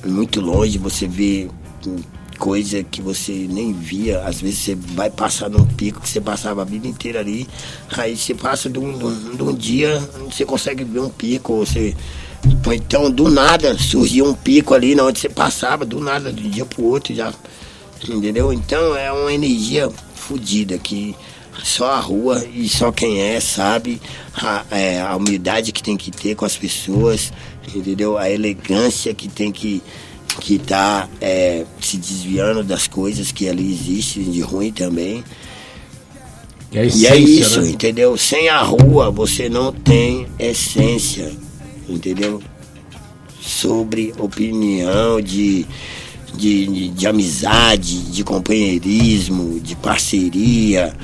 muito 0.06 0.42
longe, 0.42 0.78
você 0.78 1.08
vê 1.08 1.50
coisa 2.42 2.84
que 2.84 3.04
você 3.04 3.32
nem 3.48 3.72
via. 3.72 4.22
Às 4.26 4.42
vezes 4.42 4.58
você 4.58 4.76
vai 4.76 5.12
passar 5.12 5.48
num 5.48 5.64
pico 5.64 6.02
que 6.02 6.10
você 6.10 6.20
passava 6.20 6.64
a 6.64 6.66
vida 6.66 6.88
inteira 6.88 7.20
ali, 7.20 7.48
aí 7.96 8.18
você 8.18 8.34
passa 8.34 8.68
de 8.68 8.80
um, 8.80 8.98
de 9.36 9.44
um- 9.44 9.54
dia, 9.54 10.00
você 10.26 10.44
consegue 10.44 10.84
ver 10.84 11.02
um 11.02 11.10
pico, 11.10 11.58
você. 11.58 11.96
então, 12.74 13.12
do 13.12 13.30
nada, 13.30 13.78
surgiu 13.78 14.26
um 14.26 14.34
pico 14.34 14.74
ali 14.74 15.00
onde 15.00 15.20
você 15.20 15.30
passava, 15.30 15.86
do 15.86 16.00
nada, 16.00 16.34
de 16.34 16.48
um 16.48 16.50
dia 16.50 16.66
pro 16.66 16.84
outro 16.84 17.14
já. 17.14 17.32
Entendeu? 18.10 18.52
Então 18.52 18.96
é 18.98 19.12
uma 19.12 19.32
energia 19.32 19.88
fodida 20.16 20.80
que 20.80 21.16
só 21.64 21.92
a 21.92 22.00
rua 22.00 22.44
e 22.52 22.68
só 22.68 22.92
quem 22.92 23.22
é 23.22 23.39
sabe 23.39 24.02
a, 24.34 24.66
é, 24.72 25.00
a 25.00 25.16
humildade 25.16 25.72
que 25.72 25.84
tem 25.84 25.96
que 25.96 26.10
ter 26.10 26.34
com 26.34 26.44
as 26.46 26.58
pessoas, 26.58 27.32
entendeu? 27.76 28.18
A 28.18 28.28
elegância 28.28 29.14
que 29.14 29.28
tem 29.28 29.52
que 29.52 29.84
que 30.34 30.59
tá 30.59 31.09
é, 31.19 31.65
se 31.79 31.97
desviando 31.97 32.63
das 32.63 32.88
coisas 32.88 33.32
que 33.32 33.47
ali 33.47 33.71
existem 33.71 34.23
de 34.23 34.41
ruim 34.41 34.71
também. 34.71 35.23
Que 36.71 36.77
é 36.77 36.82
a 36.82 36.86
E 36.86 36.88
é 36.88 36.88
essência, 36.88 37.41
isso, 37.41 37.61
né? 37.61 37.69
entendeu? 37.69 38.17
Sem 38.17 38.49
a 38.49 38.61
rua 38.61 39.11
você 39.11 39.49
não 39.49 39.71
tem 39.71 40.27
essência, 40.39 41.32
entendeu? 41.88 42.41
Sobre 43.39 44.13
opinião 44.17 45.19
de, 45.19 45.65
de, 46.36 46.67
de, 46.67 46.89
de 46.89 47.07
amizade, 47.07 48.11
de 48.11 48.23
companheirismo, 48.23 49.59
de 49.59 49.75
parceria, 49.75 50.95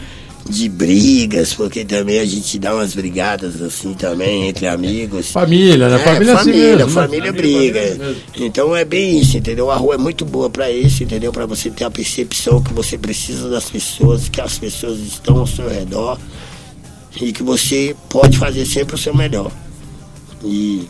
de 0.50 0.70
brigas, 0.70 1.54
porque 1.54 1.84
também 1.84 2.20
a 2.20 2.26
gente 2.26 2.58
dá 2.58 2.74
umas 2.74 2.94
brigadas 2.94 3.62
assim 3.62 3.94
também 3.94 4.48
entre 4.48 4.68
amigos. 4.68 5.32
Família, 5.32 5.90
né? 5.90 5.96
É, 5.96 6.00
família 6.00 6.32
é 6.32 6.36
assim 6.36 6.52
família, 6.52 6.76
mesmo, 6.78 6.88
né? 6.88 7.08
família 7.08 7.32
briga. 7.34 7.82
família. 7.82 8.16
Então 8.36 8.76
é 8.76 8.86
bem 8.86 9.20
isso, 9.20 9.38
entendeu? 9.38 9.70
A 9.70 9.76
rua 9.76 9.96
é 9.96 9.98
muito 9.98 10.26
boa 10.26 10.50
pra 10.50 10.72
isso, 10.72 11.04
entendeu? 11.04 11.32
Pra 11.32 11.46
você 11.46 11.70
ter 11.70 11.84
a 11.84 11.92
percepção 11.92 12.62
que 12.62 12.74
você 12.74 12.98
precisa 12.98 13.50
das 13.50 13.70
pessoas, 13.70 14.30
que 14.30 14.42
as 14.42 14.58
pessoas 14.58 15.00
estão 15.00 15.40
ao 15.40 15.48
seu 15.48 15.70
redor 15.70 16.18
e 17.20 17.32
que 17.32 17.44
você 17.44 17.96
pode 18.10 18.38
fazer 18.38 18.66
sempre 18.66 18.96
o 18.96 18.98
seu 18.98 19.16
melhor. 19.16 19.52
E 20.44 20.88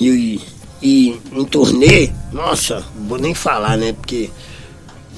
e, 0.00 0.40
e 0.82 1.20
em 1.32 1.44
turnê, 1.44 2.10
nossa, 2.32 2.84
vou 3.08 3.18
nem 3.18 3.32
falar, 3.34 3.76
né? 3.76 3.92
Porque 3.92 4.30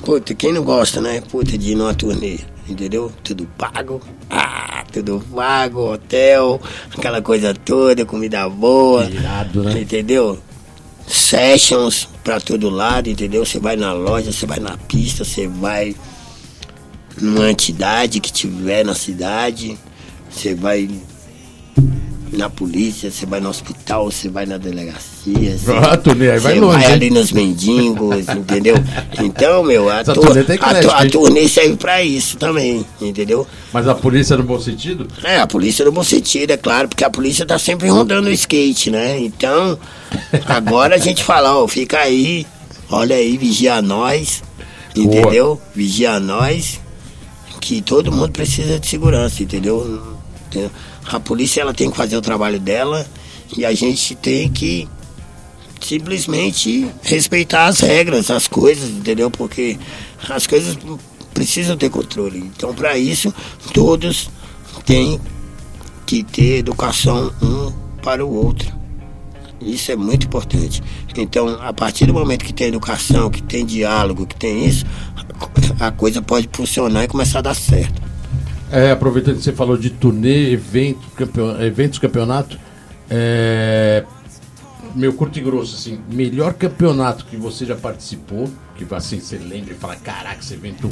Puta, 0.05 0.35
quem 0.35 0.52
não 0.52 0.62
gosta, 0.62 1.01
né? 1.01 1.20
Puta, 1.20 1.56
de 1.56 1.73
ir 1.73 1.74
numa 1.74 1.94
turnê, 1.94 2.39
entendeu? 2.69 3.13
Tudo 3.23 3.47
pago. 3.59 4.01
Ah, 4.31 4.85
tudo 4.93 5.23
pago, 5.35 5.93
hotel, 5.93 6.61
aquela 6.97 7.21
coisa 7.23 7.55
toda, 7.55 8.05
comida 8.05 8.49
boa. 8.49 9.05
Irado, 9.05 9.65
né? 9.65 9.81
Entendeu? 9.81 10.39
Sessions 11.07 12.09
pra 12.25 12.41
todo 12.41 12.69
lado, 12.69 13.09
entendeu? 13.09 13.45
Você 13.45 13.59
vai 13.61 13.77
na 13.77 13.93
loja, 13.93 14.33
você 14.33 14.47
vai 14.47 14.59
na 14.59 14.77
pista, 14.77 15.25
você 15.25 15.47
vai 15.47 15.95
numa 17.21 17.51
entidade 17.51 18.21
que 18.21 18.33
tiver 18.33 18.85
na 18.85 18.95
cidade, 18.95 19.79
você 20.29 20.55
vai 20.55 20.89
na 22.32 22.51
polícia, 22.51 23.11
você 23.11 23.24
vai 23.24 23.40
no 23.40 23.48
hospital, 23.48 24.11
você 24.11 24.28
vai 24.28 24.47
na 24.47 24.59
delegacia. 24.59 25.57
Você, 25.57 25.70
Ah, 25.73 25.97
turnê, 25.97 26.31
aí 26.31 26.39
vai 26.39 26.59
longe, 26.59 26.78
vai 26.78 26.86
hein? 26.86 26.93
ali 26.93 27.11
nos 27.11 27.31
mendigos, 27.32 28.28
entendeu? 28.28 28.74
Então, 29.23 29.62
meu, 29.62 29.89
a, 29.89 30.03
tur- 30.05 30.15
turnê 30.15 30.40
a, 30.61 30.74
tu- 30.81 30.90
a 30.90 31.09
turnê 31.09 31.48
serve 31.48 31.77
pra 31.77 32.03
isso 32.03 32.36
também, 32.36 32.85
entendeu? 33.01 33.47
Mas 33.73 33.86
a 33.89 33.94
polícia 33.94 34.36
no 34.36 34.43
bom 34.43 34.59
sentido? 34.61 35.07
É, 35.23 35.39
a 35.40 35.47
polícia 35.47 35.85
no 35.85 35.93
bom 35.93 36.03
sentido, 36.05 36.51
é 36.51 36.57
claro, 36.57 36.89
porque 36.89 37.05
a 37.05 37.11
polícia 37.11 37.47
tá 37.47 37.59
sempre 37.59 37.89
rondando 37.89 38.28
o 38.28 38.32
skate, 38.32 38.90
né? 38.90 39.19
Então, 39.20 39.78
agora 40.47 40.97
a 40.97 40.98
gente 40.98 41.23
fala, 41.23 41.57
ó, 41.57 41.66
fica 41.69 41.98
aí, 41.98 42.47
olha 42.90 43.16
aí, 43.16 43.36
vigia 43.36 43.81
nós, 43.81 44.43
entendeu? 44.94 45.61
Vigia 45.74 46.19
nós, 46.20 46.81
que 47.61 47.81
todo 47.81 48.12
mundo 48.12 48.32
precisa 48.32 48.78
de 48.78 48.86
segurança, 48.86 49.43
entendeu? 49.43 50.03
Entendeu? 50.48 50.70
A 51.09 51.20
polícia 51.20 51.61
ela 51.61 51.73
tem 51.73 51.91
que 51.91 51.97
fazer 51.97 52.16
o 52.16 52.23
trabalho 52.23 52.59
dela 52.59 53.07
e 53.57 53.65
a 53.65 53.73
gente 53.73 54.15
tem 54.15 54.51
que 54.51 54.89
simplesmente 55.81 56.91
respeitar 57.03 57.66
as 57.66 57.81
regras, 57.81 58.31
as 58.31 58.49
coisas, 58.49 58.91
entendeu? 58.91 59.31
Porque 59.31 59.78
as 60.28 60.47
coisas 60.47 60.77
precisam 61.33 61.77
ter 61.77 61.91
controle. 61.91 62.39
Então, 62.39 62.74
para 62.74 62.99
isso, 62.99 63.33
todos 63.73 64.31
têm 64.85 65.20
que 66.05 66.23
ter 66.23 66.59
educação 66.59 67.33
um 67.43 67.73
para 68.03 68.24
o 68.24 68.33
outro. 68.33 68.74
Isso 69.61 69.91
é 69.91 69.97
muito 69.97 70.27
importante. 70.27 70.83
Então, 71.16 71.49
a 71.61 71.73
partir 71.73 72.07
do 72.07 72.15
momento 72.15 72.45
que 72.45 72.53
tem 72.53 72.69
educação, 72.69 73.31
que 73.31 73.43
tem 73.43 73.65
diálogo, 73.65 74.27
que 74.27 74.37
tem 74.37 74.66
isso, 74.66 74.85
a 75.81 75.91
coisa 75.91 76.23
pode 76.23 76.49
funcionar 76.53 77.05
e 77.05 77.09
começar 77.09 77.41
a 77.41 77.43
dar 77.43 77.55
certo. 77.55 78.06
É, 78.71 78.91
aproveitando 78.91 79.37
que 79.37 79.43
você 79.43 79.53
falou 79.53 79.77
de 79.77 79.91
turnê, 79.91 80.51
evento, 80.51 81.07
campeon... 81.17 81.61
eventos, 81.61 81.99
campeonato, 81.99 82.59
é... 83.09 84.05
meu 84.95 85.13
curto 85.13 85.39
e 85.39 85.43
grosso, 85.43 85.77
assim, 85.77 86.01
melhor 86.11 86.53
campeonato 86.55 87.25
que 87.27 87.37
você 87.37 87.65
já 87.65 87.77
participou, 87.77 88.51
que 88.77 88.87
assim 88.95 89.21
você 89.21 89.39
lembra 89.39 89.73
e 89.73 89.77
fala, 89.77 89.95
caraca, 89.97 90.41
esse 90.41 90.55
evento 90.55 90.91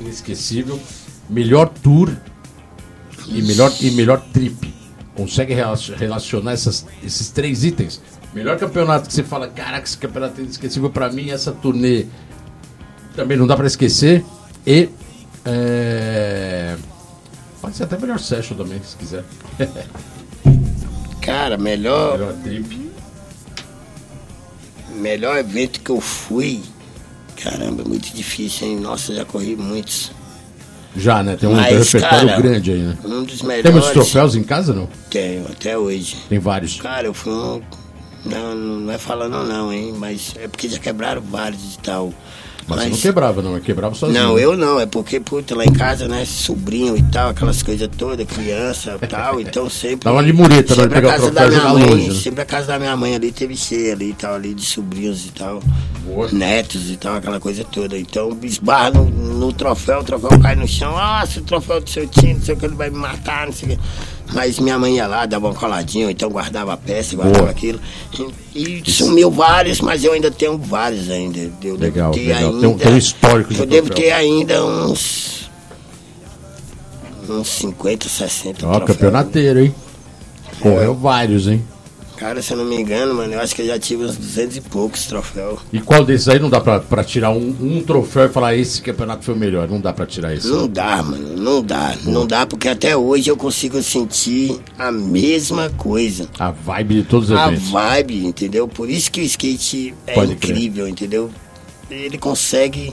inesquecível, 0.00 0.80
melhor 1.28 1.68
tour 1.82 2.10
e 3.28 3.42
melhor, 3.42 3.72
e 3.80 3.90
melhor 3.90 4.20
trip. 4.32 4.74
Consegue 5.14 5.54
relacionar 5.54 6.52
essas, 6.52 6.86
esses 7.04 7.28
três 7.28 7.64
itens? 7.64 8.00
Melhor 8.32 8.56
campeonato 8.56 9.08
que 9.08 9.14
você 9.14 9.22
fala, 9.22 9.46
caraca, 9.48 9.84
esse 9.84 9.98
campeonato 9.98 10.40
é 10.40 10.44
inesquecível 10.44 10.88
pra 10.88 11.12
mim, 11.12 11.30
essa 11.30 11.52
turnê 11.52 12.06
também 13.14 13.36
não 13.36 13.46
dá 13.46 13.56
pra 13.56 13.66
esquecer. 13.66 14.24
E. 14.66 14.88
É... 15.44 16.76
Pode 17.60 17.76
ser 17.76 17.84
até 17.84 17.98
melhor 17.98 18.18
session 18.18 18.56
também, 18.56 18.80
se 18.82 18.96
quiser. 18.96 19.24
Cara, 21.20 21.58
melhor. 21.58 22.18
Melhor 22.18 22.34
trip. 22.42 22.90
Melhor 24.96 25.36
evento 25.38 25.80
que 25.80 25.90
eu 25.90 26.00
fui. 26.00 26.62
Caramba, 27.36 27.84
muito 27.84 28.14
difícil, 28.14 28.68
hein? 28.68 28.80
Nossa, 28.80 29.14
já 29.14 29.24
corri 29.24 29.56
muitos. 29.56 30.10
Já, 30.96 31.22
né? 31.22 31.36
Tem 31.36 31.48
um 31.48 31.54
Mas, 31.54 31.92
repertório 31.92 32.28
cara, 32.28 32.40
grande 32.40 32.72
aí, 32.72 32.78
né? 32.78 32.98
Um 33.04 33.22
dos 33.22 33.42
melhores. 33.42 33.62
Tem 33.62 33.72
muitos 33.72 33.90
troféus 33.90 34.34
em 34.34 34.42
casa, 34.42 34.72
não? 34.72 34.88
Tenho, 35.08 35.46
até 35.46 35.78
hoje. 35.78 36.16
Tem 36.28 36.38
vários. 36.38 36.80
Cara, 36.80 37.06
eu 37.06 37.14
fui 37.14 37.32
um. 37.32 37.62
Não, 38.24 38.54
não 38.54 38.92
é 38.92 38.98
falando 38.98 39.42
não, 39.44 39.72
hein? 39.72 39.94
Mas 39.96 40.34
é 40.36 40.48
porque 40.48 40.68
já 40.68 40.78
quebraram 40.78 41.22
vários 41.22 41.74
e 41.74 41.78
tal. 41.78 42.12
Mas, 42.76 42.84
você 42.84 42.90
não 42.90 42.98
quebrava, 42.98 43.42
não, 43.42 43.56
é 43.56 43.60
quebrava 43.60 43.94
sozinho. 43.94 44.20
Não, 44.22 44.38
eu 44.38 44.56
não, 44.56 44.80
é 44.80 44.86
porque, 44.86 45.20
puta, 45.20 45.54
lá 45.56 45.64
em 45.64 45.72
casa, 45.72 46.06
né, 46.08 46.24
sobrinho 46.24 46.96
e 46.96 47.02
tal, 47.04 47.30
aquelas 47.30 47.62
coisas 47.62 47.88
todas, 47.96 48.26
criança 48.26 48.96
e 49.00 49.06
tal, 49.08 49.40
então 49.40 49.68
sempre. 49.68 50.04
Dava 50.04 50.22
de 50.22 50.32
mureta, 50.32 50.74
né? 50.74 50.82
sempre 50.82 50.98
a 50.98 51.00
Pegar 51.00 51.08
o 51.08 51.12
casa 51.18 51.30
da 51.30 51.42
troféu 51.42 51.58
e 51.58 51.60
minha 51.60 51.72
mãe, 51.74 51.94
longe. 51.94 52.08
né? 52.08 52.14
Sempre 52.14 52.40
a 52.42 52.44
casa 52.44 52.66
da 52.68 52.78
minha 52.78 52.96
mãe 52.96 53.14
ali 53.14 53.32
teve 53.32 53.56
cheia 53.56 53.92
ali 53.92 54.10
e 54.10 54.14
tal, 54.14 54.34
ali 54.34 54.54
de 54.54 54.64
sobrinhos 54.64 55.26
e 55.26 55.30
tal, 55.30 55.62
Boa. 56.04 56.28
netos 56.32 56.90
e 56.90 56.96
tal, 56.96 57.16
aquela 57.16 57.40
coisa 57.40 57.64
toda. 57.64 57.98
Então, 57.98 58.36
esbarra 58.42 58.90
no, 58.90 59.04
no 59.04 59.52
troféu, 59.52 60.00
o 60.00 60.04
troféu 60.04 60.38
cai 60.40 60.54
no 60.56 60.66
chão, 60.66 60.92
nossa, 60.92 61.40
o 61.40 61.42
troféu 61.42 61.80
do 61.80 61.88
seu 61.90 62.06
time, 62.06 62.34
não 62.34 62.42
sei 62.42 62.54
o 62.54 62.58
que, 62.58 62.66
ele 62.66 62.74
vai 62.74 62.90
me 62.90 62.96
matar, 62.98 63.46
não 63.46 63.52
sei 63.52 63.68
o 63.68 63.72
que. 63.76 63.82
Mas 64.32 64.58
minha 64.58 64.78
mãe 64.78 64.96
ia 64.96 65.06
lá, 65.06 65.26
dava 65.26 65.48
uma 65.48 65.54
coladinha, 65.54 66.10
então 66.10 66.28
guardava 66.30 66.72
a 66.72 66.76
peça, 66.76 67.16
guardava 67.16 67.38
Boa. 67.40 67.50
aquilo. 67.50 67.80
E, 68.54 68.82
sumiu 68.90 69.30
vários, 69.30 69.80
mas 69.80 70.04
eu 70.04 70.12
ainda 70.12 70.30
tenho 70.30 70.56
vários 70.58 71.10
ainda. 71.10 71.38
Eu 71.38 71.50
devo 71.60 71.76
Legal, 71.78 72.12
ter 72.12 72.20
legal. 72.20 72.38
ainda. 72.50 72.60
Tem 72.60 72.68
um- 72.68 72.78
tem 72.78 72.92
um 72.92 72.96
histórico 72.98 73.52
de 73.54 73.60
Eu 73.60 73.66
devo 73.66 73.90
ter 73.90 74.10
ainda 74.12 74.64
uns. 74.64 75.50
Uns 77.28 77.48
50, 77.48 78.08
60 78.08 78.66
Ó, 78.66 78.70
troféus. 78.76 78.88
campeonateiro, 78.98 79.60
hein? 79.60 79.74
Correu 80.60 80.94
vários, 80.94 81.46
hein? 81.46 81.62
Cara, 82.20 82.42
se 82.42 82.52
eu 82.52 82.58
não 82.58 82.66
me 82.66 82.76
engano, 82.78 83.14
mano, 83.14 83.32
eu 83.32 83.40
acho 83.40 83.54
que 83.56 83.62
eu 83.62 83.66
já 83.66 83.78
tive 83.78 84.04
uns 84.04 84.14
200 84.14 84.58
e 84.58 84.60
poucos 84.60 85.06
troféus. 85.06 85.58
E 85.72 85.80
qual 85.80 86.04
desses 86.04 86.28
aí 86.28 86.38
não 86.38 86.50
dá 86.50 86.60
pra, 86.60 86.78
pra 86.78 87.02
tirar 87.02 87.30
um, 87.30 87.56
um 87.58 87.82
troféu 87.82 88.26
e 88.26 88.28
falar 88.28 88.54
esse 88.54 88.82
campeonato 88.82 89.24
foi 89.24 89.32
o 89.32 89.38
melhor? 89.38 89.66
Não 89.66 89.80
dá 89.80 89.90
pra 89.90 90.04
tirar 90.04 90.34
esse. 90.34 90.46
Não 90.46 90.68
dá, 90.68 91.02
mano, 91.02 91.34
não 91.34 91.62
dá. 91.62 91.96
Não 92.04 92.26
dá 92.26 92.44
porque 92.44 92.68
até 92.68 92.94
hoje 92.94 93.30
eu 93.30 93.38
consigo 93.38 93.82
sentir 93.82 94.60
a 94.78 94.92
mesma 94.92 95.70
coisa. 95.70 96.28
A 96.38 96.50
vibe 96.50 96.96
de 96.96 97.02
todos 97.04 97.30
os 97.30 97.36
A 97.38 97.48
eventos. 97.48 97.70
vibe, 97.70 98.26
entendeu? 98.26 98.68
Por 98.68 98.90
isso 98.90 99.10
que 99.10 99.22
o 99.22 99.24
skate 99.24 99.94
é 100.06 100.12
Pode 100.12 100.36
crer. 100.36 100.50
incrível, 100.56 100.86
entendeu? 100.86 101.30
Ele 101.90 102.18
consegue 102.18 102.92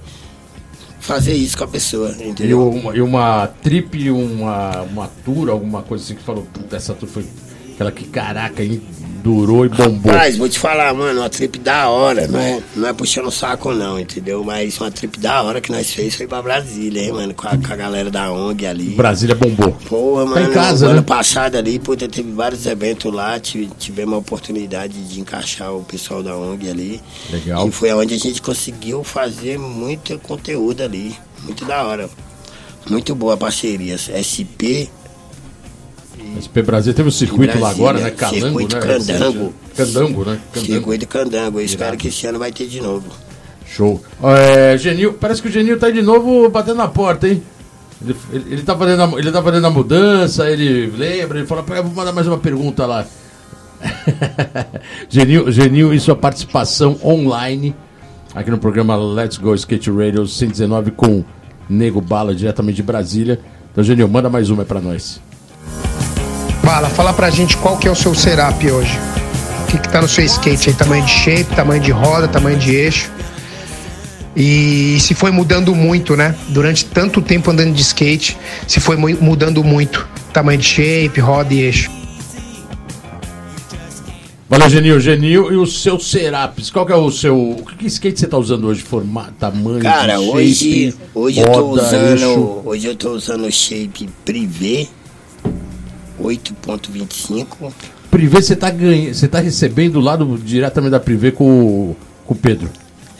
fazer 1.02 1.34
isso 1.34 1.58
com 1.58 1.66
a 1.66 1.68
pessoa, 1.68 2.16
E, 2.18 2.30
entendeu? 2.30 2.70
uma, 2.70 2.95
e 2.95 3.02
uma 3.02 3.48
trip, 3.62 3.98
e 3.98 4.10
uma, 4.10 4.84
uma 4.84 5.08
tour, 5.26 5.49
alguma 5.49 5.82
coisa 5.82 6.02
assim 6.06 6.16
que 6.16 6.24
falou, 6.24 6.48
puta, 6.54 6.78
essa 6.78 6.94
tour 6.94 7.10
foi 7.10 7.26
aquela 7.74 7.91
que, 7.91 8.06
caraca, 8.06 8.64
hein, 8.64 8.82
durou 9.23 9.65
e 9.65 9.69
bombou. 9.69 10.14
Mas 10.14 10.38
vou 10.38 10.48
te 10.48 10.57
falar, 10.60 10.94
mano, 10.94 11.19
uma 11.22 11.30
trip 11.30 11.57
da 11.60 11.89
hora, 11.89 12.27
não 12.27 12.39
é, 12.39 12.61
não 12.76 12.88
é 12.88 12.94
puxando 12.94 13.27
o 13.27 13.31
saco 13.31 13.73
não, 13.73 13.99
entendeu? 13.99 14.44
Mas 14.44 14.80
uma 14.80 14.89
trip 14.91 15.19
da 15.19 15.41
hora 15.44 15.60
que 15.61 15.72
nós 15.72 15.91
fez 15.91 16.15
foi 16.15 16.27
pra 16.27 16.41
Brasília, 16.41 17.02
hein, 17.03 17.11
mano, 17.11 17.34
com 17.34 17.48
a, 17.48 17.57
com 17.57 17.73
a 17.73 17.76
galera 17.76 18.10
da 18.10 18.31
ONG 18.31 18.65
ali. 18.65 18.89
Brasília 18.95 19.35
bombou. 19.35 19.72
Porra, 19.88 20.23
Tá 20.26 20.30
mano, 20.31 20.49
em 20.49 20.53
casa, 20.53 20.85
ano 20.88 20.95
né? 20.95 21.02
passado 21.02 21.56
ali, 21.56 21.80
puta, 21.80 22.07
teve 22.07 22.31
vários 22.31 22.65
eventos 22.65 23.14
lá, 23.14 23.39
tive- 23.39 23.69
tivemos 23.77 24.14
a 24.14 24.18
oportunidade 24.18 24.94
de 25.03 25.19
encaixar 25.19 25.73
o 25.73 25.84
pessoal 25.84 26.22
da 26.23 26.35
ONG 26.35 26.69
ali. 26.69 27.02
Legal. 27.30 27.68
E 27.68 27.72
foi 27.72 27.91
onde 27.94 28.14
a 28.14 28.18
gente 28.19 28.41
conseguiu 28.41 29.03
fazer 29.03 29.57
muito 29.60 30.18
conteúdo 30.19 30.81
ali, 30.84 31.15
muito 31.44 31.65
da 31.65 31.84
hora. 31.85 32.10
Muito 32.89 33.14
boa 33.14 33.34
a 33.34 33.38
parceria, 33.38 33.98
SP 33.98 34.88
SP 36.38 36.61
Brasil 36.61 36.94
teve 36.94 37.10
o 37.10 37.11
circuito 37.11 37.57
lá 37.60 37.72
agora, 37.72 37.99
né? 37.99 38.11
Calango, 38.11 38.41
circuito 38.41 38.76
né? 38.76 38.81
Candango. 38.81 39.53
Candango, 39.76 40.26
né? 40.26 40.39
Candango. 40.53 40.73
Circuito 40.73 41.07
Candango. 41.07 41.60
Eu 41.60 41.65
espero 41.65 41.89
Irado. 41.89 41.98
que 41.98 42.07
esse 42.10 42.27
ano 42.27 42.39
vai 42.39 42.52
ter 42.52 42.68
de 42.68 42.81
novo. 42.81 43.06
Show. 43.65 44.02
É, 44.23 44.77
Genil, 44.77 45.14
parece 45.14 45.41
que 45.41 45.48
o 45.48 45.52
Genil 45.52 45.77
tá 45.77 45.88
aí 45.88 45.94
de 45.94 46.02
novo 46.02 46.49
batendo 46.49 46.77
na 46.77 46.88
porta, 46.88 47.27
hein? 47.27 47.41
Ele, 48.02 48.15
ele, 48.31 48.45
ele 48.53 48.61
tá 48.64 48.76
fazendo 48.77 49.02
a, 49.03 49.19
ele 49.19 49.31
tá 49.31 49.41
fazendo 49.41 49.65
a 49.65 49.69
mudança, 49.69 50.49
ele 50.49 50.88
lembra, 50.95 51.39
ele 51.39 51.48
fala, 51.48 51.64
"Pô, 51.64 51.73
eu 51.73 51.84
vou 51.84 51.94
mandar 51.94 52.11
mais 52.11 52.27
uma 52.27 52.38
pergunta 52.38 52.85
lá. 52.85 53.06
Genil, 55.10 55.52
Genil 55.52 55.94
e 55.94 55.99
sua 55.99 56.15
participação 56.15 56.98
online 57.03 57.76
aqui 58.34 58.49
no 58.52 58.57
programa 58.57 58.95
Let's 58.95 59.38
Go 59.38 59.53
Skate 59.56 59.89
Radio 59.91 60.27
119 60.27 60.91
com 60.91 61.23
Nego 61.69 61.99
Bala, 62.02 62.34
diretamente 62.34 62.77
de 62.77 62.84
Brasília. 62.84 63.39
Então, 63.72 63.84
Genil, 63.84 64.07
manda 64.07 64.30
mais 64.30 64.49
uma 64.49 64.64
pra 64.64 64.80
nós. 64.80 65.19
Bala, 66.63 66.89
fala 66.89 67.13
pra 67.13 67.29
gente 67.29 67.55
qual 67.57 67.77
que 67.77 67.88
é 67.88 67.91
o 67.91 67.95
seu 67.95 68.13
setup 68.13 68.69
hoje. 68.69 68.97
O 69.63 69.67
que, 69.67 69.77
que 69.79 69.89
tá 69.89 70.01
no 70.01 70.07
seu 70.07 70.23
skate 70.25 70.69
aí? 70.69 70.75
Tamanho 70.75 71.03
de 71.05 71.11
shape, 71.11 71.55
tamanho 71.55 71.81
de 71.81 71.91
roda, 71.91 72.27
tamanho 72.27 72.57
de 72.57 72.73
eixo. 72.75 73.09
E 74.35 74.97
se 74.99 75.13
foi 75.13 75.31
mudando 75.31 75.73
muito, 75.73 76.15
né? 76.15 76.35
Durante 76.49 76.85
tanto 76.85 77.21
tempo 77.21 77.49
andando 77.51 77.73
de 77.73 77.81
skate, 77.81 78.38
se 78.67 78.79
foi 78.79 78.95
mu- 78.95 79.17
mudando 79.19 79.63
muito. 79.63 80.07
Tamanho 80.31 80.59
de 80.59 80.65
shape, 80.65 81.19
roda 81.19 81.53
e 81.53 81.61
eixo. 81.61 81.89
Valeu, 84.49 84.69
Genil. 84.69 84.99
Genil 85.01 85.51
e 85.51 85.57
o 85.57 85.65
seu 85.65 85.99
Serapis. 85.99 86.69
Qual 86.69 86.85
que 86.85 86.93
é 86.93 86.95
o 86.95 87.11
seu. 87.11 87.35
O 87.38 87.65
que, 87.65 87.75
que 87.77 87.88
skate 87.88 88.19
você 88.19 88.27
tá 88.27 88.38
usando 88.38 88.67
hoje? 88.67 88.81
Formato, 88.81 89.34
tamanho, 89.39 89.79
Cara, 89.81 90.13
shape, 90.17 90.29
hoje, 90.29 90.95
hoje 91.13 91.39
eu 91.41 91.45
tô 91.51 91.61
roda, 91.61 91.81
usando. 91.84 92.07
eixo? 92.13 92.61
Hoje 92.63 92.88
eu 92.88 92.95
tô 92.95 93.09
usando 93.11 93.45
o 93.45 93.51
shape 93.51 94.07
Privé 94.23 94.88
8.25. 96.19 97.72
Privé, 98.11 98.41
você 98.41 98.56
tá 98.56 98.69
ganhando. 98.69 99.14
Você 99.14 99.27
tá 99.27 99.39
recebendo 99.39 99.99
lá 99.99 100.15
do, 100.15 100.38
diretamente 100.38 100.91
da 100.91 100.99
Privé 100.99 101.31
com, 101.31 101.45
o- 101.91 101.98
com 102.26 102.34
o 102.34 102.38
Pedro. 102.38 102.69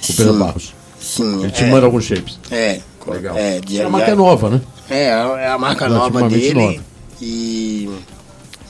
Com 0.06 0.14
o 0.14 0.16
Pedro 0.16 0.34
Sim. 0.34 0.40
Barros. 0.40 0.74
Sim, 1.00 1.44
Ele 1.44 1.52
te 1.52 1.64
é, 1.64 1.70
manda 1.70 1.86
alguns 1.86 2.06
shapes. 2.06 2.40
é, 2.52 2.80
Legal. 3.08 3.38
É, 3.38 3.60
de, 3.62 3.82
a 3.82 3.90
marca 3.90 4.12
é 4.12 4.16
nova, 4.16 4.50
né? 4.50 4.62
É, 4.90 5.04
é 5.06 5.48
a 5.48 5.58
marca 5.58 5.88
nova 5.88 6.28
dele. 6.28 6.54
nova. 6.54 6.84
E, 7.22 7.90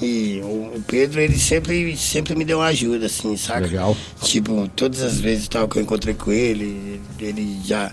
e 0.02 0.42
o, 0.44 0.76
o 0.78 0.84
Pedro, 0.86 1.20
ele 1.20 1.38
sempre, 1.40 1.96
sempre 1.98 2.36
me 2.36 2.46
deu 2.46 2.60
uma 2.60 2.68
ajuda, 2.68 3.08
assim, 3.08 3.36
saca? 3.36 3.62
Legal. 3.62 3.98
Tipo, 4.22 4.70
todas 4.76 5.02
as 5.02 5.20
vezes 5.20 5.48
tal, 5.48 5.68
que 5.68 5.80
eu 5.80 5.84
encontrei 5.84 6.14
com 6.14 6.32
ele, 6.32 7.02
ele 7.20 7.60
já, 7.66 7.92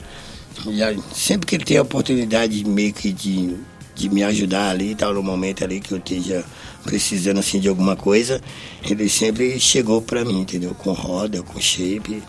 já. 0.70 0.92
Sempre 1.14 1.46
que 1.46 1.54
ele 1.56 1.64
tem 1.64 1.78
a 1.78 1.82
oportunidade 1.82 2.62
meio 2.66 2.92
que 2.92 3.10
de, 3.12 3.54
de 3.94 4.08
me 4.08 4.22
ajudar 4.22 4.70
ali 4.70 4.90
e 4.90 4.94
tal, 4.94 5.14
no 5.14 5.22
momento 5.22 5.64
ali 5.64 5.80
que 5.80 5.92
eu 5.92 5.98
esteja 5.98 6.44
precisando 6.82 7.38
assim 7.38 7.60
de 7.60 7.68
alguma 7.68 7.96
coisa, 7.96 8.40
ele 8.88 9.08
sempre 9.08 9.58
chegou 9.58 10.02
pra 10.02 10.24
mim, 10.24 10.40
entendeu? 10.40 10.74
Com 10.74 10.92
roda, 10.92 11.42
com 11.42 11.60
shape, 11.60 12.22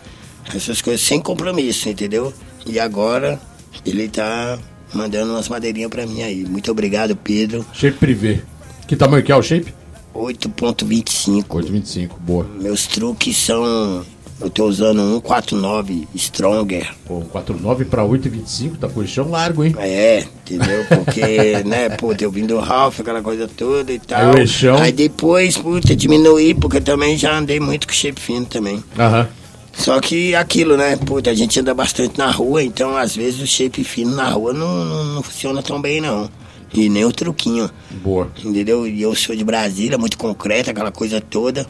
essas 0.54 0.80
coisas 0.80 1.00
sem 1.00 1.20
compromisso, 1.20 1.88
entendeu? 1.88 2.32
E 2.64 2.78
agora 2.78 3.40
ele 3.84 4.08
tá 4.08 4.58
mandando 4.94 5.32
umas 5.32 5.48
madeirinhas 5.48 5.90
pra 5.90 6.06
mim 6.06 6.22
aí. 6.22 6.44
Muito 6.44 6.70
obrigado, 6.70 7.16
Pedro. 7.16 7.64
Shape 7.72 7.98
Privé. 7.98 8.42
Que 8.86 8.96
tamanho 8.96 9.22
que 9.22 9.32
é 9.32 9.36
o 9.36 9.42
shape? 9.42 9.74
8.25. 10.14 11.44
825, 11.48 12.18
boa. 12.20 12.48
Meus 12.58 12.86
truques 12.86 13.36
são 13.36 14.04
Eu 14.38 14.50
tô 14.50 14.66
usando 14.66 15.00
um 15.00 15.18
49 15.18 16.06
Stronger. 16.14 16.94
Pô, 17.06 17.20
49 17.22 17.86
para 17.86 18.02
8,25 18.02 18.76
tá 18.78 18.88
com 18.88 19.00
o 19.00 19.06
chão 19.06 19.30
largo, 19.30 19.64
hein? 19.64 19.74
É, 19.78 20.20
entendeu? 20.20 20.84
Porque, 20.84 21.62
né, 21.64 21.88
puta, 21.90 22.22
eu 22.22 22.30
vim 22.30 22.44
do 22.44 22.58
Ralph, 22.58 23.00
aquela 23.00 23.22
coisa 23.22 23.48
toda 23.48 23.92
e 23.92 23.98
tal. 23.98 24.20
Aí 24.20 24.34
o 24.34 24.38
eixão. 24.38 24.76
Aí 24.76 24.92
depois, 24.92 25.56
puta, 25.56 25.96
diminuí, 25.96 26.52
porque 26.52 26.80
também 26.80 27.16
já 27.16 27.38
andei 27.38 27.58
muito 27.58 27.86
com 27.86 27.94
shape 27.94 28.20
fino 28.20 28.44
também. 28.44 28.84
Aham. 28.98 29.26
Só 29.72 30.00
que 30.00 30.34
aquilo, 30.34 30.76
né, 30.76 30.96
puta, 30.96 31.30
a 31.30 31.34
gente 31.34 31.60
anda 31.60 31.74
bastante 31.74 32.16
na 32.18 32.30
rua, 32.30 32.62
então 32.62 32.96
às 32.96 33.14
vezes 33.14 33.40
o 33.40 33.46
shape 33.46 33.84
fino 33.84 34.14
na 34.14 34.28
rua 34.30 34.52
não, 34.52 34.84
não, 34.84 35.04
não 35.04 35.22
funciona 35.22 35.62
tão 35.62 35.80
bem, 35.80 36.00
não. 36.00 36.30
E 36.74 36.88
nem 36.88 37.04
o 37.04 37.12
truquinho, 37.12 37.70
Boa. 38.02 38.30
entendeu? 38.44 38.86
E 38.86 39.00
eu 39.00 39.14
sou 39.14 39.36
de 39.36 39.44
Brasília, 39.44 39.96
muito 39.96 40.18
concreto, 40.18 40.70
aquela 40.70 40.90
coisa 40.90 41.20
toda. 41.20 41.66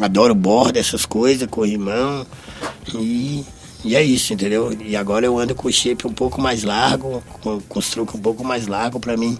Adoro 0.00 0.34
borda, 0.34 0.78
essas 0.78 1.04
coisas, 1.04 1.48
corrimão. 1.48 2.26
E, 2.94 3.44
e 3.84 3.96
é 3.96 4.02
isso, 4.02 4.32
entendeu? 4.32 4.76
E 4.80 4.96
agora 4.96 5.26
eu 5.26 5.38
ando 5.38 5.54
com 5.54 5.68
o 5.68 5.72
shape 5.72 6.06
um 6.06 6.12
pouco 6.12 6.40
mais 6.40 6.62
largo, 6.62 7.22
com, 7.42 7.60
com 7.60 7.78
os 7.78 7.96
um 7.96 8.04
pouco 8.04 8.44
mais 8.44 8.66
largo 8.66 8.98
pra 8.98 9.16
mim 9.16 9.38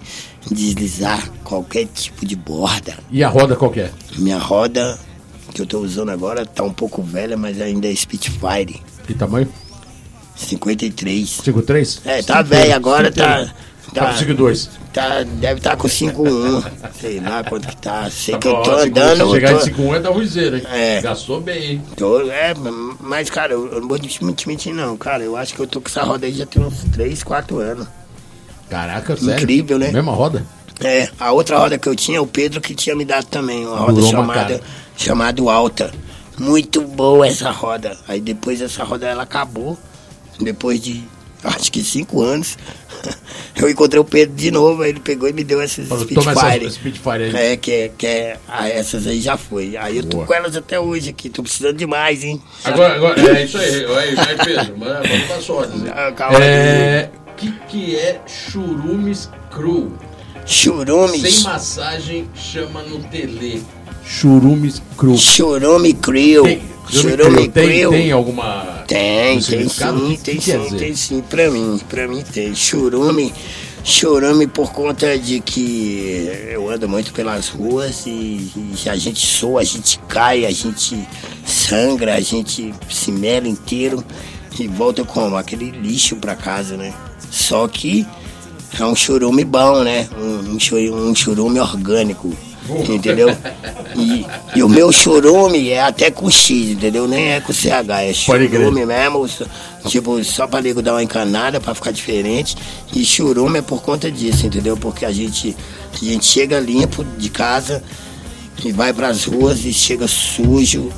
deslizar 0.50 1.30
qualquer 1.44 1.86
tipo 1.86 2.26
de 2.26 2.36
borda. 2.36 2.98
E 3.10 3.22
a 3.22 3.28
roda 3.28 3.56
qual 3.56 3.70
que 3.70 3.80
é? 3.80 3.90
Minha 4.16 4.38
roda 4.38 4.98
que 5.54 5.60
eu 5.62 5.66
tô 5.66 5.80
usando 5.80 6.10
agora 6.10 6.46
tá 6.46 6.62
um 6.62 6.72
pouco 6.72 7.02
velha, 7.02 7.36
mas 7.36 7.60
ainda 7.60 7.90
é 7.90 7.94
Spitfire. 7.94 8.82
Que 9.06 9.14
tamanho? 9.14 9.48
53. 10.34 11.40
5,3? 11.44 12.00
É, 12.04 12.22
tá 12.22 12.42
velha 12.42 12.74
agora, 12.74 13.12
tá. 13.12 13.52
Tá 13.94 14.06
com 14.06 14.24
5,2. 14.24 14.68
Tá, 14.92 15.22
deve 15.22 15.58
estar 15.58 15.70
tá 15.70 15.76
com 15.76 15.88
5,1. 15.88 16.64
Sei 16.98 17.20
lá 17.20 17.44
quanto 17.44 17.68
que 17.68 17.76
tá. 17.76 18.08
Sei 18.10 18.36
que 18.38 18.48
eu 18.48 18.54
tô 18.54 18.62
Tá 18.62 18.70
bom, 18.70 18.82
andando. 18.82 19.16
Se 19.16 19.22
eu 19.22 19.30
chegar 19.30 19.50
tô- 19.50 19.66
em 19.66 19.70
5,1 19.70 19.94
é 19.94 20.00
da 20.00 20.10
ruizeira, 20.10 20.56
hein? 20.58 20.64
É. 20.72 21.00
Gastou 21.02 21.40
bem, 21.40 21.64
hein? 21.72 21.82
Tô, 21.96 22.20
é, 22.30 22.54
mas 23.00 23.28
cara, 23.28 23.52
eu, 23.52 23.70
eu 23.72 23.80
não 23.80 23.88
vou 23.88 23.98
te 23.98 24.24
mentir, 24.24 24.48
mentir, 24.48 24.74
não, 24.74 24.96
cara. 24.96 25.22
Eu 25.22 25.36
acho 25.36 25.54
que 25.54 25.60
eu 25.60 25.66
tô 25.66 25.80
com 25.80 25.88
essa 25.88 26.02
roda 26.02 26.26
aí 26.26 26.32
já 26.32 26.46
tem 26.46 26.62
uns 26.62 26.84
3, 26.92 27.22
4 27.22 27.58
anos. 27.58 27.86
Caraca, 28.70 29.16
sério. 29.16 29.34
Incrível, 29.34 29.78
né? 29.78 29.90
Mesma 29.90 30.12
roda? 30.12 30.44
É, 30.80 31.08
a 31.20 31.30
outra 31.32 31.58
roda 31.58 31.78
que 31.78 31.88
eu 31.88 31.94
tinha, 31.94 32.20
o 32.22 32.26
Pedro 32.26 32.60
que 32.60 32.74
tinha 32.74 32.96
me 32.96 33.04
dado 33.04 33.26
também, 33.26 33.66
uma 33.66 33.76
roda 33.76 33.92
Durou 33.92 34.10
chamada, 34.10 34.60
chamada 34.96 35.42
Alta. 35.42 35.92
Muito 36.38 36.80
boa 36.80 37.26
essa 37.26 37.50
roda. 37.50 37.96
Aí 38.08 38.20
depois 38.20 38.60
essa 38.62 38.82
roda 38.82 39.06
ela 39.06 39.22
acabou. 39.22 39.78
Depois 40.40 40.80
de 40.80 41.04
acho 41.44 41.72
que 41.72 41.82
5 41.82 42.20
anos. 42.22 42.56
Eu 43.56 43.68
encontrei 43.68 44.00
o 44.00 44.04
Pedro 44.04 44.34
de 44.34 44.50
novo, 44.50 44.82
aí 44.82 44.90
ele 44.90 45.00
pegou 45.00 45.28
e 45.28 45.32
me 45.32 45.44
deu 45.44 45.60
essas 45.60 45.88
Falou, 45.88 46.06
toma 46.06 46.34
Spitfire. 46.34 46.66
essa 46.66 46.74
Spitfire 46.74 47.22
aí. 47.24 47.52
É, 47.52 47.56
que 47.56 47.70
é, 47.72 47.90
que 47.96 48.06
é, 48.06 48.38
ah, 48.48 48.68
essas 48.68 49.06
aí 49.06 49.20
já 49.20 49.36
foi. 49.36 49.76
Aí 49.76 49.98
eu 49.98 50.04
tô 50.04 50.18
Boa. 50.18 50.26
com 50.26 50.34
elas 50.34 50.56
até 50.56 50.78
hoje 50.80 51.10
aqui, 51.10 51.28
tô 51.28 51.42
precisando 51.42 51.76
demais, 51.76 52.24
hein? 52.24 52.40
Agora, 52.64 52.94
agora, 52.94 53.38
é 53.38 53.44
isso 53.44 53.58
aí. 53.58 53.84
Aí, 53.84 54.14
vai, 54.14 54.36
Pedro. 54.44 54.78
Manda, 54.78 55.02
vamos 55.02 55.26
pra 55.26 55.40
sorte. 55.40 55.72
Ah, 55.90 56.12
calma 56.12 56.38
É. 56.38 57.10
O 57.28 57.34
que, 57.34 57.52
que 57.68 57.96
é 57.96 58.20
churumes 58.26 59.28
cru? 59.50 59.92
Churume, 60.46 61.18
Sem 61.18 61.42
massagem, 61.44 62.28
chama 62.34 62.82
no 62.82 63.00
tele. 63.04 63.62
Churumes 64.04 64.82
cru. 64.96 65.16
churume 65.16 65.94
crew. 65.94 66.44
Tem, 66.44 66.62
tem, 67.48 67.80
crew. 67.80 67.90
tem 67.90 68.12
alguma. 68.12 68.84
Tem, 68.86 69.40
tem 69.40 69.68
sim, 69.68 70.16
tem 70.22 70.40
sim, 70.40 70.76
tem 70.76 70.96
sim. 70.96 71.22
Pra 71.22 71.50
mim, 71.50 71.80
pra 71.88 72.08
mim 72.08 72.22
tem. 72.22 72.54
Churume, 72.54 73.32
churume 73.84 74.46
por 74.46 74.72
conta 74.72 75.18
de 75.18 75.40
que 75.40 76.28
eu 76.50 76.68
ando 76.70 76.88
muito 76.88 77.12
pelas 77.12 77.48
ruas 77.48 78.04
e, 78.06 78.50
e 78.84 78.88
a 78.88 78.96
gente 78.96 79.26
soa, 79.26 79.60
a 79.60 79.64
gente 79.64 79.98
cai, 80.08 80.44
a 80.44 80.50
gente 80.50 81.06
sangra, 81.44 82.14
a 82.14 82.20
gente 82.20 82.74
se 82.90 83.12
mela 83.12 83.48
inteiro 83.48 84.04
e 84.58 84.68
volta 84.68 85.04
como? 85.04 85.36
Aquele 85.36 85.70
lixo 85.70 86.16
pra 86.16 86.34
casa, 86.34 86.76
né? 86.76 86.92
Só 87.30 87.66
que 87.66 88.06
é 88.78 88.84
um 88.84 88.94
churume 88.94 89.44
bom, 89.44 89.82
né? 89.82 90.08
Um, 90.16 90.56
um, 90.56 91.10
um 91.10 91.14
churume 91.14 91.60
orgânico. 91.60 92.34
Entendeu? 92.88 93.28
E, 93.96 94.24
e 94.54 94.62
o 94.62 94.68
meu 94.68 94.92
churume 94.92 95.70
é 95.70 95.82
até 95.82 96.10
com 96.10 96.30
X, 96.30 96.70
entendeu? 96.70 97.08
Nem 97.08 97.32
é 97.32 97.40
com 97.40 97.52
CH, 97.52 97.66
é 98.02 98.12
churume 98.12 98.86
mesmo, 98.86 99.28
tipo, 99.88 100.22
só 100.24 100.46
pra 100.46 100.60
nego 100.62 100.80
dar 100.80 100.92
uma 100.92 101.02
encanada 101.02 101.60
pra 101.60 101.74
ficar 101.74 101.90
diferente. 101.90 102.56
E 102.94 103.04
churume 103.04 103.58
é 103.58 103.62
por 103.62 103.82
conta 103.82 104.10
disso, 104.10 104.46
entendeu? 104.46 104.76
Porque 104.76 105.04
a 105.04 105.12
gente, 105.12 105.56
a 105.92 106.04
gente 106.04 106.24
chega 106.24 106.60
limpo 106.60 107.04
de 107.04 107.28
casa 107.28 107.82
e 108.64 108.70
vai 108.70 108.92
pras 108.92 109.24
ruas 109.24 109.64
e 109.64 109.72
chega 109.72 110.06
sujo 110.06 110.90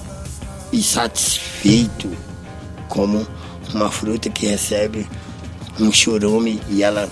e 0.73 0.83
satisfeito 0.83 2.11
como 2.89 3.27
uma 3.73 3.91
fruta 3.91 4.29
que 4.29 4.47
recebe 4.47 5.07
um 5.81 5.91
churume 5.91 6.61
e 6.69 6.83
ela 6.83 7.09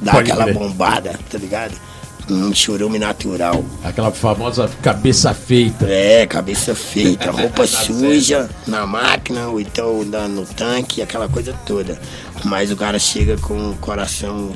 dá 0.00 0.12
Pode 0.12 0.30
aquela 0.30 0.44
crer. 0.44 0.54
bombada, 0.58 1.18
tá 1.30 1.38
ligado? 1.38 1.74
Um 2.28 2.52
churume 2.52 2.98
natural. 2.98 3.64
Aquela 3.84 4.10
famosa 4.10 4.68
cabeça 4.82 5.32
feita. 5.32 5.86
É, 5.88 6.26
cabeça 6.26 6.74
feita, 6.74 7.30
roupa 7.30 7.64
suja 7.68 8.50
na 8.66 8.84
máquina, 8.84 9.46
ou 9.48 9.60
então 9.60 10.04
na- 10.04 10.26
no 10.26 10.44
tanque, 10.44 11.00
aquela 11.00 11.28
coisa 11.28 11.54
toda. 11.64 11.98
Mas 12.44 12.72
o 12.72 12.76
cara 12.76 12.98
chega 12.98 13.36
com 13.38 13.70
o 13.70 13.76
coração 13.76 14.50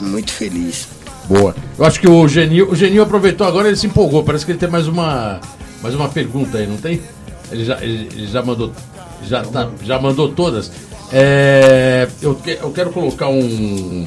muito 0.00 0.32
feliz. 0.32 0.86
Boa. 1.28 1.54
Eu 1.78 1.84
acho 1.84 1.98
que 2.00 2.08
o 2.08 2.28
Genil, 2.28 2.70
o 2.70 2.76
Genil 2.76 3.02
aproveitou 3.02 3.46
agora, 3.46 3.66
ele 3.68 3.76
se 3.76 3.86
empolgou. 3.86 4.22
Parece 4.22 4.44
que 4.46 4.52
ele 4.52 4.58
tem 4.58 4.68
mais 4.68 4.86
uma, 4.86 5.40
mais 5.82 5.94
uma 5.96 6.08
pergunta 6.08 6.58
aí, 6.58 6.66
não 6.66 6.76
tem? 6.76 7.00
Ele 7.50 7.64
já, 7.64 7.82
ele, 7.82 8.08
ele 8.14 8.26
já 8.28 8.42
mandou, 8.42 8.72
já, 9.26 9.42
tá, 9.42 9.68
já 9.82 9.98
mandou 9.98 10.28
todas. 10.32 10.70
É, 11.12 12.08
eu, 12.22 12.34
que- 12.36 12.58
eu 12.62 12.70
quero 12.70 12.90
colocar 12.90 13.28
um, 13.28 14.06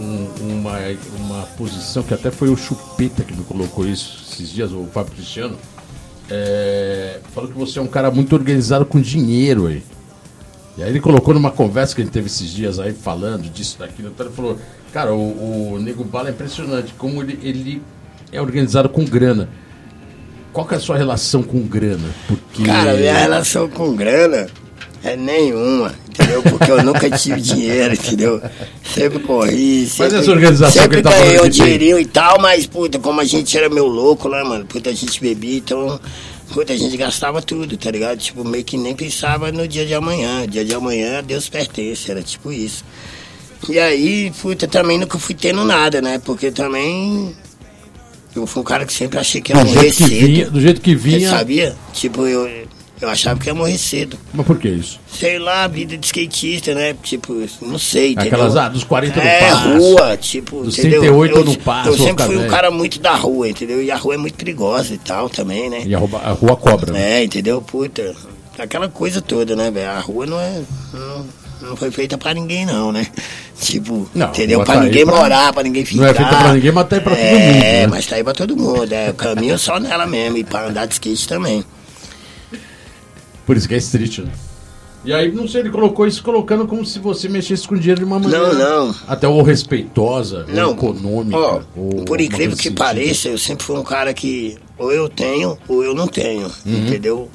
um- 0.00 0.52
uma, 0.60 0.78
uma 1.18 1.42
posição 1.56 2.02
que 2.02 2.14
até 2.14 2.30
foi 2.30 2.48
o 2.48 2.56
Chupeta 2.56 3.22
que 3.24 3.34
me 3.34 3.44
colocou 3.44 3.86
isso 3.86 4.24
esses 4.30 4.50
dias, 4.50 4.72
o 4.72 4.86
Fábio 4.92 5.12
Cristiano. 5.12 5.56
É, 6.28 7.18
falou 7.34 7.50
que 7.50 7.58
você 7.58 7.78
é 7.78 7.82
um 7.82 7.86
cara 7.88 8.10
muito 8.10 8.34
organizado 8.34 8.84
com 8.86 9.00
dinheiro 9.00 9.66
aí. 9.66 9.82
E 10.78 10.82
aí 10.82 10.88
ele 10.90 11.00
colocou 11.00 11.34
numa 11.34 11.50
conversa 11.50 11.94
que 11.94 12.00
a 12.00 12.04
gente 12.04 12.12
teve 12.12 12.26
esses 12.28 12.48
dias 12.50 12.78
aí, 12.78 12.92
falando 12.92 13.50
disso, 13.52 13.76
daquilo, 13.78 14.08
então 14.08 14.24
ele 14.26 14.34
falou, 14.34 14.56
cara, 14.92 15.12
o, 15.12 15.72
o 15.74 15.78
Nego 15.80 16.04
Bala 16.04 16.28
é 16.28 16.32
impressionante, 16.32 16.94
como 16.96 17.20
ele, 17.22 17.38
ele 17.42 17.82
é 18.32 18.40
organizado 18.40 18.88
com 18.88 19.04
grana. 19.04 19.48
Qual 20.52 20.66
que 20.66 20.74
é 20.74 20.76
a 20.76 20.80
sua 20.80 20.96
relação 20.96 21.42
com 21.42 21.60
grana? 21.62 22.08
Porque. 22.26 22.64
Cara, 22.64 22.94
minha 22.94 23.16
relação 23.18 23.68
com 23.68 23.94
grana 23.94 24.48
é 25.02 25.16
nenhuma, 25.16 25.94
entendeu? 26.08 26.42
Porque 26.42 26.70
eu 26.70 26.82
nunca 26.82 27.10
tive 27.10 27.40
dinheiro, 27.40 27.94
entendeu? 27.94 28.42
Sempre 28.94 29.18
corri, 29.20 29.86
sempre, 29.86 30.18
essa 30.18 30.30
organização 30.30 30.72
que 30.72 30.78
sempre 30.78 30.96
ele 30.98 31.02
tá 31.02 31.10
ganhei 31.10 31.40
um 31.40 31.42
que 31.44 31.50
dinheirinho 31.50 31.98
e 31.98 32.04
tal, 32.06 32.38
mas, 32.40 32.66
puta, 32.66 32.98
como 32.98 33.20
a 33.20 33.24
gente 33.24 33.56
era 33.56 33.68
meu 33.68 33.86
louco 33.86 34.28
lá, 34.28 34.44
mano, 34.44 34.64
puta, 34.66 34.90
a 34.90 34.92
gente 34.92 35.20
bebia, 35.20 35.58
então, 35.58 35.98
puta, 36.52 36.72
a 36.72 36.76
gente 36.76 36.96
gastava 36.96 37.40
tudo, 37.40 37.76
tá 37.76 37.90
ligado? 37.90 38.18
Tipo, 38.18 38.44
meio 38.44 38.62
que 38.64 38.76
nem 38.76 38.94
pensava 38.94 39.50
no 39.50 39.66
dia 39.66 39.86
de 39.86 39.94
amanhã. 39.94 40.46
Dia 40.46 40.64
de 40.64 40.74
amanhã, 40.74 41.22
Deus 41.22 41.48
pertence, 41.48 42.10
era 42.10 42.22
tipo 42.22 42.52
isso. 42.52 42.84
E 43.68 43.78
aí, 43.78 44.32
puta, 44.40 44.66
também 44.66 44.98
nunca 44.98 45.18
fui 45.18 45.34
tendo 45.34 45.64
nada, 45.64 46.00
né? 46.02 46.20
Porque 46.24 46.50
também 46.50 47.34
eu 48.34 48.46
fui 48.46 48.62
um 48.62 48.64
cara 48.64 48.84
que 48.86 48.92
sempre 48.92 49.18
achei 49.18 49.40
que 49.40 49.52
ia 49.52 49.56
morrer 49.64 49.80
jeito 49.80 49.96
que 49.96 50.08
cedo. 50.08 50.26
vinha, 50.26 50.50
do 50.50 50.60
jeito 50.60 50.80
que 50.80 50.94
Você 50.96 51.02
vinha. 51.02 51.30
sabia? 51.30 51.76
Tipo, 51.92 52.26
eu, 52.26 52.48
eu 53.00 53.08
achava 53.08 53.38
que 53.40 53.46
ia 53.48 53.54
morrer 53.54 53.78
cedo. 53.78 54.18
Mas 54.32 54.46
por 54.46 54.58
que 54.58 54.68
isso? 54.68 55.00
Sei 55.12 55.38
lá, 55.38 55.66
vida 55.66 55.96
de 55.96 56.04
skatista, 56.06 56.74
né? 56.74 56.94
Tipo, 57.02 57.34
não 57.62 57.78
sei, 57.78 58.12
entendeu? 58.12 58.32
Aquelas, 58.34 58.56
ah, 58.56 58.68
dos 58.68 58.84
40 58.84 59.16
no 59.20 59.26
é, 59.26 59.40
passo. 59.50 59.68
rua, 59.78 60.16
tipo, 60.16 60.62
Dos 60.62 60.78
entendeu? 60.78 61.00
38 61.00 61.36
eu, 61.38 61.44
no 61.44 61.58
passo, 61.58 61.88
Eu 61.90 61.96
sempre 61.98 62.24
fui 62.24 62.36
um 62.36 62.48
cara 62.48 62.70
muito 62.70 63.00
da 63.00 63.14
rua, 63.14 63.48
entendeu? 63.48 63.82
E 63.82 63.90
a 63.90 63.96
rua 63.96 64.14
é 64.14 64.18
muito 64.18 64.34
perigosa 64.34 64.94
e 64.94 64.98
tal 64.98 65.28
também, 65.30 65.70
né? 65.70 65.82
E 65.86 65.94
a, 65.94 65.98
rouba- 65.98 66.20
a 66.22 66.32
rua 66.32 66.56
cobra. 66.56 66.92
né? 66.92 67.20
É, 67.20 67.24
entendeu? 67.24 67.60
Puta, 67.62 68.14
aquela 68.58 68.88
coisa 68.88 69.20
toda, 69.20 69.56
né, 69.56 69.70
velho? 69.70 69.90
A 69.90 70.00
rua 70.00 70.26
não 70.26 70.38
é... 70.40 70.60
Não, 70.92 71.26
não 71.70 71.76
foi 71.76 71.90
feita 71.90 72.16
pra 72.18 72.32
ninguém, 72.34 72.64
não, 72.66 72.90
né? 72.92 73.06
Tipo, 73.60 74.08
Não, 74.14 74.28
entendeu? 74.28 74.58
rua 74.60 74.64
Pra 74.64 74.74
tá 74.76 74.80
ninguém 74.80 75.04
pra- 75.04 75.14
morar, 75.16 75.52
pra 75.52 75.62
ninguém 75.62 75.84
ficar. 75.84 76.00
Não 76.00 76.08
é 76.08 76.14
feita 76.14 76.30
pra 76.34 76.52
ninguém, 76.54 76.72
mas 76.72 76.88
tá 76.88 76.96
aí 76.96 77.02
pra 77.02 77.14
todo 77.14 77.22
é, 77.22 77.36
mundo, 77.36 77.60
né? 77.60 77.86
mas 77.88 78.06
tá 78.06 78.16
aí 78.16 78.24
pra 78.24 78.32
todo 78.32 78.56
mundo. 78.56 78.90
É, 78.92 79.10
o 79.10 79.14
caminho 79.14 79.54
é 79.54 79.58
só 79.58 79.78
nela 79.78 80.06
mesmo. 80.06 80.38
E 80.38 80.44
pra 80.44 80.68
andar 80.68 80.86
de 80.86 80.94
skate 80.94 81.28
também. 81.28 81.62
Por 83.50 83.56
isso 83.56 83.66
que 83.66 83.74
é 83.74 83.78
street, 83.78 84.18
né? 84.18 84.30
E 85.04 85.12
aí, 85.12 85.32
não 85.32 85.48
sei, 85.48 85.62
ele 85.62 85.70
colocou 85.70 86.06
isso 86.06 86.22
colocando 86.22 86.68
como 86.68 86.86
se 86.86 87.00
você 87.00 87.28
mexesse 87.28 87.66
com 87.66 87.74
dinheiro 87.74 87.98
de 87.98 88.04
uma 88.04 88.20
maneira. 88.20 88.52
Não, 88.52 88.86
não. 88.86 88.94
Até 89.08 89.26
ou 89.26 89.42
respeitosa, 89.42 90.46
ou 90.48 90.54
Não, 90.54 90.70
econômica. 90.70 91.36
ó, 91.36 91.60
ou 91.76 92.04
por 92.04 92.20
incrível 92.20 92.56
que 92.56 92.70
pareça, 92.70 93.26
eu 93.26 93.36
sempre 93.36 93.64
fui 93.64 93.76
um 93.76 93.82
cara 93.82 94.14
que 94.14 94.56
ou 94.78 94.92
eu 94.92 95.08
tenho 95.08 95.58
ou 95.66 95.82
eu 95.82 95.96
não 95.96 96.06
tenho, 96.06 96.46
Uhum. 96.64 96.86
entendeu? 96.86 97.28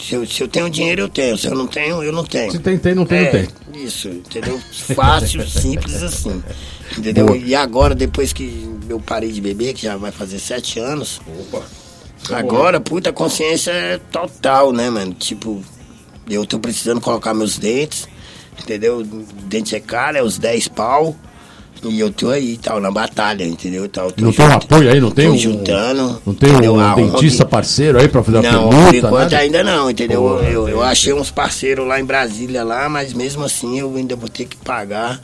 Se 0.00 0.14
eu, 0.14 0.26
se 0.26 0.42
eu 0.42 0.48
tenho 0.48 0.70
dinheiro, 0.70 1.02
eu 1.02 1.10
tenho. 1.10 1.36
Se 1.36 1.46
eu 1.46 1.54
não 1.54 1.66
tenho, 1.66 2.02
eu 2.02 2.10
não 2.10 2.24
tenho. 2.24 2.52
Se 2.52 2.58
tem, 2.58 2.78
tem, 2.78 2.94
não 2.94 3.04
tem, 3.04 3.18
é, 3.18 3.22
não 3.24 3.30
tem. 3.32 3.84
Isso, 3.84 4.08
entendeu? 4.08 4.58
Fácil, 4.94 5.44
simples 5.46 6.02
assim. 6.02 6.42
Entendeu? 6.96 7.26
Boa. 7.26 7.36
E 7.36 7.54
agora, 7.54 7.94
depois 7.94 8.32
que 8.32 8.66
eu 8.88 8.98
parei 8.98 9.30
de 9.30 9.42
beber, 9.42 9.74
que 9.74 9.82
já 9.82 9.98
vai 9.98 10.10
fazer 10.10 10.38
sete 10.38 10.78
anos, 10.78 11.20
Opa. 11.52 11.62
Agora, 12.30 12.80
puta, 12.80 13.12
consciência 13.12 13.70
é 13.70 13.98
total, 14.12 14.72
né, 14.72 14.90
mano? 14.90 15.14
Tipo, 15.14 15.62
eu 16.28 16.44
tô 16.46 16.58
precisando 16.58 17.00
colocar 17.00 17.34
meus 17.34 17.58
dentes, 17.58 18.06
entendeu? 18.60 19.02
Dente 19.44 19.74
é 19.74 19.80
caro, 19.80 20.18
é 20.18 20.22
os 20.22 20.38
10 20.38 20.68
pau. 20.68 21.16
E 21.82 21.98
eu 21.98 22.12
tô 22.12 22.28
aí, 22.28 22.58
tal, 22.58 22.78
na 22.78 22.90
batalha, 22.90 23.42
entendeu? 23.42 23.88
Tal, 23.88 24.12
não 24.18 24.30
tem 24.30 24.44
um 24.46 24.52
apoio 24.52 24.90
aí, 24.92 25.00
não 25.00 25.10
tem 25.10 25.28
tô 25.28 25.32
um. 25.32 25.38
juntando. 25.38 26.22
Não 26.26 26.34
tem 26.34 26.50
um 26.68 26.78
a 26.78 26.94
dentista 26.94 27.44
ONG. 27.44 27.50
parceiro 27.50 27.98
aí 27.98 28.06
pra 28.06 28.22
fazer 28.22 28.38
a 28.38 28.42
Não, 28.42 28.68
permuta? 28.68 28.86
por 28.90 28.94
enquanto 28.96 29.14
nada? 29.32 29.38
ainda 29.38 29.64
não, 29.64 29.90
entendeu? 29.90 30.20
Pô, 30.20 30.40
eu, 30.40 30.68
eu 30.68 30.82
achei 30.82 31.14
uns 31.14 31.30
parceiros 31.30 31.88
lá 31.88 31.98
em 31.98 32.04
Brasília 32.04 32.62
lá, 32.62 32.86
mas 32.90 33.14
mesmo 33.14 33.42
assim 33.42 33.80
eu 33.80 33.96
ainda 33.96 34.14
vou 34.14 34.28
ter 34.28 34.44
que 34.44 34.56
pagar. 34.58 35.22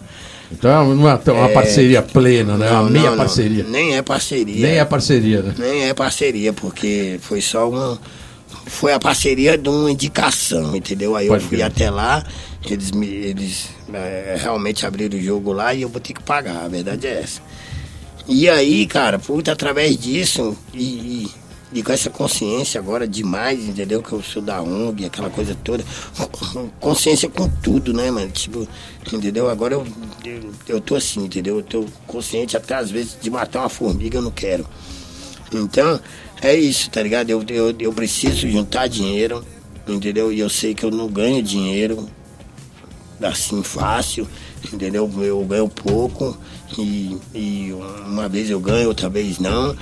Então 0.51 0.95
não 0.95 1.09
é 1.09 1.15
uma 1.15 1.49
parceria 1.49 2.03
plena, 2.03 2.57
né? 2.57 2.69
É 2.69 2.71
uma 2.73 2.83
Não, 2.85 2.91
meia 2.91 3.11
não, 3.11 3.17
parceria. 3.17 3.65
Não, 3.65 3.71
nem 3.71 3.97
é 3.97 4.03
parceria. 4.03 4.67
Nem 4.67 4.79
é 4.79 4.85
parceria, 4.85 5.43
né? 5.43 5.55
Nem 5.59 5.85
é 5.89 5.95
parceria, 5.95 6.53
porque 6.53 7.19
foi 7.21 7.41
só 7.41 7.69
uma. 7.69 7.99
Foi 8.67 8.93
a 8.93 8.99
parceria 8.99 9.57
de 9.57 9.69
uma 9.69 9.91
indicação, 9.91 10.75
entendeu? 10.75 11.15
Aí 11.15 11.29
Pode 11.29 11.43
eu 11.45 11.49
fui 11.49 11.59
crer. 11.59 11.67
até 11.67 11.91
lá, 11.91 12.25
eles, 12.69 12.91
me, 12.91 13.07
eles 13.07 13.69
é, 13.93 14.37
realmente 14.41 14.85
abriram 14.85 15.19
o 15.19 15.23
jogo 15.23 15.53
lá 15.53 15.73
e 15.73 15.83
eu 15.83 15.89
vou 15.89 16.01
ter 16.01 16.13
que 16.13 16.23
pagar, 16.23 16.65
a 16.65 16.69
verdade 16.69 17.07
é 17.07 17.21
essa. 17.23 17.41
E 18.29 18.49
aí, 18.49 18.87
cara, 18.87 19.21
puta, 19.21 19.53
através 19.53 19.97
disso 19.97 20.57
e, 20.75 20.83
e, 20.83 21.31
e 21.73 21.83
com 21.83 21.93
essa 21.93 22.09
consciência 22.09 22.81
agora 22.81 23.09
demais, 23.09 23.69
entendeu? 23.69 24.03
Que 24.03 24.13
eu 24.13 24.23
sou 24.23 24.41
da 24.41 24.63
ONG, 24.63 25.05
aquela 25.05 25.29
coisa 25.29 25.57
toda. 25.65 25.85
Consciência 26.81 27.29
com 27.29 27.49
tudo, 27.49 27.93
né, 27.93 28.11
mano? 28.11 28.31
Tipo, 28.31 28.67
entendeu? 29.13 29.51
Agora 29.51 29.75
eu, 29.75 29.87
eu, 30.25 30.51
eu 30.69 30.81
tô 30.81 30.95
assim, 30.95 31.25
entendeu? 31.25 31.57
Eu 31.57 31.63
tô 31.63 31.85
consciente 32.07 32.57
até 32.57 32.75
às 32.77 32.91
vezes 32.91 33.17
de 33.21 33.31
matar 33.31 33.61
uma 33.61 33.69
formiga, 33.69 34.19
eu 34.19 34.23
não 34.23 34.31
quero. 34.31 34.67
Então, 35.53 36.01
é 36.41 36.55
isso, 36.55 36.89
tá 36.91 37.03
ligado? 37.03 37.31
Eu, 37.31 37.45
eu, 37.49 37.75
eu 37.79 37.93
preciso 37.93 38.49
juntar 38.49 38.87
dinheiro, 38.87 39.45
entendeu? 39.89 40.33
E 40.33 40.39
eu 40.39 40.49
sei 40.49 40.75
que 40.75 40.85
eu 40.85 40.91
não 40.91 41.09
ganho 41.09 41.43
dinheiro 41.43 42.09
assim 43.21 43.63
fácil, 43.63 44.29
entendeu? 44.73 45.11
Eu 45.21 45.45
ganho 45.45 45.69
pouco 45.69 46.37
e, 46.79 47.17
e 47.35 47.73
uma 48.07 48.29
vez 48.29 48.51
eu 48.51 48.61
ganho, 48.61 48.89
outra 48.89 49.09
vez 49.09 49.39
não. 49.39 49.77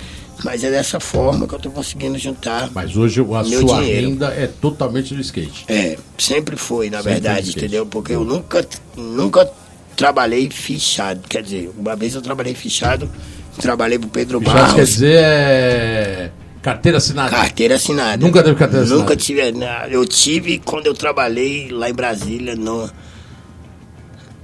Mas 0.45 0.63
é 0.63 0.71
dessa 0.71 1.01
forma 1.01 1.49
que 1.49 1.55
eu 1.55 1.59
tô 1.59 1.71
conseguindo 1.71 2.19
juntar. 2.19 2.71
Mas 2.75 2.95
hoje 2.97 3.21
a 3.21 3.25
Meu 3.45 3.67
sua 3.67 3.81
dinheiro. 3.81 4.09
renda 4.11 4.27
é 4.29 4.47
totalmente 4.47 5.15
do 5.15 5.21
skate. 5.23 5.65
É, 5.67 5.97
sempre 6.19 6.55
foi, 6.57 6.91
na 6.91 6.99
Sempre 6.99 7.13
verdade, 7.15 7.51
entendeu? 7.51 7.87
Porque 7.87 8.13
eu 8.13 8.23
nunca, 8.25 8.65
nunca 8.95 9.51
trabalhei 9.97 10.51
fichado. 10.51 11.23
Quer 11.29 11.43
dizer, 11.43 11.71
uma 11.79 11.97
vez 11.97 12.15
eu 12.15 12.21
trabalhei 12.21 12.55
fichado, 12.55 13.11
trabalhei 13.59 13.99
pro 13.99 14.09
Pedro 14.11 14.39
Fichado 14.39 14.59
Barros. 14.59 14.75
quer 14.75 14.85
dizer 14.85 15.17
é... 15.23 16.31
carteira 16.61 16.99
assinada. 16.99 17.31
Carteira 17.31 17.75
assinada. 17.77 18.27
Nunca 18.27 18.43
teve 18.43 18.57
carteira 18.57 18.85
assinada? 18.85 19.01
Nunca 19.03 19.17
tive. 19.17 19.51
na- 19.53 19.89
Eu 19.89 20.05
tive 20.05 20.59
quando 20.59 20.87
eu 20.87 20.95
trabalhei 20.95 21.71
lá 21.71 21.89
em 21.89 21.95
Brasília, 21.95 22.55
no, 22.55 22.91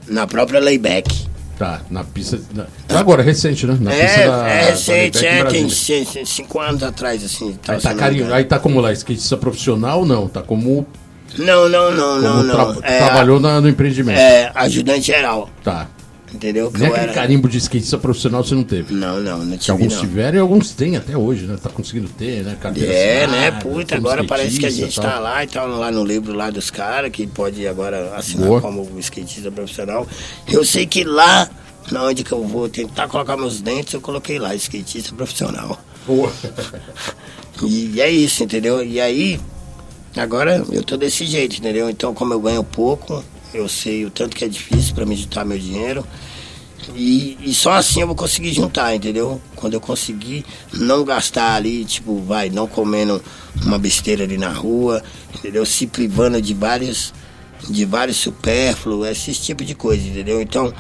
na 0.09 0.27
própria 0.27 0.61
Layback. 0.61 1.29
Tá, 1.61 1.83
na 1.91 2.03
pista. 2.03 2.41
na- 2.55 2.65
Agora, 2.99 3.23
recente, 3.23 3.67
né? 3.67 3.77
Na 3.79 3.93
É, 3.93 4.27
da- 4.27 4.49
é 4.49 4.71
recente, 4.71 5.27
é, 5.27 5.45
tem 5.45 5.69
cinco 6.25 6.59
anos 6.59 6.83
atrás, 6.83 7.23
assim. 7.23 7.55
tal, 7.63 7.77
Aí 7.77 7.83
tá, 7.83 7.93
carinho, 7.95 8.33
aí 8.33 8.45
tá 8.45 8.59
como 8.59 8.81
lá, 8.81 8.91
skatista 8.95 9.37
profissional 9.37 9.99
ou 10.01 10.07
não? 10.07 10.27
Tá 10.27 10.41
como, 10.41 10.87
Não, 11.37 11.69
não, 11.69 11.91
não, 11.95 12.19
não, 12.19 12.31
como 12.33 12.43
não. 12.45 12.75
tra- 12.77 12.89
É, 12.91 12.99
trabalhou 13.05 13.39
na- 13.39 13.61
no 13.61 13.69
empreendimento. 13.69 14.19
É, 14.19 14.51
ajudante 14.55 15.09
geral, 15.09 15.51
Tá. 15.63 15.87
Entendeu? 16.33 16.71
Que 16.71 16.79
Nem 16.79 16.89
eu 16.89 16.95
aquele 16.95 17.11
era- 17.11 17.21
carimbo 17.21 17.49
de 17.49 17.59
skatista 17.59 17.99
profissional 17.99 18.43
você 18.45 18.55
não 18.55 18.65
teve. 18.65 18.95
Não, 18.95 19.21
não, 19.21 19.39
não 19.45 19.57
tive 19.59 19.73
alguns 19.73 19.95
não. 19.95 20.01
tiveram 20.01 20.37
e 20.39 20.41
alguns 20.41 20.71
têm 20.73 20.97
até 20.97 21.17
hoje, 21.17 21.45
né? 21.47 21.57
Tá 21.63 21.69
conseguindo 21.71 22.09
ter, 22.09 22.45
né? 22.45 22.57
Carteira 22.61 22.93
É, 22.93 23.27
né, 23.27 23.49
assinada, 23.49 23.57
puta, 23.65 23.97
como 23.97 24.09
agora 24.09 24.25
parece 24.25 24.59
que 24.59 24.67
a 24.67 24.71
gente 24.71 24.95
tal. 24.97 25.05
tá 25.05 25.19
lá 25.19 25.45
e 25.45 25.47
tá 25.47 25.65
lá 25.65 25.91
no 25.91 26.05
livro 26.05 26.33
lá 26.33 26.51
dos 26.51 26.71
caras, 26.71 27.11
que 27.11 27.27
pode 27.27 27.67
agora 27.67 28.15
assinar 28.17 28.47
Boa. 28.47 28.61
como 28.61 28.89
skatista 29.01 29.51
profissional. 29.51 30.07
Eu 30.49 30.65
sei 30.65 30.87
que 30.87 31.05
lá, 31.05 31.49
na 31.91 32.05
onde 32.05 32.23
que 32.25 32.33
eu 32.33 32.45
vou 32.45 32.69
tentar 32.69 33.09
colocar 33.09 33.37
meus 33.37 33.61
dentes, 33.61 33.95
eu 33.95 34.01
coloquei 34.01 34.39
lá, 34.39 34.55
skatista 34.55 35.15
profissional. 35.15 35.79
Boa. 36.07 36.33
E 37.63 38.01
é 38.01 38.11
isso, 38.11 38.43
entendeu? 38.43 38.83
E 38.83 38.99
aí, 38.99 39.39
agora 40.17 40.65
eu 40.73 40.83
tô 40.83 40.97
desse 40.97 41.27
jeito, 41.27 41.57
entendeu? 41.59 41.91
Então, 41.91 42.15
como 42.15 42.33
eu 42.33 42.41
ganho 42.41 42.65
pouco, 42.65 43.23
eu 43.53 43.69
sei 43.69 44.05
o 44.05 44.11
tanto 44.11 44.37
que 44.37 44.45
é 44.45 44.49
difícil 44.49 44.95
para 44.95 45.07
me 45.07 45.17
juntar 45.17 45.45
meu 45.45 45.59
dinheiro. 45.59 46.05
E, 46.95 47.39
e 47.43 47.55
só 47.55 47.73
assim 47.73 48.01
eu 48.01 48.07
vou 48.07 48.17
conseguir 48.17 48.53
juntar, 48.53 48.95
entendeu? 48.95 49.41
Quando 49.55 49.75
eu 49.75 49.81
conseguir 49.81 50.45
não 50.73 51.05
gastar 51.05 51.55
ali, 51.55 51.85
tipo, 51.85 52.21
vai, 52.21 52.49
não 52.49 52.67
comendo 52.67 53.23
uma 53.65 53.79
besteira 53.79 54.25
ali 54.25 54.39
na 54.39 54.51
rua, 54.51 55.03
entendeu? 55.35 55.65
Se 55.67 55.87
privando 55.87 56.41
de 56.41 56.55
vários, 56.55 57.13
de 57.69 57.85
vários 57.85 58.17
supérfluos, 58.17 59.07
esse 59.09 59.35
tipo 59.35 59.65
de 59.65 59.75
coisa, 59.75 60.07
entendeu? 60.07 60.41
Então, 60.41 60.73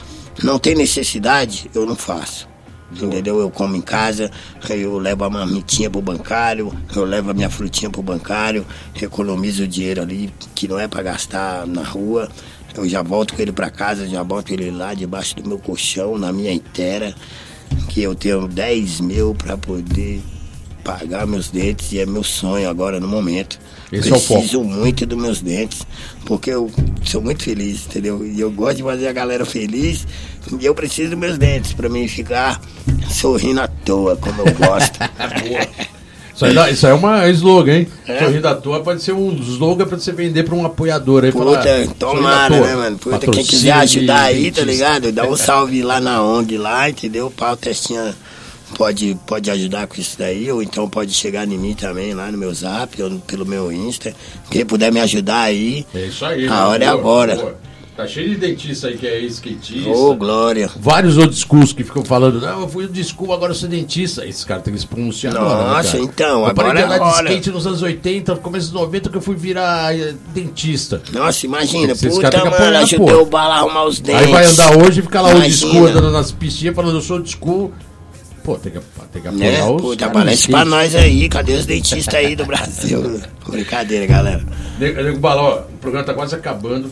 não 0.42 0.58
tem 0.58 0.74
necessidade, 0.74 1.70
eu 1.74 1.84
não 1.84 1.96
faço. 1.96 2.48
Entendeu? 2.92 3.38
Eu 3.38 3.50
como 3.50 3.76
em 3.76 3.80
casa, 3.80 4.32
eu 4.68 4.98
levo 4.98 5.22
a 5.22 5.30
marmitinha 5.30 5.88
pro 5.88 6.02
bancário, 6.02 6.72
eu 6.96 7.04
levo 7.04 7.30
a 7.30 7.34
minha 7.34 7.48
frutinha 7.48 7.88
pro 7.88 8.02
bancário, 8.02 8.66
economizo 9.00 9.62
o 9.62 9.68
dinheiro 9.68 10.02
ali, 10.02 10.32
que 10.56 10.66
não 10.66 10.78
é 10.78 10.88
para 10.88 11.02
gastar 11.02 11.68
na 11.68 11.84
rua. 11.84 12.28
Eu 12.74 12.88
já 12.88 13.02
volto 13.02 13.34
com 13.34 13.42
ele 13.42 13.52
para 13.52 13.70
casa, 13.70 14.08
já 14.08 14.22
boto 14.22 14.52
ele 14.52 14.70
lá 14.70 14.94
debaixo 14.94 15.36
do 15.36 15.48
meu 15.48 15.58
colchão, 15.58 16.18
na 16.18 16.32
minha 16.32 16.52
inteira, 16.52 17.14
que 17.88 18.02
eu 18.02 18.14
tenho 18.14 18.46
10 18.46 19.00
mil 19.00 19.34
para 19.34 19.56
poder 19.56 20.22
pagar 20.84 21.26
meus 21.26 21.50
dentes 21.50 21.92
e 21.92 21.98
é 21.98 22.06
meu 22.06 22.22
sonho 22.22 22.68
agora 22.68 23.00
no 23.00 23.08
momento. 23.08 23.58
Esse 23.92 24.08
é. 24.08 24.10
Preciso 24.12 24.62
muito 24.62 25.04
dos 25.04 25.18
meus 25.18 25.40
dentes, 25.40 25.86
porque 26.24 26.50
eu 26.50 26.70
sou 27.04 27.20
muito 27.20 27.42
feliz, 27.42 27.86
entendeu? 27.86 28.24
E 28.24 28.40
eu 28.40 28.50
gosto 28.50 28.78
de 28.78 28.82
fazer 28.82 29.08
a 29.08 29.12
galera 29.12 29.44
feliz 29.44 30.06
e 30.58 30.64
eu 30.64 30.74
preciso 30.74 31.10
dos 31.10 31.18
meus 31.18 31.38
dentes 31.38 31.72
para 31.72 31.88
mim 31.88 32.06
ficar 32.06 32.60
sorrindo 33.10 33.60
à 33.60 33.68
toa, 33.68 34.16
como 34.16 34.42
eu 34.42 34.54
gosto. 34.54 34.98
Isso 36.40 36.44
aí, 36.46 36.54
dá- 36.54 36.70
isso 36.70 36.86
aí 36.86 36.92
é 36.92 36.94
uma 36.94 37.28
slogan, 37.28 37.72
hein? 37.80 37.88
É? 38.08 38.48
À 38.48 38.54
toa 38.54 38.80
pode 38.80 39.02
ser 39.02 39.12
um 39.12 39.30
slogan 39.34 39.86
pra 39.86 39.98
você 39.98 40.10
vender 40.10 40.42
pra 40.44 40.54
um 40.54 40.64
apoiador 40.64 41.24
aí. 41.24 41.32
falar, 41.32 41.58
Puta, 41.58 41.68
"Sorrindo 41.68 41.90
à 41.90 41.94
tomara, 41.94 42.56
toa". 42.56 42.66
né, 42.66 42.74
mano? 42.76 42.98
Puta, 42.98 43.18
quem 43.18 43.26
Patrocínio 43.28 43.50
quiser 43.50 43.72
ajudar 43.72 44.22
aí, 44.22 44.50
tá 44.50 44.62
ligado? 44.62 45.12
Dá 45.12 45.24
um 45.26 45.36
salve 45.36 45.82
lá 45.82 46.00
na 46.00 46.22
ONG 46.22 46.56
lá, 46.56 46.88
entendeu? 46.88 47.26
O 47.26 47.30
Pau 47.30 47.54
Testinha 47.58 48.14
pode, 48.74 49.18
pode 49.26 49.50
ajudar 49.50 49.86
com 49.86 50.00
isso 50.00 50.16
daí, 50.18 50.50
ou 50.50 50.62
então 50.62 50.88
pode 50.88 51.12
chegar 51.12 51.46
em 51.46 51.58
mim 51.58 51.74
também 51.74 52.14
lá 52.14 52.32
no 52.32 52.38
meu 52.38 52.54
zap, 52.54 53.02
ou 53.02 53.10
pelo 53.20 53.44
meu 53.44 53.70
Insta. 53.70 54.14
Quem 54.50 54.64
puder 54.64 54.90
me 54.90 55.00
ajudar 55.00 55.42
aí, 55.42 55.84
É 55.94 56.06
isso 56.06 56.24
aí. 56.24 56.48
a 56.48 56.68
hora 56.68 56.84
é 56.84 56.88
Boa, 56.88 56.98
agora. 56.98 57.34
boa. 57.36 57.69
Tá 58.00 58.06
cheio 58.06 58.30
de 58.30 58.36
dentista 58.36 58.88
aí 58.88 58.96
que 58.96 59.06
é 59.06 59.20
skatista. 59.26 59.90
Ô, 59.90 60.14
Glória. 60.14 60.70
Vários 60.74 61.18
outros 61.18 61.44
cursos 61.44 61.74
que 61.74 61.84
ficam 61.84 62.02
falando, 62.02 62.40
não, 62.40 62.62
eu 62.62 62.68
fui 62.68 62.88
de 62.88 63.04
school, 63.04 63.30
agora 63.30 63.50
eu 63.50 63.54
sou 63.54 63.68
dentista. 63.68 64.24
Esse 64.26 64.46
cara 64.46 64.62
tem 64.62 64.72
que 64.72 64.80
se 64.80 64.86
pronunciar 64.86 65.36
agora, 65.36 65.64
né, 65.64 65.70
Nossa, 65.74 65.92
cara? 65.98 66.04
então, 66.04 66.46
eu 66.48 66.54
parei 66.54 66.70
agora 66.82 66.86
de 66.86 66.94
é 66.94 66.96
andar 66.96 67.12
de 67.22 67.24
skate 67.28 67.50
nos 67.50 67.66
anos 67.66 67.82
80, 67.82 68.36
começo 68.36 68.72
dos 68.72 68.80
90, 68.80 69.10
que 69.10 69.16
eu 69.18 69.20
fui 69.20 69.36
virar 69.36 69.94
eh, 69.94 70.14
dentista. 70.32 71.02
Nossa, 71.12 71.44
imagina, 71.44 71.92
Esse 71.92 72.08
puta, 72.08 72.22
cara 72.22 72.32
tem 72.32 72.40
que 72.40 72.48
mano, 72.48 72.64
apoiar, 72.64 72.82
ajudou 72.84 73.06
pô. 73.06 73.22
o 73.22 73.26
Bala 73.26 73.54
a 73.54 73.58
arrumar 73.58 73.84
os 73.84 74.00
dentes. 74.00 74.24
Aí 74.24 74.32
vai 74.32 74.46
andar 74.46 74.78
hoje 74.78 75.00
e 75.00 75.02
fica 75.02 75.20
lá 75.20 75.28
o 75.28 75.32
Imagina. 75.36 75.70
school 75.72 75.86
andando 75.86 76.10
nas 76.10 76.32
pistinhas 76.32 76.74
falando, 76.74 76.94
eu 76.94 77.02
sou 77.02 77.20
de 77.20 77.30
school. 77.36 77.70
Pô, 78.42 78.56
tem 78.56 78.72
que, 78.72 78.80
tem 79.12 79.20
que 79.20 79.28
apoiar 79.28 79.50
Né? 79.50 79.62
os 79.64 79.82
Puta, 79.82 79.96
caras 79.98 80.16
aparece 80.16 80.48
pra 80.50 80.64
nós 80.64 80.94
aí, 80.94 81.28
cadê 81.28 81.52
os 81.52 81.66
dentistas 81.66 82.14
aí 82.14 82.34
do 82.34 82.46
Brasil? 82.46 83.20
Brincadeira, 83.46 84.06
galera. 84.06 84.42
Nego 84.78 85.18
ó, 85.22 85.58
o 85.58 85.76
programa 85.78 86.06
tá 86.06 86.14
quase 86.14 86.34
acabando. 86.34 86.90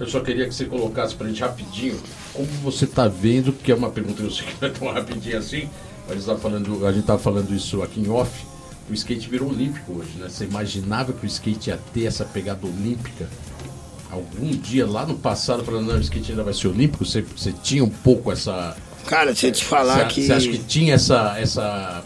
Eu 0.00 0.08
só 0.08 0.20
queria 0.20 0.48
que 0.48 0.54
você 0.54 0.64
colocasse 0.64 1.14
pra 1.14 1.28
gente 1.28 1.42
rapidinho 1.42 2.00
como 2.32 2.48
você 2.62 2.86
tá 2.86 3.06
vendo, 3.06 3.52
que 3.52 3.70
é 3.70 3.74
uma 3.74 3.90
pergunta 3.90 4.22
que 4.22 4.28
eu 4.28 4.30
sei 4.30 4.46
que 4.46 4.54
não 4.58 4.68
é 4.68 4.72
tão 4.72 4.88
rapidinho 4.90 5.36
assim, 5.36 5.68
mas 6.08 6.24
tá 6.24 6.36
falando, 6.36 6.86
a 6.86 6.92
gente 6.92 7.04
tava 7.04 7.18
falando 7.18 7.54
isso 7.54 7.82
aqui 7.82 8.00
em 8.00 8.08
off. 8.08 8.46
O 8.88 8.94
skate 8.94 9.28
virou 9.28 9.50
olímpico 9.50 9.92
hoje, 9.92 10.16
né? 10.18 10.28
Você 10.28 10.44
imaginava 10.44 11.12
que 11.12 11.24
o 11.24 11.26
skate 11.26 11.68
ia 11.68 11.78
ter 11.92 12.06
essa 12.06 12.24
pegada 12.24 12.66
olímpica? 12.66 13.28
Algum 14.10 14.50
dia 14.50 14.86
lá 14.86 15.06
no 15.06 15.16
passado, 15.16 15.62
falando, 15.64 15.86
não, 15.86 15.96
o 15.96 16.00
skate 16.00 16.32
ainda 16.32 16.42
vai 16.42 16.54
ser 16.54 16.68
olímpico? 16.68 17.04
Você, 17.04 17.20
você 17.20 17.52
tinha 17.52 17.84
um 17.84 17.90
pouco 17.90 18.32
essa. 18.32 18.76
Cara, 19.06 19.34
se 19.34 19.46
eu 19.46 19.52
te 19.52 19.64
falar 19.64 20.08
Você, 20.08 20.14
que. 20.14 20.26
você 20.26 20.32
acha 20.32 20.48
que 20.48 20.58
tinha 20.58 20.94
essa, 20.94 21.38
essa, 21.38 22.02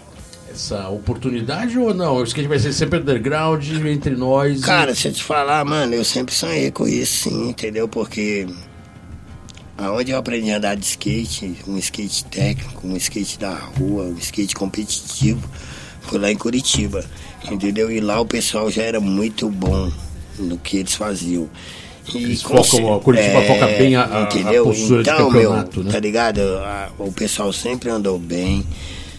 essa 0.55 0.89
oportunidade 0.89 1.79
ou 1.79 1.93
não? 1.93 2.17
O 2.17 2.25
skate 2.25 2.49
vai 2.49 2.59
ser 2.59 2.73
sempre 2.73 2.99
underground 3.01 3.65
entre 3.87 4.15
nós? 4.15 4.61
e- 4.61 4.63
Cara, 4.63 4.95
se 4.95 5.09
eu 5.09 5.13
te 5.13 5.23
falar, 5.23 5.65
mano, 5.65 5.95
eu 5.95 6.05
sempre 6.05 6.35
sonhei 6.35 6.71
com 6.71 6.87
isso, 6.87 7.29
sim, 7.29 7.49
entendeu? 7.51 7.89
Porque 7.89 8.47
aonde 9.77 10.13
eu 10.13 10.19
aprendi 10.19 10.51
a 10.53 10.57
andar 10.59 10.77
de 10.77 10.85
skate, 10.87 11.57
um 11.67 11.77
skate 11.79 12.25
técnico, 12.27 12.87
um 12.87 12.97
skate 12.97 13.39
da 13.39 13.55
rua, 13.55 14.05
um 14.05 14.17
skate 14.19 14.55
competitivo, 14.55 15.49
foi 16.03 16.19
lá 16.19 16.31
em 16.31 16.37
Curitiba, 16.37 17.05
entendeu? 17.51 17.91
E 17.91 18.01
lá 18.01 18.21
o 18.21 18.27
pessoal 18.27 18.71
já 18.71 18.83
era 18.83 19.01
muito 19.01 19.49
bom 19.49 19.91
no 20.39 20.59
que 20.59 20.79
eles 20.79 20.95
faziam. 20.95 21.49
E 22.15 22.19
Eles 22.19 22.43
focam, 22.43 23.01
Curitiba 23.01 23.41
foca 23.43 23.67
bem 23.79 23.97
a- 23.97 24.03
a- 24.05 24.23
a 24.25 24.63
postura 24.63 25.03
de 25.03 25.09
então, 25.11 25.31
campeonato, 25.31 25.77
meu, 25.79 25.85
né? 25.87 25.93
Tá 25.93 25.99
ligado? 26.01 26.41
O 26.99 27.11
pessoal 27.11 27.51
sempre 27.53 27.89
andou 27.89 28.19
bem, 28.19 28.63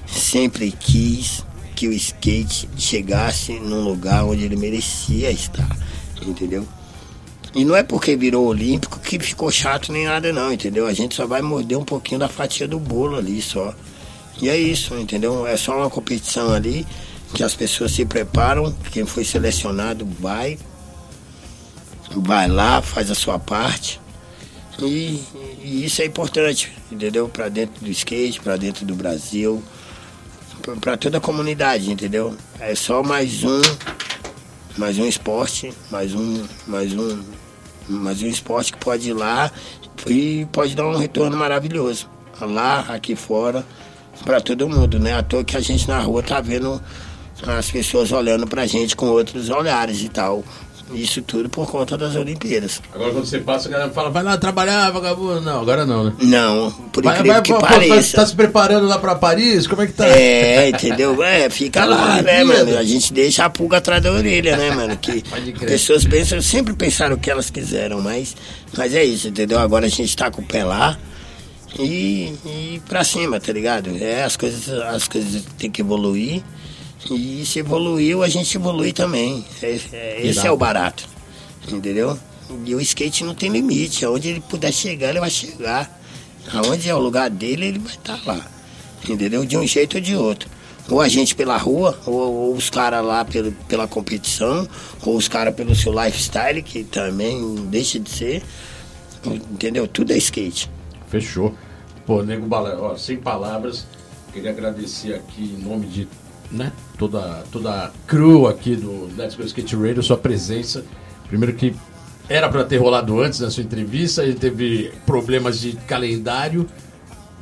sempre 0.06 0.72
quis, 0.72 1.44
que 1.76 1.88
o 1.88 1.94
skate 1.94 2.70
chegasse 2.78 3.54
num 3.60 3.84
lugar 3.84 4.24
onde 4.24 4.44
ele 4.44 4.56
merecia 4.56 5.30
estar, 5.30 5.78
entendeu? 6.26 6.66
E 7.54 7.64
não 7.64 7.76
é 7.76 7.84
porque 7.84 8.16
virou 8.16 8.48
olímpico 8.48 9.00
que 9.00 9.20
ficou 9.20 9.52
chato 9.52 9.92
nem 9.92 10.06
nada 10.06 10.32
não, 10.34 10.52
entendeu? 10.52 10.88
A 10.88 10.94
gente 10.94 11.16
só 11.16 11.26
vai 11.26 11.42
morder 11.42 11.78
um 11.78 11.86
pouquinho 11.86 12.20
da 12.20 12.28
fatia 12.28 12.68
do 12.68 12.80
bolo 12.80 13.18
ali 13.18 13.42
só. 13.42 13.74
E 14.42 14.50
é 14.50 14.58
isso, 14.58 14.94
entendeu? 14.96 15.48
É 15.48 15.56
só 15.56 15.78
uma 15.78 15.90
competição 15.90 16.54
ali 16.54 16.86
que 17.34 17.44
as 17.44 17.56
pessoas 17.56 17.92
se 17.92 18.06
preparam, 18.06 18.74
quem 18.92 19.06
foi 19.06 19.24
selecionado 19.24 20.06
vai, 20.20 20.58
vai 22.12 22.48
lá, 22.48 22.82
faz 22.82 23.10
a 23.10 23.16
sua 23.16 23.40
parte. 23.40 24.00
E, 24.80 25.22
e 25.64 25.86
isso 25.86 26.02
é 26.02 26.06
importante, 26.06 26.72
entendeu? 26.92 27.30
Para 27.30 27.48
dentro 27.48 27.84
do 27.84 27.90
skate, 27.90 28.42
para 28.42 28.58
dentro 28.58 28.86
do 28.86 28.96
Brasil, 28.96 29.64
para 30.82 30.98
toda 30.98 31.20
a 31.20 31.22
comunidade, 31.22 31.92
entendeu? 31.92 32.36
É 32.60 32.74
só 32.74 33.04
mais 33.04 33.44
um, 33.44 33.62
mais 34.78 34.98
um 34.98 35.06
esporte, 35.06 35.72
mais 35.92 36.14
um, 36.16 36.44
mais 36.66 36.94
um, 36.94 37.24
mais 37.88 38.22
um 38.24 38.28
esporte 38.28 38.74
que 38.74 38.80
pode 38.80 39.10
ir 39.10 39.14
lá 39.14 39.52
e 40.08 40.48
pode 40.52 40.76
dar 40.76 40.88
um 40.88 40.98
retorno 40.98 41.38
maravilhoso. 41.38 42.10
Lá, 42.42 42.80
aqui 42.90 43.16
fora, 43.16 43.66
para 44.26 44.42
todo 44.42 44.68
mundo, 44.68 45.00
né? 45.00 45.14
À 45.14 45.24
toa 45.24 45.44
que 45.44 45.56
a 45.56 45.62
gente 45.62 45.88
na 45.88 46.00
rua 46.00 46.24
tá 46.24 46.42
vendo 46.42 46.82
as 47.46 47.70
pessoas 47.70 48.12
olhando 48.12 48.48
pra 48.48 48.66
gente 48.66 48.96
com 48.96 49.06
outros 49.08 49.50
olhares 49.50 50.02
e 50.02 50.10
tal. 50.10 50.44
Isso 50.94 51.22
tudo 51.24 51.50
por 51.50 51.70
conta 51.70 51.98
das 51.98 52.16
Olimpíadas. 52.16 52.80
Agora 52.94 53.12
quando 53.12 53.26
você 53.26 53.40
passa, 53.40 53.68
a 53.68 53.72
galera 53.72 53.90
fala, 53.92 54.12
vai 54.12 54.22
lá 54.22 54.38
trabalhar, 54.38 54.92
vagabundo. 54.92 55.42
Não, 55.42 55.60
agora 55.62 55.84
não, 55.86 56.04
né? 56.06 56.14
Não, 56.22 56.72
por 56.94 57.04
Vai, 57.04 57.16
incrível 57.16 57.34
vai, 57.34 57.42
que 57.42 57.54
pô, 57.54 57.60
pô, 57.60 57.66
pareça. 57.66 58.16
tá, 58.18 58.22
tá 58.22 58.28
se 58.28 58.36
preparando 58.36 58.88
lá 58.88 59.00
pra 59.00 59.16
Paris? 59.16 59.66
Como 59.66 59.82
é 59.82 59.88
que 59.88 59.94
tá? 59.94 60.06
É, 60.08 60.70
entendeu? 60.70 61.22
É, 61.26 61.50
fica 61.50 61.80
Tá 61.82 61.86
lá, 61.88 62.22
né, 62.22 62.44
mano? 62.44 62.78
A 62.78 62.84
gente 62.84 63.12
deixa 63.12 63.46
a 63.46 63.50
pulga 63.50 63.78
atrás 63.78 64.02
da 64.04 64.12
orelha, 64.12 64.56
né, 64.58 64.72
mano? 64.72 64.96
Que 64.98 65.22
crer. 65.54 65.54
pessoas 65.56 66.06
pensam, 66.06 66.40
sempre 66.42 66.74
pensaram 66.74 67.16
o 67.16 67.20
que 67.20 67.32
elas 67.32 67.50
quiseram, 67.50 68.00
mas, 68.02 68.36
mas 68.78 68.94
é 68.94 69.04
isso, 69.04 69.28
entendeu? 69.28 69.58
Agora 69.60 69.88
a 69.88 69.90
gente 69.90 70.16
tá 70.16 70.30
com 70.30 70.42
o 70.42 70.46
pé 70.46 70.64
lá 70.64 70.98
e, 71.80 72.34
e 72.46 72.82
pra 72.88 73.04
cima, 73.04 73.40
tá 73.40 73.52
ligado? 73.52 73.90
É, 74.00 74.24
as 74.24 74.38
coisas, 74.38 74.70
as 74.70 75.08
coisas 75.08 75.44
têm 75.58 75.70
que 75.72 75.82
evoluir 75.82 76.44
e 77.12 77.46
se 77.46 77.60
evoluiu, 77.60 78.24
a 78.24 78.30
gente 78.30 78.58
evolui 78.58 78.92
também. 78.92 79.46
É- 79.62 79.80
é- 79.94 80.28
esse 80.28 80.46
é 80.46 80.52
o 80.52 80.58
barato, 80.58 81.08
entendeu? 81.72 82.18
E 82.66 82.76
o 82.76 82.82
skate 82.82 83.24
não 83.24 83.34
tem 83.36 83.50
limite, 83.50 84.06
aonde 84.06 84.30
ele 84.30 84.42
puder 84.42 84.72
chegar, 84.72 85.10
ele 85.10 85.20
vai 85.20 85.30
chegar. 85.30 86.02
Aonde 86.54 86.90
é 86.90 86.94
o 86.94 87.00
lugar 87.00 87.30
dele, 87.30 87.66
ele 87.68 87.80
vai 87.80 87.94
estar 87.94 88.20
lá. 88.26 88.46
Entendeu? 89.08 89.46
De 89.46 89.58
um 89.58 89.66
jeito 89.66 89.96
ou 89.98 90.02
de 90.02 90.16
outro. 90.16 90.50
Ou 90.90 91.02
a 91.02 91.08
gente 91.08 91.36
pela 91.36 91.58
rua, 91.58 92.00
ou, 92.06 92.14
ou 92.14 92.54
os 92.54 92.70
caras 92.70 93.04
lá 93.04 93.26
pelo, 93.26 93.52
pela 93.68 93.88
competição, 93.88 94.68
ou 95.04 95.16
os 95.18 95.28
caras 95.28 95.56
pelo 95.56 95.76
seu 95.76 95.92
lifestyle, 95.92 96.62
que 96.62 96.84
também 96.84 97.42
não 97.42 97.66
deixa 97.66 98.00
de 98.00 98.10
ser. 98.10 98.44
Entendeu? 99.26 99.88
Tudo 99.88 100.14
é 100.14 100.18
skate. 100.18 100.70
Fechou. 101.08 101.56
Pô, 102.06 102.22
Nego 102.22 102.46
Bala, 102.46 102.78
ó, 102.80 102.96
sem 102.96 103.18
palavras, 103.18 103.88
queria 104.32 104.52
agradecer 104.52 105.16
aqui 105.16 105.44
em 105.44 105.64
nome 105.64 105.88
de 105.88 106.08
né, 106.52 106.72
toda, 106.98 107.44
toda 107.52 107.86
a 107.86 107.92
crew 108.08 108.48
aqui 108.48 108.76
do 108.76 109.10
Let's 109.18 109.36
Go 109.36 109.44
Skate 109.44 109.76
Radio, 109.76 110.04
sua 110.04 110.18
presença. 110.18 110.84
Primeiro 111.28 111.56
que 111.56 111.76
era 112.28 112.50
para 112.50 112.64
ter 112.64 112.78
rolado 112.78 113.20
antes 113.22 113.40
da 113.40 113.52
sua 113.52 113.64
entrevista, 113.64 114.24
ele 114.24 114.36
teve 114.36 114.92
problemas 115.06 115.60
de 115.60 115.74
calendário, 115.88 116.68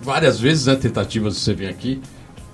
várias 0.02 0.40
vezes, 0.40 0.66
né, 0.66 0.76
tentativas 0.76 1.36
de 1.36 1.40
você 1.40 1.54
vir 1.54 1.68
aqui. 1.68 2.02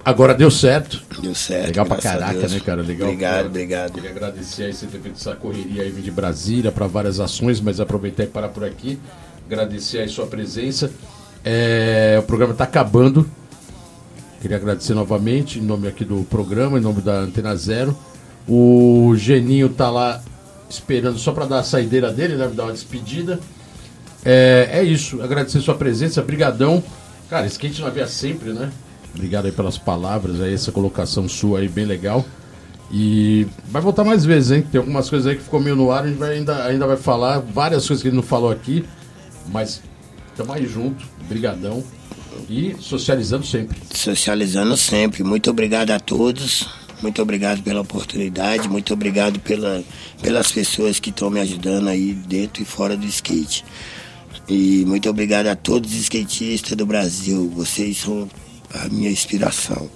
Agora 0.04 0.34
deu 0.34 0.50
certo. 0.50 1.02
Deu 1.22 1.36
certo. 1.36 1.68
Legal 1.68 1.86
pra 1.86 1.98
caraca, 1.98 2.48
né, 2.48 2.60
cara? 2.60 2.82
Legal. 2.82 3.10
Obrigado, 3.10 3.42
pô. 3.42 3.50
obrigado. 3.50 3.92
Queria 3.94 4.10
agradecer 4.10 4.64
aí 4.64 4.74
você 4.74 4.88
ter 4.88 5.00
feito 5.00 5.18
essa 5.18 5.36
correria 5.36 5.84
aí 5.84 5.92
de 5.92 6.12
Brasília 6.12 6.72
para 6.72 6.88
várias 6.88 7.20
ações, 7.20 7.60
mas 7.60 7.80
aproveitar 7.80 8.24
e 8.24 8.28
parar 8.28 8.50
por 8.50 8.64
aqui. 8.64 8.98
Agradecer 9.46 10.00
aí 10.00 10.10
sua 10.10 10.26
presença. 10.26 10.92
É, 11.44 12.18
o 12.20 12.24
programa 12.24 12.54
está 12.54 12.64
acabando. 12.64 13.30
Queria 14.42 14.56
agradecer 14.56 14.94
novamente, 14.94 15.60
em 15.60 15.62
nome 15.62 15.88
aqui 15.88 16.06
do 16.06 16.24
programa, 16.24 16.78
em 16.78 16.82
nome 16.82 17.02
da 17.02 17.20
Antena 17.20 17.56
Zero. 17.56 17.96
O 18.48 19.14
Geninho 19.18 19.70
tá 19.70 19.90
lá 19.90 20.22
esperando 20.70 21.18
só 21.18 21.34
para 21.34 21.46
dar 21.46 21.60
a 21.60 21.64
saideira 21.64 22.12
dele, 22.12 22.36
né? 22.36 22.48
Dar 22.48 22.64
uma 22.64 22.72
despedida. 22.72 23.40
É, 24.24 24.70
é 24.72 24.84
isso, 24.84 25.22
agradecer 25.22 25.60
sua 25.60 25.76
presença, 25.76 26.22
brigadão. 26.22 26.82
Cara, 27.30 27.46
skate 27.48 27.82
na 27.82 27.90
via 27.90 28.08
sempre, 28.08 28.54
né? 28.54 28.72
Obrigado 29.14 29.46
aí 29.46 29.52
pelas 29.52 29.78
palavras, 29.78 30.40
aí, 30.40 30.54
essa 30.54 30.72
colocação 30.72 31.28
sua 31.28 31.60
aí, 31.60 31.68
bem 31.68 31.86
legal. 31.86 32.26
E 32.92 33.46
vai 33.70 33.82
voltar 33.82 34.04
mais 34.04 34.24
vezes, 34.24 34.52
hein? 34.52 34.66
Tem 34.72 34.80
algumas 34.80 35.10
coisas 35.10 35.28
aí 35.28 35.36
que 35.36 35.44
ficou 35.44 35.60
meio 35.60 35.76
no 35.76 35.92
ar, 35.92 36.06
a 36.06 36.08
gente 36.08 36.18
vai, 36.18 36.38
ainda, 36.38 36.64
ainda 36.64 36.88
vai 36.88 36.98
falar, 36.98 37.40
várias 37.40 37.86
coisas 37.86 38.02
que 38.02 38.08
ele 38.08 38.16
não 38.16 38.24
falou 38.24 38.52
aqui, 38.52 38.86
mas 39.52 39.82
tamo 40.36 40.54
aí 40.54 40.66
junto, 40.66 41.06
brigadão. 41.28 41.84
E 42.50 42.76
socializando 42.80 43.46
sempre. 43.46 43.78
socializando 43.94 44.78
sempre. 44.78 45.24
Muito 45.24 45.50
obrigado 45.50 45.92
a 45.92 46.00
todos. 46.00 46.68
Muito 47.02 47.22
obrigado 47.22 47.64
pela 47.64 47.82
oportunidade. 47.82 48.68
Muito 48.68 48.94
obrigado 48.94 49.40
pela, 49.40 49.84
pelas 50.22 50.52
pessoas 50.52 51.00
que 51.00 51.10
estão 51.10 51.30
me 51.30 51.40
ajudando 51.40 51.88
aí 51.88 52.14
dentro 52.14 52.62
e 52.62 52.66
fora 52.66 52.96
do 52.96 53.06
skate. 53.06 53.64
E 54.48 54.84
muito 54.86 55.10
obrigado 55.10 55.48
a 55.48 55.56
todos 55.56 55.92
os 55.92 55.98
skatistas 56.00 56.76
do 56.76 56.86
Brasil. 56.86 57.52
Vocês 57.56 57.98
são 57.98 58.30
a 58.74 58.90
minha 58.90 59.10
inspiração. 59.10 59.90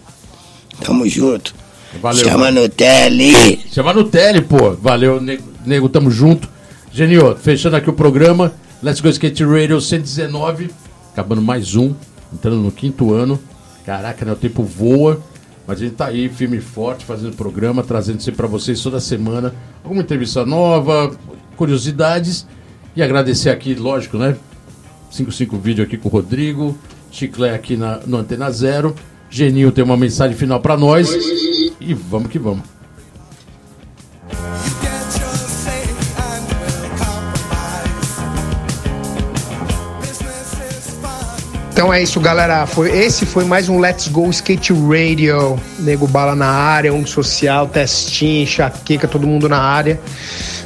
Tamo 0.83 1.07
junto. 1.07 1.53
Valeu, 2.01 2.23
Chama 2.23 2.45
mano. 2.45 2.61
no 2.61 2.69
tele. 2.69 3.59
Chama 3.71 3.93
no 3.93 4.03
tele, 4.05 4.41
pô. 4.41 4.71
Valeu, 4.71 5.21
nego, 5.21 5.43
nego 5.65 5.89
tamo 5.89 6.09
junto. 6.09 6.49
Genio, 6.91 7.35
fechando 7.35 7.75
aqui 7.75 7.89
o 7.89 7.93
programa. 7.93 8.53
Let's 8.81 9.01
Go 9.01 9.09
Skate 9.09 9.43
Radio 9.43 9.79
119. 9.81 10.69
Acabando 11.11 11.41
mais 11.41 11.75
um. 11.75 11.93
Entrando 12.33 12.57
no 12.57 12.71
quinto 12.71 13.13
ano. 13.13 13.39
Caraca, 13.85 14.25
né? 14.25 14.31
O 14.31 14.35
tempo 14.35 14.63
voa. 14.63 15.21
Mas 15.67 15.77
a 15.77 15.85
gente 15.85 15.95
tá 15.95 16.07
aí, 16.07 16.27
firme 16.27 16.57
e 16.57 16.61
forte, 16.61 17.05
fazendo 17.05 17.35
programa, 17.37 17.83
trazendo 17.83 18.21
sempre 18.21 18.37
pra 18.37 18.47
vocês 18.47 18.81
toda 18.81 18.99
semana 18.99 19.53
alguma 19.83 20.01
entrevista 20.01 20.45
nova, 20.45 21.15
curiosidades. 21.55 22.47
E 22.95 23.03
agradecer 23.03 23.49
aqui, 23.49 23.73
lógico, 23.75 24.17
né? 24.17 24.35
55 25.11 25.57
vídeo 25.57 25.83
aqui 25.83 25.97
com 25.97 26.09
o 26.09 26.11
Rodrigo. 26.11 26.77
Chiclé 27.11 27.53
aqui 27.53 27.75
na, 27.77 27.99
no 28.05 28.17
Antena 28.17 28.49
Zero. 28.49 28.95
Geninho 29.29 29.71
tem 29.71 29.83
uma 29.83 29.97
mensagem 29.97 30.35
final 30.35 30.59
pra 30.59 30.77
nós. 30.77 31.11
E 31.79 31.93
vamos 31.93 32.29
que 32.29 32.39
vamos. 32.39 32.72
Então 41.73 41.91
é 41.91 42.03
isso, 42.03 42.19
galera. 42.19 42.67
Foi, 42.67 42.95
esse 42.95 43.25
foi 43.25 43.45
mais 43.45 43.67
um 43.67 43.79
Let's 43.79 44.07
Go 44.07 44.29
Skate 44.29 44.71
Radio. 44.71 45.59
Nego 45.79 46.07
Bala 46.07 46.35
na 46.35 46.45
área, 46.45 46.93
um 46.93 47.03
social, 47.03 47.67
testinho, 47.67 48.43
enxaqueca, 48.43 49.07
todo 49.07 49.25
mundo 49.25 49.49
na 49.49 49.57
área. 49.57 49.99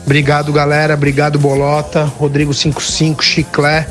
Obrigado, 0.05 0.51
galera. 0.51 0.95
Obrigado, 0.95 1.39
Bolota. 1.39 2.03
Rodrigo 2.03 2.53
55, 2.53 3.23
Chiclé. 3.23 3.87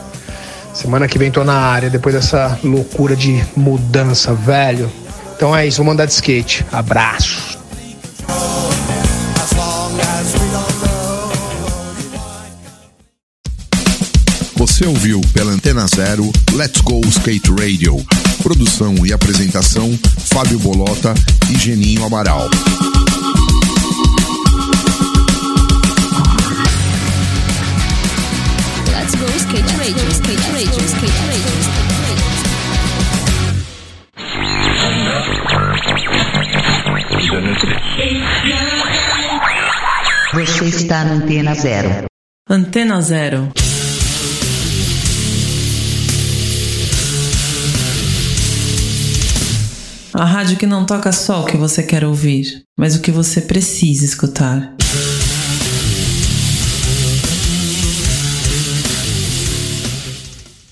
Semana 0.75 1.09
que 1.09 1.19
vem 1.19 1.31
tô 1.31 1.43
na 1.43 1.55
área, 1.59 1.89
depois 1.89 2.15
dessa 2.15 2.61
loucura 2.63 3.17
de 3.17 3.43
mudança, 3.57 4.35
velho. 4.35 4.93
Então 5.35 5.57
é 5.57 5.67
isso, 5.67 5.79
vou 5.79 5.87
mandar 5.87 6.05
de 6.05 6.13
skate. 6.13 6.67
Abraço. 6.71 7.36
Você 14.77 14.85
ouviu 14.85 15.23
pela 15.33 15.53
Antena 15.53 15.87
Zero 15.87 16.31
Let's 16.53 16.83
Go 16.83 17.01
Skate 17.07 17.51
Radio. 17.51 17.97
Produção 18.43 19.07
e 19.07 19.13
apresentação 19.15 19.99
Fábio 20.19 20.59
Bolota 20.59 21.15
e 21.51 21.57
Geninho 21.57 22.05
Amaral. 22.05 22.47
Let's 28.93 29.15
go 29.15 29.25
skate 29.39 29.77
radio, 29.79 30.11
skate 30.11 30.43
radio, 30.53 30.85
skate 30.85 31.23
radio, 31.25 31.53
skate 31.63 31.97
radio. 40.35 40.45
Você 40.45 40.65
está 40.67 41.03
na 41.03 41.13
Antena 41.13 41.55
Zero. 41.55 42.05
Antena 42.47 43.01
Zero. 43.01 43.51
A 50.19 50.25
rádio 50.25 50.57
que 50.57 50.67
não 50.67 50.87
toca 50.87 51.13
só 51.13 51.43
o 51.43 51.45
que 51.45 51.59
você 51.59 51.83
quer 51.83 52.03
ouvir, 52.03 52.63
mas 52.75 52.97
o 52.97 53.03
que 53.03 53.11
você 53.11 53.43
precisa 53.43 54.03
escutar. 54.03 54.75